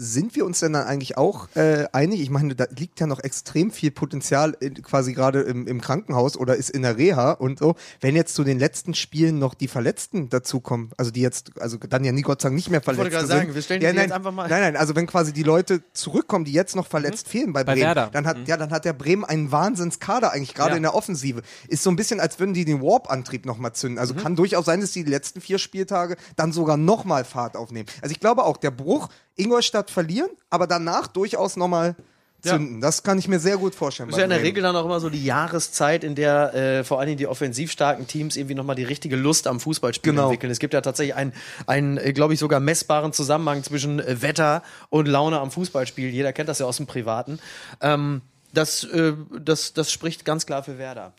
Sind 0.00 0.36
wir 0.36 0.46
uns 0.46 0.60
denn 0.60 0.74
dann 0.74 0.86
eigentlich 0.86 1.18
auch 1.18 1.48
äh, 1.56 1.86
einig? 1.92 2.20
Ich 2.20 2.30
meine, 2.30 2.54
da 2.54 2.66
liegt 2.76 3.00
ja 3.00 3.08
noch 3.08 3.18
extrem 3.18 3.72
viel 3.72 3.90
Potenzial 3.90 4.56
in, 4.60 4.74
quasi 4.80 5.12
gerade 5.12 5.40
im, 5.40 5.66
im 5.66 5.80
Krankenhaus 5.80 6.36
oder 6.36 6.54
ist 6.54 6.70
in 6.70 6.82
der 6.82 6.96
Reha 6.96 7.32
und 7.32 7.58
so. 7.58 7.74
Wenn 8.00 8.14
jetzt 8.14 8.36
zu 8.36 8.44
den 8.44 8.60
letzten 8.60 8.94
Spielen 8.94 9.40
noch 9.40 9.54
die 9.54 9.66
Verletzten 9.66 10.28
dazukommen, 10.28 10.90
also 10.96 11.10
die 11.10 11.20
jetzt, 11.20 11.60
also 11.60 11.78
dann 11.78 12.04
ja 12.04 12.12
nie 12.12 12.22
Gott 12.22 12.40
sei 12.40 12.48
Dank 12.50 12.54
nicht 12.56 12.70
mehr 12.70 12.80
verletzt 12.80 13.00
wollte 13.00 13.10
gerade 13.10 13.26
sind. 13.26 13.36
sagen, 13.38 13.54
wir 13.56 13.62
stellen 13.62 13.82
ja, 13.82 13.90
die 13.90 13.96
nein, 13.96 14.04
jetzt 14.06 14.14
einfach 14.14 14.30
mal- 14.30 14.48
Nein, 14.48 14.60
nein, 14.60 14.76
also 14.76 14.94
wenn 14.94 15.08
quasi 15.08 15.32
die 15.32 15.42
Leute 15.42 15.82
zurückkommen, 15.94 16.44
die 16.44 16.52
jetzt 16.52 16.76
noch 16.76 16.86
verletzt 16.86 17.26
fehlen 17.28 17.52
bei 17.52 17.64
Bei 17.64 17.72
Bremen, 17.72 17.86
Werder. 17.86 18.10
dann 18.12 18.24
hat 18.24 18.46
ja 18.46 18.56
dann 18.56 18.70
hat 18.70 18.84
der 18.84 18.92
Bremen 18.92 19.24
einen 19.24 19.50
Wahnsinnskader 19.50 20.30
eigentlich 20.32 20.54
gerade 20.54 20.70
Ja. 20.70 20.76
in 20.76 20.82
der 20.84 20.94
Offensive. 20.94 21.42
Ist 21.66 21.82
so 21.82 21.90
ein 21.90 21.96
bisschen, 21.96 22.20
als 22.20 22.38
würden 22.38 22.54
die 22.54 22.64
den 22.64 22.80
Warp-Antrieb 22.80 23.44
nochmal 23.46 23.72
zünden. 23.72 23.98
Also 23.98 24.14
kann 24.14 24.36
durchaus 24.36 24.64
sein, 24.64 24.80
dass 24.80 24.92
die 24.92 25.02
die 25.02 25.10
letzten 25.10 25.40
vier 25.40 25.58
Spieltage 25.58 26.16
dann 26.36 26.52
sogar 26.52 26.76
nochmal 26.76 27.24
Fahrt 27.24 27.56
aufnehmen. 27.56 27.88
Also 28.00 28.12
ich 28.12 28.20
glaube 28.20 28.44
auch, 28.44 28.58
der 28.58 28.70
Bruch 28.70 29.08
Ingolstadt 29.38 29.90
verlieren, 29.90 30.30
aber 30.50 30.66
danach 30.66 31.06
durchaus 31.06 31.56
nochmal 31.56 31.94
zünden. 32.40 32.80
Das 32.80 33.02
kann 33.02 33.18
ich 33.18 33.26
mir 33.26 33.40
sehr 33.40 33.56
gut 33.56 33.74
vorstellen. 33.74 34.08
Das 34.10 34.16
ist 34.16 34.18
ja 34.20 34.24
in 34.24 34.30
der 34.30 34.36
Bremen. 34.36 34.46
Regel 34.46 34.62
dann 34.62 34.76
auch 34.76 34.84
immer 34.84 35.00
so 35.00 35.10
die 35.10 35.24
Jahreszeit, 35.24 36.04
in 36.04 36.14
der 36.14 36.54
äh, 36.54 36.84
vor 36.84 36.98
allen 37.00 37.08
Dingen 37.08 37.18
die 37.18 37.26
offensiv 37.26 37.72
starken 37.72 38.06
Teams 38.06 38.36
irgendwie 38.36 38.54
nochmal 38.54 38.76
die 38.76 38.84
richtige 38.84 39.16
Lust 39.16 39.48
am 39.48 39.58
Fußballspiel 39.58 40.12
Genau. 40.12 40.24
entwickeln. 40.26 40.52
Es 40.52 40.60
gibt 40.60 40.72
ja 40.72 40.80
tatsächlich 40.80 41.16
einen, 41.16 41.32
einen 41.66 41.96
äh, 41.98 42.12
glaube 42.12 42.34
ich, 42.34 42.38
sogar 42.40 42.60
messbaren 42.60 43.12
Zusammenhang 43.12 43.64
zwischen 43.64 43.98
äh, 43.98 44.22
Wetter 44.22 44.62
und 44.88 45.06
Laune 45.08 45.40
am 45.40 45.50
Fußballspiel. 45.50 46.10
Jeder 46.10 46.32
kennt 46.32 46.48
das 46.48 46.60
ja 46.60 46.66
aus 46.66 46.76
dem 46.76 46.86
Privaten. 46.86 47.40
Ähm, 47.80 48.22
das, 48.52 48.84
äh, 48.84 49.14
das, 49.40 49.72
das 49.72 49.90
spricht 49.90 50.24
ganz 50.24 50.46
klar 50.46 50.62
für 50.62 50.78
Werder. 50.78 51.14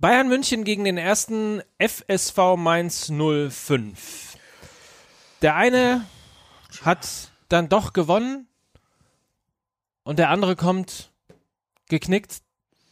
Bayern 0.00 0.28
München 0.28 0.64
gegen 0.64 0.84
den 0.84 0.98
ersten 0.98 1.62
FSV 1.78 2.56
Mainz 2.56 3.10
05. 3.10 4.36
Der 5.40 5.56
eine 5.56 6.04
hat 6.84 7.27
dann 7.48 7.68
doch 7.68 7.92
gewonnen 7.92 8.46
und 10.02 10.18
der 10.18 10.30
andere 10.30 10.56
kommt 10.56 11.10
geknickt 11.88 12.38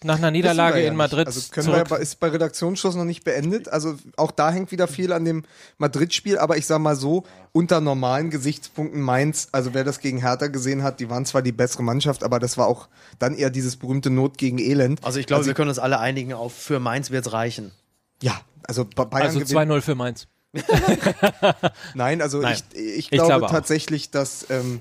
nach 0.02 0.18
einer 0.18 0.30
Niederlage 0.30 0.76
ja 0.78 0.84
in 0.88 0.92
nicht. 0.92 0.98
Madrid 0.98 1.26
Also 1.26 1.40
können 1.50 1.64
zurück. 1.66 1.90
wir, 1.90 1.96
ja- 1.96 2.02
ist 2.02 2.20
bei 2.20 2.28
Redaktionsschluss 2.28 2.94
noch 2.96 3.04
nicht 3.07 3.24
beendet. 3.24 3.68
Also 3.68 3.96
auch 4.18 4.30
da 4.30 4.50
hängt 4.50 4.70
wieder 4.70 4.88
viel 4.88 5.11
an 5.12 5.24
dem 5.24 5.44
Madrid-Spiel. 5.78 6.36
Aber 6.38 6.59
ich 6.59 6.66
sag 6.66 6.80
mal 6.80 6.94
so, 6.96 7.24
unter 7.52 7.80
normalen 7.80 8.28
Gesichtspunkten 8.28 9.00
Mainz, 9.00 9.48
also 9.52 9.72
wer 9.72 9.84
das 9.84 10.00
gegen 10.00 10.18
Hertha 10.20 10.48
gesehen 10.48 10.82
hat, 10.82 11.00
die 11.00 11.09
waren 11.09 11.24
zwar 11.24 11.40
die 11.40 11.50
bessere 11.52 11.82
Mannschaft, 11.82 12.24
aber 12.24 12.38
das 12.38 12.59
war 12.59 12.66
auch 12.66 12.88
dann 13.18 13.34
eher 13.34 13.48
dieses 13.50 13.76
berühmte 13.76 14.11
Not 14.11 14.36
gegen 14.36 14.59
Elend. 14.59 15.02
Also 15.02 15.18
ich 15.18 15.26
glaube, 15.26 15.46
wir 15.46 15.54
können 15.54 15.70
uns 15.70 15.78
alle 15.78 15.98
einigen 15.98 16.34
auf, 16.34 16.52
für 16.54 16.78
Mainz 16.78 17.11
wird 17.11 17.26
es 17.26 17.32
reichen. 17.32 17.72
Ja, 18.22 18.38
also 18.64 18.84
Ba- 18.84 19.04
Bayern 19.07 19.28
also 19.28 19.40
gewinnt. 19.40 19.59
2-0 19.59 19.80
für 19.80 19.94
Mainz. 19.94 20.28
Nein, 21.94 22.22
also 22.22 22.40
Nein. 22.40 22.57
Ich, 22.72 22.80
ich 22.80 22.98
Ich 22.98 23.11
glaube 23.11 23.28
glaube 23.40 23.46
tatsächlich, 23.48 24.11
dass, 24.11 24.46
ähm, 24.50 24.80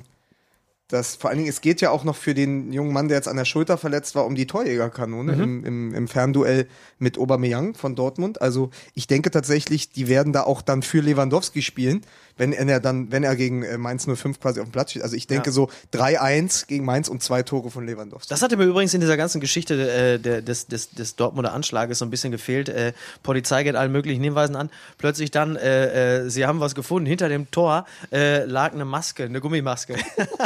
dass 0.88 1.16
vor 1.16 1.30
allen 1.30 1.40
Dingen, 1.40 1.50
es 1.50 1.62
geht 1.62 1.82
ja 1.82 1.90
auch 1.90 2.04
noch 2.04 2.16
für 2.16 2.34
den 2.34 2.72
jungen 2.72 2.94
Mann, 2.94 3.08
der 3.08 3.18
jetzt 3.18 3.28
an 3.28 3.38
der 3.38 3.46
Schulter 3.46 3.78
verletzt 3.78 4.14
war, 4.16 4.26
um 4.26 4.36
die 4.36 4.46
Torjägerkanone 4.48 5.36
Mhm. 5.36 5.42
im, 5.44 5.66
im, 5.66 5.96
im 5.96 6.08
Fernduell 6.08 6.68
mit 7.00 7.18
Aubameyang 7.18 7.74
von 7.74 7.96
Dortmund. 7.96 8.42
Also 8.42 8.70
ich 8.94 9.08
denke 9.08 9.32
tatsächlich, 9.32 9.90
die 9.92 10.08
werden 10.08 10.32
da 10.32 10.44
auch 10.44 10.62
dann 10.62 10.84
für 10.84 11.02
Lewandowski 11.02 11.62
spielen, 11.62 12.02
wenn 12.38 12.52
er 12.54 12.80
dann, 12.80 13.12
wenn 13.12 13.24
er 13.24 13.36
gegen 13.36 13.64
äh, 13.64 13.78
Mainz 13.78 14.06
05 14.06 14.40
quasi 14.40 14.60
auf 14.60 14.68
dem 14.68 14.72
Platz 14.72 14.92
steht. 14.92 15.04
Also 15.04 15.16
ich 15.16 15.28
denke 15.28 15.50
Ja. 15.50 15.54
so 15.54 15.70
3-1 15.94 16.68
gegen 16.68 16.84
Mainz 16.86 17.08
und 17.08 17.24
zwei 17.24 17.44
Tore 17.44 17.72
von 17.72 17.86
Lewandowski. 17.86 18.28
Das 18.30 18.42
hatte 18.42 18.58
mir 18.58 18.66
übrigens 18.66 18.94
in 18.94 19.02
dieser 19.02 19.18
ganzen 19.18 19.40
Geschichte 19.42 20.20
äh, 20.20 20.20
des, 20.42 20.68
des, 20.68 20.90
des 20.92 21.16
Dortmunder 21.16 21.54
Anschlages 21.54 22.00
so 22.00 22.06
ein 22.06 22.10
bisschen 22.10 22.32
gefehlt. 22.32 22.70
Äh, 22.70 22.94
Polizei 23.24 23.64
geht 23.64 23.76
allen 23.76 23.92
möglichen 23.92 24.24
Hinweisen 24.24 24.56
an. 24.56 24.70
Plötzlich 24.98 25.32
dann, 25.32 25.56
äh, 25.56 26.24
äh, 26.26 26.30
sie 26.30 26.46
haben 26.46 26.60
was 26.60 26.76
gefunden. 26.76 27.06
Hinter 27.06 27.30
dem 27.30 27.50
Tor 27.52 27.86
äh, 28.12 28.44
lag 28.46 28.74
eine 28.74 28.86
Maske, 28.86 29.24
eine 29.24 29.40
Gummimaske. 29.40 29.96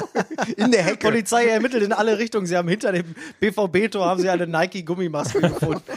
In 0.57 0.71
der 0.71 0.83
Hecke. 0.83 1.07
Polizei 1.07 1.45
ermittelt 1.47 1.83
in 1.83 1.93
alle 1.93 2.17
Richtungen. 2.17 2.45
Sie 2.45 2.55
haben 2.55 2.67
hinter 2.67 2.91
dem 2.91 3.15
BVB-Tor 3.39 4.05
haben 4.05 4.21
sie 4.21 4.29
eine 4.29 4.47
Nike-Gummimaske 4.47 5.41
gefunden. 5.41 5.81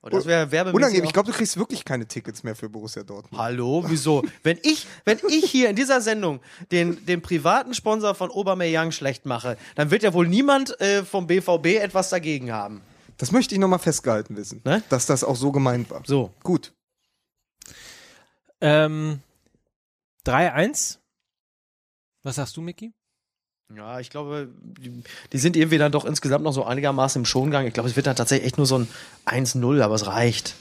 Und 0.00 0.12
das 0.14 0.26
wäre 0.26 0.50
Werbemäßig 0.50 0.74
Unangenehm. 0.76 1.04
Ich 1.04 1.12
glaube, 1.12 1.30
du 1.30 1.36
kriegst 1.36 1.56
wirklich 1.56 1.84
keine 1.84 2.06
Tickets 2.06 2.42
mehr 2.42 2.54
für 2.56 2.68
Borussia 2.68 3.02
Dortmund. 3.02 3.40
Hallo, 3.42 3.84
wieso? 3.86 4.22
Wenn 4.42 4.58
ich, 4.62 4.86
wenn 5.04 5.18
ich 5.28 5.50
hier 5.50 5.68
in 5.70 5.76
dieser 5.76 6.00
Sendung 6.00 6.40
den, 6.70 7.04
den 7.06 7.22
privaten 7.22 7.74
Sponsor 7.74 8.14
von 8.14 8.30
Aubameyang 8.30 8.92
schlecht 8.92 9.26
mache, 9.26 9.56
dann 9.74 9.90
wird 9.90 10.02
ja 10.02 10.12
wohl 10.12 10.28
niemand 10.28 10.78
äh, 10.80 11.04
vom 11.04 11.26
BVB 11.26 11.66
etwas 11.80 12.10
dagegen 12.10 12.52
haben. 12.52 12.82
Das 13.18 13.32
möchte 13.32 13.54
ich 13.54 13.60
nochmal 13.60 13.78
festgehalten 13.78 14.36
wissen, 14.36 14.62
Ne? 14.64 14.82
dass 14.88 15.06
das 15.06 15.24
auch 15.24 15.36
so 15.36 15.52
gemeint 15.52 15.90
war. 15.90 16.02
So. 16.06 16.32
Gut. 16.42 16.72
Ähm, 18.60 19.20
3-1. 20.26 20.98
Was 22.22 22.36
sagst 22.36 22.56
du, 22.56 22.60
Micky? 22.60 22.92
Ja, 23.76 24.00
ich 24.00 24.10
glaube, 24.10 24.48
die, 24.62 25.02
die 25.32 25.38
sind 25.38 25.56
irgendwie 25.56 25.78
dann 25.78 25.92
doch 25.92 26.04
insgesamt 26.04 26.44
noch 26.44 26.52
so 26.52 26.64
einigermaßen 26.64 27.20
im 27.20 27.24
Schongang. 27.26 27.66
Ich 27.66 27.72
glaube, 27.74 27.88
es 27.88 27.96
wird 27.96 28.06
dann 28.06 28.16
tatsächlich 28.16 28.46
echt 28.48 28.56
nur 28.56 28.66
so 28.66 28.78
ein 28.78 28.88
1-0, 29.26 29.80
aber 29.82 29.94
es 29.94 30.06
reicht. 30.06 30.54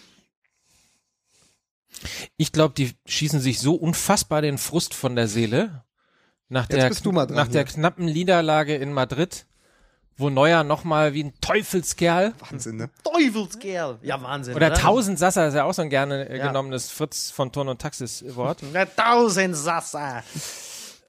Ich 2.38 2.51
glaube, 2.51 2.74
die 2.76 2.93
schießen 3.05 3.39
sich 3.39 3.60
so 3.60 3.76
unfassbar 3.76 4.41
den 4.41 4.57
Frust 4.57 4.93
von 4.93 5.16
der 5.16 5.28
Seele 5.28 5.84
nach 6.47 6.70
Jetzt 6.70 6.78
der, 6.78 6.89
bist 6.89 7.05
du 7.05 7.12
mal 7.12 7.26
dran 7.26 7.36
nach 7.36 7.47
der 7.47 7.66
knappen 7.66 8.05
Niederlage 8.05 8.76
in 8.76 8.93
Madrid, 8.93 9.45
wo 10.18 10.30
Neuer 10.30 10.64
nochmal 10.64 11.14
wie 11.14 11.24
ein 11.26 11.34
Teufelskerl 11.41 12.34
Wahnsinn, 12.49 12.78
ne? 12.78 12.89
Teufelskerl. 13.03 13.99
Ja, 14.01 14.22
Wahnsinn. 14.22 14.55
oder 14.55 14.74
Tausendsasser 14.74 15.47
ist 15.47 15.53
ja 15.55 15.64
auch 15.64 15.74
so 15.74 15.82
ein 15.82 15.89
gerne 15.89 16.30
äh, 16.30 16.38
Ja. 16.38 16.47
genommenes 16.47 16.89
Fritz 16.91 17.32
von 17.32 17.51
Ton 17.51 17.68
und 17.70 17.82
Taxis 17.82 18.24
Wort, 18.36 18.62
Tausendsasser. 18.95 20.24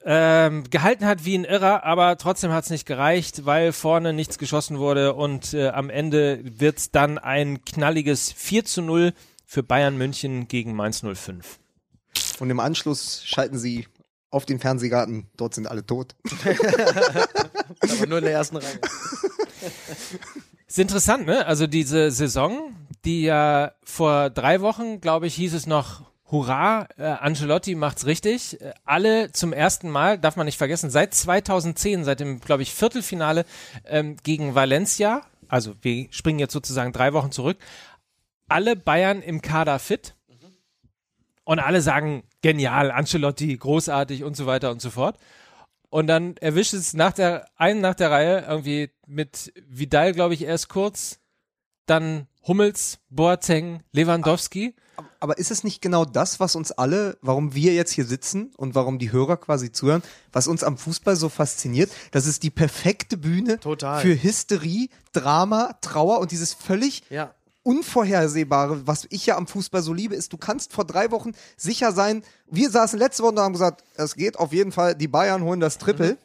Ähm, 0.05 0.63
gehalten 0.69 1.05
hat 1.05 1.25
wie 1.25 1.37
ein 1.37 1.43
Irrer, 1.45 1.83
aber 1.83 2.17
trotzdem 2.17 2.51
hat 2.51 2.63
es 2.63 2.69
nicht 2.69 2.85
gereicht, 2.85 3.45
weil 3.45 3.71
vorne 3.71 4.13
nichts 4.13 4.37
geschossen 4.37 4.79
wurde 4.79 5.13
und 5.13 5.53
äh, 5.53 5.69
am 5.69 5.89
Ende 5.89 6.41
wird's 6.43 6.91
dann 6.91 7.17
ein 7.17 7.63
knalliges 7.65 8.31
4 8.31 8.65
zu 8.65 8.81
0 8.81 9.13
für 9.45 9.63
Bayern 9.63 9.97
München 9.97 10.47
gegen 10.47 10.75
Mainz 10.75 11.03
05. 11.03 11.59
Und 12.39 12.49
im 12.49 12.59
Anschluss 12.59 13.21
schalten 13.25 13.59
sie 13.59 13.87
auf 14.31 14.45
den 14.45 14.59
Fernsehgarten. 14.59 15.29
Dort 15.37 15.53
sind 15.53 15.67
alle 15.67 15.85
tot. 15.85 16.15
Aber 17.81 18.07
nur 18.07 18.19
in 18.19 18.23
der 18.23 18.33
ersten 18.33 18.57
Reihe. 18.57 18.79
Ist 20.67 20.79
interessant, 20.79 21.25
ne? 21.25 21.45
Also 21.45 21.67
diese 21.67 22.11
Saison, 22.11 22.73
die 23.03 23.23
ja 23.23 23.73
vor 23.83 24.29
drei 24.29 24.61
Wochen, 24.61 25.01
glaube 25.01 25.27
ich, 25.27 25.35
hieß 25.35 25.53
es 25.53 25.67
noch, 25.67 26.10
Hurra, 26.31 26.87
äh, 26.97 27.03
Ancelotti 27.03 27.75
macht's 27.75 28.05
richtig. 28.05 28.61
Äh, 28.61 28.73
alle 28.85 29.31
zum 29.31 29.51
ersten 29.51 29.89
Mal, 29.89 30.17
darf 30.17 30.37
man 30.37 30.45
nicht 30.45 30.57
vergessen, 30.57 30.89
seit 30.89 31.13
2010, 31.13 32.05
seit 32.05 32.21
dem, 32.21 32.39
glaube 32.39 32.63
ich, 32.63 32.73
Viertelfinale 32.73 33.45
ähm, 33.85 34.15
gegen 34.23 34.55
Valencia, 34.55 35.23
also 35.49 35.75
wir 35.81 36.07
springen 36.11 36.39
jetzt 36.39 36.53
sozusagen 36.53 36.93
drei 36.93 37.11
Wochen 37.11 37.31
zurück, 37.31 37.57
alle 38.47 38.75
Bayern 38.75 39.21
im 39.21 39.41
Kader 39.41 39.79
fit. 39.79 40.15
Und 41.43 41.59
alle 41.59 41.81
sagen, 41.81 42.23
genial, 42.41 42.91
Ancelotti, 42.91 43.57
großartig 43.57 44.23
und 44.23 44.37
so 44.37 44.45
weiter 44.45 44.71
und 44.71 44.81
so 44.81 44.91
fort. 44.91 45.17
Und 45.89 46.07
dann 46.07 46.37
erwischt 46.37 46.73
es 46.73 46.93
nach 46.93 47.11
der, 47.11 47.47
einen 47.57 47.81
nach 47.81 47.95
der 47.95 48.11
Reihe 48.11 48.45
irgendwie 48.47 48.91
mit 49.05 49.51
Vidal, 49.67 50.13
glaube 50.13 50.35
ich, 50.35 50.43
erst 50.43 50.69
kurz, 50.69 51.19
dann 51.87 52.27
Hummels, 52.47 52.99
Boateng, 53.09 53.83
Lewandowski. 53.91 54.75
Aber 55.19 55.37
ist 55.37 55.51
es 55.51 55.63
nicht 55.63 55.81
genau 55.81 56.05
das, 56.05 56.39
was 56.39 56.55
uns 56.55 56.71
alle, 56.71 57.17
warum 57.21 57.53
wir 57.53 57.73
jetzt 57.73 57.91
hier 57.91 58.05
sitzen 58.05 58.51
und 58.57 58.75
warum 58.75 58.99
die 58.99 59.11
Hörer 59.11 59.37
quasi 59.37 59.71
zuhören, 59.71 60.03
was 60.31 60.47
uns 60.47 60.63
am 60.63 60.77
Fußball 60.77 61.15
so 61.15 61.29
fasziniert? 61.29 61.91
Das 62.11 62.25
ist 62.25 62.43
die 62.43 62.49
perfekte 62.49 63.17
Bühne 63.17 63.59
Total. 63.59 64.01
für 64.01 64.21
Hysterie, 64.21 64.89
Drama, 65.13 65.75
Trauer 65.81 66.19
und 66.19 66.31
dieses 66.31 66.53
völlig 66.53 67.03
Ja. 67.09 67.33
Unvorhersehbare, 67.63 68.87
was 68.87 69.05
ich 69.11 69.25
ja 69.27 69.37
am 69.37 69.45
Fußball 69.47 69.81
so 69.83 69.93
liebe, 69.93 70.15
ist, 70.15 70.33
du 70.33 70.37
kannst 70.37 70.73
vor 70.73 70.85
drei 70.85 71.11
Wochen 71.11 71.31
sicher 71.57 71.91
sein, 71.91 72.23
wir 72.47 72.69
saßen 72.69 72.97
letzte 72.97 73.23
Woche 73.23 73.33
und 73.33 73.39
haben 73.39 73.53
gesagt, 73.53 73.83
es 73.95 74.15
geht 74.15 74.37
auf 74.37 74.51
jeden 74.51 74.71
Fall, 74.71 74.95
die 74.95 75.07
Bayern 75.07 75.43
holen 75.43 75.59
das 75.59 75.77
Triple. 75.77 76.17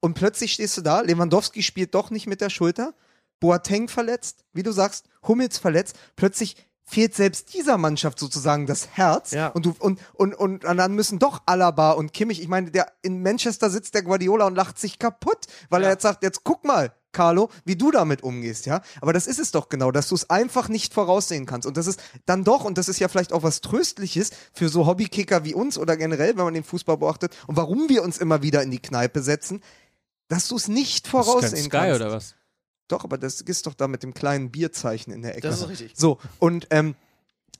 Und 0.00 0.14
plötzlich 0.14 0.52
stehst 0.52 0.76
du 0.76 0.80
da, 0.82 1.00
Lewandowski 1.00 1.62
spielt 1.62 1.94
doch 1.94 2.10
nicht 2.10 2.26
mit 2.26 2.40
der 2.40 2.50
Schulter, 2.50 2.92
Boateng 3.40 3.88
verletzt, 3.88 4.44
wie 4.52 4.62
du 4.62 4.70
sagst, 4.72 5.06
Hummels 5.26 5.58
verletzt, 5.58 5.96
plötzlich 6.16 6.56
fehlt 6.84 7.14
selbst 7.14 7.54
dieser 7.54 7.78
Mannschaft 7.78 8.18
sozusagen 8.18 8.66
das 8.66 8.88
Herz 8.92 9.30
Ja. 9.30 9.48
und 9.48 9.64
du 9.66 9.74
und, 9.78 9.98
und 10.14 10.34
und 10.34 10.64
dann 10.64 10.92
müssen 10.94 11.18
doch 11.18 11.42
Alaba 11.46 11.92
und 11.92 12.12
Kimmich, 12.12 12.42
ich 12.42 12.48
meine, 12.48 12.70
der 12.70 12.92
in 13.02 13.22
Manchester 13.22 13.70
sitzt 13.70 13.94
der 13.94 14.02
Guardiola 14.02 14.46
und 14.46 14.54
lacht 14.54 14.78
sich 14.78 14.98
kaputt, 14.98 15.46
weil 15.70 15.82
Ja. 15.82 15.88
er 15.88 15.92
jetzt 15.94 16.02
sagt, 16.02 16.22
jetzt 16.22 16.44
guck 16.44 16.64
mal, 16.64 16.92
Carlo, 17.12 17.50
wie 17.66 17.76
du 17.76 17.90
damit 17.90 18.22
umgehst, 18.22 18.64
ja. 18.66 18.80
Aber 19.02 19.12
das 19.12 19.26
ist 19.26 19.38
es 19.38 19.50
doch 19.50 19.68
genau, 19.68 19.90
dass 19.90 20.08
du 20.08 20.14
es 20.14 20.30
einfach 20.30 20.68
nicht 20.70 20.94
voraussehen 20.94 21.44
kannst. 21.44 21.66
Und 21.66 21.76
das 21.76 21.86
ist 21.86 22.00
dann 22.24 22.42
doch, 22.42 22.64
und 22.64 22.78
das 22.78 22.88
ist 22.88 22.98
ja 23.00 23.08
vielleicht 23.08 23.34
auch 23.34 23.42
was 23.42 23.60
Tröstliches 23.60 24.30
für 24.54 24.70
so 24.70 24.86
Hobbykicker 24.86 25.44
wie 25.44 25.52
uns 25.54 25.76
oder 25.76 25.98
generell, 25.98 26.36
wenn 26.38 26.44
man 26.44 26.54
den 26.54 26.64
Fußball 26.64 26.96
beobachtet, 26.96 27.36
und 27.46 27.56
warum 27.56 27.90
wir 27.90 28.02
uns 28.02 28.16
immer 28.16 28.42
wieder 28.42 28.62
in 28.62 28.70
die 28.70 28.80
Kneipe 28.80 29.22
setzen, 29.22 29.62
dass 30.28 30.48
du 30.48 30.56
es 30.56 30.68
nicht 30.68 31.06
voraussehen 31.06 31.64
Sky 31.64 31.68
kannst. 31.68 31.96
oder 32.00 32.10
was? 32.12 32.34
Doch, 32.92 33.04
aber 33.04 33.18
das 33.18 33.40
ist 33.40 33.66
doch 33.66 33.74
da 33.74 33.88
mit 33.88 34.02
dem 34.02 34.14
kleinen 34.14 34.50
Bierzeichen 34.50 35.12
in 35.12 35.22
der 35.22 35.32
Ecke. 35.36 35.48
Das 35.48 35.60
ist 35.60 35.68
richtig. 35.68 35.92
So, 35.96 36.18
und 36.38 36.66
ähm, 36.70 36.94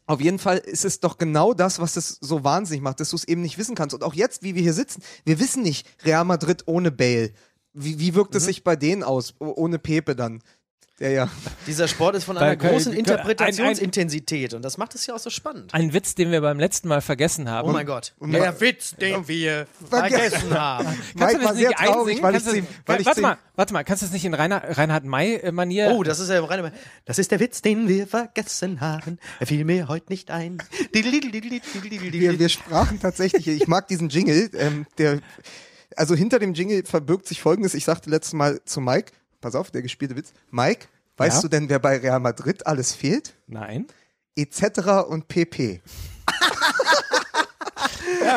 auf 0.07 0.21
jeden 0.21 0.39
Fall 0.39 0.59
ist 0.59 0.85
es 0.85 1.01
doch 1.01 1.17
genau 1.17 1.55
das, 1.55 1.79
was 1.81 1.97
es 1.97 2.19
so 2.21 2.45
wahnsinnig 2.45 2.83
macht, 2.83 3.01
dass 3.01 3.11
du 3.11 3.17
es 3.17 3.25
eben 3.25 3.41
nicht 3.43 3.57
wissen 3.57 3.75
kannst. 3.75 3.95
Und 3.95 4.03
auch 4.05 4.15
jetzt, 4.15 4.43
wie 4.43 4.55
wir 4.55 4.63
hier 4.63 4.75
sitzen, 4.75 5.03
wir 5.25 5.39
wissen 5.41 5.63
nicht, 5.63 5.87
Real 6.05 6.25
Madrid 6.25 6.65
ohne 6.67 6.91
Bale. 6.91 7.33
Wie, 7.73 7.99
wie 7.99 8.15
wirkt 8.15 8.33
Mhm. 8.35 8.37
es 8.39 8.45
sich 8.45 8.63
bei 8.65 8.77
denen 8.77 9.03
aus, 9.03 9.35
ohne 9.39 9.79
Pepe 9.79 10.15
dann? 10.15 10.43
Der 11.03 11.11
ja. 11.11 11.29
Dieser 11.67 11.89
Sport 11.89 12.15
ist 12.15 12.25
von 12.25 12.37
Weil- 12.37 12.45
einer 12.45 12.57
großen 12.57 12.93
ein- 12.93 12.95
ein- 12.95 12.99
Interpretationsintensität 13.01 14.55
und 14.55 14.63
das 14.63 14.79
macht 14.79 14.95
es 14.95 15.05
ja 15.07 15.15
auch 15.15 15.19
so 15.19 15.31
spannend. 15.31 15.75
Ein 15.75 15.93
Witz, 15.93 16.15
den 16.15 16.31
wir 16.31 16.41
beim 16.41 16.59
letzten 16.61 16.87
Mal 16.89 17.01
vergessen 17.01 17.51
haben. 17.51 17.69
Oh 17.69 17.73
mein 17.73 17.87
Gott. 17.87 18.15
und- 18.21 18.33
Der 18.33 18.61
Witz, 18.61 18.95
den 18.97 19.27
wir 19.27 19.67
vergessen 19.91 20.51
haben. 20.59 20.85
Kannst 20.87 21.15
Mike 21.17 21.33
du 21.33 21.39
das 21.39 21.45
war 21.45 21.55
sehr 21.57 21.69
nicht 21.71 21.79
traurig, 21.79 21.99
einsingen? 21.99 22.23
weil 22.23 22.35
ich 22.37 22.45
Kannst 22.45 22.47
du- 22.47 22.51
sie- 22.53 22.67
weil 22.87 23.01
ich 23.01 23.07
warte 23.07 23.21
mal, 23.21 23.39
warte 23.57 23.73
mal, 23.73 23.83
kannst 23.85 24.03
du 24.03 24.07
das 24.07 24.13
nicht 24.13 24.25
in 24.25 24.35
Rainer, 24.35 24.63
Reinhard 24.79 25.05
May-Manier? 25.05 25.91
Oh, 25.95 26.03
das 26.05 26.21
ist 26.21 26.29
ja 26.31 26.43
rein. 26.45 26.71
Das 27.05 27.19
ist 27.19 27.31
der 27.33 27.41
Witz, 27.41 27.63
den 27.63 27.89
wir 27.89 28.07
vergessen 28.07 28.81
haben. 28.81 29.19
Er 29.41 29.47
fiel 29.49 29.65
mir 29.65 29.89
heute 29.89 30.07
nicht 30.11 30.31
ein. 30.31 30.59
Wir, 30.93 32.39
wir 32.39 32.49
sprachen 32.49 33.01
tatsächlich, 33.01 33.49
ich 33.49 33.67
mag 33.67 33.89
diesen 33.89 34.09
Jingle, 34.09 34.51
ähm, 34.55 34.87
der, 34.99 35.19
also 35.97 36.15
hinter 36.15 36.39
dem 36.39 36.55
Jingle 36.55 36.85
verbirgt 36.85 37.27
sich 37.27 37.41
folgendes, 37.41 37.75
ich 37.75 37.85
sagte 37.85 38.09
letztes 38.11 38.35
Mal 38.35 38.61
zu 38.65 38.81
Mike, 38.81 39.13
pass 39.43 39.55
auf, 39.55 39.71
der 39.71 39.83
gespielte 39.83 40.17
Witz, 40.17 40.33
Mike, 40.51 40.87
weißt 41.19 41.37
Ja? 41.37 41.43
du 41.43 41.49
denn, 41.49 41.69
wer 41.69 41.79
bei 41.79 41.99
Real 41.99 42.21
Madrid 42.21 42.67
alles 42.67 42.95
fehlt? 42.95 43.35
Nein. 43.47 43.87
Etc. 44.35 44.63
und 45.09 45.29
PP. 45.29 45.83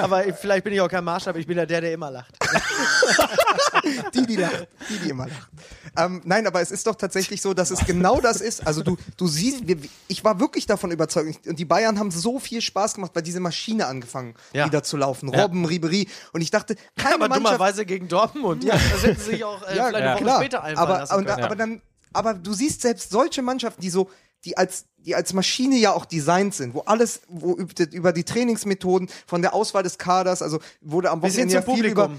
Aber 0.01 0.23
vielleicht 0.33 0.63
bin 0.63 0.73
ich 0.73 0.81
auch 0.81 0.89
kein 0.89 1.03
Maßstab, 1.03 1.35
ich 1.37 1.47
bin 1.47 1.57
ja 1.57 1.65
der, 1.65 1.81
der 1.81 1.93
immer 1.93 2.11
lacht. 2.11 2.33
Die, 4.13 4.25
die 4.25 4.35
lacht. 4.35 4.67
Die, 4.89 4.97
die 4.97 5.09
immer 5.09 5.27
lacht. 5.27 5.49
Ähm, 5.97 6.21
nein, 6.25 6.47
aber 6.47 6.61
es 6.61 6.71
ist 6.71 6.87
doch 6.87 6.95
tatsächlich 6.95 7.41
so, 7.41 7.53
dass 7.53 7.71
es 7.71 7.85
genau 7.85 8.19
das 8.19 8.41
ist. 8.41 8.65
Also 8.65 8.81
du, 8.81 8.97
du 9.17 9.27
siehst, 9.27 9.63
ich 10.07 10.23
war 10.23 10.39
wirklich 10.39 10.65
davon 10.65 10.91
überzeugt. 10.91 11.45
Und 11.47 11.59
die 11.59 11.65
Bayern 11.65 11.99
haben 11.99 12.11
so 12.11 12.39
viel 12.39 12.61
Spaß 12.61 12.95
gemacht, 12.95 13.11
weil 13.13 13.21
diese 13.23 13.39
Maschine 13.39 13.85
angefangen 13.87 14.33
Ja. 14.53 14.65
wieder 14.65 14.83
zu 14.83 14.97
laufen. 14.97 15.31
Ja. 15.31 15.43
Robben, 15.43 15.65
Ribery. 15.65 16.07
Und 16.33 16.41
ich 16.41 16.51
dachte, 16.51 16.75
keine 16.97 17.15
Aber 17.15 17.27
Mannschaft... 17.29 17.45
dummerweise 17.55 17.85
gegen 17.85 18.07
Dortmund. 18.07 18.63
Ja. 18.63 18.73
Das 18.73 19.03
hätten 19.03 19.19
sie 19.21 19.31
sich 19.31 19.43
auch 19.43 19.61
äh, 19.67 19.75
Ja, 19.77 19.87
vielleicht 19.87 19.93
ja, 19.93 19.97
eine 19.99 20.13
Woche 20.15 20.23
klar. 20.23 20.39
später 20.41 20.63
einfallen 20.63 20.87
aber, 20.89 20.99
lassen 20.99 21.43
aber 21.43 21.55
dann, 21.55 21.81
aber 22.13 22.33
du 22.33 22.53
siehst 22.53 22.81
selbst 22.81 23.11
solche 23.11 23.41
Mannschaften, 23.41 23.81
die 23.81 23.89
so, 23.89 24.09
die 24.45 24.57
als, 24.57 24.85
die 24.97 25.15
als 25.15 25.33
Maschine 25.33 25.75
ja 25.77 25.91
auch 25.93 26.05
designt 26.05 26.53
sind, 26.55 26.73
wo 26.73 26.81
alles, 26.81 27.21
wo 27.27 27.53
üb- 27.53 27.91
über 27.93 28.13
die 28.13 28.23
Trainingsmethoden, 28.23 29.09
von 29.27 29.41
der 29.41 29.53
Auswahl 29.53 29.83
des 29.83 29.97
Kaders, 29.97 30.41
also 30.41 30.59
wurde 30.81 31.11
am 31.11 31.21
Wochenende 31.21 31.53
ja 31.53 31.61
viel 31.61 31.85
über, 31.85 32.11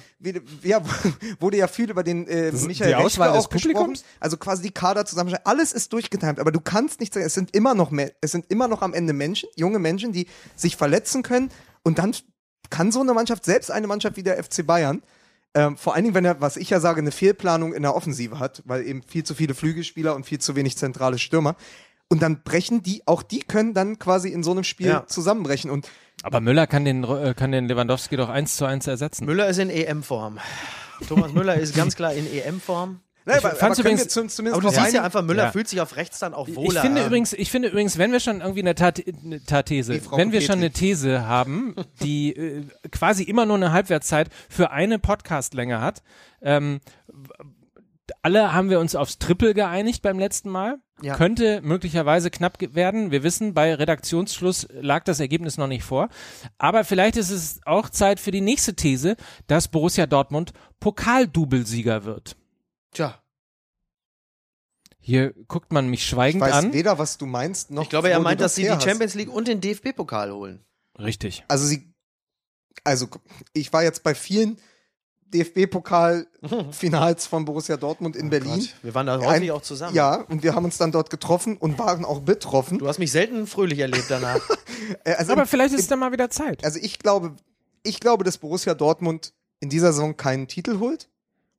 ja, 0.62 0.81
wurde 1.41 1.57
ja 1.57 1.68
viel 1.68 1.91
über 1.91 2.03
den 2.03 2.27
äh, 2.27 2.53
Michael 2.53 2.91
die 2.91 2.95
Auswahl 2.97 3.33
des 3.33 3.45
auch 3.47 3.49
gesprochen. 3.51 3.74
Publikums? 3.74 4.05
Also 4.20 4.37
quasi 4.37 4.62
die 4.62 4.70
Kader 4.72 5.05
zusammenstellen. 5.07 5.47
Alles 5.47 5.72
ist 5.72 5.93
durchgetimt, 5.93 6.39
aber 6.41 6.53
du 6.53 6.61
kannst 6.61 7.01
nicht 7.01 7.14
sagen, 7.14 7.27
es 7.27 7.35
sind 7.35 7.55
immer 7.55 7.74
noch, 7.74 7.91
me- 7.91 8.12
es 8.20 8.33
sind 8.33 8.47
immer 8.51 8.68
noch 8.68 8.83
am 8.83 8.93
Ende 8.95 9.12
Menschen, 9.12 9.49
junge 9.57 9.79
Menschen, 9.79 10.12
die 10.12 10.27
sich 10.55 10.77
verletzen 10.77 11.22
können 11.22 11.51
und 11.83 11.99
dann 11.99 12.14
kann 12.70 12.91
so 12.93 13.01
eine 13.01 13.14
Mannschaft, 13.14 13.45
selbst 13.45 13.70
eine 13.70 13.87
Mannschaft 13.87 14.16
wie 14.16 14.22
der 14.24 14.43
FC 14.43 14.66
Bayern, 14.66 15.03
ähm, 15.55 15.77
vor 15.77 15.95
allen 15.95 16.03
Dingen, 16.05 16.14
wenn 16.14 16.24
er, 16.24 16.41
was 16.41 16.57
ich 16.59 16.68
ja 16.68 16.81
sage, 16.81 17.01
eine 17.01 17.12
Fehlplanung 17.12 17.72
in 17.72 17.83
der 17.83 17.95
Offensive 17.95 18.39
hat, 18.39 18.62
weil 18.66 18.87
eben 18.87 19.03
viel 19.03 19.24
zu 19.24 19.35
viele 19.35 19.55
Flügelspieler 19.55 20.14
und 20.14 20.27
viel 20.27 20.39
zu 20.41 20.55
wenig 20.57 20.77
zentrale 20.77 21.18
Stürmer. 21.18 21.57
Und 22.09 22.23
dann 22.23 22.43
brechen 22.45 22.83
die, 22.83 23.03
auch 23.07 23.23
die 23.23 23.41
können 23.41 23.75
dann 23.75 23.99
quasi 23.99 24.29
in 24.29 24.43
so 24.45 24.53
einem 24.53 24.63
Spiel 24.65 24.87
Ja. 24.89 25.07
zusammenbrechen. 25.07 25.71
Und 25.71 25.89
Aber 26.23 26.41
Müller 26.41 26.67
kann 26.67 26.85
den, 26.85 27.03
äh, 27.05 27.35
kann 27.37 27.51
den 27.53 27.67
Lewandowski 27.69 28.17
doch 28.17 28.29
eins 28.29 28.57
zu 28.57 28.65
eins 28.65 28.87
ersetzen. 28.87 29.27
Müller 29.27 29.49
ist 29.49 29.59
in 29.59 29.71
EM-Form. 29.71 30.39
Thomas 31.09 31.33
Müller 31.33 31.57
ist 31.57 31.75
ganz 31.75 31.97
klar 31.97 32.13
in 32.13 32.27
EM-Form. 32.33 33.01
naja, 33.25 33.41
fand's 33.41 33.81
übrigens- 33.81 34.03
wir 34.03 34.09
zum, 34.09 34.29
zumindest 34.29 34.65
Aber 34.65 34.73
du 34.73 34.81
siehst 34.83 34.95
ja 34.95 35.03
einfach, 35.03 35.21
Müller 35.23 35.47
Ja. 35.47 35.51
fühlt 35.51 35.67
sich 35.69 35.81
auf 35.81 35.97
rechts 35.97 36.21
dann 36.21 36.33
auch 36.33 36.47
Ich 36.47 36.55
wohler. 36.55 36.81
finde 36.81 37.05
übrigens, 37.05 37.33
ich 37.33 37.51
finde 37.51 37.69
übrigens, 37.69 37.99
wenn 37.99 38.13
wir 38.13 38.21
schon 38.21 38.41
irgendwie 38.41 38.61
eine, 38.61 38.77
Tat, 38.77 39.03
eine 39.25 39.45
Tatthese, 39.45 40.01
Frau 40.01 40.17
wenn 40.17 40.31
wir 40.31 40.39
Petri. 40.39 40.53
schon 40.53 40.61
eine 40.61 40.71
These 40.71 41.27
haben, 41.27 41.75
die 42.05 42.37
äh, 42.37 42.65
quasi 42.93 43.25
immer 43.25 43.45
nur 43.45 43.57
eine 43.57 43.73
Halbwertszeit 43.73 44.31
für 44.49 44.71
eine 44.71 45.01
Podcastlänge 45.01 45.81
hat, 45.81 46.05
ähm, 46.41 46.79
alle 48.23 48.53
haben 48.53 48.71
wir 48.71 48.81
uns 48.81 48.95
aufs 48.95 49.19
Triple 49.19 49.55
geeinigt 49.55 50.03
beim 50.03 50.19
letzten 50.19 50.51
Mal. 50.51 50.79
Ja. 51.03 51.15
Könnte 51.17 51.61
möglicherweise 51.63 52.31
knapp 52.31 52.59
werden. 52.75 53.11
Wir 53.11 53.23
wissen, 53.23 53.53
bei 53.53 53.75
Redaktionsschluss 53.75 54.69
lag 54.71 55.05
das 55.05 55.21
Ergebnis 55.21 55.59
noch 55.59 55.67
nicht 55.67 55.85
vor. 55.85 56.09
Aber 56.57 56.85
vielleicht 56.85 57.17
ist 57.17 57.31
es 57.31 57.61
auch 57.67 57.91
Zeit 57.91 58.19
für 58.21 58.31
die 58.31 58.41
nächste 58.41 58.75
These, 58.75 59.17
dass 59.47 59.69
Borussia 59.69 60.07
Dortmund 60.07 60.53
Pokaldubelsieger 60.81 62.05
wird. 62.05 62.37
Tja, 62.93 63.21
Hier 64.99 65.35
guckt 65.49 65.73
man 65.73 65.89
mich 65.89 66.01
ich 66.01 66.09
schweigend 66.09 66.41
weiß 66.41 66.55
an. 66.55 66.73
weder, 66.73 66.99
was 66.99 67.19
du 67.19 67.27
meinst, 67.27 67.71
noch 67.71 67.83
ich 67.83 67.91
glaube, 67.91 68.11
er 68.11 68.21
meint, 68.21 68.41
das 68.41 68.53
dass 68.53 68.55
sie 68.57 68.63
die 68.63 68.71
hast. 68.71 68.83
Champions 68.83 69.15
League 69.15 69.33
und 69.33 69.49
den 69.49 69.61
DFB-Pokal 69.61 70.33
holen. 70.33 70.65
Richtig. 70.99 71.45
Also 71.49 71.67
sie, 71.67 71.93
also 72.85 73.09
ich 73.53 73.73
war 73.73 73.83
jetzt 73.85 74.03
bei 74.03 74.15
vielen 74.15 74.59
DFB-Pokal-Finals 75.33 77.27
von 77.29 77.45
Borussia 77.45 77.77
Dortmund 77.77 78.16
in 78.16 78.31
Berlin. 78.31 78.53
Oh 78.53 78.57
Gott, 78.57 78.74
wir 78.83 78.95
waren 78.95 79.07
da 79.07 79.18
häufig 79.20 79.51
ein- 79.51 79.57
auch 79.57 79.62
zusammen. 79.62 79.95
Ja, 79.95 80.16
und 80.29 80.43
wir 80.43 80.55
haben 80.55 80.64
uns 80.64 80.79
dann 80.79 80.93
dort 80.93 81.11
getroffen 81.11 81.57
und 81.57 81.79
waren 81.79 82.05
auch 82.05 82.20
betroffen. 82.20 82.79
Du 82.79 82.87
hast 82.89 82.99
mich 82.99 83.11
selten 83.12 83.47
fröhlich 83.47 83.79
erlebt 83.79 84.07
danach. 84.09 84.41
Äh, 85.05 85.14
Also, 85.14 85.33
Aber 85.33 85.43
im- 85.43 85.49
vielleicht 85.49 85.74
ist 85.74 85.81
es 85.81 85.87
dann 85.89 85.99
mal 85.99 86.12
wieder 86.12 86.31
Zeit. 86.31 86.64
also 86.64 86.79
ich 86.81 86.99
glaube, 86.99 87.35
ich 87.83 87.99
glaube, 87.99 88.24
dass 88.24 88.39
Borussia 88.39 88.74
Dortmund 88.74 89.33
in 89.59 89.68
dieser 89.70 89.93
Saison 89.93 90.16
keinen 90.16 90.47
Titel 90.49 90.79
holt 90.79 91.09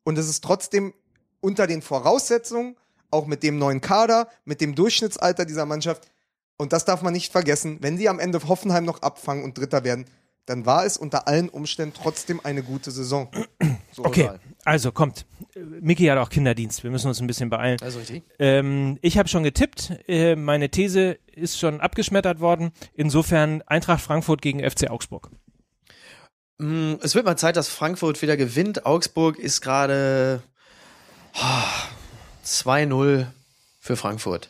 und 0.03 0.17
es 0.17 0.29
ist 0.29 0.43
trotzdem 0.43 0.93
unter 1.41 1.67
den 1.67 1.81
Voraussetzungen, 1.81 2.77
auch 3.11 3.25
mit 3.25 3.41
dem 3.43 3.57
neuen 3.57 3.81
Kader, 3.81 4.27
mit 4.45 4.61
dem 4.61 4.75
Durchschnittsalter 4.75 5.45
dieser 5.45 5.65
Mannschaft, 5.65 6.09
und 6.57 6.73
das 6.73 6.85
darf 6.85 7.01
man 7.01 7.11
nicht 7.13 7.31
vergessen, 7.31 7.77
wenn 7.81 7.97
sie 7.97 8.07
am 8.09 8.19
Ende 8.19 8.39
Hoffenheim 8.47 8.85
noch 8.85 9.01
abfangen 9.01 9.43
und 9.43 9.57
Dritter 9.57 9.83
werden, 9.83 10.05
dann 10.47 10.65
war 10.65 10.85
es 10.85 10.97
unter 10.97 11.27
allen 11.27 11.49
Umständen 11.49 11.93
trotzdem 11.93 12.41
eine 12.43 12.63
gute 12.63 12.89
Saison. 12.89 13.29
So 13.93 14.05
Okay, 14.05 14.23
Total. 14.25 14.39
also 14.63 14.91
kommt. 14.91 15.25
Miki 15.55 16.05
hat 16.05 16.19
auch 16.19 16.29
Kinderdienst. 16.29 16.83
Wir 16.83 16.91
müssen 16.91 17.07
uns 17.07 17.19
ein 17.19 17.25
bisschen 17.25 17.49
beeilen. 17.49 17.79
Also 17.81 17.97
richtig. 17.97 18.23
Ähm, 18.37 18.99
ich 19.01 19.17
habe 19.17 19.27
schon 19.27 19.41
getippt. 19.41 19.91
Äh, 20.07 20.35
meine 20.35 20.69
These 20.69 21.17
ist 21.31 21.57
schon 21.57 21.81
abgeschmettert 21.81 22.39
worden. 22.39 22.71
Insofern 22.93 23.63
Eintracht 23.63 24.01
Frankfurt 24.01 24.43
gegen 24.43 24.59
FC 24.59 24.91
Augsburg. 24.91 25.31
Mm, 26.59 26.93
Es 27.01 27.15
wird 27.15 27.25
mal 27.25 27.37
Zeit, 27.37 27.55
dass 27.55 27.69
Frankfurt 27.69 28.21
wieder 28.21 28.37
gewinnt. 28.37 28.85
Augsburg 28.85 29.39
ist 29.39 29.61
gerade 29.61 30.43
ah, 31.33 31.63
2-0 32.45 33.25
für 33.79 33.95
Frankfurt. 33.97 34.49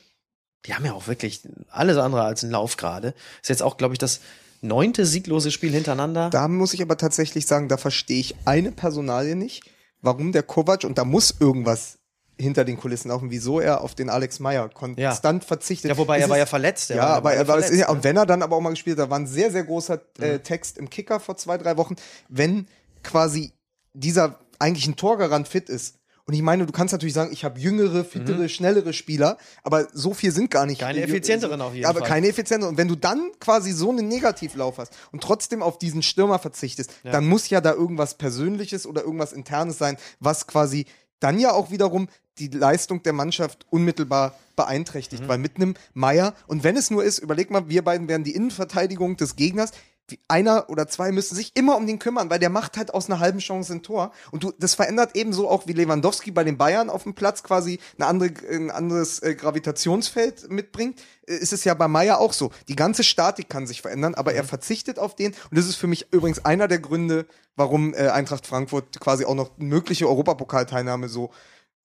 Die 0.65 0.73
haben 0.73 0.83
ja 0.83 0.91
auch 0.91 1.07
wirklich 1.07 1.41
alles 1.69 1.95
andere 1.95 2.23
als 2.23 2.43
einen 2.43 2.51
Lauf 2.51 2.75
gerade. 2.75 3.13
Ist 3.41 3.47
jetzt 3.49 3.63
auch, 3.63 3.77
glaube 3.77 3.93
ich, 3.93 3.99
das 3.99 4.19
neunte 4.61 5.05
sieglose 5.05 5.51
Spiel 5.51 5.71
hintereinander. 5.71 6.29
Da 6.29 6.47
muss 6.47 6.73
ich 6.73 6.81
aber 6.81 6.97
tatsächlich 6.97 7.45
sagen, 7.47 7.67
da 7.67 7.77
verstehe 7.77 8.19
ich 8.19 8.35
eine 8.45 8.71
Personalie 8.71 9.35
nicht, 9.35 9.63
warum 10.01 10.31
der 10.31 10.43
Kovac, 10.43 10.83
und 10.83 10.97
da 10.97 11.05
muss 11.05 11.35
irgendwas 11.39 11.97
hinter 12.39 12.63
den 12.65 12.77
Kulissen 12.77 13.09
laufen, 13.09 13.31
wieso 13.31 13.59
er 13.59 13.81
auf 13.81 13.95
den 13.95 14.09
Alex 14.11 14.39
Meyer 14.39 14.69
konstant 14.69 15.43
verzichtet. 15.43 15.89
ja, 15.89 15.97
wobei 15.97 16.17
Es 16.17 16.23
er 16.25 16.29
war 16.29 16.37
ist- 16.37 16.41
ja 16.41 16.45
verletzt. 16.45 16.89
Ja, 16.91 17.07
aber 17.07 17.33
er 17.33 17.47
war 17.47 17.55
verletzt, 17.55 17.73
es, 17.73 17.79
ja, 17.79 17.89
und 17.89 18.03
wenn 18.03 18.15
er 18.15 18.27
dann 18.27 18.43
aber 18.43 18.55
auch 18.55 18.61
mal 18.61 18.69
gespielt 18.69 18.99
hat, 18.99 19.07
da 19.07 19.09
war 19.09 19.17
ein 19.17 19.25
sehr, 19.27 19.51
sehr 19.51 19.63
großer 19.63 19.99
äh, 20.19 20.39
Text 20.39 20.77
im 20.77 20.89
Kicker 20.89 21.19
vor 21.19 21.35
zwei, 21.37 21.57
drei 21.57 21.77
Wochen, 21.77 21.95
wenn 22.29 22.67
quasi 23.03 23.53
dieser 23.93 24.39
eigentlich 24.59 24.85
ein 24.87 24.95
Torgarant 24.95 25.47
fit 25.47 25.69
ist. 25.69 25.95
Und 26.27 26.33
ich 26.33 26.41
meine, 26.41 26.65
du 26.65 26.73
kannst 26.73 26.91
natürlich 26.91 27.13
sagen, 27.13 27.31
ich 27.31 27.45
habe 27.45 27.57
jüngere, 27.57 28.03
fittere, 28.03 28.49
schnellere 28.49 28.91
Spieler, 28.91 29.37
aber 29.63 29.87
so 29.93 30.13
viel 30.13 30.33
sind 30.33 30.51
gar 30.51 30.65
nicht. 30.65 30.81
Mhm. 30.81 30.85
Keine 30.85 30.99
äh, 30.99 31.03
effizienteren 31.03 31.61
auf 31.61 31.73
jeden 31.73 31.85
aber 31.85 31.99
Fall. 31.99 32.07
keine 32.09 32.27
effizienteren. 32.27 32.71
Und 32.71 32.77
wenn 32.77 32.89
du 32.89 32.95
dann 32.95 33.31
quasi 33.39 33.71
so 33.71 33.89
einen 33.89 34.09
Negativlauf 34.09 34.77
hast 34.77 34.93
und 35.13 35.23
trotzdem 35.23 35.63
auf 35.63 35.79
diesen 35.79 36.03
Stürmer 36.03 36.37
verzichtest, 36.37 36.91
dann 37.03 37.25
muss 37.25 37.49
ja 37.49 37.61
da 37.61 37.71
irgendwas 37.71 38.15
Persönliches 38.15 38.85
oder 38.85 39.03
irgendwas 39.03 39.31
Internes 39.31 39.77
sein, 39.77 39.95
was 40.19 40.47
quasi 40.47 40.85
dann 41.21 41.39
ja 41.39 41.53
auch 41.53 41.71
wiederum 41.71 42.09
die 42.39 42.49
Leistung 42.49 43.01
der 43.03 43.13
Mannschaft 43.13 43.65
unmittelbar 43.69 44.35
beeinträchtigt. 44.57 45.23
Mhm. 45.23 45.27
Weil 45.29 45.37
mit 45.37 45.55
einem 45.55 45.75
Meier, 45.93 46.33
und 46.47 46.65
wenn 46.65 46.75
es 46.75 46.91
nur 46.91 47.05
ist, 47.05 47.19
überleg 47.19 47.51
mal, 47.51 47.69
wir 47.69 47.83
beiden 47.83 48.09
wären 48.09 48.25
die 48.25 48.35
Innenverteidigung 48.35 49.15
des 49.15 49.37
Gegners. 49.37 49.71
Wie- 50.09 50.19
Einer 50.27 50.69
oder 50.69 50.87
zwei 50.87 51.11
müssen 51.11 51.35
sich 51.35 51.51
immer 51.55 51.75
um 51.75 51.85
den 51.85 51.99
kümmern, 51.99 52.29
weil 52.29 52.39
der 52.39 52.49
macht 52.49 52.77
halt 52.77 52.93
aus 52.93 53.09
einer 53.09 53.19
halben 53.19 53.39
Chance 53.39 53.73
ein 53.73 53.83
Tor. 53.83 54.11
Und 54.31 54.43
du, 54.43 54.53
das 54.57 54.73
verändert 54.73 55.11
ebenso 55.15 55.49
auch 55.49 55.67
wie 55.67 55.73
Lewandowski 55.73 56.31
bei 56.31 56.43
den 56.43 56.57
Bayern 56.57 56.89
auf 56.89 57.03
dem 57.03 57.13
Platz 57.13 57.43
quasi 57.43 57.79
eine 57.97 58.07
andere, 58.07 58.31
ein 58.49 58.71
anderes 58.71 59.21
äh, 59.21 59.35
Gravitationsfeld 59.35 60.49
mitbringt. 60.49 61.01
Äh, 61.27 61.35
ist 61.35 61.53
es 61.53 61.63
ja 61.63 61.73
bei 61.73 61.87
Meier 61.87 62.19
auch 62.19 62.33
so. 62.33 62.51
Die 62.67 62.75
ganze 62.75 63.03
Statik 63.03 63.49
kann 63.49 63.67
sich 63.67 63.81
verändern, 63.81 64.15
aber 64.15 64.33
er 64.33 64.43
verzichtet 64.43 64.97
auf 64.97 65.15
den. 65.15 65.33
Und 65.49 65.57
das 65.57 65.65
ist 65.67 65.75
für 65.75 65.87
mich 65.87 66.07
übrigens 66.13 66.45
einer 66.45 66.67
der 66.67 66.79
Gründe, 66.79 67.25
warum 67.55 67.93
äh, 67.93 68.07
Eintracht 68.07 68.47
Frankfurt 68.47 68.99
quasi 68.99 69.25
auch 69.25 69.35
noch 69.35 69.57
mögliche 69.57 70.07
Europapokalteilnahme 70.07 71.09
so 71.09 71.31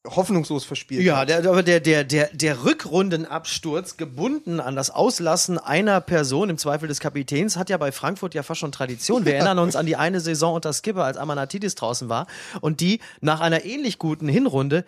hoffnungslos 0.06 0.64
verspielt 0.64 1.02
Ja, 1.02 1.24
der, 1.24 1.38
aber 1.48 1.62
der, 1.62 1.80
der, 1.80 2.04
der, 2.04 2.28
der 2.32 2.64
Rückrundenabsturz, 2.64 3.96
gebunden 3.96 4.58
an 4.58 4.74
das 4.74 4.90
Auslassen 4.90 5.58
einer 5.58 6.00
Person, 6.00 6.50
im 6.50 6.58
Zweifel 6.58 6.88
des 6.88 6.98
Kapitäns, 6.98 7.56
hat 7.56 7.70
ja 7.70 7.76
bei 7.76 7.92
Frankfurt 7.92 8.34
ja 8.34 8.42
fast 8.42 8.60
schon 8.60 8.72
Tradition. 8.72 9.24
Wir 9.24 9.34
erinnern 9.36 9.60
uns 9.60 9.76
an 9.76 9.86
die 9.86 9.96
eine 9.96 10.20
Saison 10.20 10.54
unter 10.54 10.72
Skipper, 10.72 11.04
als 11.04 11.16
Amanatidis 11.16 11.76
draußen 11.76 12.08
war 12.08 12.26
und 12.60 12.80
die 12.80 13.00
nach 13.20 13.40
einer 13.40 13.64
ähnlich 13.64 13.98
guten 13.98 14.28
Hinrunde 14.28 14.84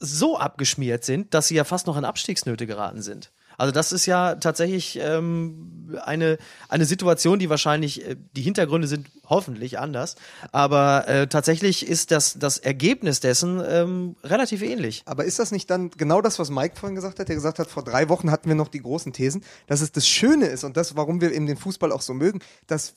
so 0.00 0.38
abgeschmiert 0.38 1.04
sind, 1.04 1.34
dass 1.34 1.48
sie 1.48 1.54
ja 1.54 1.64
fast 1.64 1.86
noch 1.86 1.96
in 1.96 2.04
Abstiegsnöte 2.04 2.66
geraten 2.66 3.02
sind. 3.02 3.30
Also 3.58 3.72
das 3.72 3.92
ist 3.92 4.06
ja 4.06 4.36
tatsächlich 4.36 4.98
ähm, 5.00 5.98
eine, 6.04 6.38
eine 6.68 6.84
Situation, 6.84 7.38
die 7.38 7.50
wahrscheinlich, 7.50 8.06
äh, 8.06 8.16
die 8.36 8.42
Hintergründe 8.42 8.88
sind 8.88 9.08
hoffentlich 9.28 9.78
anders, 9.78 10.16
aber 10.52 11.08
äh, 11.08 11.26
tatsächlich 11.26 11.86
ist 11.86 12.10
das, 12.10 12.38
das 12.38 12.58
Ergebnis 12.58 13.20
dessen 13.20 13.62
ähm, 13.66 14.16
relativ 14.22 14.62
ähnlich. 14.62 15.02
Aber 15.06 15.24
ist 15.24 15.38
das 15.38 15.50
nicht 15.50 15.70
dann 15.70 15.90
genau 15.90 16.20
das, 16.20 16.38
was 16.38 16.50
Mike 16.50 16.76
vorhin 16.76 16.94
gesagt 16.94 17.18
hat? 17.18 17.28
Der 17.28 17.34
gesagt 17.34 17.58
hat, 17.58 17.68
vor 17.68 17.84
drei 17.84 18.08
Wochen 18.08 18.30
hatten 18.30 18.48
wir 18.48 18.56
noch 18.56 18.68
die 18.68 18.82
großen 18.82 19.12
Thesen, 19.12 19.44
dass 19.66 19.80
es 19.80 19.92
das 19.92 20.06
Schöne 20.06 20.46
ist 20.46 20.64
und 20.64 20.76
das, 20.76 20.96
warum 20.96 21.20
wir 21.20 21.32
eben 21.32 21.46
den 21.46 21.56
Fußball 21.56 21.92
auch 21.92 22.02
so 22.02 22.14
mögen, 22.14 22.40
dass 22.66 22.94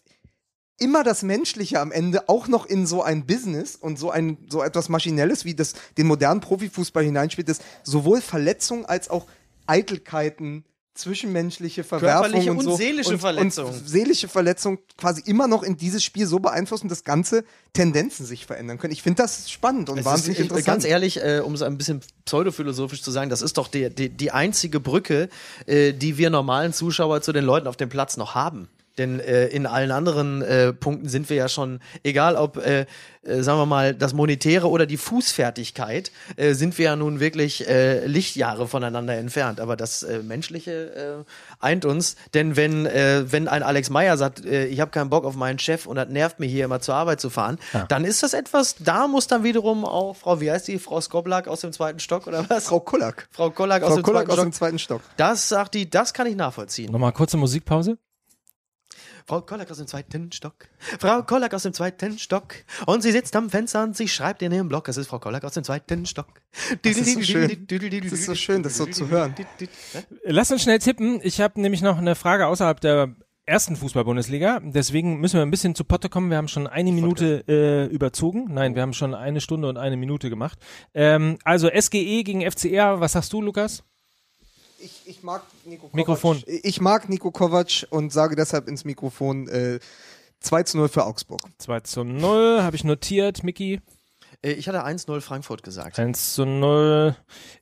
immer 0.80 1.04
das 1.04 1.24
Menschliche 1.24 1.80
am 1.80 1.92
Ende 1.92 2.30
auch 2.30 2.48
noch 2.48 2.66
in 2.66 2.86
so 2.86 3.02
ein 3.02 3.26
Business 3.26 3.76
und 3.76 3.98
so 3.98 4.12
ein 4.12 4.38
so 4.50 4.62
etwas 4.62 4.90
Maschinelles 4.90 5.44
wie 5.46 5.56
das 5.56 5.74
den 5.98 6.08
modernen 6.08 6.42
Profifußball 6.42 7.04
hineinspielt, 7.04 7.50
dass 7.50 7.60
sowohl 7.84 8.22
Verletzungen 8.22 8.86
als 8.86 9.10
auch 9.10 9.26
Eitelkeiten 9.68 10.64
zwischenmenschliche 10.98 11.84
Verwerfungen 11.84 12.32
Körperliche 12.32 12.52
und, 12.52 12.58
und 12.58 12.66
so 12.66 12.76
seelische 12.76 13.12
und, 13.12 13.20
Verletzungen. 13.20 13.74
und 13.74 13.88
seelische 13.88 14.28
Verletzungen 14.28 14.80
quasi 14.98 15.22
immer 15.26 15.48
noch 15.48 15.64
in 15.64 15.78
dieses 15.78 16.04
Spiel 16.04 16.26
so 16.26 16.40
beeinflussen, 16.40 16.90
dass 16.90 17.04
ganze 17.04 17.44
Tendenzen 17.74 18.26
sich 18.26 18.46
verändern 18.46 18.78
können. 18.78 18.94
Ich 18.94 19.04
finde 19.04 19.22
das 19.22 19.50
spannend 19.50 19.90
und 19.90 20.00
Es 20.00 20.06
wahnsinnig 20.06 20.40
ist, 20.40 20.46
äh, 20.46 20.48
interessant. 20.48 20.66
Ganz 20.66 20.86
ehrlich, 20.86 21.24
äh, 21.24 21.42
um 21.44 21.54
es 21.54 21.62
ein 21.62 21.78
bisschen 21.78 22.02
pseudophilosophisch 22.26 23.02
zu 23.02 23.12
sagen, 23.12 23.30
das 23.30 23.42
ist 23.42 23.58
doch 23.58 23.68
die, 23.68 23.90
die, 23.90 24.10
die 24.10 24.32
einzige 24.32 24.80
Brücke, 24.80 25.30
äh, 25.66 25.94
die 25.94 26.18
wir 26.18 26.30
normalen 26.30 26.74
Zuschauer 26.74 27.22
zu 27.22 27.32
den 27.32 27.46
Leuten 27.46 27.68
auf 27.68 27.78
dem 27.78 27.90
Platz 27.90 28.18
noch 28.18 28.36
haben. 28.36 28.68
Denn 28.98 29.20
äh, 29.20 29.48
in 29.48 29.66
allen 29.66 29.92
anderen 29.92 30.42
äh, 30.42 30.74
Punkten 30.74 31.08
sind 31.10 31.30
wir 31.30 31.38
ja 31.38 31.50
schon, 31.50 31.80
egal 32.04 32.36
ob, 32.36 32.58
äh, 32.58 32.86
äh, 33.22 33.42
sagen 33.44 33.60
wir 33.60 33.66
mal, 33.66 33.94
das 33.94 34.14
Monetäre 34.14 34.70
oder 34.70 34.86
die 34.86 34.98
Fußfertigkeit, 34.98 36.12
äh, 36.36 36.54
sind 36.54 36.78
wir 36.78 36.86
ja 36.86 36.96
nun 36.96 37.20
wirklich 37.20 37.68
äh, 37.68 38.06
Lichtjahre 38.06 38.68
voneinander 38.68 39.16
entfernt. 39.16 39.60
Aber 39.60 39.76
das 39.76 40.04
äh, 40.04 40.20
Menschliche 40.24 41.26
äh, 41.26 41.66
eint 41.66 41.86
uns. 41.86 42.16
Denn 42.34 42.56
wenn, 42.56 42.86
äh, 42.86 43.32
wenn 43.32 43.48
ein 43.48 43.64
Alex 43.64 43.90
Meyer 43.90 44.18
sagt, 44.18 44.46
äh, 44.46 44.66
ich 44.66 44.80
habe 44.80 44.92
keinen 44.92 45.10
Bock 45.10 45.26
auf 45.26 45.36
meinen 45.36 45.60
Chef 45.60 45.86
und 45.86 45.96
das 45.96 46.10
nervt 46.10 46.40
mir 46.40 46.48
hier 46.48 46.66
immer 46.66 46.80
zur 46.80 46.96
Arbeit 46.96 47.22
zu 47.22 47.30
fahren, 47.30 47.60
dann 47.90 48.04
ist 48.06 48.24
das 48.24 48.34
etwas, 48.34 48.76
da 48.80 49.08
muss 49.08 49.28
dann 49.28 49.44
wiederum 49.44 49.86
auch 49.86 50.16
Frau, 50.16 50.42
wie 50.42 50.52
heißt 50.52 50.68
die, 50.68 50.80
Frau 50.80 51.02
Skoblak 51.02 51.48
aus 51.48 51.62
dem 51.62 51.72
zweiten 51.72 52.00
Stock 52.00 52.28
oder 52.28 52.50
was? 52.50 52.66
Frau 52.66 52.80
Kullack. 52.80 53.28
Frau 53.32 53.50
Kollak 53.52 53.84
aus, 53.84 53.90
Frau 53.90 53.96
dem, 53.98 54.04
Kullack 54.04 54.26
zweiten 54.26 54.32
aus 54.32 54.36
Stock. 54.38 54.46
dem 54.46 54.54
zweiten 54.54 54.80
Stock. 54.80 55.02
Das 55.18 55.50
sagt 55.50 55.76
die, 55.76 55.90
das 55.90 56.14
kann 56.14 56.28
ich 56.28 56.36
nachvollziehen. 56.36 56.92
Nochmal 56.92 57.12
kurze 57.14 57.38
Musikpause. 57.38 57.98
Frau 59.28 59.42
Kollak 59.42 59.70
aus 59.70 59.78
dem 59.78 59.88
zweiten 59.88 60.32
Stock. 60.32 60.56
Frau 61.00 61.22
Kollak 61.22 61.54
aus 61.54 61.64
dem 61.64 61.74
zweiten 61.74 62.18
Stock. 62.18 62.56
Und 62.86 63.04
sie 63.04 63.12
sitzt 63.12 63.36
am 63.36 63.50
Fenster 63.50 63.84
und 63.84 63.98
sie 63.98 64.08
schreibt 64.08 64.42
in 64.42 64.54
ihrem 64.54 64.70
Blog. 64.70 64.86
Das 64.86 64.96
ist 64.96 65.08
Frau 65.08 65.20
Kollak 65.20 65.44
aus 65.44 65.54
dem 65.54 65.66
zweiten 65.66 66.06
Stock. 66.06 66.28
Das 66.82 66.96
ist 66.98 67.14
so 67.14 67.22
schön. 67.22 67.68
Das 67.68 68.14
ist 68.14 68.26
so 68.26 68.36
schön, 68.36 68.64
das 68.64 68.78
so 68.78 68.86
zu 68.86 69.10
hören. 69.10 69.36
Lass 70.24 70.50
uns 70.50 70.64
schnell 70.64 70.80
tippen. 70.80 71.20
Ich 71.24 71.42
habe 71.42 71.60
nämlich 71.60 71.82
noch 71.82 71.98
eine 71.98 72.16
Frage 72.16 72.48
außerhalb 72.48 72.80
der 72.80 73.16
ersten 73.46 73.76
Fußball-Bundesliga. 73.76 74.62
Deswegen 74.64 75.20
müssen 75.20 75.36
wir 75.36 75.42
ein 75.42 75.52
bisschen 75.52 75.76
zu 75.76 75.84
Potte 75.84 76.08
kommen. 76.08 76.30
Wir 76.30 76.38
haben 76.38 76.48
schon 76.48 76.66
eine 76.66 76.94
Minute 76.94 77.44
äh, 77.50 77.94
überzogen. 77.94 78.46
Nein, 78.50 78.76
wir 78.76 78.82
haben 78.82 78.94
schon 78.94 79.14
eine 79.14 79.42
Stunde 79.42 79.68
und 79.68 79.78
eine 79.78 79.98
Minute 79.98 80.30
gemacht. 80.30 80.58
Ähm, 80.94 81.38
also 81.44 81.70
SGE 81.70 82.24
gegen 82.24 82.50
FCR. 82.50 83.02
Was 83.02 83.12
sagst 83.12 83.34
du, 83.34 83.42
Lukas? 83.42 83.84
Ich, 84.80 85.02
ich 85.06 85.24
mag 85.24 85.42
Nico 85.66 85.84
Kovac. 85.88 85.96
Mikrofon. 85.96 86.44
Ich 86.46 86.82
mag 86.82 87.10
Nico 87.10 87.32
Kovac 87.32 87.88
und 87.90 88.12
sage 88.14 88.36
deshalb 88.36 88.68
ins 88.68 88.86
Mikrofon 88.86 89.48
äh, 89.48 89.80
2 90.40 90.64
zu 90.64 90.78
0 90.78 90.90
für 90.90 91.06
Augsburg. 91.06 91.42
2 91.58 91.80
zu 91.82 92.04
0, 92.04 92.62
habe 92.62 92.76
ich 92.76 92.84
notiert. 92.84 93.44
Miki? 93.44 93.82
Äh, 94.44 94.52
Ich 94.54 94.68
hatte 94.68 94.86
1-0 94.86 95.22
Frankfurt 95.22 95.64
gesagt. 95.64 95.98
1 96.00 96.34
zu 96.34 96.46
0. 96.46 97.16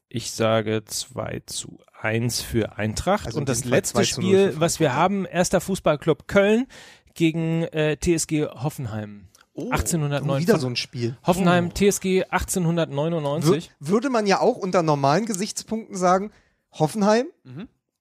Ich 0.10 0.32
sage 0.32 0.84
2 0.86 1.42
zu 1.46 1.80
1 2.02 2.42
für 2.42 2.78
Eintracht. 2.78 3.26
Also 3.28 3.40
und 3.40 3.50
das 3.50 3.66
letzte 3.66 3.96
2 4.02 4.04
zu 4.06 4.22
0 4.22 4.30
Spiel, 4.30 4.54
was 4.60 4.80
wir 4.80 4.94
haben, 4.94 5.26
erster 5.26 5.62
Fußballclub 5.62 6.28
Köln 6.28 6.68
gegen 7.14 7.64
äh, 7.64 7.98
TSG 7.98 8.48
Hoffenheim. 8.48 9.28
Oh, 9.54 9.70
1809. 9.72 10.42
Wieder 10.42 10.60
so 10.60 10.68
ein 10.68 10.76
Spiel. 10.76 11.18
Hoffenheim, 11.26 11.74
TSG 11.74 12.04
Wür 12.04 12.26
1899. 12.34 13.72
würde 13.80 14.10
man 14.10 14.28
ja 14.28 14.42
auch 14.42 14.58
unter 14.58 14.84
normalen 14.84 15.26
Gesichtspunkten 15.26 15.96
sagen, 15.96 16.32
Hoffenheim 16.80 17.28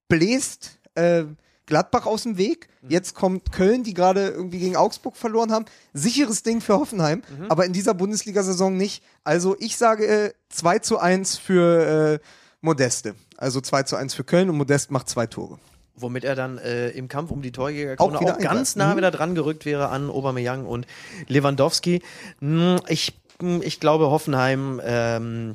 bläst 0.09 0.79
äh, 0.95 1.25
Gladbach 1.67 2.05
aus 2.07 2.25
dem 2.25 2.37
Weg. 2.37 2.69
Jetzt 2.89 3.15
kommt 3.15 3.51
Köln, 3.51 3.83
die 3.85 3.95
gerade 3.95 4.29
irgendwie 4.29 4.59
gegen 4.59 4.77
Augsburg 4.77 5.17
verloren 5.17 5.51
haben. 5.51 5.65
Sicheres 5.95 6.43
Ding 6.43 6.61
für 6.61 6.75
Hoffenheim, 6.79 7.23
aber 7.49 7.65
in 7.65 7.73
dieser 7.73 7.95
Bundesliga-Saison 7.95 8.77
nicht. 8.77 9.03
Also 9.25 9.57
ich 9.59 9.79
sage 9.79 10.07
äh, 10.07 10.33
2 10.51 10.81
zu 10.81 10.99
1 10.99 11.39
für 11.39 12.21
äh, 12.21 12.27
Modeste. 12.61 13.15
Also 13.39 13.61
2 13.63 13.85
zu 13.85 13.97
1 13.97 14.13
für 14.15 14.25
Köln 14.25 14.51
und 14.51 14.59
Modest 14.59 14.91
macht 14.91 15.09
zwei 15.09 15.27
Tore. 15.27 15.59
Womit 15.97 16.25
er 16.25 16.35
dann 16.35 16.59
äh, 16.59 16.91
im 16.91 17.09
Kampf 17.09 17.31
um 17.31 17.41
die 17.41 17.53
Torjägerkrone 17.53 18.19
Auch 18.19 18.21
auch, 18.21 18.21
wieder 18.21 18.37
ganz 18.37 18.77
nah 18.77 18.93
Mhm. 18.93 18.97
wieder 18.99 19.11
dran 19.11 19.35
gerückt 19.35 19.65
wäre 19.65 19.89
an 19.89 20.11
Aubameyang 20.11 20.67
und 20.67 20.87
Lewandowski. 21.29 22.03
Hm, 22.41 22.81
Ich, 22.89 23.15
hm, 23.41 23.63
ich 23.63 23.81
glaube, 23.81 24.11
Hoffenheim, 24.11 24.81
ähm, 24.85 25.55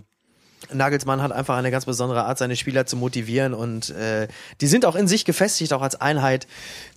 Nagelsmann 0.74 1.22
hat 1.22 1.32
einfach 1.32 1.56
eine 1.58 1.72
ganz 1.72 1.86
besondere 1.86 2.26
Art, 2.26 2.38
seine 2.38 2.56
Spieler 2.56 2.86
zu 2.86 2.98
motivieren 2.98 3.54
und 3.54 3.90
äh, 3.92 4.28
die 4.62 4.68
sind 4.68 4.86
auch 4.86 4.96
in 4.96 5.08
sich 5.08 5.26
gefestigt, 5.26 5.74
auch 5.74 5.82
als 5.82 6.00
Einheit. 6.00 6.48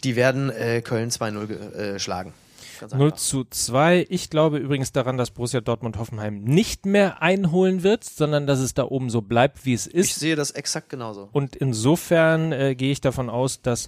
Die 0.05 0.17
werden 0.17 0.51
äh, 0.51 0.83
Köln 0.83 1.11
2-0 1.11 1.47
ge- 1.47 1.57
äh, 1.95 1.99
schlagen. 1.99 2.35
Ganz 2.81 2.93
0 2.95 3.07
einfach. 3.07 3.19
zu 3.19 3.45
2. 3.45 4.07
Ich 4.11 4.29
glaube 4.31 4.59
übrigens 4.59 4.91
daran, 4.91 5.17
dass 5.17 5.31
Borussia 5.31 5.61
Dortmund 5.61 5.97
Hoffenheim 5.99 6.41
nicht 6.43 6.85
mehr 6.87 7.23
einholen 7.23 7.85
wird, 7.85 8.03
sondern 8.03 8.47
dass 8.49 8.59
es 8.59 8.75
da 8.75 8.83
oben 8.85 9.09
so 9.11 9.23
bleibt, 9.23 9.65
wie 9.65 9.75
es 9.75 9.87
Ich 9.87 9.95
ist. 9.95 10.19
sehe 10.21 10.35
das 10.35 10.51
exakt 10.51 10.89
genauso. 10.89 11.29
Und 11.33 11.55
insofern 11.55 12.51
äh, 12.51 12.75
gehe 12.75 12.91
ich 12.91 13.01
davon 13.01 13.31
aus, 13.31 13.63
dass 13.63 13.87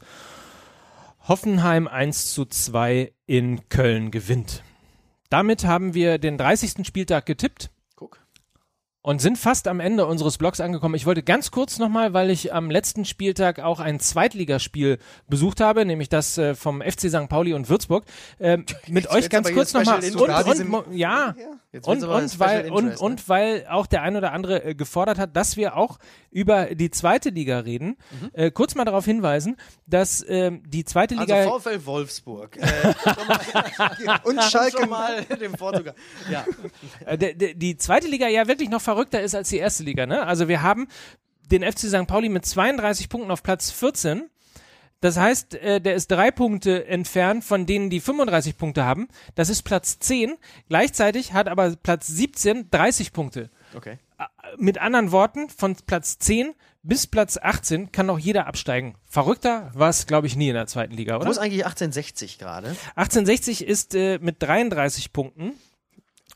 Hoffenheim 1.27 1.89
1 1.89 2.33
zu 2.35 2.45
2 2.45 3.13
in 3.27 3.69
Köln 3.69 4.11
gewinnt. 4.11 4.63
Damit 5.31 5.65
haben 5.65 5.95
wir 5.95 6.19
den 6.19 6.39
30. 6.39 6.87
Spieltag 6.87 7.27
getippt. 7.27 7.71
Und 9.07 9.21
sind 9.21 9.37
fast 9.37 9.69
am 9.69 9.81
Ende 9.81 10.07
unseres 10.07 10.39
Blogs 10.39 10.61
angekommen. 10.61 10.95
Ich 10.95 11.05
wollte 11.05 11.23
ganz 11.23 11.51
kurz 11.51 11.79
nochmal, 11.79 12.15
weil 12.15 12.31
ich 12.31 12.55
am 12.55 12.71
letzten 12.71 13.05
Spieltag 13.05 13.61
auch 13.61 13.79
ein 13.79 14.01
Zweitligaspiel 14.01 14.99
besucht 15.29 15.61
habe, 15.61 15.85
nämlich 15.85 16.09
das 16.09 16.39
äh, 16.39 16.55
vom 16.55 16.81
FC 16.81 17.11
St. 17.11 17.29
Pauli 17.29 17.53
und 17.53 17.69
Würzburg, 17.69 18.05
ähm, 18.41 18.65
mit 18.89 19.11
euch 19.11 19.29
ganz 19.29 19.49
kurz 19.53 19.75
nochmal 19.75 20.01
und, 20.15 20.21
und, 20.63 20.69
mo- 20.71 20.85
ja 20.91 21.35
Jetzt 21.75 21.89
und, 21.89 22.05
und 22.05 22.39
weil 22.39 22.71
und, 22.71 22.85
ne? 22.85 22.99
und 22.99 23.29
weil 23.29 23.67
auch 23.69 23.87
der 23.87 24.03
ein 24.03 24.15
oder 24.15 24.31
andere 24.31 24.65
äh, 24.65 24.75
gefordert 24.77 25.19
hat, 25.19 25.35
dass 25.35 25.57
wir 25.57 25.77
auch 25.77 25.99
über 26.31 26.67
die 26.67 26.89
zweite 26.93 27.31
Liga 27.31 27.59
reden. 27.59 27.97
Mhm. 28.13 28.31
Äh, 28.33 28.51
kurz 28.53 28.77
mal 28.77 28.85
darauf 28.85 29.05
hinweisen, 29.05 29.57
dass 29.85 30.25
ähm, 30.29 30.63
die 30.69 30.85
zweite 30.85 31.17
Liga 31.17 31.35
Also 31.35 31.59
VfL 31.59 31.85
Wolfsburg. 31.85 32.59
Äh, 32.59 32.95
Und 34.23 34.41
Schalke 34.45 34.87
mal 34.87 35.25
dem 35.25 35.55
Portugal. 35.55 35.97
Ja. 36.31 36.45
äh, 37.07 37.57
die 37.57 37.77
zweite 37.77 38.07
Liga 38.07 38.29
ja 38.29 38.47
wirklich 38.47 38.69
noch 38.69 38.81
verrückter 38.81 39.21
ist 39.21 39.35
als 39.35 39.49
die 39.49 39.59
erste 39.59 39.83
Liga. 39.83 40.07
Ne? 40.07 40.25
Also 40.25 40.47
wir 40.47 40.63
haben 40.63 40.87
den 41.51 41.65
FC 41.65 41.89
St. 41.89 42.07
Pauli 42.07 42.29
mit 42.29 42.47
32 42.47 43.09
Punkten 43.09 43.33
auf 43.33 43.43
Platz 43.43 43.73
14. 43.73 44.31
Das 45.05 45.19
heißt, 45.19 45.57
äh, 45.57 45.83
der 45.83 45.97
ist 45.97 46.11
drei 46.11 46.31
Punkte 46.31 46.87
entfernt 46.87 47.45
von 47.45 47.67
denen, 47.67 47.91
die 47.91 48.01
35 48.01 48.57
Punkte 48.57 48.87
haben. 48.87 49.09
Das 49.35 49.51
ist 49.51 49.61
Platz 49.61 49.99
10. 49.99 50.39
Gleichzeitig 50.71 51.35
hat 51.35 51.47
aber 51.47 51.77
Platz 51.77 52.07
17 52.07 52.71
30 52.71 53.13
Punkte. 53.13 53.51
Okay. 53.77 53.99
Mit 54.57 54.79
anderen 54.79 55.13
Worten, 55.13 55.51
von 55.51 55.77
Platz 55.87 56.19
10 56.21 56.55
bis 56.83 57.07
Platz 57.07 57.37
18 57.37 57.93
kann 57.93 58.07
noch 58.07 58.19
jeder 58.19 58.47
absteigen. 58.47 58.95
Verrückter 59.05 59.71
war 59.75 59.91
es, 59.91 60.07
glaube 60.07 60.27
ich, 60.27 60.37
nie 60.37 60.49
in 60.49 60.55
der 60.55 60.69
zweiten 60.69 60.95
Liga, 60.95 61.17
Wo 61.17 61.21
oder? 61.21 61.31
ist 61.33 61.37
eigentlich 61.37 61.67
1860 61.67 62.39
gerade? 62.39 62.69
1860 62.97 63.67
ist 63.67 63.95
äh, 63.95 64.19
mit 64.23 64.43
33 64.43 65.13
Punkten 65.13 65.53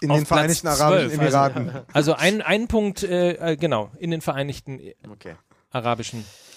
in 0.03 0.11
auf 0.11 0.19
den 0.19 0.27
Vereinigten 0.27 0.67
Platz 0.67 0.81
Arabischen 0.83 1.09
12, 1.09 1.23
Emiraten. 1.23 1.69
Also, 1.71 1.87
also 1.95 2.15
ein, 2.17 2.43
ein 2.43 2.69
Punkt, 2.69 3.03
äh, 3.03 3.53
äh, 3.53 3.57
genau, 3.57 3.91
in 3.99 4.11
den 4.11 4.21
Vereinigten 4.21 4.79
Okay. 5.11 5.37
Arabischen 5.71 6.19
Emiraten. 6.19 6.48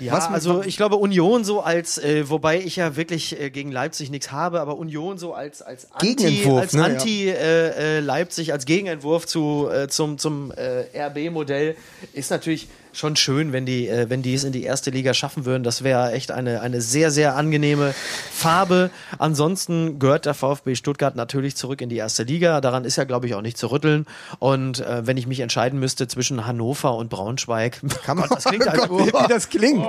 Ja, 0.00 0.12
Was 0.12 0.28
also 0.28 0.62
ich 0.62 0.76
glaube 0.76 0.96
Union 0.96 1.44
so 1.44 1.60
als, 1.60 1.98
äh, 1.98 2.28
wobei 2.28 2.60
ich 2.60 2.76
ja 2.76 2.96
wirklich 2.96 3.40
äh, 3.40 3.50
gegen 3.50 3.70
Leipzig 3.70 4.10
nichts 4.10 4.32
habe, 4.32 4.60
aber 4.60 4.76
Union 4.76 5.18
so 5.18 5.34
als 5.34 5.62
als 5.62 5.92
Anti, 5.92 6.14
Gegenentwurf, 6.14 6.60
als 6.60 6.72
ne. 6.72 6.84
Anti 6.84 7.28
äh, 7.28 7.96
äh, 7.96 8.00
Leipzig 8.00 8.52
als 8.52 8.64
Gegenentwurf 8.64 9.26
zu 9.26 9.68
äh, 9.72 9.88
zum 9.88 10.18
zum 10.18 10.52
äh, 10.52 10.86
RB-Modell 10.98 11.76
ist 12.12 12.30
natürlich 12.30 12.68
schon 12.96 13.14
schön, 13.16 13.52
wenn 13.52 13.66
die, 13.66 13.88
äh, 13.88 14.08
wenn 14.08 14.22
die 14.22 14.34
es 14.34 14.44
in 14.44 14.52
die 14.52 14.62
erste 14.64 14.90
Liga 14.90 15.12
schaffen 15.14 15.44
würden. 15.44 15.62
Das 15.62 15.84
wäre 15.84 16.12
echt 16.12 16.30
eine, 16.30 16.60
eine 16.62 16.80
sehr, 16.80 17.10
sehr 17.10 17.36
angenehme 17.36 17.94
Farbe. 18.32 18.90
Ansonsten 19.18 19.98
gehört 19.98 20.24
der 20.26 20.34
VfB 20.34 20.74
Stuttgart 20.76 21.14
natürlich 21.16 21.56
zurück 21.56 21.80
in 21.80 21.88
die 21.88 21.96
erste 21.96 22.22
Liga. 22.22 22.60
Daran 22.60 22.84
ist 22.84 22.96
ja, 22.96 23.04
glaube 23.04 23.26
ich, 23.26 23.34
auch 23.34 23.42
nicht 23.42 23.58
zu 23.58 23.66
rütteln. 23.70 24.06
Und 24.38 24.80
äh, 24.80 25.06
wenn 25.06 25.16
ich 25.16 25.26
mich 25.26 25.40
entscheiden 25.40 25.78
müsste 25.78 26.08
zwischen 26.08 26.46
Hannover 26.46 26.94
und 26.96 27.10
Braunschweig, 27.10 27.80
Kann 28.04 28.18
man, 28.18 28.28
das 28.30 28.44
klingt 28.44 28.66
halt, 28.68 28.88
Gott, 28.88 29.06
wie 29.06 29.28
das 29.28 29.48
klingt. 29.48 29.86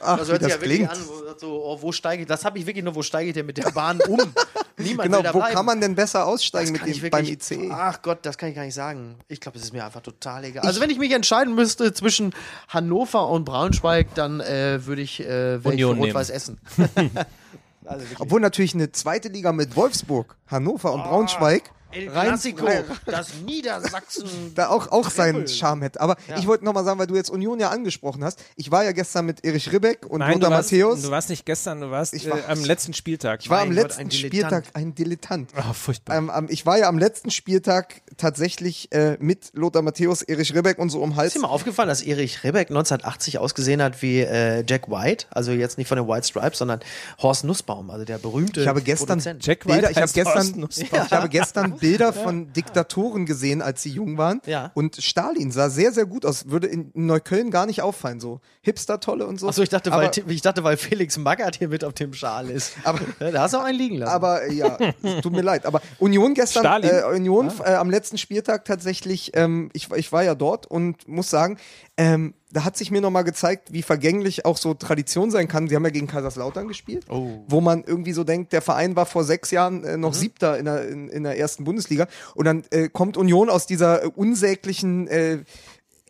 Ach, 0.00 0.18
das 0.18 0.28
hört 0.28 0.42
sich 0.42 0.52
das 0.52 0.52
ja 0.52 0.60
wirklich 0.60 0.78
klingt. 0.78 0.90
an, 0.90 0.98
wo, 1.08 1.38
so, 1.38 1.62
oh, 1.64 1.78
wo 1.82 1.92
steige 1.92 2.22
ich, 2.22 2.28
das 2.28 2.44
habe 2.44 2.58
ich 2.58 2.66
wirklich 2.66 2.84
nur, 2.84 2.94
wo 2.94 3.02
steige 3.02 3.28
ich 3.28 3.34
denn 3.34 3.46
mit 3.46 3.56
der 3.58 3.70
Bahn 3.70 4.00
um? 4.02 4.18
Niemand 4.78 5.10
Genau, 5.10 5.18
wo 5.32 5.38
bleiben. 5.38 5.54
kann 5.54 5.66
man 5.66 5.80
denn 5.80 5.94
besser 5.94 6.26
aussteigen 6.26 6.72
mit 6.72 6.82
dem, 6.86 7.10
beim 7.10 7.26
wirklich- 7.26 7.50
ICE? 7.50 7.70
Ach 7.72 8.02
Gott, 8.02 8.18
das 8.22 8.36
kann 8.36 8.50
ich 8.50 8.54
gar 8.54 8.64
nicht 8.64 8.74
sagen. 8.74 9.16
Ich 9.28 9.40
glaube, 9.40 9.56
es 9.58 9.64
ist 9.64 9.72
mir 9.72 9.84
einfach 9.84 10.02
total 10.02 10.44
egal. 10.44 10.64
Also 10.66 10.80
wenn 10.82 10.90
ich 10.90 10.98
mich 10.98 11.12
entscheiden 11.12 11.54
müsste 11.54 11.94
zwischen 11.94 12.34
Hannover 12.68 13.28
und 13.28 13.44
Braunschweig, 13.44 14.14
dann 14.14 14.40
äh, 14.40 14.84
würde 14.86 15.02
ich, 15.02 15.20
äh. 15.20 15.54
Rot-Weiß 15.54 16.30
Essen. 16.30 16.58
also. 17.84 18.06
Obwohl 18.18 18.40
natürlich 18.40 18.74
eine 18.74 18.92
zweite 18.92 19.28
Liga 19.28 19.52
mit 19.52 19.76
Wolfsburg, 19.76 20.36
Hannover 20.48 20.90
Ah, 20.90 20.92
und 20.92 21.04
Braunschweig 21.04 21.62
El 21.96 22.08
Clasico, 22.08 22.66
das 23.06 23.28
Niedersachsen. 23.44 24.28
da 24.54 24.68
auch, 24.68 24.90
auch 24.92 25.10
seinen. 25.10 25.46
Charme 25.48 25.82
hätte. 25.82 26.00
Aber 26.00 26.16
Ja. 26.28 26.38
ich 26.38 26.46
wollte 26.46 26.64
nochmal 26.64 26.84
sagen, 26.84 26.98
weil 26.98 27.06
du 27.06 27.14
jetzt 27.14 27.30
Union 27.30 27.58
ja 27.60 27.70
angesprochen 27.70 28.22
hast. 28.24 28.38
Ich 28.56 28.70
war 28.70 28.84
ja 28.84 28.92
gestern 28.92 29.26
mit 29.26 29.44
Erich 29.44 29.72
Ribbeck 29.72 30.06
und 30.06 30.18
Nein, 30.20 30.34
Lothar 30.34 30.50
du 30.50 30.56
warst, 30.56 30.72
Matthäus. 30.72 31.02
du 31.02 31.10
warst 31.10 31.30
nicht 31.30 31.46
gestern, 31.46 31.80
du 31.80 31.90
warst 31.90 32.14
Ich 32.14 32.26
äh, 32.26 32.30
war- 32.30 32.48
am 32.48 32.64
letzten 32.64 32.92
Spieltag. 32.94 33.40
Ich 33.42 33.50
war 33.50 33.60
am 33.60 33.68
Mein 33.68 33.76
Gott, 33.76 33.84
letzten 33.84 34.00
ein 34.02 34.08
Dilettant. 34.08 34.32
Spieltag 34.32 34.64
ein 34.74 34.94
Dilettant. 34.94 35.50
oh, 35.56 35.72
furchtbar. 35.72 36.16
Ähm, 36.16 36.30
am- 36.30 36.46
ich 36.48 36.66
war 36.66 36.78
ja 36.78 36.88
am 36.88 36.98
letzten 36.98 37.30
Spieltag 37.30 38.02
tatsächlich 38.16 38.90
äh, 38.92 39.16
mit 39.20 39.50
Lothar 39.54 39.82
Matthäus, 39.82 40.22
Erich 40.22 40.54
Ribbeck 40.54 40.78
und 40.78 40.90
so 40.90 41.00
um 41.02 41.16
Hals. 41.16 41.28
Ist 41.28 41.36
dir 41.36 41.40
mal 41.42 41.48
aufgefallen, 41.48 41.88
dass 41.88 42.02
Erich 42.02 42.42
Rebeck 42.44 42.68
1980 42.70 43.38
ausgesehen 43.38 43.82
hat 43.82 44.02
wie 44.02 44.20
äh, 44.20 44.64
Jack 44.66 44.90
White? 44.90 45.26
Also 45.30 45.52
jetzt 45.52 45.78
nicht 45.78 45.88
von 45.88 45.96
den 45.96 46.08
White 46.08 46.26
Stripes, 46.26 46.58
sondern 46.58 46.80
Horst 47.22 47.44
Nussbaum, 47.44 47.90
also 47.90 48.04
der 48.04 48.18
berühmte 48.18 48.60
Ich 48.62 48.68
habe 48.68 48.82
gestern 48.82 49.06
Produzent. 49.08 49.46
Jack 49.46 49.64
White 49.66 49.72
Bilder, 49.74 49.90
ich 49.90 49.96
habe 49.98 50.12
gestern, 50.12 50.68
ich 50.76 50.92
habe 51.12 51.28
gestern 51.28 51.76
Bilder 51.88 52.12
von 52.12 52.52
Diktatoren 52.52 53.26
gesehen, 53.26 53.62
als 53.62 53.82
sie 53.82 53.90
jung 53.90 54.18
waren. 54.18 54.40
Ja. 54.46 54.70
Und 54.74 54.96
Stalin 54.96 55.50
sah 55.50 55.70
sehr, 55.70 55.92
sehr 55.92 56.06
gut 56.06 56.26
aus. 56.26 56.48
Würde 56.50 56.66
in 56.66 56.90
Neukölln 56.94 57.50
gar 57.50 57.66
nicht 57.66 57.82
auffallen. 57.82 58.20
So 58.20 58.40
Hipster-Tolle 58.62 59.26
und 59.26 59.38
so. 59.40 59.48
Achso, 59.48 59.62
ich 59.62 59.68
dachte, 59.68 59.92
aber, 59.92 60.02
weil, 60.02 60.30
ich 60.32 60.42
dachte, 60.42 60.64
weil 60.64 60.76
Felix 60.76 61.16
Magath 61.18 61.56
hier 61.56 61.68
mit 61.68 61.84
auf 61.84 61.92
dem 61.94 62.12
Schal 62.12 62.50
ist. 62.50 62.74
Aber- 62.84 63.00
da 63.32 63.42
hast 63.42 63.54
du 63.54 63.58
auch 63.58 63.64
einen 63.64 63.78
liegen 63.78 63.96
lassen. 63.98 64.12
Aber 64.12 64.42
äh, 64.44 64.52
ja, 64.52 64.78
es 65.02 65.20
tut 65.22 65.32
mir 65.32 65.42
leid. 65.42 65.66
Aber 65.66 65.80
Union 65.98 66.34
gestern, 66.34 66.82
äh, 66.82 67.02
Union 67.14 67.50
äh, 67.64 67.74
am 67.74 67.90
letzten 67.90 68.18
Spieltag 68.18 68.64
tatsächlich, 68.64 69.32
ähm, 69.34 69.70
ich, 69.72 69.90
ich 69.92 70.12
war 70.12 70.22
ja 70.24 70.34
dort 70.34 70.66
und 70.66 71.06
muss 71.08 71.30
sagen, 71.30 71.58
ähm, 71.98 72.34
da 72.52 72.64
hat 72.64 72.76
sich 72.76 72.90
mir 72.90 73.00
nochmal 73.00 73.24
gezeigt, 73.24 73.72
wie 73.72 73.82
vergänglich 73.82 74.44
auch 74.44 74.56
so 74.56 74.74
Tradition 74.74 75.30
sein 75.30 75.48
kann. 75.48 75.68
Sie 75.68 75.74
haben 75.76 75.84
ja 75.84 75.90
gegen 75.90 76.06
Kaiserslautern 76.06 76.68
gespielt, 76.68 77.06
Oh. 77.08 77.44
wo 77.48 77.60
man 77.60 77.84
irgendwie 77.84 78.12
so 78.12 78.24
denkt, 78.24 78.52
der 78.52 78.62
Verein 78.62 78.96
war 78.96 79.06
vor 79.06 79.24
sechs 79.24 79.50
Jahren 79.50 79.84
äh, 79.84 79.96
noch 79.96 80.14
Siebter 80.14 80.58
in 80.58 80.66
der, 80.66 80.88
in, 80.88 81.08
in 81.08 81.22
der 81.24 81.38
ersten 81.38 81.64
Bundesliga. 81.64 82.06
Und 82.34 82.44
dann 82.44 82.64
äh, 82.70 82.88
kommt 82.88 83.16
Union 83.16 83.48
aus 83.50 83.66
dieser 83.66 84.04
äh, 84.04 84.06
unsäglichen 84.14 85.08
äh, 85.08 85.38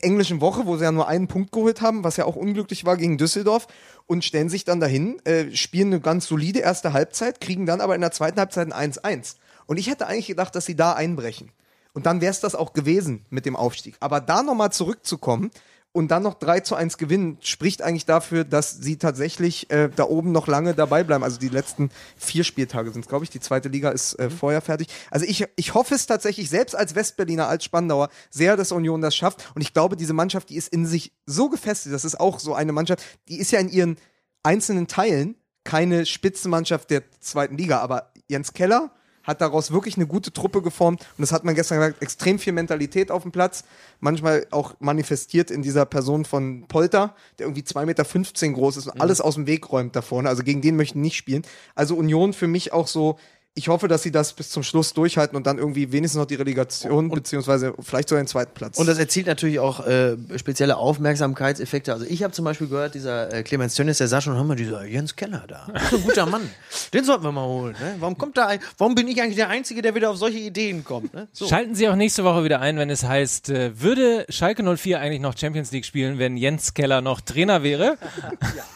englischen 0.01 0.41
Woche, 0.41 0.67
wo 0.67 0.77
sie 0.77 0.85
ja 0.85 0.93
nur 0.93 1.09
einen 1.09 1.27
Punkt 1.29 1.53
geholt 1.53 1.81
haben, 1.81 2.05
was 2.05 2.17
ja 2.17 2.27
auch 2.27 2.37
unglücklich 2.37 2.85
war 2.85 2.97
gegen 2.97 3.17
Düsseldorf 3.17 3.67
und 4.07 4.25
stellen 4.25 4.49
sich 4.49 4.65
dann 4.65 4.79
dahin, 4.81 5.25
äh, 5.25 5.55
spielen 5.55 5.89
eine 5.89 6.01
ganz 6.01 6.27
solide 6.27 6.61
erste 6.61 6.93
Halbzeit, 6.93 7.41
kriegen 7.41 7.65
dann 7.67 7.81
aber 7.81 7.95
in 7.95 8.01
der 8.03 8.13
zweiten 8.13 8.39
Halbzeit 8.39 8.73
ein 8.73 8.93
1-1. 8.93 9.37
Und 9.67 9.79
ich 9.79 9.89
hätte 9.89 10.07
eigentlich 10.07 10.27
gedacht, 10.27 10.55
dass 10.55 10.67
sie 10.67 10.77
da 10.77 10.93
einbrechen. 10.93 11.51
Und 11.93 12.05
dann 12.07 12.21
wäre 12.21 12.31
es 12.31 12.41
das 12.41 12.55
auch 12.55 12.73
gewesen 12.75 13.25
mit 13.31 13.47
dem 13.47 13.57
Aufstieg. 13.57 13.97
Aber 14.01 14.21
da 14.21 14.43
nochmal 14.43 14.71
zurückzukommen 14.71 15.51
und 15.97 16.09
dann 16.09 16.23
noch 16.23 16.35
3 16.35 16.61
zu 16.61 16.75
1 16.75 16.99
gewinnen, 16.99 17.39
spricht 17.41 17.81
eigentlich 17.81 18.05
dafür, 18.05 18.45
dass 18.45 18.71
sie 18.71 18.99
tatsächlich 18.99 19.71
äh, 19.71 19.89
da 19.97 20.05
oben 20.05 20.31
noch 20.31 20.47
lange 20.47 20.75
dabei 20.75 21.03
bleiben. 21.03 21.25
Also 21.25 21.39
die 21.39 21.49
letzten 21.49 21.89
vier 22.19 22.45
Spieltage 22.45 22.93
sind 22.93 23.07
es, 23.07 23.09
glaube 23.09 23.25
ich. 23.25 23.31
Die 23.31 23.41
zweite 23.41 23.71
Liga 23.71 23.89
ist 23.89 24.13
äh, 24.19 24.29
vorher 24.29 24.61
fertig. 24.61 24.89
Also 25.11 25.25
ich, 25.25 25.47
ich 25.57 25.73
hoffe 25.73 25.95
es 25.95 26.07
tatsächlich, 26.07 26.51
selbst 26.51 26.77
als 26.77 26.95
Westberliner, 26.95 27.49
als 27.49 27.65
Spandauer, 27.65 28.11
sehr, 28.29 28.59
dass 28.59 28.73
Union 28.73 29.01
das 29.01 29.17
schafft. 29.17 29.51
Und 29.55 29.63
ich 29.63 29.73
glaube, 29.73 29.97
diese 29.97 30.13
Mannschaft, 30.13 30.51
die 30.51 30.57
ist 30.57 30.69
in 30.69 30.85
sich 30.85 31.13
so 31.25 31.49
gefestigt. 31.49 31.95
Das 31.95 32.05
ist 32.05 32.21
auch 32.21 32.41
so 32.41 32.55
eine 32.55 32.73
Mannschaft, 32.73 33.03
die 33.29 33.39
ist 33.39 33.51
ja 33.51 33.59
in 33.59 33.71
ihren 33.71 33.97
einzelnen 34.43 34.89
Teilen 34.89 35.35
keine 35.65 36.05
Spitzenmannschaft 36.05 36.91
der 36.91 37.11
zweiten 37.21 37.57
Liga. 37.57 37.81
Aber 37.81 38.13
Jens 38.29 38.53
Keller 38.53 38.91
hat 39.27 39.41
daraus 39.41 39.73
wirklich 39.73 39.97
eine 39.97 40.07
gute 40.07 40.33
Truppe 40.33 40.63
geformt. 40.63 41.01
Und 41.01 41.23
das 41.23 41.33
hat 41.33 41.45
man 41.45 41.55
gestern 41.55 41.79
gesagt, 41.79 42.03
extrem 42.03 42.39
viel 42.39 42.53
Mentalität 42.53 43.11
auf 43.11 43.23
dem 43.23 43.33
Platz, 43.33 43.65
manchmal 44.01 44.47
auch 44.51 44.75
manifestiert 44.79 45.51
in 45.51 45.63
dieser 45.63 45.85
Person 45.85 46.25
von 46.25 46.65
Polter, 46.69 47.15
der 47.39 47.47
irgendwie 47.47 47.63
2,15 47.63 47.85
Meter 47.87 48.53
groß 48.55 48.77
ist 48.77 48.87
und 48.87 49.01
alles 49.01 49.21
aus 49.21 49.35
dem 49.35 49.47
Weg 49.47 49.71
räumt 49.71 49.97
da 49.97 50.03
vorne, 50.03 50.29
also 50.29 50.43
gegen 50.43 50.63
den 50.63 50.77
möchten 50.77 51.01
nicht 51.01 51.17
spielen. 51.17 51.43
Also 51.75 51.97
Union 51.97 52.33
für 52.33 52.47
mich 52.47 52.73
auch 52.73 52.87
so, 52.87 53.19
ich 53.59 53.69
hoffe, 53.69 53.89
dass 53.89 54.03
sie 54.03 54.13
das 54.13 54.35
bis 54.35 54.51
zum 54.51 54.63
Schluss 54.63 54.93
durchhalten 54.93 55.35
und 55.35 55.47
dann 55.47 55.57
irgendwie 55.57 55.91
wenigstens 55.91 56.19
noch 56.19 56.27
die 56.27 56.35
Relegation, 56.35 57.09
beziehungsweise 57.09 57.73
vielleicht 57.81 58.11
sogar 58.11 58.23
den 58.23 58.29
zweiten 58.29 58.53
Platz. 58.53 58.77
Und 58.77 58.87
das 58.87 58.99
erzielt 58.99 59.27
natürlich 59.27 59.59
auch 59.61 59.87
äh, 59.87 60.17
spezielle 60.37 60.77
Aufmerksamkeitseffekte. 60.77 61.95
Also 61.95 62.05
ich 62.05 62.23
habe 62.23 62.35
zum 62.35 62.45
Beispiel 62.45 62.69
gehört, 62.69 62.95
dieser 62.95 63.33
äh, 63.33 63.43
Clemens 63.43 63.75
Tönnies, 63.75 63.97
der 63.97 64.09
sah 64.09 64.21
schon, 64.21 64.35
hör 64.35 64.45
mal, 64.45 64.57
dieser 64.57 64.85
Jens 64.85 65.17
Keller 65.17 65.45
da. 65.49 65.69
Das 65.73 65.85
ist 65.85 65.95
ein 65.95 66.03
guter 66.03 66.27
Mann. 66.27 66.51
Den 66.93 67.05
sollten 67.05 67.25
wir 67.25 67.33
mal 67.33 67.47
holen. 67.47 67.75
Ne? 67.81 67.97
Warum 67.99 68.19
kommt 68.19 68.37
da 68.37 68.47
ein, 68.47 68.61
warum 68.77 68.95
bin 68.95 69.09
ich 69.09 69.23
eigentlich 69.23 69.37
der 69.37 69.49
Einzige, 69.49 69.81
der 69.81 69.95
wieder 69.95 70.11
auf 70.11 70.19
solche 70.19 70.39
Ideen 70.39 70.85
kommt? 70.85 71.15
Ne? 71.15 71.27
So. 71.33 71.49
Schalten 71.49 71.75
Sie 71.75 71.89
auch 71.89 71.97
nächste 71.97 72.25
Woche 72.25 72.45
wieder 72.45 72.61
ein, 72.61 72.77
wenn 72.77 72.91
es 72.91 73.05
heißt, 73.05 73.49
äh, 73.49 73.81
würde 73.81 74.27
Schalke 74.29 74.63
04 74.77 75.01
eigentlich 75.01 75.23
noch 75.23 75.35
Champions 75.35 75.73
League 75.73 75.87
spielen, 75.87 76.19
wenn 76.19 76.37
Jens 76.37 76.75
Keller 76.75 77.01
noch 77.01 77.23
Trainer 77.23 77.63
wäre? 77.63 77.97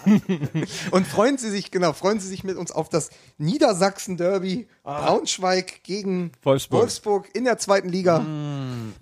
Und 0.91 1.07
freuen 1.07 1.37
Sie 1.37 1.51
sich, 1.51 1.71
genau, 1.71 1.93
freuen 1.93 2.19
Sie 2.19 2.29
sich 2.29 2.45
mit 2.45 2.57
uns 2.57 2.73
auf 2.73 2.89
das 2.89 3.11
Niedersachsen-Derby 3.37 4.70
Braunschweig 4.83 5.83
gegen 5.85 6.33
Wolfsburg. 6.43 6.81
Wolfsburg 6.81 7.29
in 7.35 7.45
der 7.45 7.59
zweiten 7.59 7.89
Liga. 7.89 8.25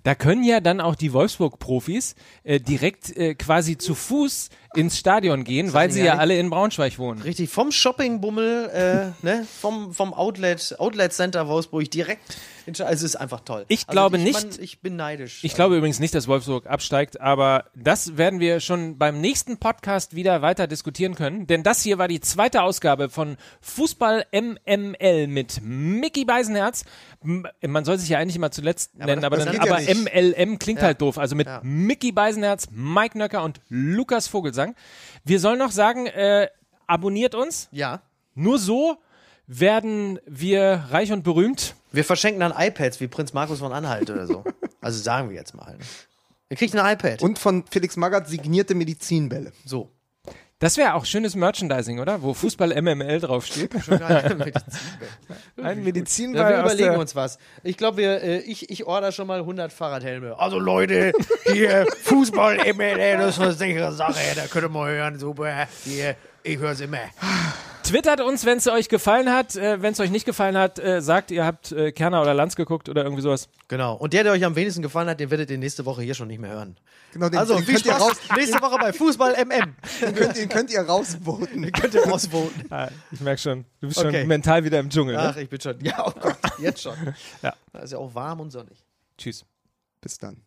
Da 0.03 0.15
können 0.15 0.43
ja 0.43 0.59
dann 0.59 0.81
auch 0.81 0.95
die 0.95 1.13
Wolfsburg-Profis 1.13 2.15
äh, 2.43 2.59
direkt 2.59 3.15
äh, 3.15 3.35
quasi 3.35 3.77
zu 3.77 3.95
Fuß 3.95 4.49
ins 4.75 4.97
Stadion 4.97 5.43
gehen, 5.43 5.73
weil 5.73 5.91
sie 5.91 6.03
ja 6.03 6.17
alle 6.17 6.37
in 6.37 6.49
Braunschweig 6.49 6.97
wohnen. 6.99 7.21
Richtig, 7.21 7.49
vom 7.49 7.71
Shoppingbummel, 7.71 8.69
äh, 9.21 9.25
ne? 9.25 9.45
vom, 9.59 9.93
vom 9.93 10.13
Outlet, 10.13 10.75
Outlet 10.79 11.11
Center 11.13 11.47
Wolfsburg 11.47 11.89
direkt. 11.89 12.21
in 12.67 12.73
Also 12.73 12.83
es 12.93 13.01
ist 13.01 13.15
einfach 13.15 13.39
toll. 13.41 13.65
Ich 13.67 13.81
also 13.87 13.91
glaube 13.91 14.17
ich, 14.17 14.23
nicht- 14.23 14.33
Man, 14.51 14.59
ich 14.63 14.79
bin 14.81 14.95
neidisch. 14.95 15.43
Ich 15.43 15.55
glaube 15.55 15.75
übrigens 15.75 15.99
nicht, 15.99 16.13
dass 16.13 16.27
Wolfsburg 16.27 16.67
absteigt, 16.67 17.19
aber 17.19 17.65
das 17.75 18.17
werden 18.17 18.39
wir 18.39 18.59
schon 18.59 18.99
beim 18.99 19.19
nächsten 19.21 19.57
Podcast 19.57 20.15
wieder 20.15 20.43
weiter 20.43 20.67
diskutieren 20.67 21.15
können, 21.15 21.47
denn 21.47 21.63
das 21.63 21.81
hier 21.81 21.97
war 21.97 22.07
die 22.07 22.19
zweite 22.19 22.61
Ausgabe 22.61 23.09
von 23.09 23.37
Fußball 23.61 24.25
MML 24.31 25.27
mit 25.27 25.61
Mickey 25.63 26.25
Beisenherz. 26.25 26.85
Man 27.23 27.85
soll 27.85 27.97
sich 27.97 28.09
ja 28.09 28.19
eigentlich 28.19 28.35
immer 28.35 28.51
zuletzt 28.51 28.95
nennen, 28.97 29.15
das- 29.15 29.23
aber, 29.25 29.35
das 29.37 29.45
dann, 29.45 29.55
ja 29.55 29.61
aber 29.61 29.79
nicht. 29.79 29.89
MLM 30.13 30.59
klingt 30.59 30.81
halt 30.81 31.01
doof. 31.01 31.17
Also 31.17 31.35
mit 31.35 31.47
Mickey 31.63 32.11
Beisenherz, 32.11 32.67
Mike 32.71 33.17
Nöcker 33.17 33.43
und 33.43 33.61
Lukas 33.69 34.27
Vogelsang. 34.27 34.58
Wir 35.23 35.39
sollen 35.39 35.59
noch 35.59 35.71
sagen, 35.71 36.07
äh, 36.07 36.47
abonniert 36.87 37.35
uns. 37.35 37.67
Ja. 37.71 38.01
Nur 38.35 38.59
so 38.59 38.97
werden 39.47 40.19
wir 40.25 40.85
reich 40.89 41.11
und 41.11 41.23
berühmt. 41.23 41.75
Wir 41.91 42.03
verschenken 42.05 42.39
dann 42.39 42.53
iPads 42.55 42.99
wie 42.99 43.07
Prinz 43.07 43.33
Markus 43.33 43.59
von 43.59 43.73
Anhalt 43.73 44.09
oder 44.09 44.27
so. 44.27 44.43
Also 44.81 45.03
sagen 45.03 45.29
wir 45.29 45.35
jetzt 45.35 45.53
mal. 45.53 45.77
Ihr 46.49 46.55
kriegt 46.55 46.73
ein 46.73 46.93
iPad. 46.93 47.21
Und 47.21 47.37
von 47.37 47.65
Felix 47.69 47.97
Magath 47.97 48.29
signierte 48.29 48.75
Medizinbälle. 48.75 49.51
so. 49.65 49.91
Das 50.59 50.75
wäre 50.75 50.95
auch 50.95 51.05
schönes 51.05 51.35
Merchandising, 51.35 51.99
oder? 51.99 52.21
Wo 52.21 52.33
Fußball 52.33 52.81
MML 52.81 53.21
draufsteht. 53.21 53.71
Ein 53.95 54.53
Ja, 55.55 55.75
Medizinball 55.75 56.49
wir 56.51 56.65
aus 56.65 56.73
überlegen 56.73 56.97
uns 56.97 57.15
was. 57.15 57.39
Ich 57.63 57.77
glaube, 57.77 57.97
wir, 57.97 58.21
äh, 58.21 58.39
ich, 58.39 58.69
ich 58.69 58.85
order 58.85 59.13
schon 59.13 59.27
mal 59.27 59.39
100 59.39 59.71
Fahrradhelme. 59.71 60.37
Also 60.37 60.59
Leute, 60.59 61.13
hier 61.45 61.87
Fußball, 62.03 62.57
MLA, 62.73 63.17
das 63.17 63.37
ist 63.37 63.41
eine 63.41 63.53
sichere 63.53 63.93
Sache. 63.93 64.19
Da 64.35 64.47
könnt 64.47 64.65
ihr 64.65 64.69
mal 64.69 64.91
hören. 64.91 65.17
Super. 65.17 65.67
Hier, 65.85 66.17
ich 66.43 66.57
höre 66.57 66.71
es 66.71 66.81
immer. 66.81 66.99
Twittert 67.83 68.21
uns, 68.21 68.45
wenn 68.45 68.57
es 68.59 68.67
euch 68.67 68.87
gefallen 68.87 69.31
hat. 69.31 69.55
Äh, 69.55 69.81
wenn 69.81 69.93
es 69.93 69.99
euch 69.99 70.11
nicht 70.11 70.25
gefallen 70.25 70.57
hat, 70.57 70.77
äh, 70.77 71.01
sagt, 71.01 71.31
ihr 71.31 71.43
habt 71.45 71.71
äh, 71.71 71.91
Kerner 71.91 72.21
oder 72.21 72.33
Lanz 72.33 72.55
geguckt 72.55 72.87
oder 72.87 73.03
irgendwie 73.03 73.23
sowas. 73.23 73.49
Genau. 73.67 73.95
Und 73.95 74.13
der, 74.13 74.23
der 74.23 74.33
euch 74.33 74.43
am 74.45 74.55
wenigsten 74.55 74.81
gefallen 74.83 75.09
hat, 75.09 75.19
den 75.19 75.31
werdet 75.31 75.49
ihr 75.49 75.57
nächste 75.57 75.85
Woche 75.85 76.01
hier 76.03 76.13
schon 76.13 76.27
nicht 76.27 76.39
mehr 76.39 76.51
hören. 76.51 76.77
Genau, 77.13 77.29
den, 77.29 77.39
Also, 77.39 77.55
den 77.55 77.65
könnt, 77.65 77.85
ihr 77.85 77.93
raus, 77.93 78.13
nächste 78.35 78.61
Woche 78.61 78.77
bei 78.79 78.93
Fußball 78.93 79.33
MM. 79.45 79.75
den, 80.01 80.15
könnt, 80.15 80.37
den 80.37 80.49
könnt 80.49 80.71
ihr 80.71 80.81
rausvoten. 80.81 81.71
Könnt 81.71 81.93
ihr 81.95 82.03
rausvoten. 82.03 82.65
Ah, 82.71 82.89
ich 83.11 83.19
merke 83.21 83.41
schon, 83.41 83.65
du 83.81 83.87
bist 83.87 83.97
Okay. 83.99 84.19
schon 84.19 84.27
mental 84.27 84.63
wieder 84.63 84.79
im 84.79 84.89
Dschungel. 84.89 85.15
Ach, 85.17 85.35
Ne? 85.35 85.41
ich 85.41 85.49
bin 85.49 85.59
schon. 85.59 85.79
Ja, 85.83 86.05
oh 86.05 86.11
Gott, 86.19 86.37
jetzt 86.59 86.81
schon. 86.83 86.95
Ja. 87.41 87.53
Da 87.73 87.79
ist 87.79 87.91
ja 87.91 87.97
auch 87.97 88.13
warm 88.13 88.41
und 88.41 88.51
sonnig. 88.51 88.85
Tschüss. 89.17 89.43
Bis 90.01 90.17
dann. 90.19 90.37